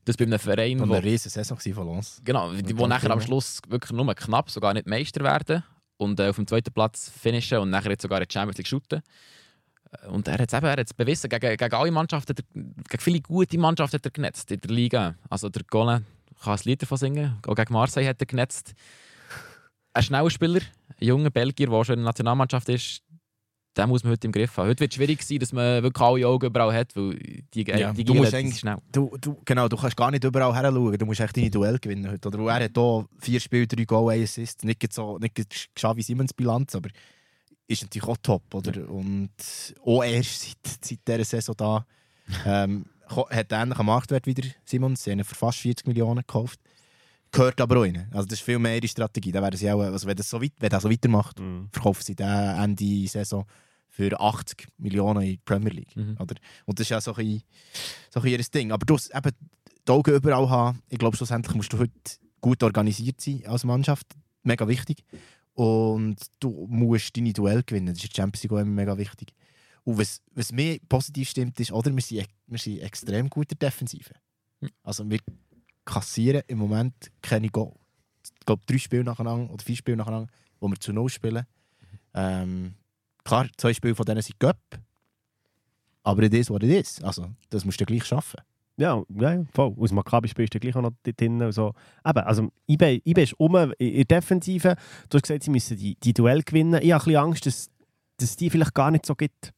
Das 0.05 0.17
bei 0.17 0.25
einem 0.25 0.39
Verein, 0.39 0.81
Und 0.81 0.89
wo, 0.91 0.95
eine 0.95 1.05
riesen 1.05 1.31
Saison 1.31 1.59
von 1.59 1.89
uns. 1.89 2.21
genau, 2.25 2.53
die, 2.53 2.77
wo 2.77 2.87
nachher 2.87 3.11
am. 3.11 3.21
Schluss 3.21 3.61
wirklich 3.69 3.93
nur 3.93 4.15
knapp, 4.15 4.51
sogar 4.51 4.75
nicht 4.75 4.87
Meister 4.87 5.23
werden 5.25 5.63
und 5.97 6.21
äh, 6.21 6.29
auf 6.29 6.37
dem 6.37 6.47
zweiten 6.47 6.73
Platz 6.73 7.11
finishen 7.11 7.59
und 7.59 7.71
nachher 7.71 7.91
jetzt 7.91 8.03
sogar 8.03 8.21
in 8.21 8.27
die 8.29 8.33
Champions 8.33 8.59
League 8.59 8.67
shooten. 8.69 9.03
Äh, 10.03 10.09
Und 10.09 10.29
er 10.29 10.35
hat 10.39 10.53
es 10.53 10.57
eben 10.57 10.67
er 10.67 10.77
hat's 10.77 10.93
bewiesen, 10.95 11.29
gegen, 11.31 11.57
gegen 11.57 11.75
alle 11.75 11.91
Mannschaften, 11.91 12.35
gegen 12.55 13.01
viele 13.01 13.21
gute 13.21 13.57
Mannschaften 13.59 13.97
hat 13.97 14.05
er 14.05 14.11
genetzt 14.11 14.51
in 14.51 14.61
der 14.61 14.71
Liga. 14.71 15.15
Also 15.31 15.49
der 15.49 15.63
Golem 15.65 16.05
kann 16.43 16.53
ein 16.59 16.61
Lied 16.65 16.83
davon 16.83 16.99
singen, 16.99 17.39
auch 17.47 17.55
gegen 17.55 17.73
Marseille 17.73 18.09
hat 18.09 18.21
er 18.21 18.27
genetzt. 18.27 18.75
Ein 19.95 20.03
schneller 20.03 20.31
Spieler, 20.31 20.61
ein 21.01 21.07
junger 21.07 21.31
Belgier, 21.31 21.69
der 21.71 21.85
schon 21.85 21.95
in 21.95 22.01
der 22.01 22.07
Nationalmannschaft 22.07 22.69
ist, 22.69 23.01
den 23.77 23.89
muss 23.89 24.05
man 24.05 24.13
heute 24.13 24.27
im 24.27 24.33
Griff 24.33 24.57
haben. 24.57 24.69
Heute 24.69 24.81
wird 24.81 24.93
es 24.93 24.97
schwierig 24.97 25.23
sein, 25.23 25.39
dass 25.39 25.53
man 25.53 25.83
wirklich 25.83 26.01
alle 26.07 26.27
Augen 26.29 26.47
überall 26.47 26.73
hat, 26.73 26.95
weil 26.97 27.17
die, 27.55 27.65
Ja, 27.65 27.93
die 27.93 28.05
du 28.05 28.15
musst 28.15 28.33
eigentlich- 28.35 28.59
schnell. 28.61 28.77
Du, 28.93 29.17
du, 29.21 29.37
genau, 29.45 29.69
du 29.69 29.77
kannst 29.77 29.97
gar 29.97 30.11
nicht 30.11 30.23
überall 30.25 30.55
her 30.55 30.71
schauen. 30.71 30.97
Du 30.97 31.07
musst 31.07 31.21
echt 31.21 31.37
deine 31.37 31.51
Duell 31.51 31.79
gewinnen 31.79 32.11
heute. 32.11 32.29
Oder 32.29 32.39
er 32.59 32.65
hat 32.65 32.71
hier 32.75 33.07
vier 33.19 33.41
Spiele, 33.41 33.67
drei 33.67 33.85
Goal, 33.85 34.13
ein 34.15 34.23
Assist. 34.23 34.65
Nicht 34.65 34.93
so, 34.93 35.19
nicht 35.19 35.35
Xavi 35.75 36.03
Simons 36.03 36.33
Bilanz, 36.33 36.75
aber 36.75 36.89
ist 37.67 37.83
natürlich 37.83 38.09
auch 38.09 38.17
top. 38.23 38.55
Oder? 38.55 38.89
Und 38.89 39.31
auch 39.85 40.05
erst 40.05 40.43
seit, 40.43 40.79
seit 40.85 41.09
dieser 41.09 41.25
Saison 41.25 41.57
da 41.57 41.87
ähm, 42.47 42.87
hat 43.09 43.51
er 43.53 43.63
ähnlichen 43.63 43.87
Marktwert 43.87 44.27
wieder 44.27 44.47
Simons. 44.65 45.03
Sie 45.05 45.11
haben 45.11 45.19
ihn 45.19 45.25
für 45.25 45.35
fast 45.35 45.59
40 45.59 45.87
Millionen 45.87 46.21
gekauft. 46.21 46.61
Gehört 47.35 47.61
aber 47.61 47.79
auch 47.79 47.83
rein. 47.83 48.09
Also 48.13 48.29
das 48.29 48.39
ist 48.39 48.45
viel 48.45 48.59
mehr 48.61 48.77
ihre 48.77 48.87
Strategie. 48.89 49.33
Da 49.33 49.43
werden 49.43 49.57
sie 49.57 49.71
auch, 49.71 49.81
also 49.81 50.07
wenn, 50.07 50.17
das 50.17 50.31
so 50.31 50.41
weit, 50.41 50.53
wenn 50.61 50.71
er 50.71 50.81
so 50.81 50.89
weitermacht, 50.91 51.41
Mhm. 51.41 51.69
verkaufen 51.73 52.03
sie 52.05 52.15
den 52.15 52.27
Ende 52.29 53.09
Saison 53.09 53.45
für 53.89 54.19
80 54.19 54.69
Millionen 54.79 55.23
in 55.23 55.31
die 55.31 55.37
Premier 55.45 55.73
League. 55.73 55.97
Mhm. 55.97 56.17
Oder? 56.21 56.37
Und 56.65 56.79
das 56.79 56.85
ist 56.87 56.91
ja 56.91 57.01
so 57.01 57.15
ein, 57.15 57.43
so 58.11 58.21
ein 58.21 58.27
ihr 58.27 58.39
Ding. 58.39 58.71
Aber 58.73 58.87
du 58.87 58.95
eben 58.95 59.31
die 59.87 59.91
Augen 59.93 60.15
überall 60.15 60.49
haben. 60.49 60.81
Ich 60.89 60.99
glaube, 60.99 61.17
schlussendlich 61.17 61.55
musst 61.57 61.73
du 61.73 61.79
heute 61.79 61.93
gut 62.41 62.63
organisiert 62.63 63.21
sein 63.21 63.43
als 63.47 63.65
Mannschaft. 63.65 64.07
Mega 64.45 64.67
wichtig. 64.69 65.05
Und 65.55 66.17
du 66.41 66.67
musst 66.69 67.17
deine 67.17 67.33
Duell 67.33 67.63
gewinnen. 67.65 67.87
Das 67.95 67.99
ist 67.99 68.05
in 68.05 68.11
der 68.11 68.23
Champions 68.23 68.43
League 68.45 68.53
auch 68.53 68.59
immer 68.59 68.71
mega 68.71 68.97
wichtig. 68.97 69.35
Und 69.85 69.99
was, 69.99 70.23
was 70.33 70.53
mir 70.53 70.79
positiv 70.89 71.29
stimmt, 71.29 71.59
ist, 71.61 71.73
oder, 71.73 71.95
wir, 71.95 72.03
sind, 72.03 72.27
wir 72.47 72.59
sind 72.59 72.79
extrem 72.81 73.29
gut 73.29 73.53
in 73.53 73.59
der 73.59 73.69
Defensive. 73.71 74.11
Hm. 74.61 74.71
Also 74.83 75.09
wir 75.09 75.19
kassieren 75.85 76.43
im 76.47 76.59
Moment 76.59 76.95
keine 77.23 77.49
Goal. 77.49 77.73
Ich 78.23 78.47
glaube, 78.47 78.63
drei 78.67 78.79
Spiele 78.79 79.05
nacheinander 79.05 79.53
oder 79.53 79.65
vier 79.65 79.77
Spiele 79.77 79.97
nacheinander, 79.97 80.31
wo 80.61 80.69
wir 80.69 80.79
zu 80.79 80.93
Null 80.93 81.09
spielen. 81.09 81.47
Ähm, 82.15 82.75
klar, 83.25 83.49
zwei 83.57 83.75
Spiele 83.75 83.95
von 83.95 84.07
denen 84.07 84.23
sind 84.23 84.39
Cup. 84.39 84.59
Aber 86.03 86.23
it 86.23 86.35
is 86.35 86.51
what 86.51 86.63
it 86.63 86.71
is. 86.71 87.03
Also, 87.03 87.27
das 87.51 87.65
musst 87.65 87.81
du 87.81 87.87
gleich 87.87 88.05
schaffen. 88.05 88.41
Ja, 88.77 89.03
ja, 89.09 89.45
voll. 89.53 89.75
Aus 89.79 89.93
Maccabi 89.93 90.29
spielst 90.29 90.55
du 90.55 90.61
gleich 90.61 90.75
auch 90.75 90.83
noch 90.83 90.93
dort 91.03 91.23
und 91.23 91.53
So. 91.53 91.75
Eben, 92.05 92.19
also 92.25 92.53
IB 92.69 93.23
ist 93.23 93.39
um 93.39 93.55
in 93.79 93.95
der 93.95 94.05
Defensive. 94.05 94.77
Du 95.09 95.17
hast 95.17 95.23
gesagt, 95.23 95.45
sie 95.45 95.51
müssen 95.51 95.77
die, 95.77 95.95
die 95.95 96.13
Duell 96.13 96.43
gewinnen. 96.43 96.81
Ich 96.83 96.93
habe 96.93 97.05
ein 97.05 97.07
bisschen 97.07 97.17
Angst, 97.23 97.47
dass 97.47 97.71
dass 98.19 98.37
die 98.37 98.51
vielleicht 98.51 98.75
gar 98.75 98.91
nicht 98.91 99.07
so 99.07 99.15
gibt. 99.15 99.53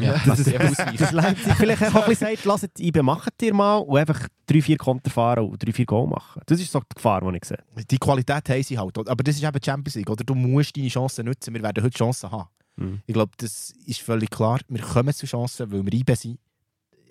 Ja, 0.00 0.20
Das, 0.26 0.40
ist 0.40 0.52
das, 0.98 1.12
Leipzig 1.12 1.54
vielleicht 1.54 1.82
auch 1.82 2.02
ein 2.02 2.08
bisschen 2.08 2.28
sagt, 2.28 2.44
lasst 2.44 2.80
IB 2.80 3.02
machen 3.02 3.30
ihr 3.40 3.54
mal 3.54 3.78
und 3.78 3.98
einfach 3.98 4.28
drei, 4.46 4.60
vier 4.60 4.76
Konter 4.76 5.10
fahren 5.10 5.44
und 5.44 5.64
drei, 5.64 5.72
vier 5.72 5.86
Goal 5.86 6.08
machen. 6.08 6.42
Das 6.46 6.60
ist 6.60 6.72
so 6.72 6.80
die 6.80 6.94
Gefahr, 6.94 7.20
die 7.20 7.36
ich 7.36 7.44
sehe. 7.44 7.58
Die 7.90 7.98
Qualität 7.98 8.48
haben 8.48 8.62
sie 8.62 8.78
halt. 8.78 8.98
Aber 8.98 9.22
das 9.22 9.36
ist 9.36 9.42
eben 9.42 9.52
die 9.52 9.64
Champions 9.64 9.94
League. 9.94 10.10
Oder? 10.10 10.24
Du 10.24 10.34
musst 10.34 10.76
deine 10.76 10.88
Chancen 10.88 11.26
nutzen. 11.26 11.54
Wir 11.54 11.62
werden 11.62 11.84
heute 11.84 11.96
Chancen 11.96 12.30
haben. 12.30 12.48
Mhm. 12.76 13.02
Ich 13.06 13.14
glaube, 13.14 13.32
das 13.36 13.72
ist 13.86 14.00
völlig 14.00 14.30
klar. 14.30 14.60
Wir 14.68 14.82
kommen 14.82 15.14
zu 15.14 15.26
Chancen, 15.26 15.70
weil 15.70 15.84
wir 15.84 15.92
IB 15.92 16.14
sind. 16.14 16.38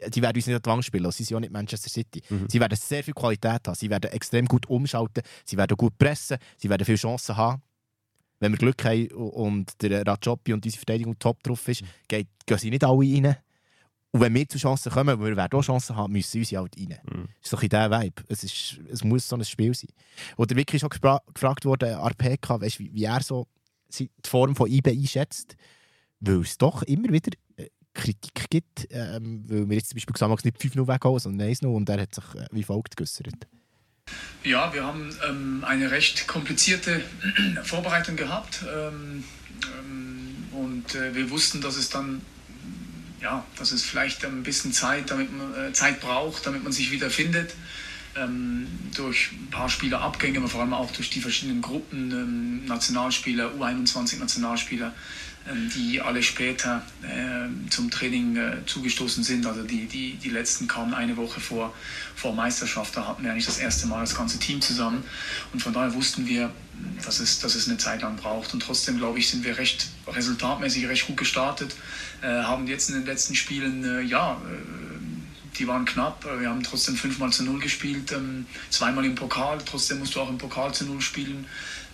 Die 0.07 0.21
werden 0.21 0.37
uns 0.37 0.47
nicht 0.47 0.55
an 0.55 0.61
die 0.61 0.69
Wand 0.69 0.85
spielen. 0.85 1.11
Sie 1.11 1.23
sind 1.23 1.35
auch 1.35 1.41
nicht 1.41 1.51
Manchester 1.51 1.89
City. 1.89 2.21
Mhm. 2.29 2.47
Sie 2.49 2.59
werden 2.59 2.77
sehr 2.77 3.03
viel 3.03 3.13
Qualität 3.13 3.67
haben. 3.67 3.75
Sie 3.75 3.89
werden 3.89 4.11
extrem 4.11 4.45
gut 4.45 4.67
umschalten. 4.69 5.23
Sie 5.45 5.57
werden 5.57 5.75
gut 5.75 5.97
pressen. 5.97 6.37
Sie 6.57 6.69
werden 6.69 6.85
viele 6.85 6.97
Chancen 6.97 7.35
haben. 7.35 7.61
Wenn 8.39 8.53
wir 8.53 8.57
Glück 8.57 8.83
haben 8.85 9.07
und 9.11 9.81
der 9.81 10.05
Rajopi 10.05 10.53
und 10.53 10.65
unsere 10.65 10.79
Verteidigung 10.79 11.17
top 11.19 11.43
drauf 11.43 11.67
ist, 11.67 11.83
geht, 12.07 12.27
gehen 12.45 12.57
sie 12.57 12.69
nicht 12.69 12.83
alle 12.83 12.99
rein. 12.99 13.35
Und 14.11 14.21
wenn 14.21 14.33
wir 14.33 14.47
zu 14.47 14.57
Chancen 14.57 14.91
kommen, 14.91 15.19
weil 15.19 15.29
wir 15.29 15.37
werden 15.37 15.59
auch 15.59 15.63
Chancen 15.63 15.95
haben, 15.95 16.13
müssen 16.13 16.43
sie 16.43 16.57
halt 16.57 16.75
rein. 16.77 16.97
Mhm. 17.03 17.27
Das 17.37 17.45
ist 17.45 17.53
doch 17.53 17.61
in 17.61 17.69
dieser 17.69 17.91
Vibe. 17.91 18.23
Es, 18.27 18.43
ist, 18.43 18.79
es 18.89 19.03
muss 19.03 19.27
so 19.27 19.35
ein 19.35 19.45
Spiel 19.45 19.73
sein. 19.73 19.89
Oder 20.37 20.55
wirklich 20.55 20.81
schon 20.81 20.89
gefragt 20.89 21.65
worden, 21.65 21.93
Arpeka, 21.93 22.59
weißt, 22.59 22.79
wie, 22.79 22.93
wie 22.93 23.03
er 23.03 23.21
so 23.21 23.47
die 23.97 24.09
Form 24.25 24.55
von 24.55 24.69
IB 24.69 24.89
einschätzt, 24.89 25.55
weil 26.19 26.41
es 26.41 26.57
doch 26.57 26.81
immer 26.83 27.09
wieder 27.09 27.31
äh, 27.57 27.67
Kritik 27.93 28.49
gibt, 28.49 28.87
ähm, 28.89 29.43
weil 29.47 29.69
wir 29.69 29.77
jetzt 29.77 29.89
zum 29.89 29.97
Beispiel 29.97 30.13
gesagt 30.13 30.31
haben, 30.31 30.39
nicht 30.43 30.75
5-0 30.75 30.87
weghauen, 30.87 31.19
sondern 31.19 31.49
1-0 31.49 31.67
und 31.67 31.89
er 31.89 32.01
hat 32.01 32.15
sich 32.15 32.35
äh, 32.35 32.47
wie 32.51 32.63
folgt 32.63 32.97
geäußert. 32.97 33.47
Ja, 34.43 34.73
wir 34.73 34.85
haben 34.85 35.09
ähm, 35.27 35.63
eine 35.67 35.91
recht 35.91 36.27
komplizierte 36.27 37.03
Vorbereitung 37.63 38.15
gehabt 38.15 38.63
ähm, 38.63 39.23
ähm, 39.63 40.47
und 40.51 40.95
äh, 40.95 41.13
wir 41.13 41.29
wussten, 41.29 41.61
dass 41.61 41.75
es 41.75 41.89
dann 41.89 42.21
ja, 43.21 43.45
dass 43.57 43.71
es 43.71 43.83
vielleicht 43.83 44.23
ein 44.25 44.43
bisschen 44.43 44.73
Zeit, 44.73 45.11
damit 45.11 45.35
man, 45.35 45.53
äh, 45.53 45.73
Zeit 45.73 45.99
braucht, 45.99 46.45
damit 46.45 46.63
man 46.63 46.71
sich 46.71 46.91
wieder 46.91 47.09
findet. 47.09 47.53
Ähm, 48.15 48.67
durch 48.95 49.31
ein 49.31 49.49
paar 49.51 49.69
Spielerabgänge, 49.69 50.39
aber 50.39 50.47
vor 50.47 50.61
allem 50.61 50.73
auch 50.73 50.91
durch 50.91 51.09
die 51.09 51.21
verschiedenen 51.21 51.61
Gruppen, 51.61 52.11
ähm, 52.11 52.65
Nationalspieler, 52.65 53.51
U21-Nationalspieler, 53.59 54.87
ähm, 54.87 54.93
die 55.75 56.01
alle 56.01 56.21
später 56.21 56.83
ähm, 57.03 57.65
zum 57.69 57.89
Training 57.89 58.37
äh, 58.37 58.57
zugestoßen 58.65 59.23
sind. 59.23 59.45
Also 59.45 59.63
die, 59.63 59.85
die, 59.85 60.15
die 60.15 60.29
letzten 60.29 60.67
kamen 60.67 60.93
eine 60.93 61.17
Woche 61.17 61.39
vor, 61.39 61.73
vor 62.15 62.33
Meisterschaft. 62.33 62.95
Da 62.95 63.07
hatten 63.07 63.23
wir 63.23 63.31
eigentlich 63.31 63.45
das 63.45 63.57
erste 63.57 63.87
Mal 63.87 64.01
das 64.01 64.15
ganze 64.15 64.39
Team 64.39 64.61
zusammen. 64.61 65.03
Und 65.53 65.61
von 65.61 65.73
daher 65.73 65.93
wussten 65.93 66.27
wir, 66.27 66.51
dass 67.03 67.19
es, 67.19 67.39
dass 67.39 67.55
es 67.55 67.67
eine 67.67 67.77
Zeit 67.77 68.01
lang 68.01 68.15
braucht. 68.15 68.53
Und 68.53 68.61
trotzdem, 68.61 68.97
glaube 68.97 69.19
ich, 69.19 69.29
sind 69.29 69.43
wir 69.43 69.57
recht 69.57 69.87
resultatmäßig 70.07 70.87
recht 70.87 71.07
gut 71.07 71.17
gestartet. 71.17 71.75
Äh, 72.21 72.27
haben 72.27 72.67
jetzt 72.67 72.89
in 72.89 72.95
den 72.95 73.05
letzten 73.05 73.35
Spielen, 73.35 73.83
äh, 73.83 74.01
ja, 74.01 74.33
äh, 74.33 74.78
die 75.57 75.67
waren 75.67 75.85
knapp. 75.85 76.25
Wir 76.39 76.49
haben 76.49 76.63
trotzdem 76.63 76.95
fünfmal 76.95 77.31
zu 77.31 77.43
null 77.43 77.59
gespielt, 77.59 78.11
ähm, 78.11 78.45
zweimal 78.69 79.05
im 79.05 79.15
Pokal. 79.15 79.59
Trotzdem 79.65 79.99
musst 79.99 80.15
du 80.15 80.21
auch 80.21 80.29
im 80.29 80.37
Pokal 80.37 80.73
zu 80.73 80.85
null 80.85 81.01
spielen. 81.01 81.45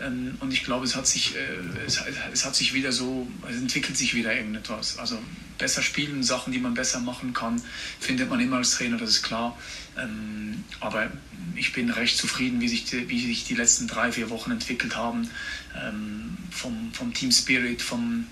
Ähm, 0.01 0.37
und 0.39 0.51
ich 0.51 0.63
glaube, 0.63 0.85
es 0.85 0.95
hat 0.95 1.07
sich, 1.07 1.35
äh, 1.35 1.85
es, 1.85 2.01
es 2.33 2.45
hat 2.45 2.55
sich 2.55 2.73
wieder 2.73 2.91
so, 2.91 3.27
es 3.49 3.57
entwickelt 3.57 3.97
sich 3.97 4.13
wieder 4.13 4.35
irgendetwas. 4.35 4.97
Also 4.97 5.17
besser 5.57 5.81
spielen, 5.81 6.21
Sachen, 6.23 6.51
die 6.51 6.59
man 6.59 6.73
besser 6.73 6.99
machen 6.99 7.33
kann, 7.33 7.61
findet 7.99 8.29
man 8.29 8.39
immer 8.39 8.57
als 8.57 8.75
Trainer, 8.75 8.97
das 8.97 9.09
ist 9.11 9.23
klar. 9.23 9.57
Ähm, 9.97 10.63
aber 10.81 11.09
ich 11.55 11.71
bin 11.71 11.89
recht 11.89 12.17
zufrieden, 12.17 12.59
wie 12.59 12.67
sich 12.67 12.85
die, 12.85 13.07
wie 13.09 13.25
sich 13.25 13.45
die 13.45 13.55
letzten 13.55 13.87
drei, 13.87 14.11
vier 14.11 14.29
Wochen 14.29 14.51
entwickelt 14.51 14.95
haben. 14.95 15.29
Ähm, 15.81 16.37
vom, 16.51 16.91
vom 16.93 17.13
Team 17.13 17.31
Spirit, 17.31 17.81
vom, 17.81 18.27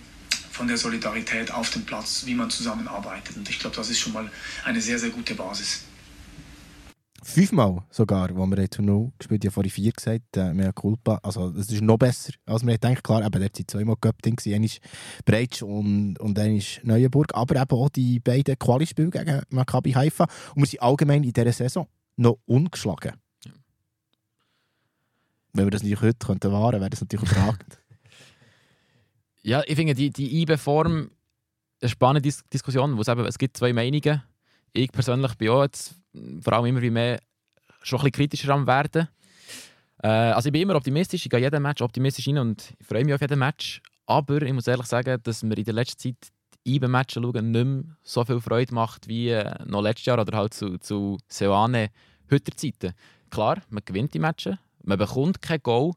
von 0.54 0.68
der 0.68 0.78
Solidarität 0.78 1.52
auf 1.52 1.72
dem 1.72 1.84
Platz, 1.84 2.24
wie 2.26 2.36
man 2.36 2.50
zusammenarbeitet. 2.50 3.36
Und 3.36 3.50
ich 3.50 3.58
glaube, 3.58 3.76
das 3.76 3.90
ist 3.90 4.00
schon 4.00 4.14
mal 4.14 4.30
eine 4.64 4.80
sehr, 4.80 5.00
sehr 5.00 5.10
gute 5.10 5.34
Basis. 5.34 5.86
Fünfmal 7.24 7.84
sogar, 7.90 8.36
wo 8.36 8.46
wir 8.46 8.60
jetzt 8.60 8.80
noch 8.80 9.14
gespielt 9.18 9.46
haben, 9.46 9.52
vorhin 9.52 9.72
vier 9.72 9.92
gesagt, 9.92 10.38
äh, 10.38 10.54
mehr 10.54 10.72
Culpa. 10.72 11.20
Also, 11.24 11.50
das 11.50 11.70
ist 11.70 11.82
noch 11.82 11.98
besser, 11.98 12.34
als 12.46 12.66
wir 12.66 12.78
denken. 12.78 13.02
Klar, 13.02 13.26
eben, 13.26 13.32
dort 13.32 13.58
waren 13.58 13.68
zweimal 13.68 13.96
Cup-Ding, 13.96 14.40
einer 14.46 14.66
ist 14.66 14.80
Breitsch 15.26 15.64
und, 15.64 16.20
und 16.20 16.38
einer 16.38 16.56
ist 16.56 16.82
Neuenburg. 16.84 17.34
Aber 17.34 17.60
eben 17.60 17.72
auch 17.72 17.90
die 17.90 18.20
beiden 18.20 18.60
Quali-Spiele 18.60 19.10
gegen 19.10 19.42
Maccabi 19.50 19.94
Haifa. 19.94 20.26
Und 20.54 20.62
wir 20.62 20.68
sind 20.68 20.82
allgemein 20.82 21.24
in 21.24 21.34
dieser 21.34 21.52
Saison 21.52 21.88
noch 22.18 22.38
ungeschlagen. 22.46 23.14
Wenn 25.54 25.66
wir 25.66 25.72
das 25.72 25.82
natürlich 25.82 26.02
heute 26.02 26.26
könnten 26.26 26.52
wahren, 26.52 26.80
wäre 26.80 26.90
das 26.90 27.02
natürlich 27.02 27.32
überragend. 27.32 27.80
Ja, 29.44 29.62
ich 29.66 29.76
finde 29.76 29.94
die, 29.94 30.10
die 30.10 30.42
IB-Form 30.42 31.12
eine 31.82 31.90
spannende 31.90 32.22
Dis 32.22 32.44
Diskussion, 32.52 32.96
wo 32.96 33.02
es, 33.02 33.10
eben, 33.10 33.26
es 33.26 33.38
gibt 33.38 33.58
zwei 33.58 33.74
Meinungen. 33.74 34.24
Ich 34.72 34.92
persönlich 34.92 35.36
bin 35.36 35.50
auch 35.50 35.64
jetzt 35.64 35.96
vor 36.42 36.54
allem 36.54 36.66
immer 36.68 36.82
wie 36.82 36.90
mehr 36.90 37.20
schon 37.82 38.00
ein 38.00 38.04
bisschen 38.04 38.12
kritischer 38.14 38.54
am 38.54 38.66
werden. 38.66 39.10
Äh, 40.02 40.08
also 40.08 40.48
ich 40.48 40.54
bin 40.54 40.62
immer 40.62 40.76
optimistisch, 40.76 41.26
ich 41.26 41.30
gehe 41.30 41.42
jeden 41.42 41.62
Match 41.62 41.82
optimistisch 41.82 42.28
rein 42.28 42.38
und 42.38 42.74
freue 42.82 43.04
mich 43.04 43.14
auf 43.14 43.22
jeden 43.22 43.38
Match. 43.38 43.82
Aber 44.06 44.42
ich 44.42 44.54
muss 44.54 44.68
ehrlich 44.68 44.86
sagen, 44.86 45.20
dass 45.22 45.44
mir 45.44 45.58
in 45.58 45.66
der 45.66 45.74
letzten 45.74 46.00
Zeit 46.00 46.32
die 46.66 46.76
IB-Matches 46.76 47.22
schauen 47.22 47.52
nicht 47.52 47.66
mehr 47.66 47.84
so 48.02 48.24
viel 48.24 48.40
Freude 48.40 48.74
macht 48.74 49.10
wie 49.10 49.30
äh, 49.30 49.54
noch 49.66 49.82
letztes 49.82 50.06
Jahr 50.06 50.20
oder 50.20 50.38
halt 50.38 50.54
zu, 50.54 50.78
zu 50.78 51.18
Seoane 51.28 51.90
heute 52.32 52.56
Zeiten. 52.56 52.94
Klar, 53.30 53.62
man 53.70 53.84
gewinnt 53.84 54.14
die 54.14 54.20
Matches, 54.20 54.56
man 54.84 54.98
bekommt 54.98 55.42
kein 55.42 55.62
Goal, 55.62 55.92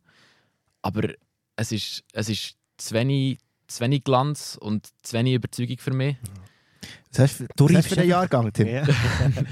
aber 0.83 1.11
es 1.55 1.71
ist, 1.71 2.03
es 2.13 2.29
ist 2.29 2.57
zu 2.77 2.95
wenig, 2.95 3.39
zu 3.67 3.81
wenig 3.81 4.05
Glanz 4.05 4.59
und 4.61 4.89
zu 5.03 5.17
wenig 5.17 5.35
Überzeugung 5.35 5.79
für 5.79 5.93
mich. 5.93 6.17
Das 7.11 7.21
heißt, 7.21 7.35
für, 7.37 7.47
Du 7.57 7.67
reifst 7.67 7.89
für 7.89 7.97
den 7.97 8.09
Jahrgang, 8.09 8.53
Tim. 8.53 8.67
Ja. 8.69 8.85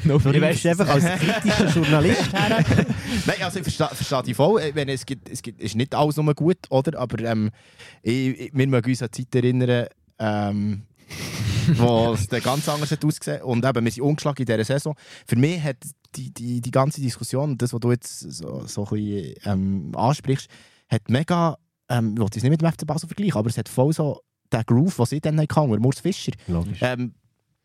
No 0.05 0.19
Du 0.19 0.41
weißt 0.41 0.67
einfach 0.67 0.89
als 0.89 1.05
kritischer 1.05 1.69
Journalist 1.69 2.33
her. 2.33 2.65
Nein, 3.27 3.37
also 3.43 3.59
ich 3.59 3.65
verstehe, 3.65 3.89
verstehe 3.89 4.23
dich 4.23 4.37
voll. 4.37 4.73
Meine, 4.75 4.93
es 4.93 5.07
gibt, 5.07 5.29
es 5.31 5.43
gibt, 5.43 5.61
ist 5.61 5.75
nicht 5.75 5.95
alles 5.95 6.17
nur 6.17 6.35
gut, 6.35 6.59
oder? 6.69 6.99
Aber 6.99 7.19
ähm, 7.25 7.51
ich, 8.03 8.39
ich, 8.39 8.51
wir 8.53 8.67
mögen 8.67 8.91
uns 8.91 9.03
an 9.03 9.09
die 9.15 9.25
Zeit 9.25 9.35
erinnern, 9.35 9.87
ähm, 10.19 10.83
wo 11.75 12.13
es 12.13 12.27
dann 12.27 12.43
ganz 12.43 12.69
anders 12.69 12.91
hat 12.91 13.05
ausgesehen 13.05 13.43
Und 13.43 13.65
eben, 13.65 13.85
wir 13.85 13.93
sind 13.93 14.03
ungeschlagen 14.03 14.41
in 14.41 14.47
dieser 14.47 14.65
Saison. 14.65 14.95
Für 15.27 15.37
mich 15.37 15.63
hat 15.63 15.79
die, 16.17 16.33
die, 16.33 16.61
die 16.61 16.71
ganze 16.71 17.01
Diskussion, 17.01 17.57
das, 17.57 17.73
was 17.73 17.81
du 17.81 17.91
jetzt 17.91 18.21
so, 18.21 18.67
so 18.67 18.85
ein 18.85 18.91
bisschen 18.91 19.35
ähm, 19.45 19.93
ansprichst, 19.97 20.49
hat 20.91 21.09
mega, 21.09 21.57
ähm, 21.89 22.13
ich 22.15 22.19
will 22.21 22.27
es 22.35 22.43
nicht 22.43 22.51
mit 22.51 22.61
dem 22.63 22.73
FC 22.73 22.87
Basel 22.87 23.07
vergleichen, 23.09 23.37
aber 23.39 23.49
es 23.49 23.59
hat 23.59 23.69
voll 23.69 23.93
so 23.93 24.21
den 24.53 24.63
Groove, 24.67 24.97
den 24.97 25.07
sie 25.07 25.21
dann 25.21 25.41
hatten, 25.41 25.71
der 25.71 25.81
Murs 25.81 26.01
Fischer. 26.01 26.33
Logisch. 26.49 26.79
Ähm, 26.83 27.15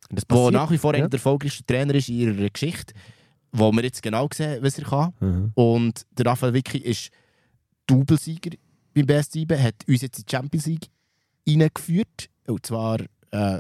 Das 0.10 0.26
passiert. 0.26 0.54
nach 0.54 0.72
wie 0.72 0.78
vor 0.78 0.94
Ja. 0.94 1.00
einer 1.00 1.10
der 1.10 1.18
erfolgreichste 1.18 1.66
Trainer 1.66 1.94
ist 1.96 2.10
in 2.10 2.16
ihrer 2.16 2.50
Geschichte, 2.50 2.94
wo 3.52 3.72
wir 3.72 3.84
jetzt 3.84 4.02
genau 4.02 4.28
sehen, 4.34 4.60
was 4.62 4.78
er 4.80 4.86
kann. 4.86 5.14
Mhm. 5.20 5.52
Und 5.56 6.06
der 6.18 6.26
Raphael 6.28 6.54
Vicky 6.54 6.78
ist 6.80 7.10
Doublesieger 7.88 8.52
beim 8.94 9.06
BS7, 9.06 9.58
hat 9.62 9.76
uns 9.88 10.02
jetzt 10.02 10.20
in 10.20 10.26
die 10.26 10.32
Champions 10.36 10.66
League 10.68 10.88
reingeführt. 11.48 12.30
Und 12.48 12.66
zwar, 12.66 13.00
äh, 13.32 13.60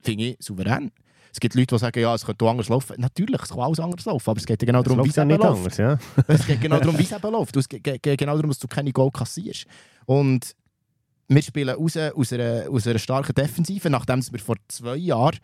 finde 0.00 0.24
ich, 0.24 0.36
souverän. 0.40 0.90
Es 1.32 1.40
gibt 1.40 1.54
Leute, 1.54 1.74
die 1.74 1.78
sagen, 1.78 2.00
ja, 2.00 2.14
es 2.14 2.24
könnte 2.24 2.48
anders 2.48 2.68
laufen. 2.68 2.96
Natürlich, 2.98 3.40
es 3.42 3.48
kann 3.48 3.60
alles 3.60 3.80
anders 3.80 4.04
laufen, 4.04 4.30
aber 4.30 4.38
es 4.38 4.46
geht 4.46 4.60
genau 4.60 4.82
darum, 4.82 5.04
wie 5.04 5.08
es 5.08 5.16
eben 5.16 5.30
läuft. 5.30 5.44
anders, 5.44 5.76
ja. 5.76 5.98
Es 6.28 6.46
geht 6.46 6.60
genau 6.60 6.78
darum, 6.78 6.98
wie 6.98 7.02
es 7.02 7.12
eben 7.12 7.32
läuft. 7.32 7.56
Es 7.56 7.68
geht 7.68 7.82
genau 7.82 8.34
darum, 8.34 8.48
dass 8.48 8.58
du 8.58 8.68
keine 8.68 8.92
Goal 8.92 9.10
kassierst. 9.10 9.66
Und 10.06 10.54
wir 11.28 11.42
spielen 11.42 11.68
raus 11.68 11.96
aus 11.96 12.32
einer, 12.32 12.64
aus 12.70 12.86
einer 12.86 12.98
starken 12.98 13.34
Defensive, 13.34 13.90
nachdem 13.90 14.22
wir 14.32 14.38
vor 14.38 14.56
zwei 14.68 14.96
Jahren 14.96 15.38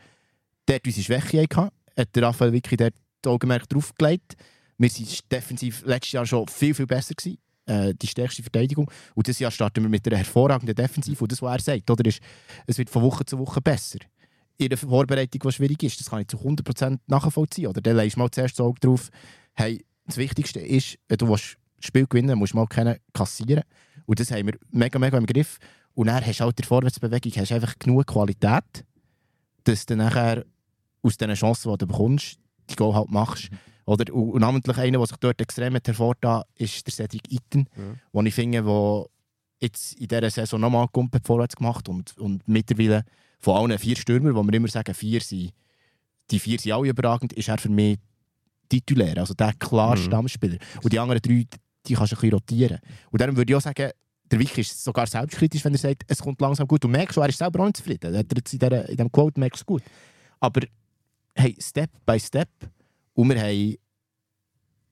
dort 0.66 0.86
unsere 0.86 1.04
Schwäche 1.04 1.42
hatten, 1.42 1.70
hat 1.96 2.08
der 2.14 2.22
Raphael 2.22 2.52
Vicky 2.52 2.76
dort 2.76 2.94
das 3.20 3.32
Augenmerk 3.32 3.68
drauf 3.68 3.92
gelegt. 3.96 4.34
Wir 4.78 4.90
waren 4.90 5.18
defensiv 5.30 5.82
letztes 5.84 6.12
Jahr 6.12 6.26
schon 6.26 6.48
viel, 6.48 6.74
viel 6.74 6.86
besser 6.86 7.14
gewesen. 7.14 7.38
Äh, 7.66 7.94
die 7.94 8.06
stärkste 8.06 8.42
Verteidigung. 8.42 8.90
Und 9.14 9.26
dieses 9.26 9.38
Jahr 9.38 9.50
starten 9.50 9.82
wir 9.82 9.88
mit 9.88 10.06
einer 10.06 10.18
hervorragenden 10.18 10.74
Defensive. 10.74 11.22
Und 11.24 11.32
das, 11.32 11.40
was 11.40 11.66
er 11.66 11.74
sagt, 11.74 11.90
oder, 11.90 12.04
ist, 12.04 12.20
es 12.66 12.76
wird 12.76 12.90
von 12.90 13.02
Woche 13.02 13.24
zu 13.24 13.38
Woche 13.38 13.60
besser. 13.62 14.00
In 14.56 14.68
der 14.68 14.78
Vorbereitung, 14.78 15.40
die 15.40 15.52
schwierig 15.52 15.82
ist, 15.82 15.98
das 16.00 16.10
kann 16.10 16.20
ich 16.20 16.28
zu 16.28 16.36
100% 16.38 16.98
nachvollziehen. 17.06 17.66
Oder 17.66 17.80
dann 17.80 17.96
legst 17.96 18.16
du 18.16 18.20
mal 18.20 18.30
zuerst 18.30 18.58
das 18.58 18.64
Auge 18.64 18.78
drauf, 18.80 19.10
hey, 19.54 19.84
das 20.06 20.16
Wichtigste 20.16 20.60
ist, 20.60 20.98
wenn 21.08 21.18
du 21.18 21.28
willst 21.28 21.56
das 21.76 21.86
Spiel 21.86 22.06
gewinnen 22.06 22.38
musst 22.38 22.52
du 22.52 22.58
mal 22.58 22.66
keinen 22.66 22.96
kassieren. 23.12 23.64
Und 24.06 24.20
das 24.20 24.30
haben 24.30 24.46
wir 24.46 24.54
mega, 24.70 24.98
mega 24.98 25.18
im 25.18 25.26
Griff. 25.26 25.58
Und 25.94 26.06
dann 26.06 26.24
hast 26.24 26.38
du 26.40 26.44
halt 26.44 26.52
in 26.58 26.62
der 26.62 26.66
Vorwärtsbewegung 26.66 27.32
hast 27.36 27.52
einfach 27.52 27.78
genug 27.78 28.06
Qualität, 28.06 28.84
dass 29.64 29.86
du 29.86 29.96
nachher 29.96 30.44
aus 31.02 31.16
diesen 31.16 31.34
Chancen, 31.34 31.72
die 31.72 31.78
du 31.78 31.86
bekommst, 31.86 32.38
die 32.70 32.76
Goal 32.76 32.94
halt 32.94 33.10
machst. 33.10 33.48
Oder, 33.86 34.12
und, 34.14 34.40
namentlich 34.40 34.76
einer, 34.78 34.98
der 34.98 35.06
sich 35.06 35.16
dort 35.18 35.40
extrem 35.40 35.74
hat 35.74 35.86
hervorgetan 35.86 36.42
ist 36.54 36.86
der 36.86 36.92
Cedric 36.94 37.30
Itten, 37.30 37.68
Ja. 37.76 37.82
wo 38.12 38.22
ich 38.22 38.34
finde, 38.34 38.62
der 38.62 39.06
jetzt 39.60 39.94
in 39.94 40.08
dieser 40.08 40.30
Saison 40.30 40.60
nochmal 40.60 40.88
Kumpel 40.88 41.20
vorwärts 41.24 41.56
gemacht 41.56 41.88
und, 41.88 42.16
und 42.18 42.46
mittlerweile 42.48 43.04
von 43.44 43.70
allen 43.70 43.78
vier 43.78 43.96
Stürmern, 43.96 44.34
wo 44.34 44.42
wir 44.42 44.54
immer 44.54 44.68
sagen, 44.68 44.94
vier 44.94 45.20
sind, 45.20 45.52
die 46.30 46.38
vier 46.38 46.58
sind 46.58 46.72
alle 46.72 46.88
überragend, 46.88 47.34
ist 47.34 47.48
er 47.48 47.58
für 47.58 47.68
mich 47.68 47.98
titulär, 48.68 49.18
also 49.18 49.34
der 49.34 49.52
klare 49.52 49.98
Mhm. 49.98 50.02
Stammspieler. 50.02 50.56
Und 50.82 50.92
die 50.92 50.98
anderen 50.98 51.20
drei, 51.20 51.46
die 51.86 51.94
kannst 51.94 52.12
du 52.12 52.16
ein 52.16 52.20
bisschen 52.20 52.32
rotieren. 52.32 52.78
Und 53.10 53.20
darum 53.20 53.36
würde 53.36 53.52
ich 53.52 53.56
auch 53.56 53.60
sagen, 53.60 53.90
der 54.30 54.38
Vicky 54.38 54.62
ist 54.62 54.82
sogar 54.82 55.06
selbstkritisch, 55.06 55.62
wenn 55.64 55.74
er 55.74 55.78
sagt, 55.78 56.04
es 56.08 56.18
kommt 56.20 56.40
langsam 56.40 56.66
gut. 56.66 56.82
Du 56.82 56.88
merkst 56.88 57.14
schon, 57.14 57.22
er 57.22 57.28
ist 57.28 57.38
selber 57.38 57.60
auch 57.60 57.66
nicht 57.66 57.76
zufrieden. 57.76 58.14
Er 58.14 58.20
in, 58.20 58.86
diesem 58.96 59.12
Quote 59.12 59.38
merkst 59.38 59.60
du 59.60 59.62
es 59.62 59.66
gut. 59.66 59.82
Aber 60.40 60.62
hey, 61.34 61.54
Step 61.60 61.90
by 62.06 62.18
Step. 62.18 62.48
Und 63.12 63.28
wir 63.28 63.40
haben 63.40 63.76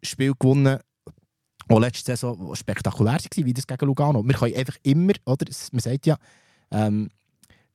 Spiel 0.02 0.34
gewonnen, 0.38 0.78
auch 1.68 1.80
letzte 1.80 2.04
Saison 2.04 2.54
spektakulär 2.54 3.14
war, 3.14 3.46
wie 3.46 3.54
das 3.54 3.66
gegen 3.66 3.86
Lugano. 3.86 4.22
Wir 4.22 4.34
können 4.34 4.54
einfach 4.54 4.76
immer, 4.82 5.14
oder, 5.24 5.46
man 5.72 5.80
sagt 5.80 6.06
ja, 6.06 6.18
ähm, 6.70 7.08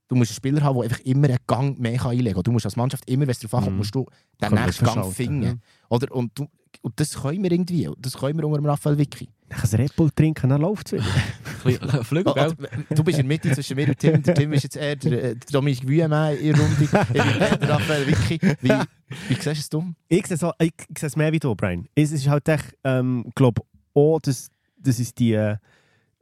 du 0.07 0.15
musst 0.15 0.31
einen 0.31 0.35
Spieler 0.35 0.61
haben, 0.63 0.75
der 0.75 0.83
einfach 0.83 0.99
immer 1.01 1.27
einen 1.27 1.37
Gang 1.47 1.79
mehr 1.79 1.97
kann 1.97 2.11
einlegen 2.11 2.33
kann. 2.35 2.43
Du 2.43 2.51
musst 2.51 2.65
als 2.65 2.75
Mannschaft 2.75 3.09
immer, 3.09 3.23
wenn 3.23 3.29
es 3.29 3.39
darauf 3.39 3.55
ankommt, 3.55 3.73
Mhm. 3.73 3.77
musst 3.77 3.95
du 3.95 4.05
den 4.41 4.49
Kann 4.49 4.65
nächsten 4.65 4.85
Gang 4.85 4.93
verschalten, 4.95 5.13
finden. 5.13 5.43
ja. 5.43 5.53
Oder? 5.89 6.11
Und, 6.15 6.31
du, 6.37 6.47
und 6.81 6.99
das 6.99 7.21
können 7.21 7.43
wir 7.43 7.51
irgendwie. 7.51 7.89
Das 7.99 8.13
können 8.17 8.37
wir 8.37 8.45
unter 8.45 8.59
dem 8.59 8.65
Raphael 8.65 8.97
Vicky. 8.97 9.29
Nach 9.49 9.63
einem 9.63 9.81
Red 9.83 9.95
Bull 9.95 10.11
trinken, 10.11 10.49
dann 10.49 10.59
läuft 10.61 10.91
es 10.91 11.01
wieder. 11.01 11.05
bisschen 11.63 12.03
Flügel, 12.03 12.33
gell? 12.33 12.43
Also, 12.43 12.55
du 12.89 13.03
bist 13.03 13.17
in 13.19 13.27
der 13.29 13.37
Mitte 13.37 13.51
zwischen 13.51 13.75
mir 13.77 13.87
und 13.87 13.97
Tim. 13.97 14.21
Der 14.21 14.35
Tim 14.35 14.51
ist 14.51 14.63
jetzt 14.63 14.75
eher 14.75 14.95
der, 14.97 15.11
äh, 15.13 15.35
der 15.35 15.51
Dominik 15.51 15.87
Wüemann 15.87 16.35
in 16.37 16.53
der 16.53 16.61
Runde. 16.61 16.81
Ich 16.81 16.89
bin 16.89 17.41
eher 17.41 17.57
der 17.57 17.69
Raphael 17.69 18.07
Vicky. 18.07 18.39
Wie, 18.61 18.69
wie 19.29 19.33
siehst 19.35 19.45
du 19.45 19.51
es 19.51 19.69
dumm? 19.69 19.95
Ich 20.09 20.27
sehe, 20.27 20.35
so, 20.35 20.51
ich 20.59 20.73
sehe 20.97 21.07
es 21.07 21.15
mehr 21.15 21.31
wie 21.31 21.39
du, 21.39 21.55
Brian. 21.55 21.87
Es 21.95 22.11
ist 22.11 22.27
halt 22.27 22.47
echt, 22.49 22.75
ähm, 22.83 23.31
glaube 23.35 23.61
auch, 23.93 24.19
dass, 24.19 24.49
dass 24.77 24.99
es 24.99 25.13
die 25.13 25.31
äh, 25.33 25.55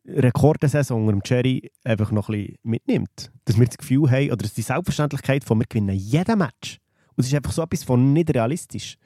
Rekordensaison 0.08 1.02
unter 1.02 1.12
dem 1.14 1.24
Cherry 1.24 1.72
einfach 1.84 2.12
noch 2.12 2.30
ein 2.30 2.36
bisschen 2.38 2.58
mitnimmt. 2.64 3.32
Dass 3.46 3.58
wir 3.60 3.66
das 3.66 3.78
Gefühl 3.78 4.10
haben, 4.12 4.28
oder 4.28 4.38
dass 4.38 4.54
die 4.54 4.62
Selbstverständlichkeit 4.62 5.44
von 5.44 5.60
wir 5.60 5.66
gewinnen 5.68 5.96
jeden 5.96 6.38
Match. 6.38 6.80
Und 7.18 7.22
es 7.22 7.28
ist 7.28 7.34
einfach 7.36 7.54
so 7.54 7.62
etwas 7.64 7.84
von 7.84 8.12
nicht 8.14 8.30
realistisch. 8.34 8.98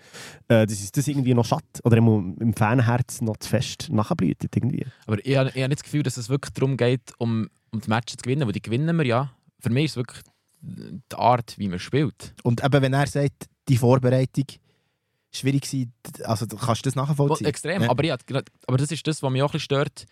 Äh, 0.47 0.65
dass 0.65 0.79
uns 0.79 0.91
das 0.91 1.07
irgendwie 1.07 1.33
noch 1.35 1.45
schatt 1.45 1.63
oder 1.83 1.97
im, 1.97 2.35
im 2.39 2.53
Fanherz 2.53 3.21
noch 3.21 3.37
zu 3.37 3.49
fest 3.49 3.89
nachblüht. 3.91 4.43
Irgendwie. 4.43 4.85
Aber 5.05 5.23
ich, 5.25 5.37
habe- 5.37 5.49
ich 5.49 5.57
habe 5.61 5.69
nicht 5.69 5.79
das 5.79 5.83
Gefühl, 5.83 6.03
dass 6.03 6.17
es 6.17 6.27
wirklich 6.27 6.53
darum 6.53 6.75
geht, 6.75 7.13
um, 7.19 7.47
um 7.71 7.81
die 7.81 7.87
Matches 7.89 8.17
zu 8.17 8.23
gewinnen, 8.23 8.45
weil 8.47 8.53
die 8.53 8.61
gewinnen 8.61 8.95
wir 8.97 9.05
ja. 9.05 9.31
Für 9.59 9.69
mich 9.69 9.85
ist 9.85 9.91
es 9.91 9.97
wirklich 9.97 10.21
die 10.61 11.15
Art, 11.15 11.57
wie 11.59 11.67
man 11.69 11.79
spielt. 11.79 12.33
Und 12.43 12.63
eben, 12.63 12.81
wenn 12.81 12.93
er 12.93 13.07
sagt, 13.07 13.45
die 13.69 13.77
Vorbereitung 13.77 14.45
schwierig 15.31 15.71
war, 15.71 16.29
also 16.29 16.47
kannst 16.47 16.85
du 16.85 16.89
das 16.89 16.95
nachvollziehen? 16.95 17.47
Extrem. 17.47 17.83
Ja. 17.83 17.89
Aber, 17.91 18.01
grad- 18.03 18.49
aber 18.67 18.77
das 18.77 18.91
ist 18.91 19.05
das, 19.07 19.21
was 19.21 19.31
mich 19.31 19.41
auch 19.43 19.49
ein 19.49 19.51
bisschen 19.53 19.65
stört. 19.65 20.05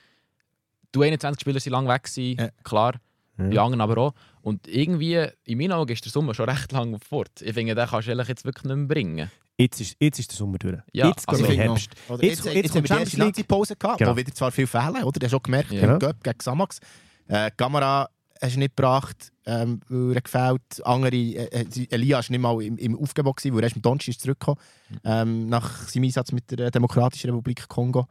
Du 0.92 1.02
21 1.02 1.42
Spieler 1.42 1.60
sind 1.60 1.72
lang 1.74 1.88
weg 1.88 2.04
gewesen, 2.04 2.38
Ja. 2.40 2.50
klar. 2.64 2.96
Ja. 3.38 3.48
Die 3.50 3.60
anderen 3.60 3.82
aber 3.82 3.98
auch. 4.00 4.14
Und 4.42 4.68
irgendwie, 4.68 5.28
in 5.44 5.58
meinen 5.60 5.74
Augen 5.74 5.92
ist 5.92 6.04
der 6.04 6.12
Sommer 6.12 6.34
schon 6.34 6.50
recht 6.50 6.72
lang 6.72 6.98
fort. 7.00 7.42
Ich 7.42 7.54
finde, 7.54 7.76
den 7.76 7.88
kannst 7.88 8.08
du 8.08 8.12
jetzt 8.14 8.46
wirklich 8.46 8.64
nicht 8.66 8.76
mehr 8.76 8.88
bringen. 8.88 9.32
Jetzt 9.60 9.82
ist, 9.82 9.96
jetzt 10.00 10.20
ist 10.20 10.32
der 10.32 10.38
Sommer 10.38 10.58
durch. 10.60 10.78
Ja, 10.94 11.08
jetzt 11.08 11.28
also 11.30 11.46
geht 11.46 11.58
Herbst. 11.58 11.90
Jetzt- 12.10 12.22
jetzt, 12.22 12.46
jetzt 12.46 12.56
jetzt, 12.56 12.72
kommt 12.74 12.76
haben 12.76 12.84
wir 12.90 12.96
die 12.98 13.04
erste 13.04 13.18
League. 13.18 13.28
Nazi-Pause 13.28 13.76
gehabt, 13.76 13.98
Genau. 14.00 14.12
wo 14.12 14.18
wieder 14.18 14.34
zwar 14.34 14.52
viel 14.52 14.68
fehlen, 14.68 15.04
oder? 15.04 15.20
Du 15.20 15.24
hast 15.26 15.32
schon 15.32 15.44
gemerkt, 15.44 15.72
Ja. 15.72 15.80
im 15.82 15.86
Genau. 15.88 16.00
Göpp 16.00 16.24
gegen 16.24 16.38
Xamax. 16.38 16.80
Äh, 17.28 17.52
Kamera 17.58 18.08
hast 18.42 18.56
du 18.56 18.60
nicht 18.60 18.76
gebracht, 18.76 19.32
ähm, 19.48 19.80
weil 19.90 20.16
er 20.16 20.22
gefällt. 20.22 20.62
Andere, 20.86 21.16
äh, 21.16 21.62
äh, 21.62 21.88
Elia 21.90 22.18
war 22.18 22.26
nicht 22.30 22.40
mal 22.40 22.62
im, 22.64 22.78
im 22.78 22.98
Aufgebot, 23.00 23.38
gewesen, 23.38 23.54
weil 23.56 23.62
er 23.62 23.64
erst 23.66 23.76
am 23.78 23.82
Donnerstag 23.82 24.10
ist 24.10 24.22
zurückgekommen, 24.22 24.60
ähm, 25.04 25.48
nach 25.50 25.88
seinem 25.90 26.04
Einsatz 26.06 26.32
mit 26.32 26.50
der 26.52 26.70
Demokratischen 26.72 27.30
Republik 27.32 27.68
Kongo. 27.68 28.08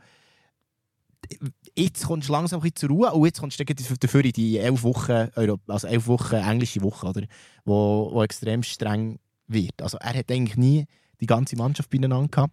Jetzt 1.74 2.04
kommst 2.04 2.28
du 2.28 2.32
langsam 2.32 2.60
ein 2.60 2.62
bisschen 2.62 2.76
zur 2.76 2.88
Ruhe 2.90 3.12
und 3.12 3.24
jetzt 3.24 3.40
kommst 3.40 3.58
du 3.58 3.64
dafür 3.64 4.24
in 4.24 4.32
die 4.32 4.58
elf 4.58 4.82
Wochen, 4.82 5.28
also 5.66 5.86
elf 5.86 6.06
Wochen 6.06 6.36
englische 6.36 6.82
Woche, 6.82 7.06
oder? 7.06 7.26
Wo, 7.64 8.10
wo 8.12 8.22
extrem 8.22 8.62
streng 8.62 9.18
wird. 9.46 9.80
Also 9.82 9.98
er 9.98 10.14
hat 10.14 10.30
eigentlich 10.30 10.56
nie 10.56 10.86
die 11.20 11.26
ganze 11.26 11.56
Mannschaft 11.56 11.90
beieinander 11.90 12.28
gehabt. 12.28 12.52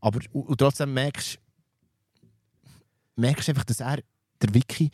Aber 0.00 0.20
und, 0.32 0.58
trotzdem 0.58 0.94
merkst 0.94 1.38
merkst 3.16 3.48
einfach, 3.48 3.64
dass 3.64 3.80
er, 3.80 3.98
der 4.42 4.54
Wiki, 4.54 4.90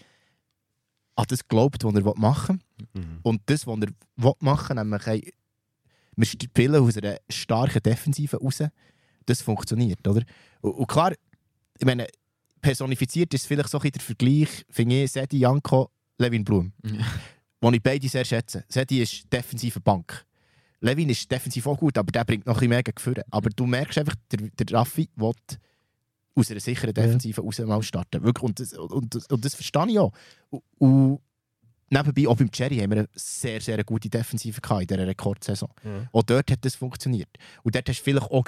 an 1.17 1.25
das 1.29 1.47
glaubt, 1.47 1.85
was 1.85 1.95
er 1.95 2.19
machen 2.19 2.63
will. 2.93 3.03
Mhm. 3.03 3.19
Und 3.23 3.43
das, 3.47 3.67
was 3.67 3.79
er 3.81 4.35
machen 4.41 4.77
will, 4.77 4.85
nämlich 4.85 5.07
hey, 5.07 5.35
wir 6.17 6.27
spielen 6.27 6.83
aus 6.83 6.97
einer 6.97 7.17
starken 7.29 7.83
Defensive 7.83 8.37
raus, 8.37 8.63
das 9.27 9.43
funktioniert, 9.43 10.07
oder? 10.07 10.23
Und, 10.61 10.73
und 10.73 10.87
klar, 10.87 11.13
ich 11.79 11.87
meine, 11.87 12.07
personifiziert 12.61 13.33
ist 13.35 13.47
vielleicht 13.47 13.69
so 13.69 13.79
ein 13.79 13.83
bisschen 13.83 13.93
der 13.93 14.03
Vergleich, 14.03 14.67
finde 14.71 15.05
ich, 15.05 15.13
Sedi 15.13 15.39
Janko, 15.39 15.91
Levin 16.19 16.45
Blum. 16.45 16.73
Ja. 16.85 17.05
Die 17.63 17.77
ich 17.77 17.83
beide 17.83 18.09
sehr 18.09 18.25
schätze. 18.25 18.65
Sedi 18.69 19.03
ist 19.03 19.31
defensive 19.31 19.81
Bank. 19.81 20.25
Levin 20.81 21.11
ist 21.11 21.31
defensiv 21.31 21.67
auch 21.67 21.77
gut, 21.77 21.99
aber 21.99 22.11
der 22.11 22.25
bringt 22.25 22.47
noch 22.47 22.55
ein 22.55 22.59
bisschen 22.59 22.71
mehr 22.71 22.83
Gefühle. 22.83 23.25
Aber 23.31 23.51
du 23.51 23.67
merkst 23.67 23.99
einfach, 23.99 24.15
der, 24.33 24.49
der 24.49 24.79
Raffi 24.79 25.11
will 25.17 25.33
aus 26.35 26.51
einer 26.51 26.61
sicheren 26.61 26.95
Defensive 26.95 27.43
raus 27.43 27.59
mal 27.59 27.83
starten. 27.83 28.23
Wirklich, 28.23 28.43
und, 28.43 28.61
das, 28.61 28.73
und, 28.73 29.15
das, 29.15 29.27
und 29.27 29.45
das 29.45 29.55
verstehe 29.55 29.91
ich 29.91 29.99
auch. 29.99 30.13
Und, 30.49 30.63
und 30.79 31.21
nebenbei, 31.91 32.29
auch 32.29 32.37
beim 32.37 32.51
Cherry 32.51 32.79
haben 32.79 32.91
wir 32.91 32.99
eine 32.99 33.09
sehr, 33.15 33.61
sehr 33.61 33.83
gute 33.85 34.09
Defensive 34.09 34.61
gehabt 34.61 34.83
in 34.83 34.87
dieser 34.87 35.07
Rekordsaison. 35.07 35.71
Ja. 35.85 36.09
Auch 36.13 36.23
dort 36.23 36.51
hat 36.51 36.65
das 36.65 36.77
funktioniert. 36.77 37.31
Und 37.63 37.75
dort 37.75 37.89
hast 37.89 37.99
du 37.99 38.05
vielleicht 38.05 38.31
auch 38.31 38.45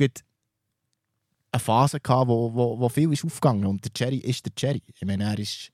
eine 1.52 1.60
Phase 1.60 2.00
gehabt, 2.00 2.28
wo, 2.28 2.52
wo, 2.54 2.78
wo 2.80 2.88
viel 2.88 3.12
ist 3.12 3.24
aufgegangen 3.24 3.66
Und 3.66 3.84
der 3.84 3.92
Cherry 3.92 4.16
ist 4.16 4.44
der 4.44 4.54
Cherry. 4.54 4.82
Ich 4.94 5.06
meine, 5.06 5.24
er 5.24 5.38
ist, 5.38 5.70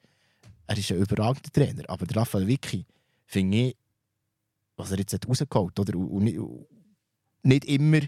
er 0.66 0.76
ist 0.76 0.90
ein 0.90 0.98
überragender 0.98 1.50
Trainer. 1.52 1.84
Aber 1.88 2.04
der 2.04 2.16
Raphael 2.16 2.46
Vicky, 2.46 2.84
finde 3.26 3.56
ich, 3.58 3.76
was 4.76 4.90
er 4.90 4.98
jetzt 4.98 5.12
hat 5.14 5.28
rausgeholt 5.28 5.78
hat, 5.78 5.88
oder? 5.88 5.98
Und, 5.98 6.24
nicht- 6.24 6.38
und 6.38 6.66
nicht 7.42 7.64
immer, 7.66 8.00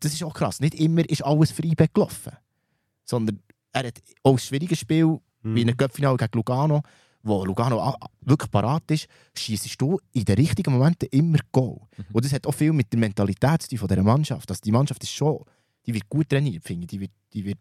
das 0.00 0.12
ist 0.12 0.22
auch 0.22 0.34
krass, 0.34 0.60
nicht 0.60 0.74
immer 0.74 1.08
ist 1.08 1.24
alles 1.24 1.50
frei 1.50 1.74
gelaufen. 1.92 2.32
Sondern 3.04 3.40
er 3.72 3.86
hat 3.88 3.98
auch 4.22 4.32
ein 4.32 4.38
schwieriges 4.38 4.80
Spiel, 4.80 5.18
wie 5.42 5.62
ein 5.64 5.76
Göppfinale 5.76 6.16
gegen 6.18 6.36
Lugano, 6.36 6.82
wo 7.22 7.44
Lugano 7.44 7.94
wirklich 8.20 8.50
parat 8.50 8.90
ist, 8.90 9.06
schießt 9.34 9.80
du 9.80 9.98
in 10.12 10.24
den 10.24 10.36
richtigen 10.36 10.72
Momenten 10.72 11.08
immer 11.10 11.38
Goal. 11.52 11.80
Und 12.12 12.24
das 12.24 12.32
hat 12.32 12.46
auch 12.46 12.54
viel 12.54 12.72
mit 12.72 12.92
der 12.92 13.00
Mentalität 13.00 13.66
von 13.78 13.88
dieser 13.88 14.02
Mannschaft. 14.02 14.50
Also 14.50 14.60
die 14.62 14.72
Mannschaft 14.72 15.02
ist 15.02 15.12
schon, 15.12 15.42
die 15.86 15.94
wird 15.94 16.08
gut 16.08 16.28
trainiert, 16.28 16.64
finde 16.64 16.84
ich. 16.84 16.88
Die 16.88 17.00
wird, 17.00 17.10
die 17.32 17.44
wird 17.44 17.58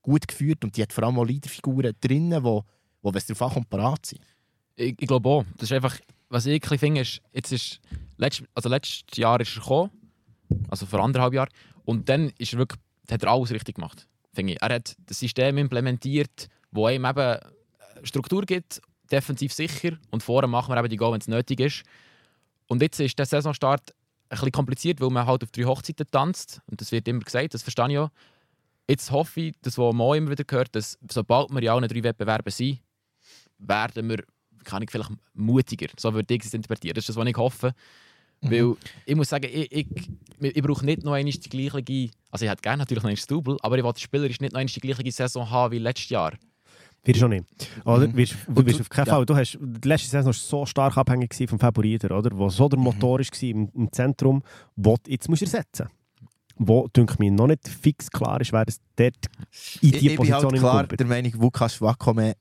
gut 0.00 0.26
geführt 0.26 0.64
und 0.64 0.76
die 0.76 0.82
hat 0.82 0.92
vor 0.92 1.04
allem 1.04 1.18
auch 1.18 1.24
Leaderfiguren 1.24 1.94
drinnen, 2.00 2.42
wo, 2.42 2.64
wo 3.02 3.10
wenn 3.10 3.18
es 3.18 3.26
darauf 3.26 3.42
ankommt, 3.42 3.70
parat 3.70 4.06
sind. 4.06 4.20
Ich, 4.76 4.94
ich 4.98 5.06
glaube 5.06 5.28
auch. 5.28 5.44
Das 5.56 5.70
ist 5.70 5.72
einfach, 5.72 5.98
was 6.28 6.46
ich 6.46 6.70
ein 6.70 6.78
finde, 6.78 7.02
ist, 7.02 7.20
jetzt 7.32 7.52
ist, 7.52 7.80
letzt, 8.16 8.42
also 8.54 8.68
letztes 8.68 9.16
Jahr 9.16 9.40
ist 9.40 9.56
er 9.56 9.60
gekommen, 9.60 9.90
also 10.68 10.86
vor 10.86 11.00
anderthalb 11.00 11.34
Jahren, 11.34 11.50
und 11.84 12.08
dann 12.08 12.30
ist 12.38 12.52
er 12.52 12.58
wirklich, 12.58 12.80
hat 13.10 13.22
er 13.22 13.30
alles 13.30 13.50
richtig 13.50 13.76
gemacht, 13.76 14.06
finde 14.32 14.54
ich. 14.54 14.62
Er 14.62 14.74
hat 14.74 14.96
das 15.06 15.18
System 15.18 15.58
implementiert, 15.58 16.48
wo 16.70 16.88
ihm 16.88 17.04
eben 17.04 17.18
äh, 17.18 17.40
Struktur 18.02 18.42
gibt, 18.42 18.80
defensiv 19.10 19.52
sicher, 19.52 19.98
und 20.10 20.22
vorher 20.22 20.48
machen 20.48 20.72
wir 20.72 20.78
eben 20.78 20.88
die 20.88 20.96
Goal, 20.96 21.12
wenn 21.12 21.20
es 21.20 21.28
nötig 21.28 21.60
ist. 21.60 21.82
Und 22.66 22.80
jetzt 22.80 22.98
ist 23.00 23.18
der 23.18 23.26
Saisonstart 23.26 23.92
bisschen 24.36 24.52
kompliziert, 24.52 25.00
weil 25.00 25.10
man 25.10 25.26
halt 25.26 25.42
auf 25.42 25.50
drei 25.50 25.64
Hochzeiten 25.64 26.06
tanzt, 26.10 26.60
und 26.66 26.80
das 26.80 26.92
wird 26.92 27.08
immer 27.08 27.20
gesagt, 27.20 27.54
das 27.54 27.62
verstehe 27.62 27.90
ich 27.90 27.98
auch. 27.98 28.10
Jetzt 28.88 29.10
hoffe 29.10 29.40
ich, 29.40 29.54
dass 29.62 29.78
was 29.78 29.94
man 29.94 30.16
immer 30.16 30.30
wieder 30.30 30.44
hört, 30.48 30.74
dass 30.74 30.98
sobald 31.10 31.50
wir 31.50 31.62
in 31.62 31.68
allen 31.68 31.88
drei 31.88 32.02
Wettbewerben 32.02 32.50
sind, 32.50 32.80
werden 33.58 34.08
wir 34.08 34.24
kann 34.64 34.82
ich 34.82 34.90
vielleicht 34.90 35.10
mutiger. 35.34 35.88
So 35.98 36.12
würde 36.14 36.34
ich 36.34 36.44
es 36.44 36.54
interpretieren. 36.54 36.94
Das 36.94 37.02
ist 37.02 37.08
das, 37.08 37.16
was 37.16 37.26
ich 37.26 37.36
hoffe. 37.36 37.74
Weil 38.40 38.74
ich 39.06 39.14
muss 39.14 39.28
sagen, 39.28 39.48
ich, 39.52 39.70
ich, 39.70 39.86
ich 40.40 40.62
brauche 40.62 40.84
nicht 40.84 41.04
noch 41.04 41.12
einmal 41.12 41.32
die 41.32 41.48
gleiche. 41.48 42.10
Also 42.30 42.44
ich 42.44 42.50
hätte 42.50 42.62
gerne 42.62 42.78
natürlich 42.78 43.02
noch 43.02 43.10
das 43.10 43.26
Double, 43.26 43.56
aber 43.62 43.78
ich 43.78 43.84
will 43.84 43.96
spielerisch 43.96 44.40
nicht 44.40 44.52
noch 44.52 44.60
einmal 44.60 44.72
die 44.72 44.80
gleiche 44.80 45.12
Saison 45.12 45.48
haben 45.48 45.72
wie 45.72 45.78
letztes 45.78 46.08
Jahr. 46.08 46.32
Wirst 47.04 47.20
du 47.20 47.24
auch 47.26 47.28
nicht. 47.30 47.44
Oder? 47.84 48.06
Mhm. 48.08 48.16
Wirst, 48.16 48.36
du 48.46 48.62
bist 48.62 48.80
auf 48.80 48.88
keinen 48.88 49.06
ja. 49.06 49.14
Fall. 49.14 49.26
Du 49.26 49.34
hast, 49.34 49.58
die 49.60 49.88
letzte 49.88 50.08
Saison 50.08 50.26
war 50.26 50.32
so 50.34 50.66
stark 50.66 50.96
abhängig 50.96 51.34
vom 51.48 51.58
Favoriten, 51.58 52.12
oder? 52.12 52.36
Wo 52.36 52.48
so 52.48 52.68
der 52.68 52.78
Mhm. 52.78 52.84
Motor 52.84 53.18
war 53.18 53.42
im, 53.42 53.68
im 53.74 53.92
Zentrum, 53.92 54.42
wo 54.76 54.96
du 55.02 55.10
jetzt 55.10 55.28
musst 55.28 55.42
ersetzen 55.42 55.88
Wo, 56.56 56.86
denke 56.88 57.16
mir, 57.18 57.32
noch 57.32 57.48
nicht 57.48 57.66
fix 57.66 58.08
klar 58.10 58.40
ist, 58.40 58.52
wer 58.52 58.64
das 58.64 58.78
dort 58.94 59.16
in 59.80 59.88
Ich, 59.88 59.90
die 59.90 59.96
ich 59.96 60.02
bin 60.08 60.16
Position 60.16 60.52
halt 60.52 60.60
klar 60.60 60.86
der 60.86 61.06
Meinung, 61.06 61.32
Vukas 61.40 61.74
Schwakome, 61.74 62.34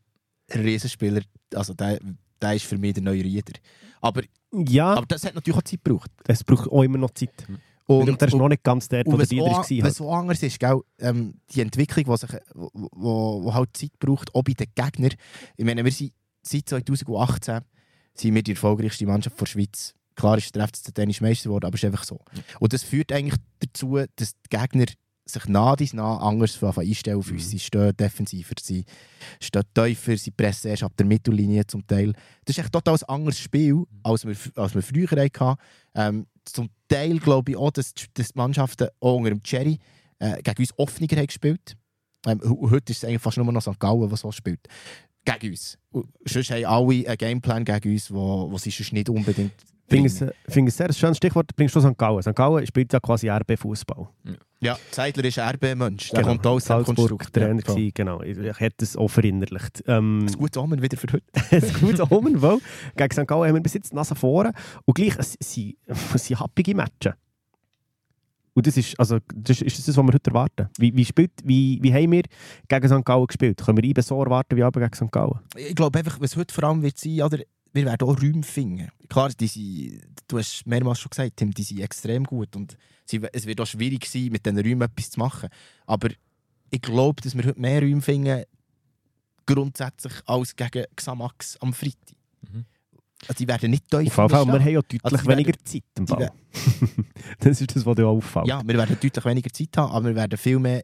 ein 0.52 0.62
Riesenspieler, 0.62 1.22
also 1.56 1.74
der, 1.74 2.00
der 2.42 2.54
ist 2.54 2.66
für 2.66 2.78
mich 2.78 2.94
der 2.94 3.04
neue 3.04 3.24
Rieder. 3.24 3.54
Aber, 4.02 4.22
Ja, 4.54 4.94
aber 4.94 5.06
das 5.08 5.24
hat 5.26 5.34
natürlich 5.34 5.58
auch 5.58 5.64
Zeit 5.64 5.84
gebraucht. 5.84 6.12
es 6.28 6.44
braucht 6.44 6.70
auch 6.70 6.84
immer 6.84 6.98
noch 7.00 7.12
Zeit. 7.12 7.32
Und, 7.88 8.10
Und, 8.10 8.22
der 8.22 8.28
ist 8.28 8.36
noch 8.36 8.48
nicht 8.48 8.64
ganz 8.64 8.88
der, 8.88 9.04
wo 9.06 9.18
der 9.18 9.44
auch, 9.44 9.70
war. 9.70 9.84
was 9.84 10.02
auch 10.02 10.14
anders 10.14 10.42
ist, 10.44 10.60
gell, 10.60 10.80
ähm, 11.00 11.34
die 11.54 11.62
Entwicklung, 11.62 12.06
die, 12.06 12.18
sich, 12.18 12.30
wo, 12.54 13.44
wo 13.44 13.54
halt 13.54 13.76
Zeit 13.76 13.98
braucht, 14.00 14.34
auch 14.34 14.44
bei 14.44 14.54
den 14.54 14.68
Gegnern. 14.74 15.14
Ich 15.58 15.66
meine, 15.66 15.84
wir 15.84 15.92
sind 15.92 16.14
seit 16.42 16.70
2018 16.70 17.62
sind 18.14 18.36
wir 18.36 18.44
die 18.44 18.52
erfolgreichste 18.52 19.06
Mannschaft 19.06 19.40
der 19.40 19.46
Schweiz. 19.46 19.94
Klar 20.16 20.38
ist 20.38 20.54
der 20.56 20.68
FCZ 20.68 20.94
Tennis 20.94 21.22
Meister 21.22 21.50
geworden, 21.50 21.66
aber 21.66 21.76
es 21.76 21.84
ist 21.84 21.86
einfach 21.88 22.04
so. 22.04 22.20
Und 22.60 22.74
das 22.74 22.84
führt 22.84 23.12
eigentlich 23.12 23.40
dazu, 23.60 24.00
dass 24.16 24.34
die 24.34 24.58
Gegner 24.58 24.86
sich 25.34 25.46
nah 25.48 25.76
dies 25.76 25.94
nah 25.94 26.18
anders 26.18 26.62
einstellen 26.64 27.18
auf 27.18 27.32
uns. 27.32 27.50
Sie 27.50 27.60
stehen 27.60 27.96
defensiver, 27.98 28.54
sie 28.62 28.86
stehen 29.40 29.64
tiefer, 29.74 30.18
sie 30.18 30.32
pressen 30.32 30.70
erst 30.72 30.84
ab 30.84 30.94
der 30.98 31.06
Mittellinie 31.06 31.66
zum 31.68 31.86
Teil. 31.88 32.14
Das 32.46 32.58
ist 32.58 32.64
echt 32.64 32.74
total 32.74 32.96
ein 32.96 33.04
anderes 33.10 33.40
Spiel, 33.40 33.84
als 34.04 34.26
wir, 34.26 34.36
als 34.56 34.74
wir 34.76 34.82
früher 34.82 35.08
hatten. 35.10 35.56
Ähm, 35.96 36.28
zum 36.46 36.70
Teil 36.88 37.20
glaube 37.20 37.52
ich 37.52 37.58
auch, 37.58 37.72
dass, 37.72 37.94
die- 37.94 38.06
dass 38.14 38.30
die 38.30 38.38
Mannschaften 38.38 38.88
auch 39.00 39.16
unter 39.18 39.30
dem 39.30 39.44
Cherry 39.44 39.78
äh, 40.20 40.42
gegen 40.42 40.58
uns 40.60 40.78
offener 40.78 41.08
haben 41.18 41.28
gespielt 41.28 41.76
ähm, 42.28 42.40
Heute 42.44 42.92
ist 42.92 43.00
es 43.00 43.06
eigentlich 43.06 43.22
fast 43.22 43.38
nur 43.38 43.52
noch 43.52 43.62
St. 43.62 43.80
Gallen, 43.80 44.08
der 44.08 44.18
so 44.18 44.32
spielt. 44.32 44.60
Gegen 45.26 45.52
uns. 45.52 45.78
Sonst 46.26 46.50
haben 46.52 46.66
alle 46.66 47.08
einen 47.08 47.18
Gameplan 47.18 47.64
gegen 47.66 47.92
uns, 47.94 48.12
wo, 48.12 48.52
wo 48.52 48.58
sie 48.58 48.72
sonst 48.72 48.94
nicht 48.94 49.10
unbedingt 49.10 49.54
finde 49.92 50.34
finde 50.48 50.70
es 50.70 50.78
sehr 50.78 50.88
ein 50.88 50.94
schönes 50.94 51.18
Stichwort, 51.18 51.56
bringst 51.56 51.76
du 51.76 51.82
St. 51.82 51.98
Gallen. 51.98 52.22
St. 52.22 52.36
Gallen 52.36 52.66
spielt 52.66 52.92
ja 52.94 53.00
quasi 53.00 53.30
RB-Fußball. 53.30 54.08
Ja, 54.60 54.78
Zeidler 54.92 55.26
ist 55.26 55.40
RB-Mensch. 55.40 56.10
Der 56.12 56.22
kommt 56.22 56.46
aus 56.46 56.64
dem 56.64 56.68
Salzburg 56.68 56.96
Konstrukt. 56.96 57.34
Trainer 57.34 57.62
Ja, 57.68 57.90
genau. 57.94 58.22
Ich, 58.22 58.38
ich 58.38 58.60
hätte 58.60 58.86
es 58.86 58.96
auch 58.96 59.08
verinnerlicht. 59.08 59.84
Ähm, 59.88 60.28
Ein 60.28 60.34
gutes 60.34 60.62
Omen 60.62 60.82
wieder 60.82 60.98
für 60.98 61.08
heute. 61.14 61.26
ein 61.52 61.74
gutes 61.82 62.12
Omen, 62.12 62.42
weil 62.42 62.60
gegen 62.96 63.12
St. 63.12 63.28
Gallen 63.28 63.48
haben 63.48 63.56
wir 63.56 63.62
bis 63.62 63.74
jetzt 63.74 63.94
Nase 63.94 64.14
vorne 64.16 64.54
und 64.86 64.94
gleich 64.94 65.16
es 65.18 65.36
sind, 65.40 65.78
es 66.14 66.26
sind 66.26 66.40
happige 66.40 66.76
Matches. 66.76 67.14
Und 68.54 68.68
das 68.68 68.76
ist, 68.76 69.00
also, 69.00 69.18
das 69.34 69.62
ist 69.62 69.88
das, 69.88 69.96
was 69.98 70.06
wir 70.06 70.14
heute 70.14 70.30
erwarten. 70.30 70.70
Wie, 70.78 70.96
wie, 70.96 71.06
spielt, 71.06 71.32
wie, 71.44 71.80
wie 71.82 71.94
haben 71.94 72.12
wir 72.12 72.24
gegen 72.68 72.88
St. 72.88 73.06
Gallen 73.06 73.26
gespielt? 73.26 73.64
Können 73.66 73.78
wir 73.78 73.84
IBE 73.84 74.02
so 74.02 74.22
erwarten 74.22 74.58
wie 74.58 74.64
aber 74.64 74.82
gegen 74.82 74.94
St. 74.94 75.12
Gallen? 75.12 75.40
Ich 75.56 75.74
glaube 75.74 75.98
einfach, 75.98 76.20
was 76.20 76.36
heute 76.36 76.54
vor 76.54 76.66
allem 76.66 76.82
wird 76.82 76.98
sein, 76.98 77.22
oder, 77.22 77.40
wir 77.74 77.86
werden 77.86 78.08
auch 78.08 78.22
Räume 78.22 78.44
finden. 78.44 78.90
Klar, 79.10 79.30
die 79.30 79.48
sind, 79.48 80.02
du 80.28 80.38
hast 80.38 80.66
mehrmals 80.66 81.00
schon 81.00 81.10
gesagt, 81.10 81.38
Tim, 81.38 81.52
die 81.52 81.64
sind 81.64 81.80
extrem 81.80 82.24
gut 82.26 82.56
und 82.56 82.78
sie, 83.06 83.22
es 83.32 83.46
wird 83.46 83.62
auch 83.62 83.68
schwierig 83.68 84.06
sein, 84.06 84.30
mit 84.32 84.46
diesen 84.46 84.60
Räumen 84.60 84.82
etwas 84.82 85.10
zu 85.12 85.20
machen. 85.20 85.50
Aber 85.86 86.10
ich 86.70 86.82
glaube, 86.82 87.22
dass 87.22 87.36
wir 87.36 87.44
heute 87.46 87.60
mehr 87.60 87.82
Räume 87.82 88.02
finden, 88.02 88.44
grundsätzlich 89.46 90.14
als 90.26 90.56
gegen 90.56 90.86
Xamax 90.96 91.58
am 91.58 91.74
Freitag. 91.74 92.16
Mhm. 92.42 92.66
Also 93.28 93.38
die 93.38 93.48
werden 93.48 93.70
nicht 93.72 93.84
tief 93.90 93.94
Auf 94.00 94.02
jeden 94.02 94.14
Fall, 94.30 94.30
wir 94.30 94.54
haben 94.54 94.68
ja 94.68 94.82
deutlich 94.82 95.06
Also 95.06 95.28
weniger 95.28 95.50
werden- 95.50 95.66
Zeit 95.66 95.84
im 95.98 96.06
Ball. 96.06 96.32
das 97.40 97.62
ist 97.62 97.76
das, 97.76 97.86
was 97.86 97.96
dir 97.96 98.08
auffällt. 98.08 98.48
Ja, 98.48 98.62
wir 98.66 98.76
werden 98.78 98.98
deutlich 99.02 99.26
weniger 99.26 99.52
Zeit 99.54 99.78
haben, 99.78 99.92
aber 99.94 100.08
wir 100.10 100.16
werden 100.16 100.38
viel 100.38 100.60
mehr 100.60 100.84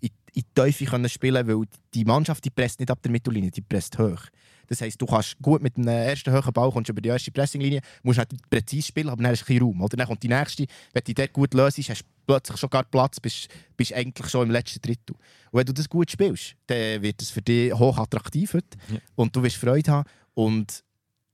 in, 0.00 0.10
in 0.34 0.42
die 0.42 0.62
Tiefe 0.62 0.84
können 0.84 1.08
spielen 1.08 1.46
weil 1.46 1.64
die 1.94 2.04
Mannschaft 2.04 2.44
die 2.44 2.50
presst 2.50 2.80
nicht 2.80 2.90
ab 2.90 3.00
der 3.02 3.10
Mittellinie, 3.12 3.50
die 3.50 3.60
presst 3.60 3.98
hoch. 3.98 4.22
Das 4.68 4.82
heisst, 4.82 5.00
du 5.00 5.06
kannst 5.06 5.36
gut 5.40 5.62
mit 5.62 5.76
einem 5.78 5.88
ersten 5.88 6.30
hohen 6.32 6.52
Ball 6.52 6.70
kommst 6.70 6.90
über 6.90 7.00
die 7.00 7.08
erste 7.08 7.30
Pressinglinie, 7.30 7.80
musst 8.02 8.18
nicht 8.18 8.50
präzise 8.50 8.88
spielen, 8.88 9.08
aber 9.08 9.22
dann 9.22 9.32
hast 9.32 9.40
du 9.40 9.44
ein 9.44 9.46
bisschen 9.46 9.62
Raum. 9.66 9.80
Oder? 9.82 9.96
Dann 9.96 10.06
kommt 10.06 10.22
die 10.22 10.28
nächste, 10.28 10.66
wenn 10.92 11.02
du 11.06 11.14
dort 11.14 11.32
gut 11.32 11.54
löst, 11.54 11.78
hast 11.78 12.00
du 12.02 12.04
plötzlich 12.26 12.58
schon 12.58 12.68
gar 12.68 12.84
Platz, 12.84 13.18
bist, 13.18 13.48
bist 13.78 13.94
eigentlich 13.94 14.28
schon 14.28 14.42
im 14.46 14.50
letzten 14.50 14.82
Drittel. 14.82 15.16
Und 15.50 15.58
wenn 15.58 15.64
du 15.64 15.72
das 15.72 15.88
gut 15.88 16.10
spielst, 16.10 16.54
dann 16.66 17.00
wird 17.00 17.22
es 17.22 17.30
für 17.30 17.40
dich 17.40 17.72
hoch 17.72 17.96
attraktiv 17.96 18.52
heute 18.52 18.76
Ja. 18.92 18.98
und 19.16 19.34
du 19.34 19.42
wirst 19.42 19.56
Freude 19.56 19.90
haben. 19.90 20.08
Und 20.34 20.84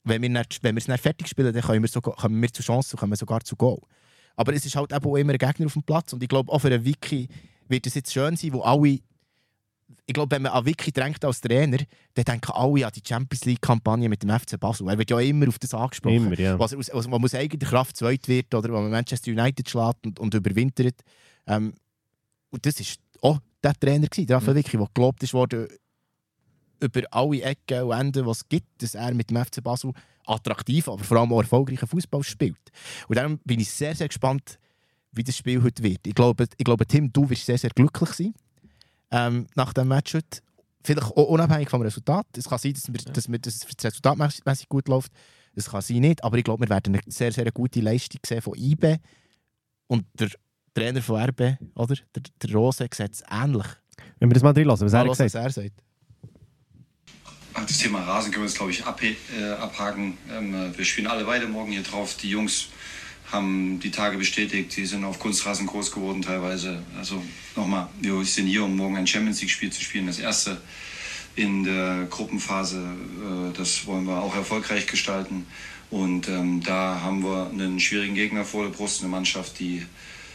wenn 0.05 0.23
wir, 0.23 0.29
nicht, 0.29 0.63
wenn 0.63 0.77
wir 0.77 0.79
es 0.79 0.87
dann 0.87 0.99
fertig 0.99 1.27
spielen, 1.27 1.53
dann 1.53 1.63
können 1.63 1.83
wir, 1.83 1.89
sogar, 1.89 2.15
kommen 2.15 2.41
wir 2.41 2.53
zu 2.53 2.63
Chancen, 2.63 2.97
kommen 2.97 3.13
wir 3.13 3.17
sogar 3.17 3.41
zu 3.41 3.57
Goal. 3.57 3.81
Aber 4.37 4.53
es 4.55 4.65
ist 4.65 4.77
halt 4.77 4.93
eben 4.93 5.05
auch 5.05 5.17
immer 5.17 5.33
ein 5.33 5.39
Gegner 5.39 5.67
auf 5.67 5.73
dem 5.73 5.83
Platz. 5.83 6.13
Und 6.13 6.23
ich 6.23 6.29
glaube, 6.29 6.53
auch 6.53 6.59
für 6.61 6.69
einen 6.69 6.85
Wiki 6.85 7.29
wird 7.69 7.87
es 7.87 7.95
jetzt 7.95 8.13
schön 8.13 8.37
sein, 8.37 8.53
wo 8.53 8.63
alle. 8.63 8.99
Ich 10.07 10.13
glaube, 10.15 10.35
wenn 10.35 10.43
man 10.43 10.53
an 10.53 10.65
Wiki 10.67 10.93
denkt 10.93 11.25
als 11.25 11.41
Trainer, 11.41 11.79
dann 12.15 12.25
denken 12.25 12.53
alle 12.53 12.87
an 12.87 12.93
die 12.95 13.03
Champions 13.07 13.45
League-Kampagne 13.45 14.09
mit 14.09 14.23
dem 14.23 14.31
FC 14.31 14.59
Basel. 14.59 14.89
Er 14.89 14.99
wird 14.99 15.11
ja 15.11 15.19
immer 15.21 15.49
auf 15.49 15.59
das 15.59 15.73
angesprochen. 15.75 16.15
Immer, 16.17 16.39
ja. 16.39 16.59
Was, 16.59 16.75
aus- 16.75 16.91
was 16.93 17.09
man 17.09 17.23
aus 17.23 17.35
eigener 17.35 17.67
Kraft 17.67 17.97
zweit 17.97 18.27
wird 18.29 18.55
oder 18.55 18.65
wenn 18.73 18.83
man 18.83 18.91
Manchester 18.91 19.31
United 19.31 19.69
schlägt 19.69 20.07
und, 20.07 20.19
und 20.19 20.35
überwintert. 20.35 20.95
Ähm, 21.47 21.75
und 22.51 22.67
das 22.67 22.79
war 22.81 23.31
auch 23.31 23.39
der 23.63 23.75
Trainer, 23.75 24.07
gewesen, 24.07 24.27
der 24.27 24.37
Raphael 24.37 24.57
Wiki, 24.57 24.77
der 24.77 24.89
gelobt 24.93 25.23
ist 25.23 25.33
worden, 25.35 25.69
über 26.81 27.01
alle 27.11 27.43
Ecken 27.43 27.83
und 27.85 27.93
Enden, 27.99 28.27
was 28.27 28.39
es 28.39 28.49
gibt, 28.49 28.83
dass 28.83 28.95
er 28.95 29.15
mit 29.15 29.31
dem 29.31 29.43
FC 29.43 29.63
Basel 29.63 29.93
attraktiv, 30.27 30.89
aber 30.89 31.03
vor 31.03 31.19
allem 31.19 31.33
auch 31.33 31.41
erfolgreichen 31.41 31.87
Fußball 31.87 32.23
spielt. 32.23 32.59
Und 33.09 33.17
darum 33.17 33.39
bin 33.45 33.61
ich 33.61 33.71
sehr, 33.71 33.95
sehr 33.95 34.09
gespannt, 34.09 34.59
wie 35.15 35.25
das 35.25 35.37
Spiel 35.37 35.63
heute 35.63 35.83
wird. 35.83 36.07
Ich 36.07 36.15
glaube, 36.15 36.47
ich 36.57 36.65
glaube 36.65 36.87
Tim, 36.87 37.13
du 37.13 37.29
wirst 37.29 37.47
sehr, 37.47 37.59
sehr 37.59 37.71
glücklich 37.71 38.11
sein 38.11 38.35
ähm, 39.11 39.47
nach 39.55 39.73
dem 39.73 39.89
Match 39.89 40.15
heute. 40.15 40.41
Vielleicht 40.83 41.03
auch 41.03 41.29
unabhängig 41.29 41.71
vom 41.71 41.81
Resultat. 41.83 42.27
Es 42.37 42.49
kann 42.49 42.59
sein, 42.59 42.75
dass, 42.75 42.93
wir, 42.93 43.13
dass, 43.13 43.31
wir, 43.31 43.39
dass 43.39 43.55
es 43.55 43.85
resultatmäßig 43.85 44.69
gut 44.69 44.89
läuft. 44.89 45.11
Es 45.55 45.71
kann 45.71 45.81
sein 45.81 46.01
nicht, 46.01 46.23
aber 46.23 46.37
ich 46.37 46.45
glaube, 46.45 46.65
wir 46.65 46.69
werden 46.69 46.95
eine 46.95 47.03
sehr, 47.07 47.33
sehr 47.33 47.51
gute 47.53 47.81
Leistung 47.81 48.21
sehen 48.27 48.43
von 48.43 48.55
IB. 48.55 48.99
Und 49.87 50.05
der 50.15 50.29
Trainer 50.75 51.01
von 51.01 51.23
RB, 51.23 51.57
oder? 51.75 51.95
Der, 52.15 52.23
der 52.43 52.55
Rose, 52.55 52.87
sieht 52.93 53.13
es 53.13 53.23
ähnlich. 53.31 53.67
Wenn 54.19 54.29
wir 54.29 54.35
das 54.35 54.43
mal 54.43 54.53
drin 54.53 54.67
lassen, 54.67 54.85
was 54.85 54.93
er 54.93 55.01
hören, 55.01 55.09
was 55.11 55.21
er 55.21 55.51
sagt. 55.51 55.73
Ach, 57.55 57.65
Das 57.65 57.79
Thema 57.79 58.01
Rasen 58.01 58.33
können 58.33 58.45
wir 58.45 58.49
jetzt, 58.49 58.57
glaube 58.57 58.73
ich, 58.73 58.81
äh, 59.39 59.53
abhaken. 59.53 60.19
Ähm, 60.31 60.55
äh, 60.55 60.77
wir 60.77 60.85
spielen 60.85 61.07
alle 61.07 61.25
beide 61.25 61.47
morgen 61.47 61.71
hier 61.71 61.85
drauf. 61.85 62.17
Die 62.17 62.31
Jungs 62.31 62.69
haben 63.35 63.81
die 63.81 63.91
Tage 63.91 64.17
bestätigt, 64.17 64.77
die 64.77 64.87
sind 64.87 65.05
auf 65.05 65.19
Kunstrasen 65.19 65.67
groß 65.67 65.93
geworden 65.93 66.23
teilweise. 66.23 66.83
Also 66.97 67.23
nochmal, 67.57 67.89
wir 68.01 68.25
sind 68.25 68.47
hier, 68.47 68.65
um 68.65 68.77
morgen 68.77 68.97
ein 68.97 69.07
Champions 69.07 69.41
League-Spiel 69.41 69.71
zu 69.71 69.83
spielen. 69.83 70.07
Das 70.07 70.19
erste 70.19 70.59
in 71.37 71.65
der 71.65 72.07
Gruppenphase. 72.11 72.79
Äh, 72.79 73.57
das 73.57 73.87
wollen 73.87 74.07
wir 74.07 74.23
auch 74.23 74.35
erfolgreich 74.35 74.87
gestalten. 74.87 75.47
Und 75.91 76.29
ähm, 76.29 76.63
da 76.63 77.01
haben 77.03 77.23
wir 77.23 77.51
einen 77.51 77.79
schwierigen 77.79 78.15
Gegner 78.15 78.45
vor 78.45 78.65
der 78.65 78.71
Brust, 78.71 79.01
eine 79.01 79.11
Mannschaft, 79.11 79.59
die 79.59 79.85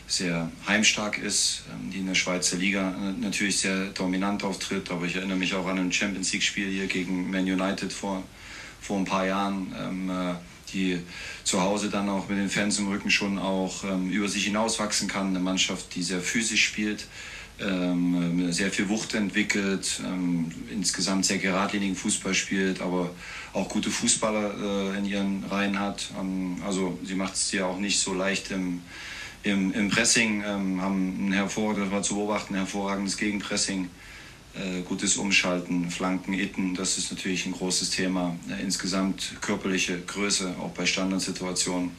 sehr 0.08 0.52
heimstark 0.68 1.18
ist, 1.18 1.64
ähm, 1.72 1.92
die 1.92 2.00
in 2.00 2.08
der 2.08 2.16
Schweizer 2.16 2.58
Liga 2.58 2.94
natürlich 3.20 3.58
sehr 3.58 3.88
dominant 3.88 4.44
auftritt. 4.44 4.92
Aber 4.92 5.06
ich 5.06 5.16
erinnere 5.16 5.38
mich 5.38 5.54
auch 5.54 5.68
an 5.68 5.80
ein 5.80 5.92
Champions 5.92 6.32
League-Spiel 6.34 6.70
hier 6.70 6.88
gegen 6.88 7.30
Man 7.32 7.44
United 7.44 7.92
vor, 7.92 8.24
vor 8.82 8.98
ein 8.98 9.06
paar 9.06 9.26
Jahren, 9.26 9.74
ähm, 9.80 10.10
äh, 10.10 10.36
die 10.74 11.00
zu 11.44 11.62
Hause 11.62 11.90
dann 11.90 12.10
auch 12.10 12.30
mit 12.30 12.38
den 12.38 12.50
Fans 12.50 12.80
im 12.80 12.88
Rücken 12.88 13.10
schon 13.10 13.38
auch 13.38 13.84
ähm, 13.84 14.10
über 14.10 14.28
sich 14.28 14.46
hinauswachsen 14.46 15.08
kann. 15.08 15.28
Eine 15.28 15.40
Mannschaft, 15.40 15.96
die 15.96 16.04
sehr 16.04 16.22
physisch 16.22 16.64
spielt, 16.66 17.08
ähm, 17.62 18.52
sehr 18.52 18.72
viel 18.72 18.90
Wucht 18.90 19.14
entwickelt, 19.14 20.02
ähm, 20.06 20.52
insgesamt 20.72 21.26
sehr 21.26 21.40
geradlinigen 21.40 21.96
Fußball 21.96 22.34
spielt, 22.34 22.82
aber 22.82 23.12
auch 23.54 23.68
gute 23.70 23.90
Fußballer 23.90 24.94
äh, 24.94 24.98
in 24.98 25.06
ihren 25.06 25.44
Reihen 25.46 25.80
hat. 25.80 26.10
Ähm, 26.20 26.58
also 26.66 26.98
sie 27.04 27.16
macht 27.16 27.36
es 27.36 27.52
ja 27.52 27.66
auch 27.66 27.80
nicht 27.80 28.00
so 28.00 28.14
leicht 28.14 28.52
im, 28.52 28.82
im, 29.44 29.74
im 29.74 29.90
Pressing, 29.90 30.44
ähm, 30.46 30.82
haben 30.82 31.28
ein 31.28 31.34
hervor, 31.34 31.76
das 31.76 31.92
war 31.92 32.02
zu 32.02 32.16
beobachten, 32.16 32.54
ein 32.54 32.60
hervorragendes 32.60 33.18
Gegenpressing, 33.18 33.86
äh, 33.86 34.09
gutes 34.88 35.18
Umschalten, 35.18 35.90
Flanken, 35.92 36.34
Itten, 36.34 36.74
das 36.76 36.98
ist 36.98 37.12
natürlich 37.12 37.46
ein 37.46 37.52
großes 37.52 37.92
Thema. 37.92 38.36
Äh, 38.50 38.62
insgesamt 38.64 39.36
körperliche 39.42 40.00
Größe, 40.02 40.56
auch 40.60 40.72
bei 40.72 40.86
Standardsituationen. 40.86 41.92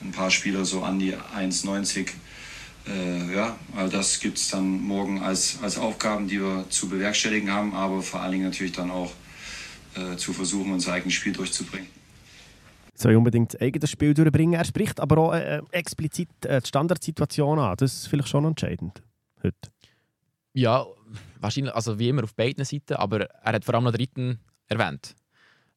Ein 0.00 0.12
paar 0.12 0.30
Spieler 0.30 0.64
so 0.64 0.82
an 0.82 0.98
die 0.98 1.14
1,90. 1.14 2.08
Äh, 2.86 3.34
ja, 3.34 3.56
all 3.76 3.88
das 3.88 4.20
gibt 4.20 4.38
es 4.38 4.48
dann 4.48 4.82
morgen 4.82 5.22
als, 5.22 5.58
als 5.62 5.78
Aufgaben, 5.78 6.28
die 6.28 6.40
wir 6.40 6.66
zu 6.68 6.88
bewerkstelligen 6.88 7.50
haben, 7.50 7.74
aber 7.74 8.02
vor 8.02 8.20
allen 8.20 8.32
Dingen 8.32 8.44
natürlich 8.44 8.72
dann 8.72 8.90
auch 8.90 9.12
äh, 9.94 10.16
zu 10.16 10.32
versuchen, 10.32 10.72
unser 10.72 10.92
eigenes 10.92 11.14
Spiel 11.14 11.32
durchzubringen. 11.32 11.88
soll 12.94 13.14
unbedingt 13.16 13.54
das 13.54 13.60
eigene 13.60 13.86
Spiel 13.86 14.12
durchbringen. 14.12 14.54
Er 14.54 14.64
spricht 14.64 15.00
aber 15.00 15.18
auch 15.18 15.34
äh, 15.34 15.62
explizit 15.70 16.28
äh, 16.44 16.60
die 16.60 16.68
Standardsituation 16.68 17.58
an. 17.58 17.76
Das 17.76 17.94
ist 17.94 18.08
vielleicht 18.08 18.28
schon 18.28 18.44
entscheidend 18.44 19.02
heute. 19.42 19.70
Ja, 20.52 20.86
wahrscheinlich, 21.44 21.74
also 21.74 21.98
wie 21.98 22.08
immer 22.08 22.24
auf 22.24 22.34
beiden 22.34 22.64
Seiten, 22.64 22.94
aber 22.94 23.22
er 23.30 23.52
hat 23.52 23.64
vor 23.64 23.74
allem 23.74 23.84
noch 23.84 23.92
den 23.92 24.00
Ritten 24.00 24.40
erwähnt. 24.66 25.14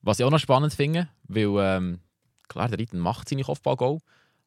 Was 0.01 0.19
ich 0.19 0.25
auch 0.25 0.31
noch 0.31 0.39
spannend 0.39 0.73
finde, 0.73 1.09
weil 1.27 1.47
ähm, 1.59 1.99
klar, 2.47 2.69
der 2.69 2.79
Ritten 2.79 2.99
macht 2.99 3.29
seine 3.29 3.43
Kopfball-Goal, 3.43 3.99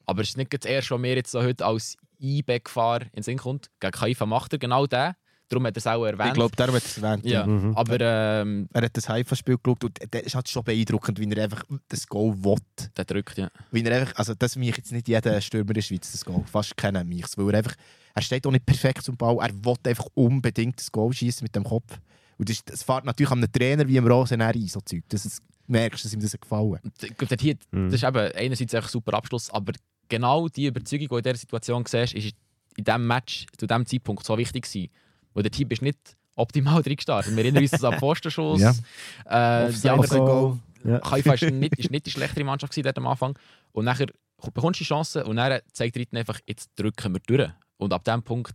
aber 0.07 0.23
es 0.23 0.31
ist 0.31 0.37
nicht 0.37 0.53
das 0.53 0.69
erste, 0.69 0.95
was 0.95 1.01
mir 1.01 1.15
jetzt 1.15 1.31
so 1.31 1.43
heute 1.43 1.65
als 1.67 1.97
E-Back-Fahrer 2.19 3.03
in 3.07 3.11
den 3.17 3.23
Sinn 3.23 3.39
kommt. 3.39 3.71
Gegen 3.81 3.93
Kaifa 3.93 4.27
macht 4.27 4.53
er 4.53 4.59
genau 4.59 4.87
den, 4.87 5.13
darum 5.49 5.67
hat 5.67 5.75
er 5.77 5.79
es 5.79 5.87
auch 5.87 6.05
erwähnt. 6.05 6.29
Ich 6.29 6.35
glaube, 6.35 6.57
darum 6.57 6.75
hat 6.77 6.83
er 6.83 6.87
es 6.89 6.99
erwähnt. 6.99 7.25
ja, 7.27 7.47
Mhm. 7.47 7.77
aber 7.77 8.01
ähm, 8.01 8.69
Er 8.73 8.83
hat 8.83 8.97
das 8.97 9.09
Haifa-Spiel 9.09 9.57
geschaut 9.63 9.85
und 9.85 9.99
das 10.11 10.23
ist 10.23 10.35
halt 10.35 10.49
schon 10.49 10.65
beeindruckend, 10.65 11.19
wie 11.19 11.31
er 11.31 11.45
einfach 11.45 11.65
das 11.89 12.07
Goal 12.07 12.35
will. 12.45 12.57
der 12.97 13.05
drückt, 13.05 13.37
ja. 13.39 13.51
Wie 13.71 13.83
er 13.85 14.01
einfach, 14.01 14.17
also 14.17 14.35
das 14.35 14.57
mich 14.57 14.77
jetzt 14.77 14.93
nicht 14.93 15.09
jeder 15.09 15.41
Stürmer 15.41 15.71
in 15.71 15.75
der 15.75 15.83
Schweiz, 15.83 16.11
das 16.13 16.25
Goal. 16.25 16.45
Fast 16.51 16.77
kennen 16.77 17.07
mich 17.09 17.25
weil 17.37 17.51
er 17.53 17.59
einfach, 17.59 17.75
er 18.15 18.23
steht 18.23 18.47
auch 18.47 18.51
nicht 18.51 18.67
perfekt 18.67 19.03
zum 19.03 19.17
Ball, 19.17 19.39
er 19.41 19.53
will 19.65 19.75
einfach 19.85 20.07
unbedingt 20.15 20.79
das 20.79 20.91
Goal 20.91 21.13
schießen 21.13 21.45
mit 21.45 21.55
dem 21.55 21.65
Kopf. 21.65 21.99
Und 22.39 22.49
das, 22.49 22.65
das 22.65 22.83
fährt 22.83 23.05
natürlich 23.05 23.31
an 23.31 23.39
einem 23.39 23.53
Trainer 23.53 23.87
wie 23.87 23.97
im 23.97 24.07
Rosen 24.07 24.41
ein, 24.41 24.67
so 24.67 24.81
Zeug. 24.81 25.03
Das, 25.09 25.25
das 25.25 25.39
merkst 25.67 26.03
du, 26.03 26.07
dass 26.07 26.15
ihm 26.15 26.21
das 26.21 26.39
gefallen. 26.41 26.79
Glaube, 26.99 27.27
dort 27.27 27.41
hier, 27.41 27.57
Mhm. 27.71 27.91
Das 27.91 28.03
ist 28.03 28.05
eben 28.05 28.33
einerseits 28.35 28.75
ein 28.75 28.83
super 28.83 29.15
Abschluss, 29.15 29.51
aber 29.51 29.73
genau 30.09 30.49
die 30.49 30.67
Überzeugung, 30.67 31.05
die 31.05 31.09
du 31.09 31.17
in 31.17 31.23
dieser 31.23 31.37
Situation 31.37 31.85
siehst, 31.87 32.15
ist 32.15 32.35
in 32.77 32.85
diesem 32.85 33.07
Match 33.07 33.47
zu 33.57 33.67
diesem 33.67 33.87
Zeitpunkt 33.87 34.25
so 34.25 34.37
wichtig 34.39 34.65
gewesen. 34.65 34.91
Wo 35.35 35.43
der 35.43 35.51
Team 35.51 35.69
ist 35.71 35.83
nicht 35.83 35.99
optimal 36.37 36.83
drin 36.83 36.97
gestartet. 36.97 37.35
Wir 37.37 37.45
erinnern 37.45 37.63
uns 37.63 37.85
an 37.85 37.93
den 37.93 38.01
Postenschuss. 38.01 38.61
Ja. 38.61 39.67
Äh, 39.67 39.73
die 39.73 39.89
Goal. 40.09 40.59
Ja. 40.85 41.01
Haifa 41.11 41.35
ist 41.35 41.43
nicht, 41.43 41.79
ist 41.79 41.91
nicht 41.91 42.07
die 42.07 42.11
schlechtere 42.11 42.45
Mannschaft 42.45 42.73
gewesen 42.73 42.85
dort 42.85 42.99
am 42.99 43.07
Anfang. 43.07 43.39
Und 43.73 43.85
nachher 43.85 44.07
bekommst 44.55 44.81
du 44.81 44.85
die 44.85 44.89
Chance 44.89 45.25
und 45.25 45.37
dann 45.37 45.61
zeigt 45.73 45.97
Ritten 45.97 46.17
einfach, 46.17 46.41
jetzt 46.47 46.71
drücken 46.77 47.13
wir 47.13 47.21
durch. 47.27 47.51
Und 47.81 47.93
ab 47.95 48.05
diesem 48.05 48.23
Punkt 48.23 48.55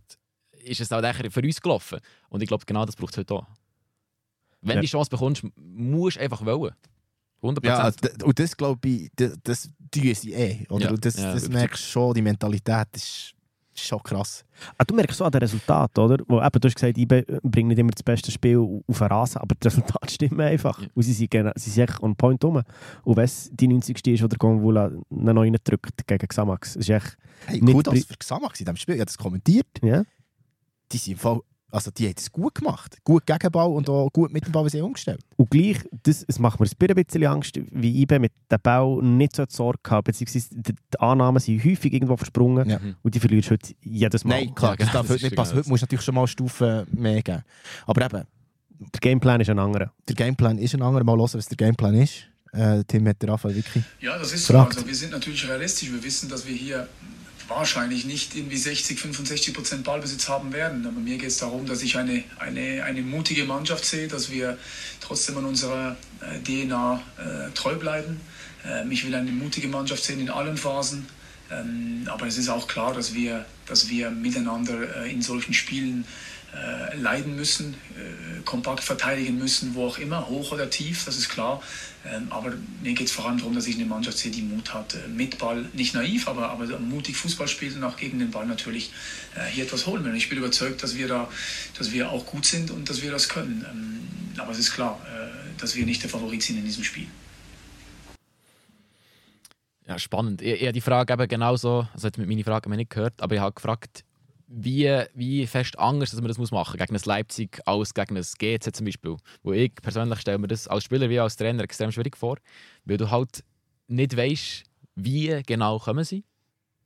ist 0.52 0.80
es 0.80 0.92
auch 0.92 1.02
für 1.02 1.40
uns 1.42 1.60
gelaufen. 1.60 1.98
Und 2.28 2.42
ich 2.42 2.48
glaube, 2.48 2.64
genau 2.64 2.84
das 2.86 2.94
braucht 2.94 3.12
es 3.12 3.18
heute 3.18 3.34
auch. 3.34 3.46
Wenn 4.60 4.70
Ja. 4.70 4.74
du 4.76 4.80
die 4.82 4.86
Chance 4.90 5.10
bekommst, 5.10 5.42
musst 5.56 6.16
du 6.16 6.20
einfach 6.20 6.44
wollen. 6.44 6.74
100%. 7.42 7.66
Ja, 7.66 7.92
und 8.24 8.38
das 8.38 8.56
glaube 8.56 8.88
ich, 8.88 9.10
das, 9.14 9.36
das 9.42 9.68
tun 9.90 10.14
sie 10.14 10.32
eh. 10.32 10.66
Oder? 10.70 10.84
Ja, 10.86 10.90
Und 10.90 11.04
das, 11.04 11.16
ja, 11.16 11.32
das 11.34 11.48
merkst 11.48 11.82
du 11.82 11.86
schon, 11.88 12.14
die 12.14 12.22
Mentalität 12.22 12.88
ist, 12.94 13.34
ist 13.80 13.88
schon 13.88 14.02
krass. 14.02 14.44
Ah, 14.78 14.84
du 14.84 14.94
merkst 14.94 15.18
so 15.18 15.24
an 15.24 15.32
den 15.32 15.40
Resultaten, 15.40 16.00
oder? 16.00 16.24
Wo, 16.26 16.40
eben, 16.40 16.60
du 16.60 16.68
hast 16.68 16.74
gesagt, 16.74 16.98
ich 16.98 17.06
bringe 17.06 17.68
nicht 17.68 17.78
immer 17.78 17.90
das 17.90 18.02
beste 18.02 18.30
Spiel 18.30 18.58
auf 18.58 18.98
den 18.98 19.06
Rasen, 19.06 19.38
aber 19.38 19.54
die 19.54 19.66
Resultate 19.66 20.12
stimmen 20.12 20.40
einfach. 20.40 20.80
Ja. 20.80 20.88
Und 20.94 21.02
sie 21.02 21.12
sind, 21.12 21.32
sie 21.56 21.70
sind 21.70 21.88
echt 21.88 22.02
on 22.02 22.16
point 22.16 22.42
rum. 22.44 22.62
Und 23.04 23.16
wenn 23.16 23.24
es 23.24 23.50
die 23.52 23.68
90. 23.68 24.06
ist, 24.06 24.22
wo 24.22 24.26
der 24.28 24.38
Gonvula 24.38 24.86
einen 24.86 25.34
neuen 25.34 25.56
drückt 25.62 26.06
gegen 26.06 26.28
Xamax, 26.28 26.76
ist 26.76 26.90
echt, 26.90 27.16
Hey, 27.46 27.60
gut, 27.60 27.88
als 27.88 28.04
für 28.04 28.16
Xamax 28.16 28.60
in 28.60 28.66
diesem 28.66 28.76
Spiel, 28.76 28.94
ich 28.94 29.00
habe 29.00 29.06
das 29.06 29.18
kommentiert, 29.18 29.66
ja? 29.82 30.04
die 30.92 30.98
sind 30.98 31.18
Fall 31.18 31.40
Also 31.70 31.90
die 31.90 32.06
haben 32.06 32.14
es 32.16 32.30
gut 32.30 32.54
gemacht. 32.54 32.96
Gut 33.04 33.26
Gegenball 33.26 33.68
und 33.68 33.88
auch 33.90 34.08
gut 34.12 34.32
mit 34.32 34.46
dem 34.46 34.52
Ball, 34.52 34.64
was 34.64 34.72
sie 34.72 34.80
umgestellt. 34.80 35.20
Und 35.36 35.50
gleich, 35.50 35.78
das, 36.04 36.24
es 36.26 36.38
macht 36.38 36.60
mir 36.60 36.66
ein 36.66 36.94
bisschen 37.04 37.24
Angst, 37.26 37.58
wie 37.72 38.02
IBE 38.02 38.18
mit 38.20 38.32
dem 38.50 38.58
Ball 38.62 39.02
nicht 39.02 39.34
so 39.36 39.44
Sorge 39.48 39.80
gehabt 39.82 40.06
beziehungsweise 40.06 40.48
die, 40.52 40.72
die 40.72 41.00
Annahmen 41.00 41.40
sind 41.40 41.62
häufig 41.64 41.92
irgendwo 41.92 42.16
versprungen 42.16 42.68
Ja. 42.70 42.80
und 43.02 43.14
die 43.14 43.20
verlierst 43.20 43.48
du 43.48 43.52
heute 43.54 43.74
jedes 43.82 44.24
Mal. 44.24 44.44
Nein, 44.44 44.54
klar, 44.54 44.72
Ja, 44.72 44.76
das 44.76 44.86
genau, 44.86 44.92
darf 45.00 45.06
das 45.08 45.16
heute 45.16 45.24
nicht 45.26 45.36
passen. 45.36 45.56
Heute 45.56 45.68
musst 45.68 45.82
du 45.82 45.84
natürlich 45.86 46.04
schon 46.04 46.14
mal 46.14 46.26
Stufen 46.26 46.86
mehr 46.92 47.22
geben. 47.22 47.42
Aber 47.86 48.04
eben, 48.04 48.22
Der 48.92 49.00
Gameplan 49.00 49.40
ist 49.40 49.50
ein 49.50 49.58
anderer. 49.58 49.92
der 50.08 50.14
Gameplan 50.14 50.58
ist 50.58 50.74
ein 50.74 50.82
anderer. 50.82 51.02
Mal 51.04 51.16
hören, 51.18 51.30
was 51.34 51.46
der 51.46 51.56
Gameplan 51.56 51.94
ist. 51.96 52.28
Äh, 52.52 52.84
Tim 52.84 53.06
hat 53.08 53.20
der 53.20 53.30
Raphael 53.30 53.54
wirklich... 53.56 53.84
Ja, 54.00 54.16
das 54.18 54.32
ist 54.32 54.46
so. 54.46 54.54
Fragt. 54.54 54.76
Also 54.76 54.86
wir 54.86 54.94
sind 54.94 55.10
natürlich 55.12 55.46
realistisch. 55.46 55.92
Wir 55.92 56.02
wissen, 56.02 56.28
dass 56.30 56.46
wir 56.46 56.54
hier 56.54 56.88
wahrscheinlich 57.48 58.04
nicht 58.04 58.34
irgendwie 58.34 58.56
60, 58.56 58.98
65 58.98 59.54
Prozent 59.54 59.84
Ballbesitz 59.84 60.28
haben 60.28 60.52
werden. 60.52 60.86
Aber 60.86 61.00
mir 61.00 61.18
geht 61.18 61.28
es 61.28 61.38
darum, 61.38 61.66
dass 61.66 61.82
ich 61.82 61.96
eine, 61.96 62.24
eine, 62.38 62.84
eine 62.84 63.02
mutige 63.02 63.44
Mannschaft 63.44 63.84
sehe, 63.84 64.08
dass 64.08 64.30
wir 64.30 64.58
trotzdem 65.00 65.38
an 65.38 65.44
unserer 65.44 65.96
äh, 66.20 66.40
DNA 66.40 67.02
äh, 67.18 67.52
treu 67.52 67.76
bleiben. 67.76 68.20
Ähm, 68.64 68.90
ich 68.90 69.06
will 69.06 69.14
eine 69.14 69.30
mutige 69.30 69.68
Mannschaft 69.68 70.04
sehen 70.04 70.20
in 70.20 70.30
allen 70.30 70.56
Phasen. 70.56 71.06
Ähm, 71.50 72.08
aber 72.10 72.26
es 72.26 72.38
ist 72.38 72.48
auch 72.48 72.66
klar, 72.66 72.92
dass 72.92 73.14
wir, 73.14 73.44
dass 73.66 73.88
wir 73.88 74.10
miteinander 74.10 75.04
äh, 75.04 75.12
in 75.12 75.22
solchen 75.22 75.54
Spielen 75.54 76.04
äh, 76.56 76.96
leiden 76.96 77.36
müssen, 77.36 77.74
äh, 77.74 78.40
kompakt 78.44 78.82
verteidigen 78.82 79.38
müssen, 79.38 79.74
wo 79.74 79.86
auch 79.86 79.98
immer, 79.98 80.28
hoch 80.28 80.52
oder 80.52 80.70
tief, 80.70 81.04
das 81.04 81.16
ist 81.18 81.28
klar. 81.28 81.62
Ähm, 82.04 82.28
aber 82.30 82.52
mir 82.82 82.94
geht 82.94 83.08
es 83.08 83.12
vor 83.12 83.26
allem 83.26 83.38
darum, 83.38 83.54
dass 83.54 83.66
ich 83.66 83.74
eine 83.74 83.84
Mannschaft 83.84 84.18
sehe, 84.18 84.30
die 84.30 84.42
Mut 84.42 84.72
hat, 84.72 84.94
äh, 84.94 85.08
mit 85.08 85.38
Ball, 85.38 85.68
nicht 85.72 85.94
naiv, 85.94 86.28
aber, 86.28 86.50
aber 86.50 86.78
mutig 86.78 87.16
Fußball 87.16 87.48
spielen, 87.48 87.82
auch 87.84 87.96
gegen 87.96 88.18
den 88.18 88.30
Ball 88.30 88.46
natürlich 88.46 88.92
äh, 89.34 89.50
hier 89.50 89.64
etwas 89.64 89.86
holen 89.86 90.04
will. 90.04 90.14
Ich 90.14 90.28
bin 90.28 90.38
überzeugt, 90.38 90.82
dass 90.82 90.96
wir 90.96 91.08
da, 91.08 91.28
dass 91.76 91.92
wir 91.92 92.10
auch 92.10 92.24
gut 92.26 92.46
sind 92.46 92.70
und 92.70 92.88
dass 92.88 93.02
wir 93.02 93.10
das 93.10 93.28
können. 93.28 93.64
Ähm, 93.68 94.40
aber 94.40 94.52
es 94.52 94.58
ist 94.58 94.72
klar, 94.72 95.00
äh, 95.04 95.60
dass 95.60 95.74
wir 95.74 95.84
nicht 95.84 96.02
der 96.02 96.10
Favorit 96.10 96.42
sind 96.42 96.58
in 96.58 96.64
diesem 96.64 96.84
Spiel. 96.84 97.06
Ja, 99.86 99.98
spannend. 99.98 100.42
Ich 100.42 100.62
habe 100.62 100.72
die 100.72 100.80
Frage 100.80 101.12
eben 101.12 101.28
genauso, 101.28 101.86
also 101.92 102.06
hat 102.06 102.18
meine 102.18 102.42
Frage 102.42 102.64
haben 102.64 102.72
wir 102.72 102.76
nicht 102.76 102.90
gehört, 102.90 103.22
aber 103.22 103.36
ich 103.36 103.40
habe 103.40 103.54
gefragt, 103.54 104.04
wie, 104.48 105.02
wie 105.14 105.46
fest 105.46 105.78
Angst, 105.78 106.12
dass 106.12 106.20
man 106.20 106.28
das 106.28 106.38
machen 106.38 106.52
muss, 106.52 106.72
gegen 106.72 106.96
ein 106.96 107.02
Leipzig 107.04 107.60
als 107.66 107.94
gegen 107.94 108.16
ein 108.16 108.24
GC 108.38 108.74
zum 108.74 108.86
Beispiel. 108.86 109.16
Wo 109.42 109.52
ich 109.52 109.74
persönlich 109.74 110.20
stelle 110.20 110.38
mir 110.38 110.48
das 110.48 110.68
als 110.68 110.84
Spieler 110.84 111.10
wie 111.10 111.18
als 111.18 111.36
Trainer 111.36 111.64
extrem 111.64 111.90
schwierig 111.90 112.16
vor, 112.16 112.38
weil 112.84 112.96
du 112.96 113.10
halt 113.10 113.42
nicht 113.88 114.16
weißt, 114.16 114.64
wie 114.94 115.42
genau 115.46 115.78
kommen 115.78 116.04
sie. 116.04 116.24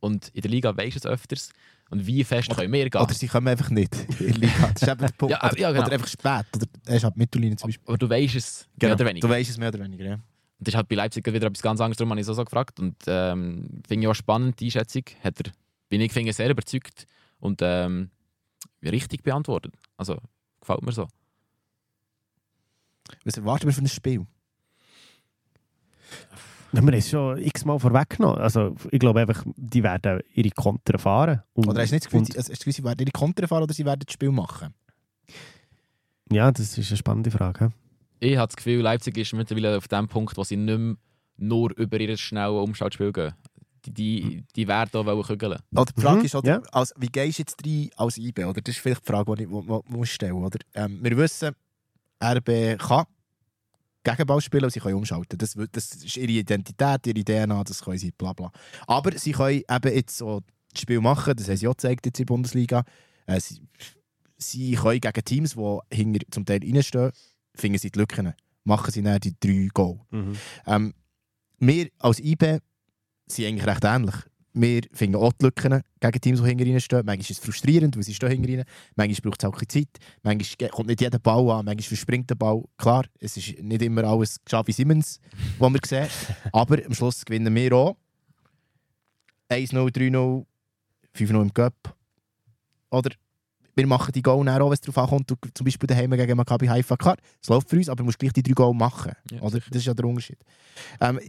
Und 0.00 0.28
in 0.28 0.40
der 0.40 0.50
Liga 0.50 0.76
weisst 0.76 0.96
du 0.96 0.98
es 1.00 1.06
öfters. 1.06 1.52
Und 1.90 2.06
wie 2.06 2.22
fest 2.24 2.54
können 2.54 2.72
wir 2.72 2.88
gehen. 2.88 3.00
Oder 3.00 3.14
sie 3.14 3.26
kommen 3.26 3.48
einfach 3.48 3.68
nicht 3.68 3.94
in 4.20 4.34
die 4.34 4.40
Liga. 4.40 4.70
Das 4.72 4.82
ist 4.82 4.88
eben 4.88 5.00
der 5.00 5.08
Punkt. 5.18 5.32
Ja, 5.32 5.44
oder, 5.44 5.58
ja, 5.58 5.72
genau. 5.72 5.84
oder 5.84 5.92
einfach 5.92 6.08
spät. 6.08 6.46
Oder 6.54 6.66
erst 6.86 7.04
ab 7.04 7.16
Mittellinie 7.16 7.56
zum 7.56 7.68
Beispiel. 7.68 7.84
aber 7.88 7.98
du 7.98 8.08
weißt 8.08 8.34
es 8.36 8.68
mehr 8.80 8.94
oder 8.94 9.04
weniger. 9.04 9.26
Du 9.26 9.32
weißt 9.34 9.50
es 9.50 9.58
mehr 9.58 9.68
oder 9.68 9.80
weniger, 9.80 10.04
ja. 10.04 10.14
Und 10.14 10.22
das 10.60 10.68
ist 10.68 10.76
halt 10.76 10.88
bei 10.88 10.94
Leipzig 10.94 11.26
wieder 11.26 11.48
etwas 11.48 11.62
ganz 11.62 11.80
anderes, 11.80 11.96
darum 11.96 12.10
habe 12.10 12.20
ich 12.20 12.26
so, 12.26 12.32
so 12.32 12.44
gefragt. 12.44 12.78
Und 12.78 12.96
ähm, 13.06 13.82
finde 13.88 14.04
ich 14.04 14.08
auch 14.08 14.14
spannend, 14.14 14.60
die 14.60 14.66
Einschätzung. 14.66 15.02
Hat 15.22 15.40
er, 15.40 15.52
bin 15.88 16.00
ich 16.00 16.12
finde, 16.12 16.32
sehr 16.32 16.48
überzeugt 16.48 17.06
und 17.40 17.60
ähm, 17.62 18.10
richtig 18.82 19.22
beantwortet. 19.22 19.74
Also, 19.96 20.18
gefällt 20.60 20.82
mir 20.82 20.92
so. 20.92 21.08
Was 23.24 23.36
erwarten 23.36 23.66
wir 23.66 23.72
von 23.72 23.80
einem 23.82 23.88
Spiel? 23.88 24.26
Ja, 26.72 26.80
wir 26.80 26.82
haben 26.82 26.94
es 26.94 27.10
schon 27.10 27.38
x-mal 27.38 27.78
vorweggenommen. 27.80 28.38
Also, 28.38 28.76
ich 28.92 29.00
glaube 29.00 29.20
einfach, 29.20 29.44
die 29.56 29.82
werden 29.82 30.20
ihre 30.34 30.50
Konter 30.50 30.98
fahren. 30.98 31.42
Und, 31.52 31.66
Oder 31.68 31.82
hast 31.82 31.90
du 31.90 31.96
nicht 31.96 32.04
das 32.04 32.10
Gefühl, 32.10 32.18
und- 32.20 32.26
sie- 32.32 32.32
das 32.38 32.48
Gefühl, 32.48 32.72
sie 32.72 32.84
werden 32.84 33.00
ihre 33.00 33.10
Konter 33.10 33.48
fahren 33.48 33.64
oder 33.64 33.74
sie 33.74 33.84
werden 33.84 34.02
das 34.06 34.12
Spiel 34.12 34.30
machen? 34.30 34.72
Ja, 36.30 36.52
das 36.52 36.78
ist 36.78 36.90
eine 36.90 36.96
spannende 36.96 37.30
Frage. 37.32 37.72
Ich 38.20 38.36
habe 38.36 38.46
das 38.46 38.56
Gefühl, 38.56 38.82
Leipzig 38.82 39.16
ist 39.18 39.32
mittlerweile 39.32 39.76
auf 39.78 39.88
dem 39.88 40.06
Punkt, 40.06 40.36
wo 40.36 40.44
sie 40.44 40.56
nicht 40.56 40.78
mehr 40.78 40.94
nur 41.38 41.76
über 41.76 41.98
ihr 41.98 42.16
schnelles 42.16 42.62
Umschaltspiel 42.62 43.12
gehen. 43.12 43.34
Die, 43.86 43.92
die, 43.92 44.44
die 44.56 44.68
werden 44.68 44.92
wollen 45.06 45.22
kügeln. 45.22 45.58
Oder 45.74 45.92
die 45.96 46.00
Frage 46.00 46.18
Mhm, 46.20 46.24
ist, 46.24 46.34
oder, 46.34 46.48
ja. 46.48 46.62
als, 46.72 46.92
wie 46.98 47.06
gehst 47.06 47.38
du 47.38 47.42
jetzt 47.42 47.56
rein 47.64 47.90
als 47.96 48.18
IB? 48.18 48.44
Oder? 48.44 48.60
Das 48.60 48.74
ist 48.74 48.80
vielleicht 48.80 49.02
die 49.02 49.06
Frage, 49.06 49.34
die 49.36 49.42
ich 49.44 49.50
wo, 49.50 49.66
wo, 49.66 49.82
wo 49.86 50.02
ich 50.04 50.12
stellen 50.12 50.34
oder? 50.34 50.58
Ähm, 50.74 50.98
Wir 51.02 51.16
wissen, 51.16 51.54
RB 52.22 52.78
kann 52.78 53.04
Gegenball 54.02 54.40
spielen 54.40 54.64
und 54.64 54.70
sie 54.72 54.80
können 54.80 54.94
umschalten. 54.96 55.38
Das, 55.38 55.54
das 55.72 55.92
ist 55.96 56.16
ihre 56.16 56.32
Identität, 56.32 57.06
ihre 57.06 57.22
DNA, 57.24 57.64
das 57.64 57.82
können 57.82 57.98
sie, 57.98 58.10
bla 58.12 58.32
bla. 58.32 58.50
Aber 58.86 59.16
sie 59.18 59.32
können 59.32 59.62
eben 59.68 59.94
jetzt 59.94 60.16
so 60.16 60.40
das 60.72 60.82
Spiel 60.82 61.00
machen, 61.00 61.34
das 61.36 61.48
haben 61.48 61.56
sie 61.56 61.68
auch 61.68 61.72
gezeigt 61.76 62.06
jetzt 62.06 62.18
in 62.18 62.26
der 62.26 62.32
Bundesliga. 62.34 62.84
Äh, 63.26 63.40
sie, 63.40 63.60
sie 64.38 64.72
können 64.74 65.00
gegen 65.00 65.24
Teams, 65.24 65.54
die 65.54 65.78
hinter 65.92 66.20
zum 66.30 66.44
Teil 66.46 66.60
reinstehen, 66.62 67.12
finden 67.54 67.78
sie 67.78 67.90
die 67.90 67.98
Lücken. 67.98 68.32
Machen 68.64 68.90
sie 68.90 69.02
dann 69.02 69.20
die 69.20 69.34
drei 69.38 69.68
Goal. 69.72 70.00
Ähm, 70.66 70.94
wir 71.58 71.88
als 71.98 72.20
IB 72.20 72.60
sind 73.30 73.46
eigentlich 73.46 73.66
recht 73.66 73.84
ähnlich. 73.84 74.14
Wir 74.52 74.82
finden 74.92 75.16
auch 75.16 75.32
die 75.32 75.44
Lücken 75.44 75.80
gegen 76.00 76.20
Teams, 76.20 76.42
die 76.42 76.48
hinter 76.48 76.64
ihnen 76.64 76.80
stehen. 76.80 77.02
Manchmal 77.04 77.20
ist 77.20 77.30
es 77.30 77.38
frustrierend, 77.38 77.96
weil 77.96 78.02
sie 78.02 78.14
stehen 78.14 78.30
hinter 78.30 78.48
ihnen. 78.48 78.64
Manchmal 78.96 79.30
braucht 79.30 79.42
es 79.42 79.48
auch 79.48 79.52
ein 79.54 79.64
bisschen 79.66 79.86
Zeit. 79.86 80.04
Manchmal 80.22 80.70
kommt 80.70 80.88
nicht 80.88 81.00
jeder 81.00 81.20
Ball 81.20 81.50
an. 81.50 81.64
Manchmal 81.66 81.82
verspringt 81.82 82.28
der 82.30 82.34
Ball. 82.34 82.64
Klar, 82.76 83.04
es 83.20 83.36
ist 83.36 83.62
nicht 83.62 83.82
immer 83.82 84.02
alles 84.04 84.40
Xavi 84.44 84.72
Simmons, 84.72 85.20
was 85.58 85.72
wir 85.72 85.80
sehen. 85.86 86.08
Aber 86.52 86.84
am 86.84 86.94
Schluss 86.94 87.24
gewinnen 87.24 87.54
wir 87.54 87.72
auch. 87.72 87.96
1-0, 89.50 89.72
3-0, 89.72 90.44
5-0 91.16 91.42
im 91.42 91.54
Cup. 91.54 91.74
Oder 92.90 93.10
wir 93.74 93.86
machen 93.86 94.12
die 94.12 94.22
Goal 94.22 94.48
auch, 94.48 94.66
wenn 94.66 94.72
es 94.72 94.80
darauf 94.80 94.98
ankommt. 94.98 95.30
Du, 95.30 95.36
zum 95.54 95.64
Beispiel 95.64 95.86
daheim 95.86 96.10
gegen 96.10 96.36
Maccabi 96.36 96.66
Haifa. 96.66 96.96
Klar, 96.96 97.16
es 97.40 97.48
läuft 97.48 97.70
für 97.70 97.76
uns, 97.76 97.88
aber 97.88 97.98
du 97.98 98.04
musst 98.04 98.18
gleich 98.18 98.32
die 98.32 98.42
drei 98.42 98.52
Goal 98.52 98.74
machen. 98.74 99.12
Ja, 99.30 99.40
oder? 99.40 99.58
Das 99.58 99.78
ist 99.78 99.86
ja 99.86 99.94
der 99.94 100.04
Unterschied. 100.04 100.38
Ähm, 101.00 101.20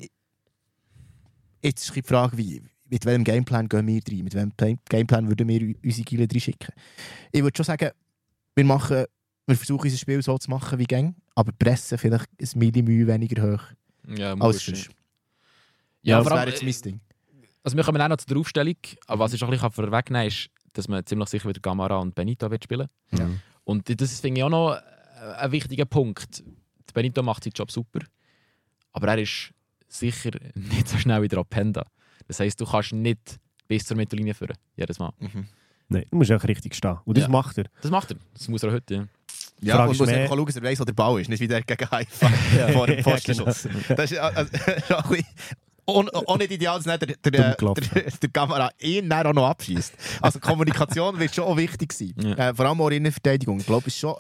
jetzt 1.62 1.84
ist 1.86 1.96
die 1.96 2.02
Frage, 2.02 2.38
wie, 2.38 2.62
mit 2.90 3.06
welchem 3.06 3.24
Gameplan 3.24 3.70
gehen 3.70 3.88
wir 3.88 4.02
rein? 4.08 4.24
Mit 4.24 4.34
welchem 4.36 4.80
Gameplan 4.90 5.28
würden 5.28 5.48
wir 5.48 5.76
unsere 5.84 6.04
Gile 6.04 6.28
reinschicken? 6.30 6.74
Ich 7.32 7.42
würde 7.42 7.56
schon 7.56 7.66
sagen, 7.66 7.92
wir, 8.56 8.66
machen, 8.66 9.06
wir 9.48 9.56
versuchen 9.56 9.84
unser 9.86 9.98
Spiel 9.98 10.22
so 10.22 10.38
zu 10.38 10.50
machen 10.50 10.78
wie 10.80 10.86
Gang, 10.86 11.16
aber 11.36 11.52
die 11.52 11.64
Presse 11.64 11.98
vielleicht 11.98 12.28
ein 12.40 12.60
Millimühe 12.60 13.08
weniger 13.08 13.54
hoch 13.54 13.64
Ja, 14.08 14.34
als 14.34 14.66
sonst. 14.66 14.90
Ja, 16.02 16.18
das 16.18 16.28
vor 16.28 16.38
wäre 16.38 16.50
jetzt 16.50 16.64
mein 16.64 16.74
Ding. 16.82 17.00
also 17.64 17.78
wir 17.78 17.84
kommen 17.84 18.02
auch 18.02 18.08
noch 18.10 18.18
zu 18.18 18.26
der 18.26 18.38
Aufstellung. 18.38 18.76
Aber 19.08 19.24
was 19.26 19.34
ich 19.34 19.44
auch 19.44 19.48
ein 19.48 19.52
bisschen 19.52 19.72
vorwegnehmen 19.72 20.22
kann, 20.22 20.28
ist, 20.28 20.50
dass 20.74 20.88
man 20.88 21.06
ziemlich 21.06 21.30
sicher 21.30 21.48
wieder 21.48 21.60
Gamara 21.60 21.98
und 21.98 22.16
Benito 22.16 22.50
wird 22.50 22.64
spielen 22.64 22.88
Ja. 23.12 23.30
Und 23.64 24.02
das 24.02 24.20
finde 24.20 24.40
ich 24.40 24.44
auch 24.44 24.50
noch 24.50 24.74
äh, 24.74 24.80
ein 25.38 25.52
wichtiger 25.52 25.86
Punkt. 25.86 26.44
Benito 26.94 27.24
macht 27.24 27.44
seinen 27.44 27.54
Job 27.54 27.72
super, 27.72 28.00
aber 28.92 29.08
er 29.10 29.20
ist 29.20 29.52
sicher 29.94 30.32
nicht 30.56 30.88
so 30.88 30.98
schnell 30.98 31.22
wie 31.22 31.28
der 31.28 31.40
Openda. 31.40 31.86
Das 32.28 32.40
heisst, 32.40 32.60
du 32.62 32.66
kannst 32.66 32.94
nicht 32.94 33.40
bis 33.68 33.86
zur 33.86 33.98
Mittellinie 33.98 34.34
führen, 34.34 34.56
jedes 34.76 35.00
Mal. 35.00 35.12
Mhm. 35.20 35.46
Nein, 35.90 36.06
du 36.10 36.18
musst 36.18 36.32
auch 36.32 36.44
richtig 36.44 36.74
stehen. 36.76 36.98
Und 37.06 37.18
das 37.18 37.26
Ja. 37.26 37.30
macht 37.30 37.58
er. 37.58 37.66
Das 37.82 37.92
macht 37.92 38.12
er. 38.12 38.18
Das 38.34 38.48
muss 38.48 38.64
er 38.64 38.72
heute. 38.72 38.94
Ja. 38.94 39.06
Ja, 39.64 39.76
Frage 39.76 39.90
und 39.90 39.94
ist 39.96 40.00
muss 40.00 40.08
mehr- 40.10 40.22
einfach 40.24 40.36
schauen, 40.36 40.46
dass 40.46 40.56
er 40.56 40.64
weiss, 40.64 40.80
wo 40.80 40.84
der 40.86 40.94
Ball 40.94 41.22
ist, 41.22 41.30
nicht 41.30 41.40
wie 41.40 41.48
der 41.48 41.62
gegen 41.62 41.92
Haifa 41.92 42.30
vor 42.74 42.88
dem 42.88 43.04
Postenschuss. 43.04 43.68
Das 43.96 44.12
ist 44.12 44.18
also, 44.18 44.50
schon 44.88 44.96
ein 44.96 45.10
bisschen... 45.10 45.26
Auch 45.86 46.06
auch 46.14 46.38
nicht 46.38 46.52
ideal, 46.52 46.78
dass 46.82 46.86
der, 46.86 46.98
der, 47.00 47.16
der, 47.32 47.56
der, 47.56 48.12
der 48.12 48.30
Kamera 48.32 48.70
ihn 48.80 49.12
auch 49.12 49.34
noch 49.34 49.48
abschießt. 49.48 49.94
Also 50.22 50.40
Kommunikation 50.40 51.20
wird 51.20 51.36
schon 51.36 51.44
auch 51.44 51.58
wichtig 51.58 51.92
sein. 51.92 52.14
Ja. 52.18 52.50
Äh, 52.50 52.54
vor 52.56 52.66
allem 52.66 52.80
auch 52.80 52.90
in 52.90 53.04
der 53.04 53.12
Verteidigung. 53.12 53.60
Ich 53.60 53.66
glaube, 53.66 53.88
es 53.88 53.94
ist 53.96 54.00
schon... 54.00 54.16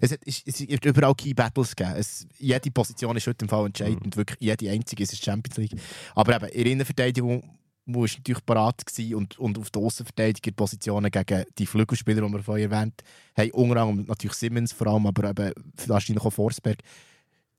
Es, 0.00 0.12
hat, 0.12 0.20
es, 0.26 0.42
es 0.44 0.60
wird 0.68 0.84
überall 0.84 1.14
Key 1.14 1.34
Battles 1.34 1.74
geben. 1.74 1.94
Es, 1.96 2.26
jede 2.38 2.70
Position 2.70 3.16
ist 3.16 3.26
heute 3.26 3.44
im 3.44 3.48
Fall 3.48 3.66
entscheidend. 3.66 4.16
Wirklich 4.16 4.38
jede 4.40 4.70
einzige 4.70 5.02
ist 5.02 5.12
es 5.12 5.18
Champions 5.20 5.56
League. 5.56 5.80
Aber 6.14 6.36
eben, 6.36 6.46
in 6.46 6.62
der 6.64 6.72
Innenverteidigung 6.72 7.58
muss 7.86 8.16
natürlich 8.16 8.44
parat 8.46 8.80
sein 8.90 9.14
und, 9.14 9.38
und 9.38 9.58
auf 9.58 9.70
den 9.70 9.82
Außenverteidigerpositionen 9.82 11.10
gegen 11.10 11.44
die 11.58 11.66
Flügelspieler, 11.66 12.26
die 12.26 12.32
wir 12.32 12.42
vorher 12.42 12.70
erwähnt 12.70 13.02
haben, 13.36 13.50
unter 13.50 13.82
anderem 13.82 14.06
natürlich 14.06 14.36
Simmons 14.36 14.72
vor 14.72 14.86
allem, 14.86 15.06
aber 15.06 15.30
eben 15.30 15.52
wahrscheinlich 15.86 16.24
auch 16.24 16.30
Forsberg. 16.32 16.78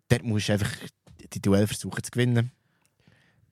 Dort 0.09 0.23
musst 0.23 0.49
du 0.49 0.53
einfach 0.53 0.71
die 1.33 1.41
Duell 1.41 1.67
versuchen 1.67 2.03
zu 2.03 2.11
gewinnen. 2.11 2.51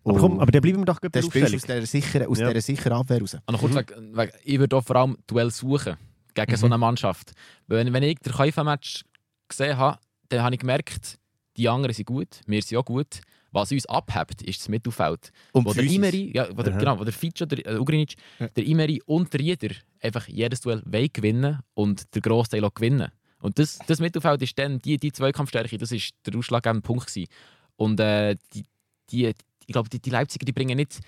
Aber 0.05 0.19
komm, 0.19 0.39
aber 0.39 0.51
dann 0.51 0.61
bleiben 0.61 0.79
wir 0.79 0.85
doch 0.85 0.99
gerade 0.99 1.11
bei 1.11 1.19
der 1.21 1.27
Aufstellung. 1.27 1.53
aus 1.55 1.61
dieser 1.61 1.85
sicheren, 1.85 2.27
aus 2.27 2.39
Ja. 2.39 2.59
sicheren 2.61 2.93
Abwehr 2.93 3.21
raus. 3.21 3.37
Und 3.45 3.57
kurz 3.57 3.73
weg, 3.73 3.93
weg, 4.13 4.33
ich 4.43 4.59
würde 4.59 4.81
vor 4.81 4.95
allem 4.95 5.17
Duell 5.27 5.49
suchen 5.49 5.95
gegen 6.33 6.55
so 6.55 6.65
Mhm. 6.67 6.73
eine 6.73 6.77
Mannschaft. 6.79 7.31
Weil 7.67 7.85
Wenn, 7.85 7.93
wenn 7.93 8.03
ich 8.03 8.19
den 8.19 8.33
Kaifa-Match 8.33 9.03
gesehen 9.47 9.77
habe, 9.77 9.99
dann 10.29 10.41
habe 10.43 10.55
ich 10.55 10.59
gemerkt, 10.61 11.17
die 11.57 11.69
anderen 11.69 11.93
sind 11.93 12.05
gut, 12.05 12.41
wir 12.47 12.61
sind 12.61 12.77
auch 12.77 12.85
gut. 12.85 13.21
Was 13.51 13.71
uns 13.71 13.85
abhebt, 13.85 14.41
ist 14.41 14.61
das 14.61 14.69
Mittelfeld. 14.69 15.31
Und 15.51 15.65
wo 15.65 15.73
der. 15.73 15.83
Imeri, 15.83 16.31
ja, 16.33 16.47
wo 16.57 16.63
der, 16.63 16.73
genau, 16.75 16.97
wo 16.99 17.03
der 17.03 17.13
Fico, 17.13 17.45
der 17.45 17.63
äh, 17.67 17.77
Ugrinic, 17.77 18.15
Ja. 18.39 18.47
der 18.47 18.65
Imeri 18.65 18.99
und 19.05 19.31
der 19.31 19.39
Rieder 19.41 19.75
einfach 20.01 20.27
jedes 20.27 20.61
Duell 20.61 20.81
wollen 20.85 21.09
gewinnen 21.13 21.59
und 21.75 22.15
der 22.15 22.21
Grossteil 22.23 22.65
auch 22.65 22.73
gewinnen. 22.73 23.11
Und 23.41 23.59
das, 23.59 23.77
das 23.85 23.99
Mittelfeld 23.99 24.41
ist 24.41 24.57
dann 24.57 24.79
die, 24.79 24.97
die 24.97 25.11
Zweikampfstärke, 25.11 25.77
das 25.77 25.91
ist 25.91 26.13
der 26.25 26.35
ausschlaggebende 26.35 26.81
Punkt 26.81 27.05
gewesen. 27.05 27.27
Und 27.75 27.99
äh, 27.99 28.37
die, 28.53 28.63
die, 29.11 29.27
ich 29.27 29.71
glaube, 29.73 29.87
die, 29.89 29.99
die 29.99 30.09
Leipziger, 30.09 30.45
die 30.45 30.51
bringen 30.53 30.77
nicht 30.77 30.99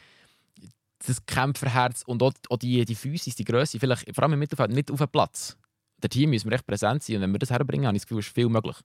das 1.06 1.26
Kämpferherz 1.26 2.04
und 2.06 2.22
auch, 2.24 2.34
auch 2.50 2.58
die, 2.58 2.86
die 2.86 2.96
Physis, 2.96 3.36
die 3.36 3.44
Größe, 3.46 3.80
vielleicht 3.80 4.14
vor 4.16 4.24
allem 4.24 4.34
im 4.34 4.40
Mittelfeld, 4.40 4.72
nicht 4.72 4.92
auf 4.92 5.00
den 5.00 5.08
Platz. 5.10 5.58
der 6.02 6.10
Team 6.10 6.30
müssen 6.30 6.50
wir 6.50 6.56
echt 6.56 6.68
präsent 6.68 7.04
sein. 7.04 7.18
Und 7.18 7.22
wenn 7.24 7.32
wir 7.32 7.40
das 7.40 7.50
herbringen, 7.52 7.88
habe 7.88 7.96
ich 7.98 8.04
das 8.04 8.08
Gefühl, 8.08 8.20
ist 8.20 8.34
viel 8.34 8.50
möglich. 8.50 8.78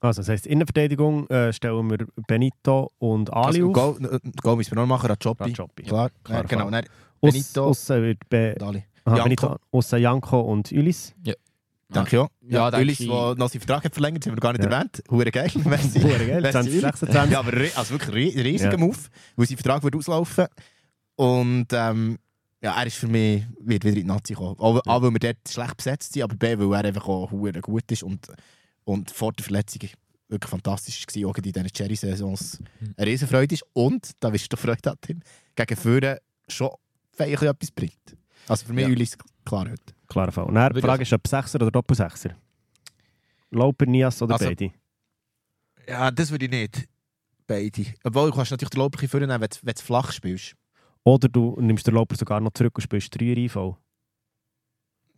Also, 0.00 0.20
das 0.20 0.28
heisst, 0.28 0.46
Innenverteidigung 0.46 1.26
äh, 1.28 1.52
stellen 1.52 1.90
wir 1.90 2.06
Benito 2.26 2.92
und 2.98 3.32
Ali 3.32 3.62
Also, 3.62 3.66
auf. 3.68 3.72
Goal, 3.72 4.20
äh, 4.22 4.30
Goal 4.42 4.56
müssen 4.56 4.72
wir 4.72 4.76
noch 4.76 4.86
machen, 4.86 5.06
Rajopi. 5.10 5.44
Rajopi. 5.44 5.82
Klar, 5.84 6.10
Klar, 6.22 6.44
äh, 6.44 6.46
genau. 6.46 6.66
Aus, 6.68 6.82
Benito, 7.32 7.64
aussen 7.64 8.02
wird 8.02 8.28
Be 8.28 8.54
Dali. 8.58 8.84
Aha, 9.04 9.16
Janko. 9.16 9.24
Benito, 9.24 9.56
aussen 9.72 9.98
Janko 10.00 10.40
und 10.40 10.70
Ulis. 10.72 11.14
Danke 11.88 12.16
ja. 12.16 12.28
Ja, 12.42 12.68
Ja, 12.70 12.78
Ulis, 12.78 12.98
der 12.98 13.06
noch 13.06 13.48
seinen 13.48 13.60
Vertrag 13.60 13.84
hat 13.84 13.94
verlängert, 13.94 14.26
haben 14.26 14.34
wir 14.34 14.40
gar 14.40 14.52
nicht 14.52 14.64
Ja. 14.64 14.70
erwähnt. 14.70 15.02
Hure 15.10 15.30
geil. 15.30 15.50
Hure 15.54 15.62
geil, 16.26 16.40
Merci, 16.42 16.52
2026. 16.70 17.30
Ja, 17.32 17.38
aber 17.38 17.52
also 17.76 17.90
wirklich 17.98 18.34
ri- 18.34 18.44
riesiger 18.44 18.72
Ja. 18.72 18.76
Move, 18.78 18.98
weil 19.36 19.46
sein 19.46 19.56
Vertrag 19.56 19.82
wird 19.84 19.94
auslaufen. 19.96 20.46
Und 21.16 21.66
ähm, 21.72 22.18
ja, 22.62 22.78
er 22.80 22.86
ist 22.86 22.96
für 22.96 23.08
mich, 23.08 23.44
wird 23.60 23.84
wieder 23.84 23.96
in 23.96 24.02
die 24.02 24.04
Nazi 24.04 24.34
kommen. 24.34 24.56
A, 24.60 25.02
weil 25.02 25.12
wir 25.12 25.18
dort 25.18 25.48
schlecht 25.48 25.76
besetzt 25.76 26.12
sind, 26.12 26.22
aber 26.22 26.34
B, 26.36 26.58
weil 26.58 26.72
er 26.80 26.88
einfach 26.88 27.06
auch 27.08 27.30
gut 27.30 27.90
ist 27.92 28.02
und, 28.02 28.26
und 28.84 29.10
vor 29.10 29.32
der 29.32 29.44
Verletzung 29.44 29.88
wirklich 30.28 30.50
fantastisch 30.50 31.04
war, 31.06 31.30
auch 31.30 31.36
in 31.36 31.42
diesen 31.42 31.66
Cherry-Saisons 31.66 32.60
eine 32.96 33.06
Riesenfreude 33.06 33.54
ist. 33.54 33.64
Und, 33.72 34.10
da 34.20 34.32
wirst 34.32 34.52
du 34.52 34.56
Freude 34.56 34.90
haben, 34.90 34.98
Tim, 35.00 35.20
gegen 35.54 35.76
Führer 35.76 36.18
schon 36.48 36.70
vielleicht 37.12 37.42
etwas 37.42 37.70
bringt. 37.70 38.16
Also 38.48 38.66
für 38.66 38.72
mich 38.72 38.86
Ja. 38.86 38.90
Ulis 38.90 39.16
klar 39.44 39.68
heute. 39.70 39.94
Klarer 40.08 40.32
Fall. 40.32 40.44
Und 40.44 40.54
dann, 40.54 40.72
die 40.72 40.80
Frage 40.80 41.02
ist, 41.02 41.12
ob 41.12 41.26
Sechser 41.26 41.56
oder 41.56 41.70
Doppelsechser? 41.70 42.36
Lauper, 43.50 43.86
Nias 43.86 44.20
oder 44.22 44.34
Also- 44.34 44.46
beide? 44.46 44.72
Ja, 45.88 46.10
das 46.10 46.30
würde 46.30 46.46
ich 46.46 46.50
nicht. 46.50 46.88
Beide. 47.46 47.86
Obwohl, 48.02 48.30
du 48.30 48.36
kannst 48.36 48.50
natürlich 48.50 48.70
den 48.70 48.80
Lauper 48.80 49.06
vornehmen, 49.06 49.40
du 49.40 49.56
wenn 49.62 49.74
du 49.74 49.82
flach 49.82 50.10
spielst. 50.10 50.54
Oder 51.06 51.28
du 51.28 51.56
nimmst 51.60 51.86
den 51.86 51.94
Lauper 51.94 52.16
sogar 52.16 52.40
noch 52.40 52.52
zurück 52.52 52.74
und 52.74 52.82
spielst 52.82 53.14
3 53.14 53.24
IV. 53.26 53.56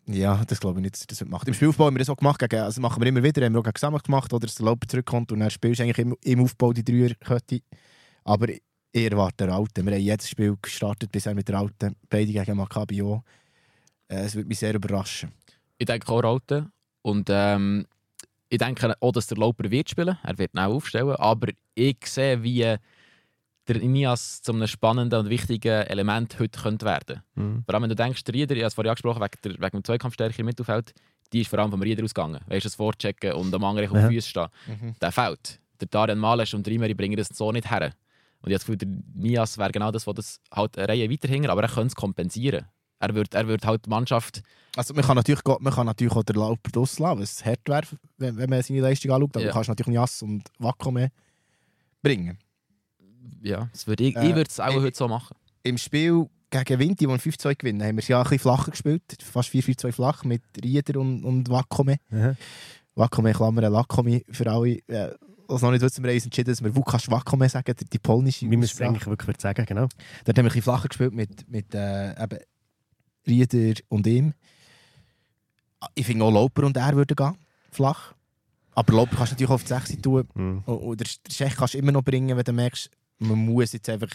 Ja, 0.07 0.45
das 0.45 0.61
glaube 0.61 0.81
ich 0.81 0.83
nicht, 0.83 0.95
dass 0.95 1.07
das 1.07 1.21
wird 1.21 1.31
machen. 1.31 1.49
Im 1.49 1.55
Spielaufbau 1.55 1.87
haben 1.87 1.95
wir 1.95 2.01
das 2.01 2.11
auch 2.11 2.17
gemacht. 2.17 2.39
Gegen, 2.39 2.61
also 2.61 2.83
machen 2.83 3.01
wir 3.01 3.09
immer 3.09 3.23
wieder. 3.23 3.43
Haben 3.43 3.55
wir 3.55 3.61
auch 3.61 3.65
gegen 3.65 3.73
Gesamt 3.73 4.05
gemacht, 4.05 4.31
oder 4.35 4.47
dass 4.47 4.57
der 4.57 4.67
Lauper 4.67 4.87
zurückkommt 4.87 5.33
und 5.33 5.41
dann 5.41 5.51
spielst 5.51 5.81
du 5.81 5.85
eigentlich 5.85 5.99
im, 5.99 6.15
im 6.23 6.43
Aufbau 6.43 6.75
die 6.75 6.85
Dreierkette. 6.85 7.61
Aber 8.25 8.51
ich 8.51 8.61
erwarte 8.93 9.47
den 9.47 9.51
Alten. 9.51 9.87
Wir 9.87 9.95
haben 9.95 10.03
jedes 10.03 10.29
Spiel 10.29 10.57
gestartet, 10.61 11.11
bisher 11.11 11.35
mit 11.35 11.49
der 11.49 11.59
Alten. 11.59 11.97
Beide 12.11 12.33
gegen 12.33 12.57
Maccabi 12.59 13.03
auch. 13.03 13.23
Äh, 14.09 14.25
es 14.25 14.35
würde 14.35 14.49
mich 14.49 14.59
sehr 14.59 14.75
überraschen. 14.75 15.33
Ich 15.79 15.87
denke 15.87 16.13
auch 16.13 16.23
Raute. 16.23 16.71
Und 17.01 17.29
ähm, 17.31 17.87
ich 18.51 18.59
denke 18.59 18.95
auch, 19.01 19.13
dass 19.13 19.27
der 19.27 19.39
Lauper 19.39 19.71
wird 19.71 19.89
spielen. 19.89 20.19
Er 20.23 20.37
wird 20.37 20.51
auch 20.55 20.75
aufstellen. 20.75 21.17
Aber 21.17 21.49
ich 21.75 21.97
sehe, 22.05 22.43
wie 22.43 22.77
der 23.69 23.77
Inias 23.77 24.43
zu 24.43 24.53
einem 24.53 24.67
spannenden 24.67 25.21
und 25.21 25.31
wichtigen 25.31 25.83
Element 25.87 26.39
heute 26.39 26.61
könnte 26.61 26.87
werden 26.87 27.23
Mhm. 27.35 27.63
Vor 27.65 27.75
allem, 27.75 27.83
wenn 27.85 27.91
du 27.91 27.97
denkst, 27.97 28.25
der 28.25 28.35
Rieder, 28.35 28.55
ich 28.57 28.63
habe 28.63 28.69
es 28.69 28.75
vorhin 28.75 28.91
angesprochen, 28.91 29.21
wegen, 29.23 29.31
der, 29.45 29.53
wegen 29.61 29.79
dem 29.79 29.85
Zweikampfstärke 29.85 30.39
im 30.41 30.47
Mittelfeld, 30.47 30.93
die 31.33 31.43
ist 31.43 31.49
vor 31.49 31.59
allem 31.59 31.71
vom 31.71 31.83
Rieder 31.83 32.03
ausgegangen. 32.03 32.41
Weißt 32.47 32.65
du, 32.65 32.69
das 32.69 32.75
Vorchecken 32.75 33.33
und 33.35 33.55
am 33.55 33.63
anderen 33.65 33.89
auf 33.91 33.95
Ja. 33.97 34.03
den 34.09 34.11
Füßen 34.13 34.31
stehen. 34.31 34.97
Der 35.01 35.13
fällt. 35.13 35.61
Der 35.81 35.87
Darian 35.89 36.19
Malesch 36.19 36.55
und 36.55 36.67
der 36.67 36.73
Imeri 36.75 36.95
bringen 36.95 37.17
das 37.17 37.29
so 37.29 37.53
nicht 37.53 37.71
her. 37.71 37.93
Und 38.41 38.51
ich 38.51 38.55
habe 38.55 38.55
das 38.55 38.61
Gefühl, 38.67 38.77
der 38.79 38.89
Nias 39.15 39.59
wäre 39.59 39.71
genau 39.71 39.91
das, 39.91 40.07
was 40.07 40.15
das 40.15 40.41
halt 40.53 40.77
eine 40.79 40.89
Reihe 40.89 41.11
weiterhängt, 41.11 41.49
aber 41.49 41.63
er 41.63 41.69
könnte 41.69 41.89
es 41.89 41.95
kompensieren. 41.95 42.65
Er 43.01 43.15
würde 43.15 43.37
er 43.37 43.47
würd 43.47 43.65
halt 43.65 43.87
die 43.87 43.91
Mannschaft 43.91 44.43
Also 44.75 44.93
man 44.95 45.05
kann 45.05 45.15
natürlich, 45.17 45.41
man 45.61 45.73
kann 45.73 45.87
natürlich 45.87 46.13
auch 46.15 46.25
den 46.25 46.35
Lauper 46.37 46.81
auslassen, 46.81 47.21
was 47.21 47.45
hart 47.45 47.61
wäre, 47.67 47.83
wenn, 48.17 48.37
wenn 48.37 48.51
man 48.51 48.61
seine 48.63 48.81
Leistung 48.81 49.13
anschaut. 49.13 49.37
Aber 49.37 49.41
Ja. 49.45 49.49
du 49.51 49.55
kannst 49.55 49.69
natürlich 49.69 49.89
Nias 49.99 50.21
und 50.23 50.43
Wacko 50.59 50.91
mehr 50.91 51.11
bringen. 52.03 52.39
Ja, 53.43 53.69
das 53.73 53.87
würde 53.87 54.05
ich, 54.05 54.17
Äh, 54.17 54.29
ich 54.29 54.35
würde 54.35 54.49
es 54.51 54.61
auch 54.61 54.69
ich- 54.71 54.77
heute 54.77 54.97
so 54.97 55.09
machen. 55.09 55.37
Im 55.63 55.79
Spiel 55.79 56.27
gegen 56.51 56.79
Winti, 56.79 57.07
wo 57.07 57.13
wir 57.13 57.19
5-2 57.19 57.55
gewinnen, 57.57 57.83
haben 57.83 57.97
wir 57.97 58.03
es 58.03 58.09
ja 58.09 58.19
ein 58.19 58.23
bisschen 58.25 58.39
flacher 58.39 58.71
gespielt. 58.71 59.03
Fast 59.23 59.51
4-4-2 59.51 59.93
flach 59.93 60.25
mit 60.25 60.43
Rieder 60.63 60.99
und, 61.01 61.25
und 61.25 61.49
Wakome. 61.51 61.97
Mhm. 62.11 62.37
Wakome, 62.95 63.33
Klammern, 63.33 63.71
Lakome 63.73 64.23
für 64.31 64.51
alle. 64.51 64.79
Äh, 64.89 65.15
was 65.47 65.63
noch 65.63 65.71
nicht 65.71 65.81
wissen, 65.83 66.03
wir 66.05 66.11
haben 66.11 66.17
uns 66.17 66.25
entschieden, 66.25 66.51
dass 66.51 66.63
wir 66.63 66.75
Wukasch 66.75 67.11
Wakome 67.11 67.49
sagen, 67.49 67.75
die, 67.79 67.85
die 67.85 67.99
polnische 67.99 68.45
Wie 68.51 68.57
man 68.57 68.63
es 68.65 68.81
eigentlich 68.81 69.07
wirklich 69.07 69.41
sagen, 69.41 69.65
genau. 69.67 69.89
Dort 70.25 70.37
haben 70.37 70.37
wir 70.37 70.43
ein 70.43 70.45
bisschen 70.47 70.63
flacher 70.63 70.89
gespielt 70.89 71.13
mit, 71.15 71.49
mit 71.51 71.75
äh, 71.75 72.23
eben 72.23 72.39
Rieder 73.27 73.81
und 73.89 74.07
ihm. 74.07 74.33
Ich 75.95 76.07
finde 76.07 76.25
auch 76.25 76.31
Lauper 76.33 76.65
und 76.65 76.77
er 76.77 76.95
würden 76.97 77.15
gehen, 77.15 77.35
flach. 77.71 78.15
Aber 78.75 78.93
Lauper 78.95 79.17
kannst 79.17 79.33
du 79.33 79.35
natürlich 79.35 79.51
auf 79.51 79.63
die 79.63 79.69
6 79.69 80.01
tun. 80.03 80.29
Mhm. 80.35 80.59
Und- 80.67 81.01
der 81.01 81.07
Schech 81.31 81.57
kannst 81.57 81.75
du 81.75 81.79
immer 81.79 81.93
noch 81.93 82.03
bringen, 82.03 82.37
wenn 82.37 82.45
du 82.45 82.53
merkst, 82.53 82.91
man 83.19 83.39
muss 83.39 83.73
jetzt 83.73 83.89
einfach 83.89 84.09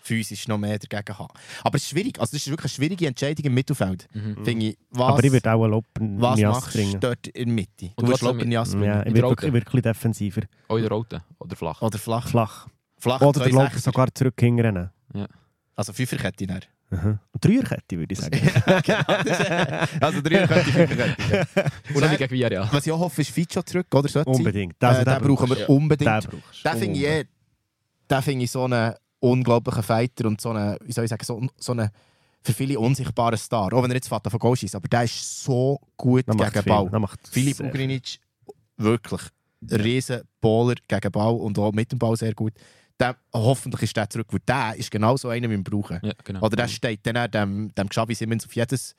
physisch 0.00 0.48
noch 0.48 0.56
mehr 0.58 0.78
dagegen 0.78 1.18
haben. 1.18 1.28
Aber 1.62 1.76
es 1.76 1.82
ist 1.82 1.90
schwierig. 1.90 2.18
Also 2.18 2.32
das 2.32 2.42
ist 2.42 2.48
wirklich 2.48 2.72
eine 2.72 2.76
schwierige 2.76 3.06
Entscheidung 3.08 3.44
im 3.44 3.54
Mittelfeld. 3.54 4.08
Mhm. 4.14 4.44
Finde 4.44 4.66
ich, 4.66 4.78
was, 4.90 5.08
Aber 5.12 5.24
ich 5.24 5.32
würde 5.32 5.52
auch 5.52 5.62
einen 5.64 5.72
Lauper 5.72 6.00
was 6.00 6.40
machst 6.40 6.72
bringen. 6.72 6.92
du 6.92 6.98
dort 7.00 7.26
in 7.28 7.44
der 7.46 7.54
Mitte? 7.54 7.90
Und 7.96 8.08
Du 8.08 8.12
hast 8.12 8.22
Nias 8.46 8.70
bringen. 8.70 8.84
Ja, 8.84 9.00
ich 9.00 9.06
In 9.08 9.14
würde 9.14 9.28
wirklich, 9.30 9.52
wirklich 9.52 9.82
defensiver. 9.82 10.42
Auch 10.68 10.76
in 10.76 10.82
der 10.82 10.90
Roten 10.92 11.20
oder 11.38 11.56
flach. 11.56 11.82
Oder 11.82 11.98
flach. 11.98 12.28
Flach. 12.28 12.68
flach 12.98 13.20
Oder 13.20 13.44
der 13.44 13.52
Sechser. 13.52 13.78
sogar 13.80 14.14
zurück 14.14 14.34
hinrennen. 14.40 14.90
Also 15.76 15.92
Fünferkette 15.92 16.46
dann. 16.46 16.60
Mhm. 16.90 17.18
Dreierkette 17.38 17.98
würde 17.98 18.12
ich 18.14 18.18
sagen. 18.18 18.40
also 20.00 20.20
Dreierkette, 20.22 20.70
Fünferkette. 20.72 21.70
Und 21.94 22.00
dann 22.00 22.16
gegen 22.16 22.30
Villarreal. 22.30 22.68
was 22.72 22.86
ich 22.86 22.92
auch 22.92 22.98
hoffe, 23.00 23.20
ist 23.20 23.30
Ficho 23.30 23.62
zurück, 23.62 23.86
oder? 23.94 24.08
Sein. 24.08 24.24
Unbedingt. 24.24 24.82
Also, 24.82 25.00
Also, 25.00 25.20
den 25.20 25.28
brauchen 25.28 25.50
wir 25.50 25.58
Ja. 25.58 25.66
unbedingt. 25.66 26.08
Den 26.24 26.30
brauchst 26.30 26.64
du. 26.64 26.68
Den 26.70 26.78
finde 26.78 26.98
ich, 26.98 27.04
eh- 27.06 27.24
den 28.10 28.22
finde 28.22 28.44
ich 28.44 28.50
so 28.50 28.64
einen 28.64 28.94
unglaublichen 29.20 29.82
Fighter 29.82 30.26
und 30.26 30.40
so 30.40 30.50
einen, 30.50 30.76
wie 30.84 30.92
soll 30.92 31.04
ich 31.04 31.10
sagen, 31.10 31.24
so, 31.24 31.46
so 31.56 31.72
einen 31.72 31.90
für 32.42 32.52
viele 32.52 32.78
unsichtbaren 32.78 33.38
Star. 33.38 33.72
Auch 33.72 33.82
wenn 33.82 33.90
er 33.90 33.96
jetzt 33.96 34.08
Vater 34.08 34.30
von 34.30 34.38
Goal 34.38 34.56
ist, 34.60 34.74
aber 34.74 34.88
der 34.88 35.04
ist 35.04 35.42
so 35.42 35.80
gut 35.96 36.26
macht 36.28 36.52
gegen. 36.52 36.66
Ball. 36.66 37.00
Macht 37.00 37.26
sehr 37.26 37.60
Ugrinic, 37.60 38.20
wirklich 38.76 39.22
riesen 39.70 40.22
Bowler 40.40 40.76
gegen 40.86 41.12
Ball 41.12 41.34
und 41.34 41.58
auch 41.58 41.72
mit 41.72 41.90
dem 41.90 41.98
Ball 41.98 42.16
sehr 42.16 42.34
gut. 42.34 42.52
Der, 43.00 43.16
hoffentlich 43.32 43.82
ist 43.82 43.96
der 43.96 44.10
zurück, 44.10 44.28
weil 44.30 44.40
der 44.46 44.74
ist 44.76 44.90
genau 44.90 45.16
so 45.16 45.28
einer, 45.28 45.48
wie 45.48 45.56
wir 45.56 45.64
brauchen. 45.64 46.00
Ja, 46.02 46.12
genau. 46.24 46.40
Oder 46.40 46.56
der 46.56 46.68
steht 46.68 47.06
dann 47.06 47.16
auch 47.16 47.28
dem, 47.28 47.72
dem 47.74 47.88
Xavi 47.88 48.14
Simmons 48.14 48.44
auf 48.44 48.54
jedes, 48.54 48.96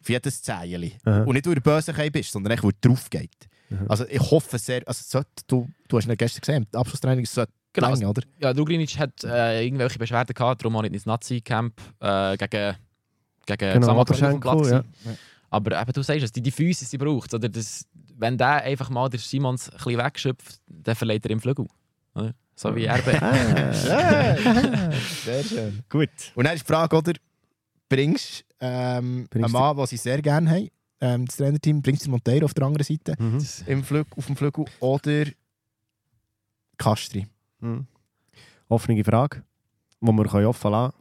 auf 0.00 0.08
jedes 0.08 0.42
Zeile. 0.42 0.92
Aha. 1.04 1.22
Und 1.22 1.34
nicht, 1.34 1.46
weil 1.46 1.54
er 1.54 1.60
böse 1.60 1.92
bist, 2.10 2.32
sondern 2.32 2.52
echt, 2.52 2.64
weil 2.64 2.72
er 2.72 2.88
drauf 2.88 3.08
geht. 3.08 3.48
Also 3.88 4.04
ich 4.08 4.20
hoffe 4.20 4.58
sehr, 4.58 4.82
also 4.86 5.04
sollte, 5.06 5.44
du, 5.46 5.68
du 5.86 5.96
hast 5.96 6.08
ihn 6.08 6.16
gestern 6.16 6.40
gesehen, 6.40 6.66
die 6.72 6.76
Abschlusstraining 6.76 7.24
sollte 7.24 7.52
Genau, 7.72 7.90
lange, 7.90 8.08
oder? 8.08 8.22
Ja, 8.40 8.52
Dugrinic 8.52 8.98
hat 8.98 9.22
äh, 9.24 9.62
irgendwelche 9.64 9.98
Beschwerden 9.98 10.34
gehabt, 10.34 10.62
darum 10.62 10.76
auch 10.76 10.82
nicht 10.82 10.92
ins 10.94 11.06
Nazi-Camp 11.06 11.72
äh, 12.00 12.36
gegen, 12.36 12.76
gegen 13.46 13.80
Genau, 13.80 14.04
Platz 14.04 14.70
ja. 14.70 14.82
Aber 15.50 15.80
eben, 15.80 15.92
du 15.92 16.02
sagst 16.02 16.22
es, 16.24 16.32
die, 16.32 16.40
die 16.42 16.50
Physis, 16.50 16.90
die 16.90 16.98
braucht 16.98 17.32
oder 17.34 17.48
das, 17.48 17.86
Wenn 18.16 18.36
der 18.38 18.62
einfach 18.62 18.90
mal 18.90 19.08
der 19.08 19.18
Simons 19.20 19.68
ein 19.70 19.76
bisschen 19.76 19.98
wegschöpft, 19.98 20.60
dann 20.68 20.94
verleiht 20.94 21.24
er 21.24 21.30
ihm 21.32 21.40
Flügel. 21.40 21.66
Oder? 22.14 22.34
So 22.54 22.74
wie 22.76 22.86
RB. 22.86 23.04
Sehr 25.24 25.44
schön. 25.44 25.80
Gut. 25.88 26.08
Und 26.34 26.44
dann 26.44 26.54
ist 26.54 26.62
die 26.68 26.72
Frage, 26.72 26.96
oder? 26.96 27.12
Bringst 27.88 28.40
du 28.40 28.44
ähm, 28.66 29.26
Bringst 29.30 29.44
einen 29.46 29.52
Mann, 29.52 29.76
den 29.76 29.86
sie 29.86 29.96
sehr 29.96 30.20
gerne 30.22 30.50
haben, 30.50 30.68
ähm, 31.00 31.26
das 31.26 31.36
Trainerteam, 31.36 31.80
bringst 31.82 32.06
du 32.06 32.10
Monteiro 32.10 32.44
auf 32.44 32.54
der 32.54 32.64
anderen 32.66 32.84
Seite 32.84 33.14
Mhm. 33.20 33.44
im 33.66 33.82
Flüg, 33.82 34.06
auf 34.16 34.26
dem 34.26 34.36
Flügel 34.36 34.66
oder 34.80 35.24
Kastri? 36.76 37.26
Mhm. 37.60 37.86
Offene 38.68 39.02
Frage, 39.04 39.42
die 40.00 40.06
wir 40.06 40.24
können 40.26 40.46
offen 40.46 40.70
lassen 40.70 40.94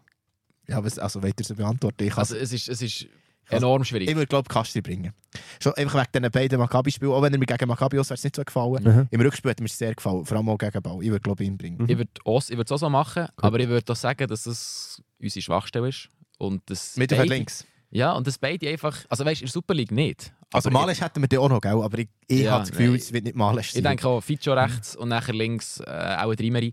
Ja, 0.67 0.83
was, 0.83 0.97
also 0.99 1.21
wollt 1.21 1.39
ihr 1.39 1.45
sie 1.45 1.55
beantworten? 1.55 2.03
Ich, 2.03 2.17
Also 2.17 2.35
es 2.35 2.51
ist, 2.51 2.67
es 2.69 2.81
ist 2.81 3.07
enorm 3.49 3.83
schwierig. 3.83 4.09
ich 4.09 4.15
würde 4.15 4.27
glaube 4.27 4.47
Kastri 4.49 4.81
bringen. 4.81 5.13
Schon 5.61 5.73
einfach 5.73 5.95
wegen 5.95 6.11
diesen 6.23 6.31
beiden 6.31 6.59
Maccabi-Spielen, 6.59 7.11
auch 7.11 7.21
wenn 7.21 7.33
er 7.33 7.39
mir 7.39 7.45
gegen 7.45 7.67
Maccabi 7.67 7.99
auswärts 7.99 8.23
nicht 8.23 8.35
so 8.35 8.43
gefallen. 8.43 8.83
Mhm. 8.83 9.07
Im 9.11 9.21
Rückspiel 9.21 9.51
hat 9.51 9.59
mir 9.59 9.67
sehr 9.67 9.93
gefallen, 9.93 10.25
vor 10.25 10.37
allem 10.37 10.49
auch 10.49 10.57
gegen 10.57 10.81
Ball. 10.81 11.03
Ich 11.03 11.09
würde 11.09 11.21
glaube 11.21 11.43
ihn 11.43 11.57
bringen. 11.57 11.87
Ich 11.87 11.97
würde 11.97 12.09
es 12.25 12.71
auch 12.71 12.77
so 12.77 12.89
machen, 12.89 13.27
aber 13.37 13.59
ich 13.59 13.67
würde 13.67 13.91
auch 13.91 13.95
sagen, 13.95 14.27
dass 14.27 14.45
es 14.45 15.01
unsere 15.19 15.41
Schwachstelle 15.41 15.89
ist. 15.89 16.09
Und 16.37 16.61
das 16.69 16.95
Mittelfeld 16.97 17.29
links. 17.29 17.65
Ja, 17.91 18.13
und 18.13 18.27
das 18.27 18.37
beide 18.37 18.69
einfach. 18.69 18.97
Also 19.09 19.25
weißt 19.25 19.41
du, 19.41 19.43
in 19.43 19.47
der 19.47 19.51
Super 19.51 19.73
League 19.73 19.91
nicht. 19.91 20.31
Also 20.53 20.69
Malisch 20.69 21.01
hätten 21.01 21.21
wir 21.21 21.27
den 21.27 21.39
auch 21.39 21.49
noch, 21.49 21.61
gell? 21.61 21.71
aber 21.81 21.97
ich, 21.99 22.07
ich 22.27 22.41
Ja, 22.41 22.51
habe 22.51 22.61
das 22.61 22.71
Gefühl, 22.71 22.87
nein. 22.89 22.95
es 22.97 23.13
wird 23.13 23.23
nicht 23.23 23.35
Malisch 23.35 23.67
Ich 23.67 23.73
sein. 23.73 23.83
denke 23.83 24.07
auch 24.07 24.21
Fico 24.21 24.53
rechts 24.53 24.95
und 24.95 25.09
nachher 25.09 25.33
links 25.33 25.79
äh, 25.79 25.83
auch 26.19 26.29
ein 26.29 26.35
Dreimeri. 26.35 26.71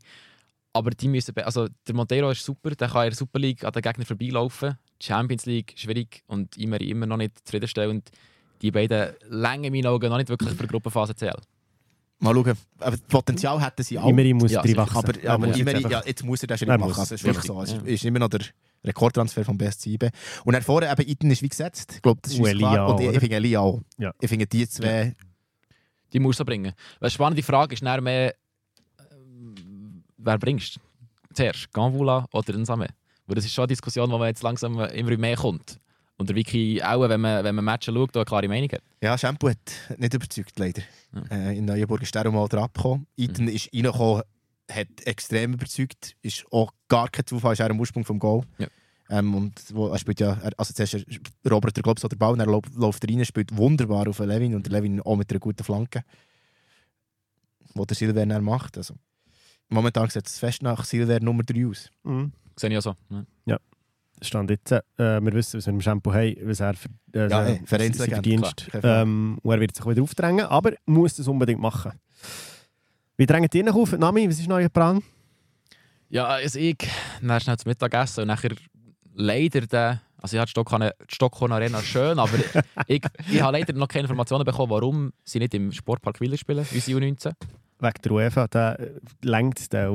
Aber 0.72 0.90
die 0.90 1.08
müssen. 1.08 1.34
Also 1.38 1.68
der 1.88 1.94
Montero 1.94 2.30
ist 2.30 2.44
super, 2.44 2.70
der 2.70 2.88
kann 2.88 3.04
in 3.04 3.10
der 3.10 3.16
Super 3.16 3.38
League 3.38 3.64
an 3.64 3.72
den 3.72 3.80
Gegner 3.82 4.04
vorbeilaufen. 4.04 4.76
Champions 5.02 5.46
League 5.46 5.72
schwierig 5.76 6.22
und 6.26 6.56
Imeri 6.58 6.90
immer 6.90 7.06
noch 7.06 7.16
nicht 7.16 7.38
zufriedenstellend. 7.46 8.10
Die 8.62 8.70
beiden 8.70 9.14
Länge 9.28 9.68
in 9.68 9.72
meinen 9.72 9.86
Augen 9.86 10.08
noch 10.10 10.16
nicht 10.18 10.28
wirklich 10.28 10.50
für 10.50 10.62
die 10.64 10.68
Gruppenphase 10.68 11.14
zählen. 11.14 11.40
Mal 12.18 12.34
schauen. 12.34 12.54
Aber 12.78 12.90
das 12.92 13.00
Potenzial 13.02 13.62
hätten 13.62 13.82
sie 13.82 13.98
auch. 13.98 14.08
Immerhin 14.08 14.36
muss 14.38 14.50
Ja, 14.50 14.62
sicher. 14.62 14.78
wachsen. 14.78 14.96
Aber, 14.96 15.22
Er 15.22 15.32
aber 15.32 15.46
muss 15.48 15.58
jetzt 15.58 15.90
ja, 15.90 16.02
jetzt 16.06 16.24
muss 16.24 16.42
er 16.42 16.46
das 16.48 16.60
schon 16.60 16.68
Er 16.68 16.76
nicht 16.78 16.86
muss, 16.86 16.96
machen. 16.96 17.00
Also, 17.00 17.14
es 17.14 17.20
ist 17.20 17.26
wirklich 17.26 17.44
so. 17.44 17.62
Es 17.62 17.72
Ja. 17.72 17.78
ist 17.82 18.04
immer 18.06 18.18
noch 18.20 18.28
der 18.28 18.40
Rekordtransfer 18.84 19.44
vom 19.44 19.58
BSC. 19.58 19.98
Und 20.44 20.52
dann 20.54 20.62
vorne 20.62 20.90
eben 20.90 21.08
Iten 21.08 21.30
ist 21.30 21.42
wie 21.42 21.48
gesetzt. 21.48 21.92
Ich 21.96 22.02
glaube, 22.02 22.20
das 22.22 22.32
ist 22.32 22.38
Und 22.40 22.46
klar. 22.56 22.88
Und 22.88 22.94
auch, 22.94 23.00
ich, 23.00 23.08
ich 23.10 23.18
finde 23.20 23.36
Elia 23.36 23.60
auch. 23.60 23.80
Ja. 23.98 24.12
Ich 24.20 24.28
finde 24.28 24.46
die 24.46 24.66
zwei... 24.68 25.14
Die 26.12 26.20
musst 26.20 26.40
du 26.40 26.44
bringen. 26.44 26.72
Die 27.04 27.10
spannende 27.10 27.42
Frage 27.42 27.74
ist 27.74 27.82
dann 27.84 28.02
mehr, 28.02 28.30
äh, 28.30 28.34
wer 30.16 30.38
bringst 30.38 30.76
du? 30.76 30.80
Zuerst, 31.34 31.70
Ganvula 31.72 32.26
oder 32.32 32.56
Nsame? 32.56 32.88
Weil 33.26 33.34
das 33.34 33.44
ist 33.44 33.52
schon 33.52 33.62
eine 33.64 33.68
Diskussion, 33.68 34.10
wo 34.10 34.16
man 34.18 34.28
jetzt 34.28 34.42
langsam 34.42 34.78
immer 34.80 35.16
mehr 35.18 35.36
kommt. 35.36 35.78
Und 36.18 36.28
der 36.30 36.36
Vicky 36.36 36.82
auch, 36.82 37.08
wenn 37.08 37.20
man, 37.20 37.44
wenn 37.44 37.54
man 37.54 37.64
Matches 37.64 37.94
schaut, 37.94 38.14
da 38.16 38.20
eine 38.20 38.24
klare 38.24 38.48
Meinung 38.48 38.70
hat. 38.72 38.82
Ja, 39.02 39.18
Shampoo 39.18 39.50
hat 39.50 39.58
nicht 39.98 40.14
überzeugt, 40.14 40.58
leider. 40.58 40.82
Ja. 41.14 41.22
Äh, 41.50 41.58
in 41.58 41.66
Neuenburg 41.66 42.02
ist 42.02 42.16
er 42.16 42.30
mal 42.30 42.48
dran 42.48 42.68
gekommen. 42.72 43.06
Iten 43.16 43.48
ist 43.48 43.68
reingekommen, 43.74 44.22
hat 44.70 44.88
extrem 45.04 45.52
überzeugt. 45.52 46.16
Ist 46.22 46.44
auch 46.50 46.72
gar 46.88 47.08
kein 47.10 47.26
Zufall, 47.26 47.52
ist 47.52 47.60
er 47.60 47.70
am 47.70 47.78
Ursprung 47.78 48.04
vom 48.04 48.18
Goal. 48.18 48.44
Ja. 48.58 48.66
Ähm, 49.10 49.34
und 49.34 49.62
wo, 49.74 49.88
er 49.88 49.98
spielt 49.98 50.18
ja, 50.20 50.32
also 50.56 50.72
zuerst 50.72 50.94
er- 50.94 51.50
Robert 51.52 51.76
der 51.76 51.82
Globs 51.82 52.04
oder 52.04 52.16
Ball, 52.16 52.32
und 52.32 52.40
er 52.40 52.46
läuft, 52.46 53.08
rein, 53.08 53.24
spielt 53.24 53.54
wunderbar 53.56 54.08
auf 54.08 54.18
Levin 54.18 54.54
und 54.54 54.66
der 54.66 54.72
Levin 54.72 55.00
auch 55.02 55.16
mit 55.16 55.30
einer 55.30 55.38
guten 55.38 55.62
Flanke. 55.62 56.02
Wo 57.74 57.84
der 57.84 57.94
Silver 57.94 58.24
dann 58.26 58.42
macht. 58.42 58.76
Also, 58.78 58.94
momentan 59.68 60.08
sieht 60.08 60.26
es 60.26 60.38
fest 60.38 60.62
nach 60.62 60.84
Silver 60.84 61.20
Nummer 61.20 61.42
3 61.42 61.66
aus. 61.66 61.90
Mhm. 62.04 62.32
Sehe 62.56 62.70
ich 62.70 62.78
auch 62.78 62.82
so. 62.82 62.94
Ja. 63.44 63.58
Stand 64.22 64.50
jetzt, 64.50 64.72
äh, 64.72 64.82
wir 64.98 65.32
wissen, 65.32 65.58
was 65.58 65.66
wir 65.66 65.72
mit 65.72 65.82
dem 65.82 65.84
Shampoo 65.84 66.12
haben, 66.12 66.36
was 66.44 66.60
er 66.60 66.74
für, 66.74 66.88
äh, 67.12 67.18
Ja, 67.22 67.28
sein- 67.28 67.46
ey, 67.46 67.60
Vereinslegende, 67.66 67.98
sein 67.98 68.10
Verdienst. 68.10 68.70
Ähm, 68.82 69.38
und 69.42 69.52
er 69.52 69.60
wird 69.60 69.76
sich 69.76 69.86
wieder 69.86 70.02
aufdrängen, 70.02 70.46
aber 70.46 70.72
muss 70.86 71.16
das 71.16 71.28
unbedingt 71.28 71.60
machen. 71.60 71.92
Wie 73.16 73.26
drängt 73.26 73.54
ihr 73.54 73.64
nach 73.64 73.74
auf? 73.74 73.92
Nami, 73.92 74.28
was 74.28 74.38
ist 74.38 74.48
noch 74.48 74.56
euer 74.56 74.68
Plan? 74.68 75.02
Ja, 76.08 76.26
also 76.26 76.58
ich, 76.58 76.76
dann 77.22 77.40
schnell 77.40 77.56
zum 77.58 77.70
Mittagessen 77.70 78.20
und 78.22 78.28
nachher 78.28 78.50
leider 79.14 79.62
der, 79.62 80.02
also 80.18 80.36
ich 80.36 80.40
habe 80.40 80.46
die 80.46 80.90
Stockholm, 81.14 81.52
Arena 81.52 81.82
schön, 81.82 82.18
aber 82.18 82.38
ich, 82.86 83.02
ich 83.30 83.42
habe 83.42 83.58
leider 83.58 83.72
noch 83.72 83.88
keine 83.88 84.02
Informationen 84.02 84.44
bekommen, 84.44 84.70
warum 84.70 85.12
sie 85.24 85.38
nicht 85.38 85.54
im 85.54 85.72
Sportpark 85.72 86.20
Wieler 86.20 86.36
spielen, 86.36 86.66
unsere 86.72 87.00
U19. 87.00 87.32
Wegen 87.78 88.02
der 88.02 88.12
UEFA, 88.12 88.46
der 88.48 88.80
äh, 88.80 88.90
lenkt 89.22 89.72
der 89.72 89.90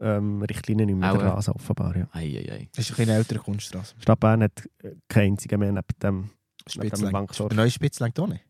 UEFA-Richtlinien 0.00 0.88
im 0.88 1.02
Auch, 1.02 1.12
der 1.18 1.26
äh. 1.26 1.28
Rasen 1.28 1.54
offenbar. 1.54 1.96
Ja. 1.96 2.08
Ei, 2.12 2.20
ei, 2.24 2.52
ei. 2.52 2.68
Das 2.74 2.84
ist 2.84 2.90
ein 2.90 2.96
bisschen 2.96 3.10
eine 3.10 3.18
ältere 3.18 3.38
Kunststraße. 3.38 3.94
Die 3.96 4.02
Stadt 4.02 4.20
Bern 4.20 4.42
hat 4.42 4.68
keinen 5.08 5.32
einzigen 5.32 5.58
mehr 5.60 5.72
neben 5.72 5.86
dem, 6.02 6.14
neben 6.16 6.30
dem 6.66 6.68
Spitzlang. 6.68 7.12
Banktor. 7.12 7.48
Der 7.48 7.56
neue 7.56 7.70
Spitz 7.70 8.00
lenkt 8.00 8.18
auch 8.20 8.26
nicht. 8.26 8.44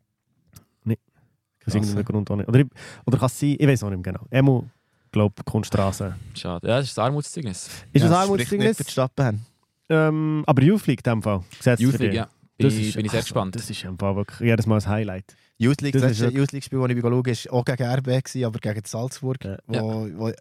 Aus 0.86 1.72
Krass, 1.72 1.74
irgendeinem. 1.76 2.04
Grund 2.04 2.30
auch 2.30 2.36
nicht. 2.36 2.48
Oder, 2.48 2.64
oder 3.06 3.16
kann 3.18 3.26
es 3.26 3.40
sein, 3.40 3.56
ich 3.58 3.66
weiß 3.66 3.82
auch 3.84 3.88
nicht 3.90 4.04
mehr 4.04 4.12
genau. 4.12 4.26
Emo, 4.30 4.68
glaube 5.10 5.42
Kunststraße. 5.44 6.14
Schade. 6.34 6.68
Ja, 6.68 6.76
das 6.76 6.88
ist 6.90 6.98
ein 6.98 7.06
Armutszeugnis. 7.06 7.66
Ist 7.66 7.72
Ja, 7.72 7.86
das 7.92 8.02
nicht 8.02 8.12
Armutszeugnis? 8.18 8.76
für 8.76 8.84
die 8.84 8.90
Stadt 8.90 9.16
Bern. 9.16 9.46
Ähm, 9.88 10.44
aber 10.46 10.62
Youth 10.62 10.86
League 10.86 11.00
in 11.06 11.10
dem 11.10 11.22
Fall. 11.22 11.42
Gesetzt 11.56 11.80
Youth 11.80 11.98
League, 12.00 12.12
ja. 12.12 12.28
Bin, 12.58 12.66
Das 12.68 12.74
ich- 12.74 12.88
ist- 12.88 12.96
bin 12.96 13.06
ich 13.06 13.10
sehr 13.12 13.20
also, 13.20 13.24
gespannt. 13.32 13.56
Das 13.56 13.70
ist 13.70 13.82
im 13.82 13.98
Fall 13.98 14.14
wirklich 14.14 14.40
jedes 14.40 14.66
Mal 14.66 14.76
ein 14.78 14.86
Highlight. 14.86 15.34
Youth 15.56 15.80
League, 15.82 15.92
Das 15.92 16.02
das 16.02 16.18
letzte 16.18 16.36
Youth 16.36 16.52
League 16.52 16.64
das 16.68 16.92
ich 16.92 17.00
schaue, 17.02 17.30
ist 17.30 17.50
auch 17.50 17.64
gegen 17.64 17.82
RB, 17.84 18.44
aber 18.44 18.58
gegen 18.58 18.82
Salzburg, 18.84 19.44
Ja. 19.44 19.58
wo, 19.66 20.08
wo 20.16 20.32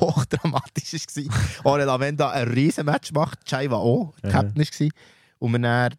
hochdramatisch 0.00 0.92
war. 0.92 1.72
Auch 1.72 1.76
Lavenda 1.86 2.30
ein 2.30 2.48
riesen 2.48 2.84
Match 2.86 3.12
macht, 3.12 3.44
Chai 3.44 3.70
war 3.70 3.78
auch 3.78 4.14
Ja. 4.22 4.30
Captain 4.30 4.64
war. 4.64 4.90
Und 5.38 5.52
wir 5.52 5.58
dann 5.60 5.94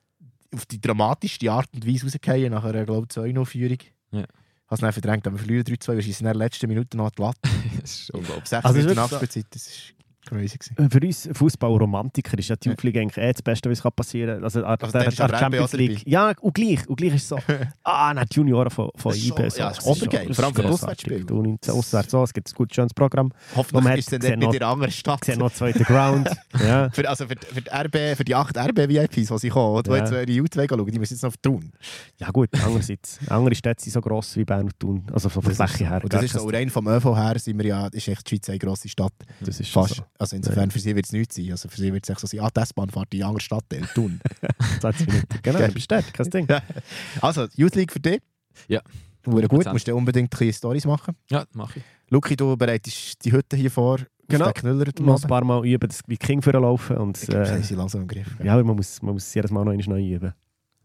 auf 0.54 0.66
die 0.66 0.80
dramatischste 0.82 1.52
Art 1.52 1.68
und 1.74 1.88
Weise 1.88 2.06
rausgefallen, 2.06 2.52
nach 2.52 2.64
einer, 2.64 2.86
glaube 2.86 3.08
ich, 3.10 3.18
2-0-Führung. 3.18 3.78
Ja. 4.12 4.24
Hast 4.68 4.82
dann 4.82 4.92
verdrängt, 4.92 5.26
aber 5.28 5.36
wir 5.36 5.46
verlieren 5.46 5.64
3-2, 5.66 5.96
wir 5.96 6.02
schießen 6.02 6.26
in 6.26 6.34
der 6.34 6.36
letzten 6.36 6.68
Minute 6.68 6.98
noch 6.98 7.06
an 7.06 7.12
die 7.18 7.22
Latte. 7.22 7.40
das 7.82 7.92
ist 8.02 8.12
unglaublich. 8.12 8.48
6 8.48 8.66
Also, 8.66 8.78
Minuten 8.80 8.96
Nachspielzeit, 8.96 9.46
das 9.52 9.68
ist 9.68 9.94
crazy. 10.28 10.58
Gewesen. 10.58 10.90
Für 10.90 11.00
uns 11.06 11.30
Fußballromantiker 11.34 12.38
ist 12.38 12.50
ja 12.50 12.56
die 12.56 12.70
League 12.70 12.98
eigentlich 12.98 13.18
eh 13.18 13.32
das 13.32 13.42
Beste, 13.42 13.70
was 13.70 13.82
passieren 13.96 14.36
kann. 14.36 14.44
Also, 14.44 14.64
Also 14.64 14.88
der, 14.92 15.10
der 15.12 15.26
aber 15.26 15.38
Champions 15.38 15.74
League. 15.74 16.04
Ja, 16.06 16.34
und 16.42 16.54
gleich. 16.54 16.88
Und 16.88 16.96
gleich 16.98 17.16
ist 17.16 17.24
es 17.24 17.30
so. 17.30 17.38
ah, 17.84 18.14
nein, 18.14 18.26
die 18.32 18.36
Junioren 18.36 18.70
von, 18.70 18.90
von 18.96 19.14
IB. 19.14 19.50
so. 19.50 19.60
ja, 19.60 19.70
das 19.70 19.80
ist 19.80 19.86
obergeil. 19.86 20.34
Vor 20.34 20.46
allem 20.46 20.54
für 20.56 20.66
Auswärtsspiele. 20.66 21.26
Auswärts 21.70 22.12
so, 22.12 22.24
es 22.24 22.34
gibt 22.34 22.50
ein 22.50 22.54
gutes, 22.56 22.76
schönes 22.76 22.94
Programm. 22.94 23.32
Hoffentlich 23.56 23.98
ist 24.00 24.14
es 24.14 24.20
nicht 24.22 24.38
noch- 24.38 24.54
in 24.54 24.60
der 24.60 24.68
anderen 24.68 24.92
Stadt. 24.92 25.24
Sieht 25.26 25.38
noch 25.38 25.52
zweiten 25.52 25.84
Ground. 25.84 26.30
ja. 26.66 26.90
Für, 26.92 27.08
also 27.10 27.28
für, 27.28 27.36
die- 27.36 27.46
für, 27.46 27.62
die 27.62 27.70
RB, 27.70 28.18
für 28.18 28.24
die 28.24 28.36
8 28.36 28.58
RB-VIPs, 28.58 29.16
die 29.30 29.38
sie 29.38 29.50
kommen, 29.50 29.84
die 29.84 29.90
Ja. 29.90 29.98
jetzt 29.98 30.12
die 30.30 30.42
U2 30.42 30.70
schauen, 30.70 30.86
die 30.86 31.00
müssen 31.00 31.14
jetzt 31.14 31.24
noch 31.24 31.36
Thun. 31.42 31.72
ja 32.18 32.30
gut, 32.32 32.50
andererseits. 32.64 33.20
Andere 33.30 33.56
Städte 33.56 33.84
sind 33.84 33.94
so 33.94 34.02
gross 34.02 34.36
wie 34.38 34.44
Bern 34.46 34.64
und 34.66 34.80
Thun. 34.80 35.06
Also 35.14 35.30
von 35.30 35.44
der 35.44 35.54
Fläche 35.56 35.90
her. 35.90 36.00
Und 36.04 36.14
das 36.14 36.24
ist 36.24 36.34
so, 36.34 36.48
rein 36.48 36.70
vom 36.70 36.88
ÖV 36.88 37.16
her 37.16 37.38
sind 37.40 37.58
wir 37.60 37.66
ja, 37.66 37.88
ist 37.88 38.08
echt 38.08 38.26
die 38.26 38.36
Schweiz 38.36 38.50
eine 38.50 38.60
grosse 38.60 38.90
Stadt. 38.90 39.14
Das 39.42 39.60
ist 39.60 39.70
schon 39.70 39.84
Fast. 39.84 39.96
so. 39.96 40.04
Also 40.20 40.36
insofern 40.36 40.72
für 40.72 40.80
sie 40.80 40.96
wird 40.96 41.06
es 41.06 41.12
nichts 41.12 41.36
sein. 41.36 41.52
Also 41.52 41.70
für 41.70 41.78
sie 41.78 41.94
wird 41.94 42.10
es 42.10 42.20
so 42.20 42.28
sein, 42.28 42.40
ah, 42.42 42.50
die 42.50 42.60
S-Bahn 42.62 42.90
fährt 42.90 43.14
in 43.14 43.20
die 43.20 43.24
andere 43.24 43.42
Stadt, 43.42 43.66
in 43.74 43.86
Thun. 43.94 44.20
20 44.82 45.08
Minuten. 45.08 45.28
Genau, 45.44 45.60
Geil. 45.60 45.68
du 45.70 45.74
bist 45.76 45.92
dort, 45.92 46.14
kein 46.14 46.30
Ding. 46.30 46.48
Ja. 46.50 46.62
also, 47.22 47.48
Youth 47.56 47.76
League 47.76 47.92
für 47.92 48.00
dich. 48.00 48.20
Ja. 48.68 48.82
Wurde 49.24 49.48
gut, 49.48 49.66
100%. 49.68 49.74
musst 49.74 49.88
du 49.88 49.96
unbedingt 49.96 50.34
ein 50.34 50.38
bisschen 50.38 50.54
Stories 50.54 50.86
machen. 50.86 51.16
Ja, 51.30 51.46
mache 51.54 51.80
ich. 51.80 51.86
Luki, 52.10 52.36
du 52.36 52.56
bereitest 52.56 53.24
die 53.26 53.32
Hütte 53.32 53.58
hier 53.58 53.70
vor. 53.70 54.00
Genau. 54.30 54.52
Knüller 54.52 54.86
Noch 55.00 55.22
ein 55.22 55.28
paar 55.28 55.44
Mal 55.44 55.66
üben, 55.66 55.88
das 55.88 56.02
wie 56.08 56.18
King 56.18 56.42
vorlaufen. 56.42 56.98
Und, 56.98 57.18
Ich 57.22 57.28
glaube, 57.28 57.44
äh, 57.48 57.58
sie 57.58 57.64
sind 57.64 57.78
langsam 57.78 58.02
im 58.02 58.08
Griff. 58.08 58.28
ja, 58.44 58.54
aber 58.54 58.64
man 58.64 58.76
muss, 58.78 59.02
man 59.02 59.14
muss 59.14 59.34
jedes 59.34 59.52
Mal 59.52 59.64
noch 59.66 59.72
einmal 59.72 59.88
neu 60.00 60.06
üben. 60.16 60.34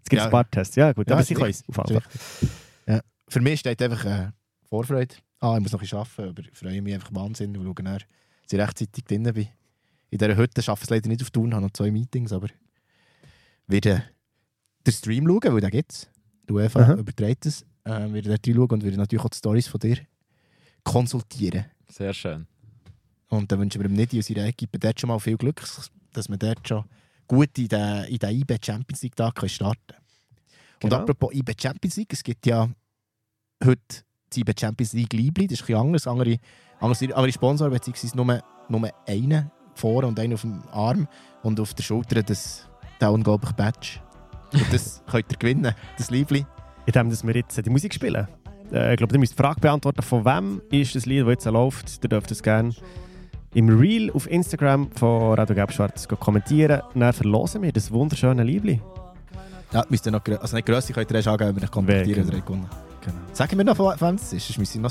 Es 0.02 0.08
gibt 0.10 0.18
Ja. 0.20 0.26
ein 0.26 0.30
paar 0.30 0.48
Tests. 0.50 0.76
Ja, 0.76 0.92
gut, 0.92 1.08
Ja, 1.08 1.14
aber 1.14 1.22
ist 1.22 1.28
sie 1.28 1.34
können 1.34 1.50
es. 1.50 1.62
Ja. 2.86 3.00
Für 3.28 3.40
mich 3.40 3.60
steht 3.60 3.80
einfach 3.80 4.04
äh, 4.04 4.28
Vorfreude. 4.68 5.14
Ah, 5.40 5.56
ich 5.56 5.62
muss 5.62 5.72
noch 5.72 5.80
ein 5.80 5.82
bisschen 5.82 5.98
arbeiten, 5.98 6.28
aber 6.28 6.42
ich 6.42 6.56
freue 6.58 6.82
mich 6.82 6.94
einfach 6.94 7.10
Wahnsinn 7.12 7.56
und 7.56 7.64
schaue 7.64 7.98
dass 8.52 8.58
ich 8.58 8.68
rechtzeitig 8.68 9.04
drin 9.04 9.22
bin. 9.24 9.48
In 10.10 10.18
dieser 10.18 10.36
Hütte 10.36 10.62
schaffe 10.62 10.80
ich 10.82 10.84
es 10.84 10.90
leider 10.90 11.08
nicht 11.08 11.22
auf 11.22 11.30
Tun, 11.30 11.54
habe 11.54 11.64
noch 11.64 11.72
zwei 11.72 11.90
Meetings, 11.90 12.32
aber 12.32 12.48
werde 13.66 14.04
den 14.86 14.92
Stream 14.92 15.26
schauen, 15.26 15.54
weil 15.54 15.60
den 15.60 15.70
gibt 15.70 15.92
es. 15.92 16.10
UEFA 16.50 16.80
Aha. 16.80 16.94
überträgt 16.94 17.46
es. 17.46 17.62
Äh, 17.84 18.12
werde 18.12 18.28
dort 18.28 18.46
reinschauen 18.46 18.70
und 18.70 18.84
werde 18.84 18.96
natürlich 18.96 19.24
auch 19.24 19.30
die 19.30 19.38
Stories 19.38 19.68
von 19.68 19.80
dir 19.80 19.98
konsultieren. 20.84 21.64
Sehr 21.88 22.12
schön. 22.12 22.46
Und 23.28 23.50
dann 23.50 23.60
wünschen 23.60 23.80
wir 23.80 23.88
dem 23.88 23.96
Nidi 23.96 24.16
und 24.16 24.24
seiner 24.24 24.46
Equipe 24.46 24.78
dort 24.78 25.00
schon 25.00 25.08
mal 25.08 25.18
viel 25.18 25.36
Glück, 25.36 25.62
dass 26.12 26.28
wir 26.28 26.36
dort 26.36 26.68
schon 26.68 26.84
gut 27.26 27.56
in 27.58 27.68
den, 27.68 28.04
in 28.04 28.18
den 28.18 28.40
IB 28.40 28.58
Champions 28.62 29.02
League 29.02 29.16
Tag 29.16 29.42
starten 29.48 29.80
können. 29.86 30.02
Und 30.82 30.90
Genau. 30.90 30.96
apropos 31.02 31.32
IB 31.32 31.52
Champions 31.58 31.96
League, 31.96 32.12
es 32.12 32.22
gibt 32.22 32.44
ja 32.46 32.68
heute 33.64 33.80
die 34.32 34.40
IB 34.40 34.52
Champions 34.58 34.92
League 34.92 35.12
Liebling, 35.12 35.48
das 35.48 35.60
ist 35.60 35.62
ein 35.62 35.66
bisschen 35.66 35.80
anders, 35.80 36.06
andere, 36.06 36.38
andere, 36.82 37.16
andere 37.16 37.32
Sponsor, 37.32 37.70
beziehungsweise 37.70 38.16
nur, 38.16 38.42
nur 38.68 38.90
einen 39.06 39.50
vorne 39.74 40.06
und 40.06 40.18
einen 40.18 40.34
auf 40.34 40.42
dem 40.42 40.62
Arm 40.72 41.08
und 41.42 41.58
auf 41.60 41.74
der 41.74 41.82
Schulter 41.82 42.22
das, 42.22 42.68
der 43.00 43.12
unglaubliche 43.12 43.54
Badge. 43.54 44.00
Und 44.52 44.72
das 44.72 45.02
könnt 45.10 45.30
ihr 45.30 45.38
gewinnen, 45.38 45.74
das 45.96 46.10
Liebling. 46.10 46.46
Indem 46.86 47.10
dass 47.10 47.24
wir 47.24 47.34
jetzt 47.34 47.64
die 47.64 47.70
Musik 47.70 47.94
spielen. 47.94 48.26
Äh, 48.72 48.92
ich 48.92 48.96
glaube, 48.96 49.14
ihr 49.14 49.20
müsst 49.20 49.32
die 49.32 49.42
Frage 49.42 49.60
beantworten, 49.60 50.02
von 50.02 50.24
wem 50.24 50.60
ist 50.70 50.94
das 50.94 51.06
Lied, 51.06 51.22
das 51.22 51.28
jetzt 51.28 51.44
läuft. 51.46 52.02
Ihr 52.02 52.08
dürft 52.08 52.30
es 52.30 52.42
gerne 52.42 52.74
im 53.54 53.68
Reel 53.68 54.10
auf 54.12 54.30
Instagram 54.30 54.90
von 54.92 55.34
Radio 55.34 55.54
Gelbschwarz 55.54 56.08
kommentieren. 56.08 56.82
Dann 56.94 57.12
verlosen 57.12 57.62
wir 57.62 57.72
das 57.72 57.90
wunderschöne 57.90 58.42
Liebling. 58.42 58.80
Ja, 59.72 59.84
müsst 59.88 60.06
ihr 60.06 60.12
noch, 60.12 60.22
also 60.40 60.56
nicht 60.56 60.66
Grösse 60.66 60.92
könnt 60.92 61.10
ihr 61.10 61.16
erst 61.16 61.28
angeben, 61.28 61.56
wenn 61.56 61.64
euch 61.64 61.70
kontaktieren 61.70 62.28
oder 62.28 62.40
gewonnen. 62.40 62.91
Genau. 63.04 63.16
Sagen 63.32 63.58
wir 63.58 63.64
noch, 63.64 63.76
von 63.76 64.00
wem 64.00 64.14
es 64.14 64.32
ist, 64.32 64.46
sonst 64.46 64.58
müssen 64.58 64.72
sie 64.72 64.78
noch 64.78 64.90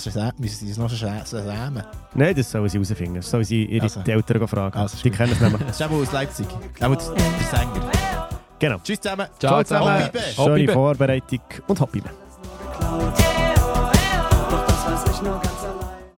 es 0.72 0.78
noch 0.78 0.90
schämen. 0.90 1.84
Nein, 2.14 2.36
das 2.36 2.52
sollen 2.52 2.68
sie 2.68 2.78
herausfinden. 2.78 3.16
Das 3.16 3.30
sollen 3.30 3.44
sie 3.46 3.66
ihre 3.66 3.84
Also. 3.86 4.02
die 4.02 4.12
Eltern 4.12 4.48
fragen. 4.48 4.78
Also, 4.78 4.96
ist 4.96 5.06
die 5.06 5.12
kennen 5.12 5.32
es 5.32 5.40
nämlich. 5.40 5.62
Das 5.62 5.80
ist 5.80 5.86
eben 5.86 6.02
aus 6.02 6.12
Leipzig. 6.12 6.48
Auch 6.50 6.96
der 6.96 7.00
Sänger. 7.00 8.30
Genau. 8.60 8.78
Tschüss 8.84 9.00
zusammen. 9.00 9.28
Ciao 9.40 9.64
zusammen. 9.64 10.04
Hopp, 10.04 10.12
Bibe. 10.12 10.24
Schöne 10.36 10.56
Bibe. 10.56 10.74
Vorbereitung 10.74 11.40
und 11.68 11.80
Hopp 11.80 11.92
Bibe. 11.92 12.10
Doch 14.50 14.66
das 14.68 14.86
weiß 14.86 15.16
ich 15.16 15.22
nur 15.22 15.40
ganz. 15.40 15.61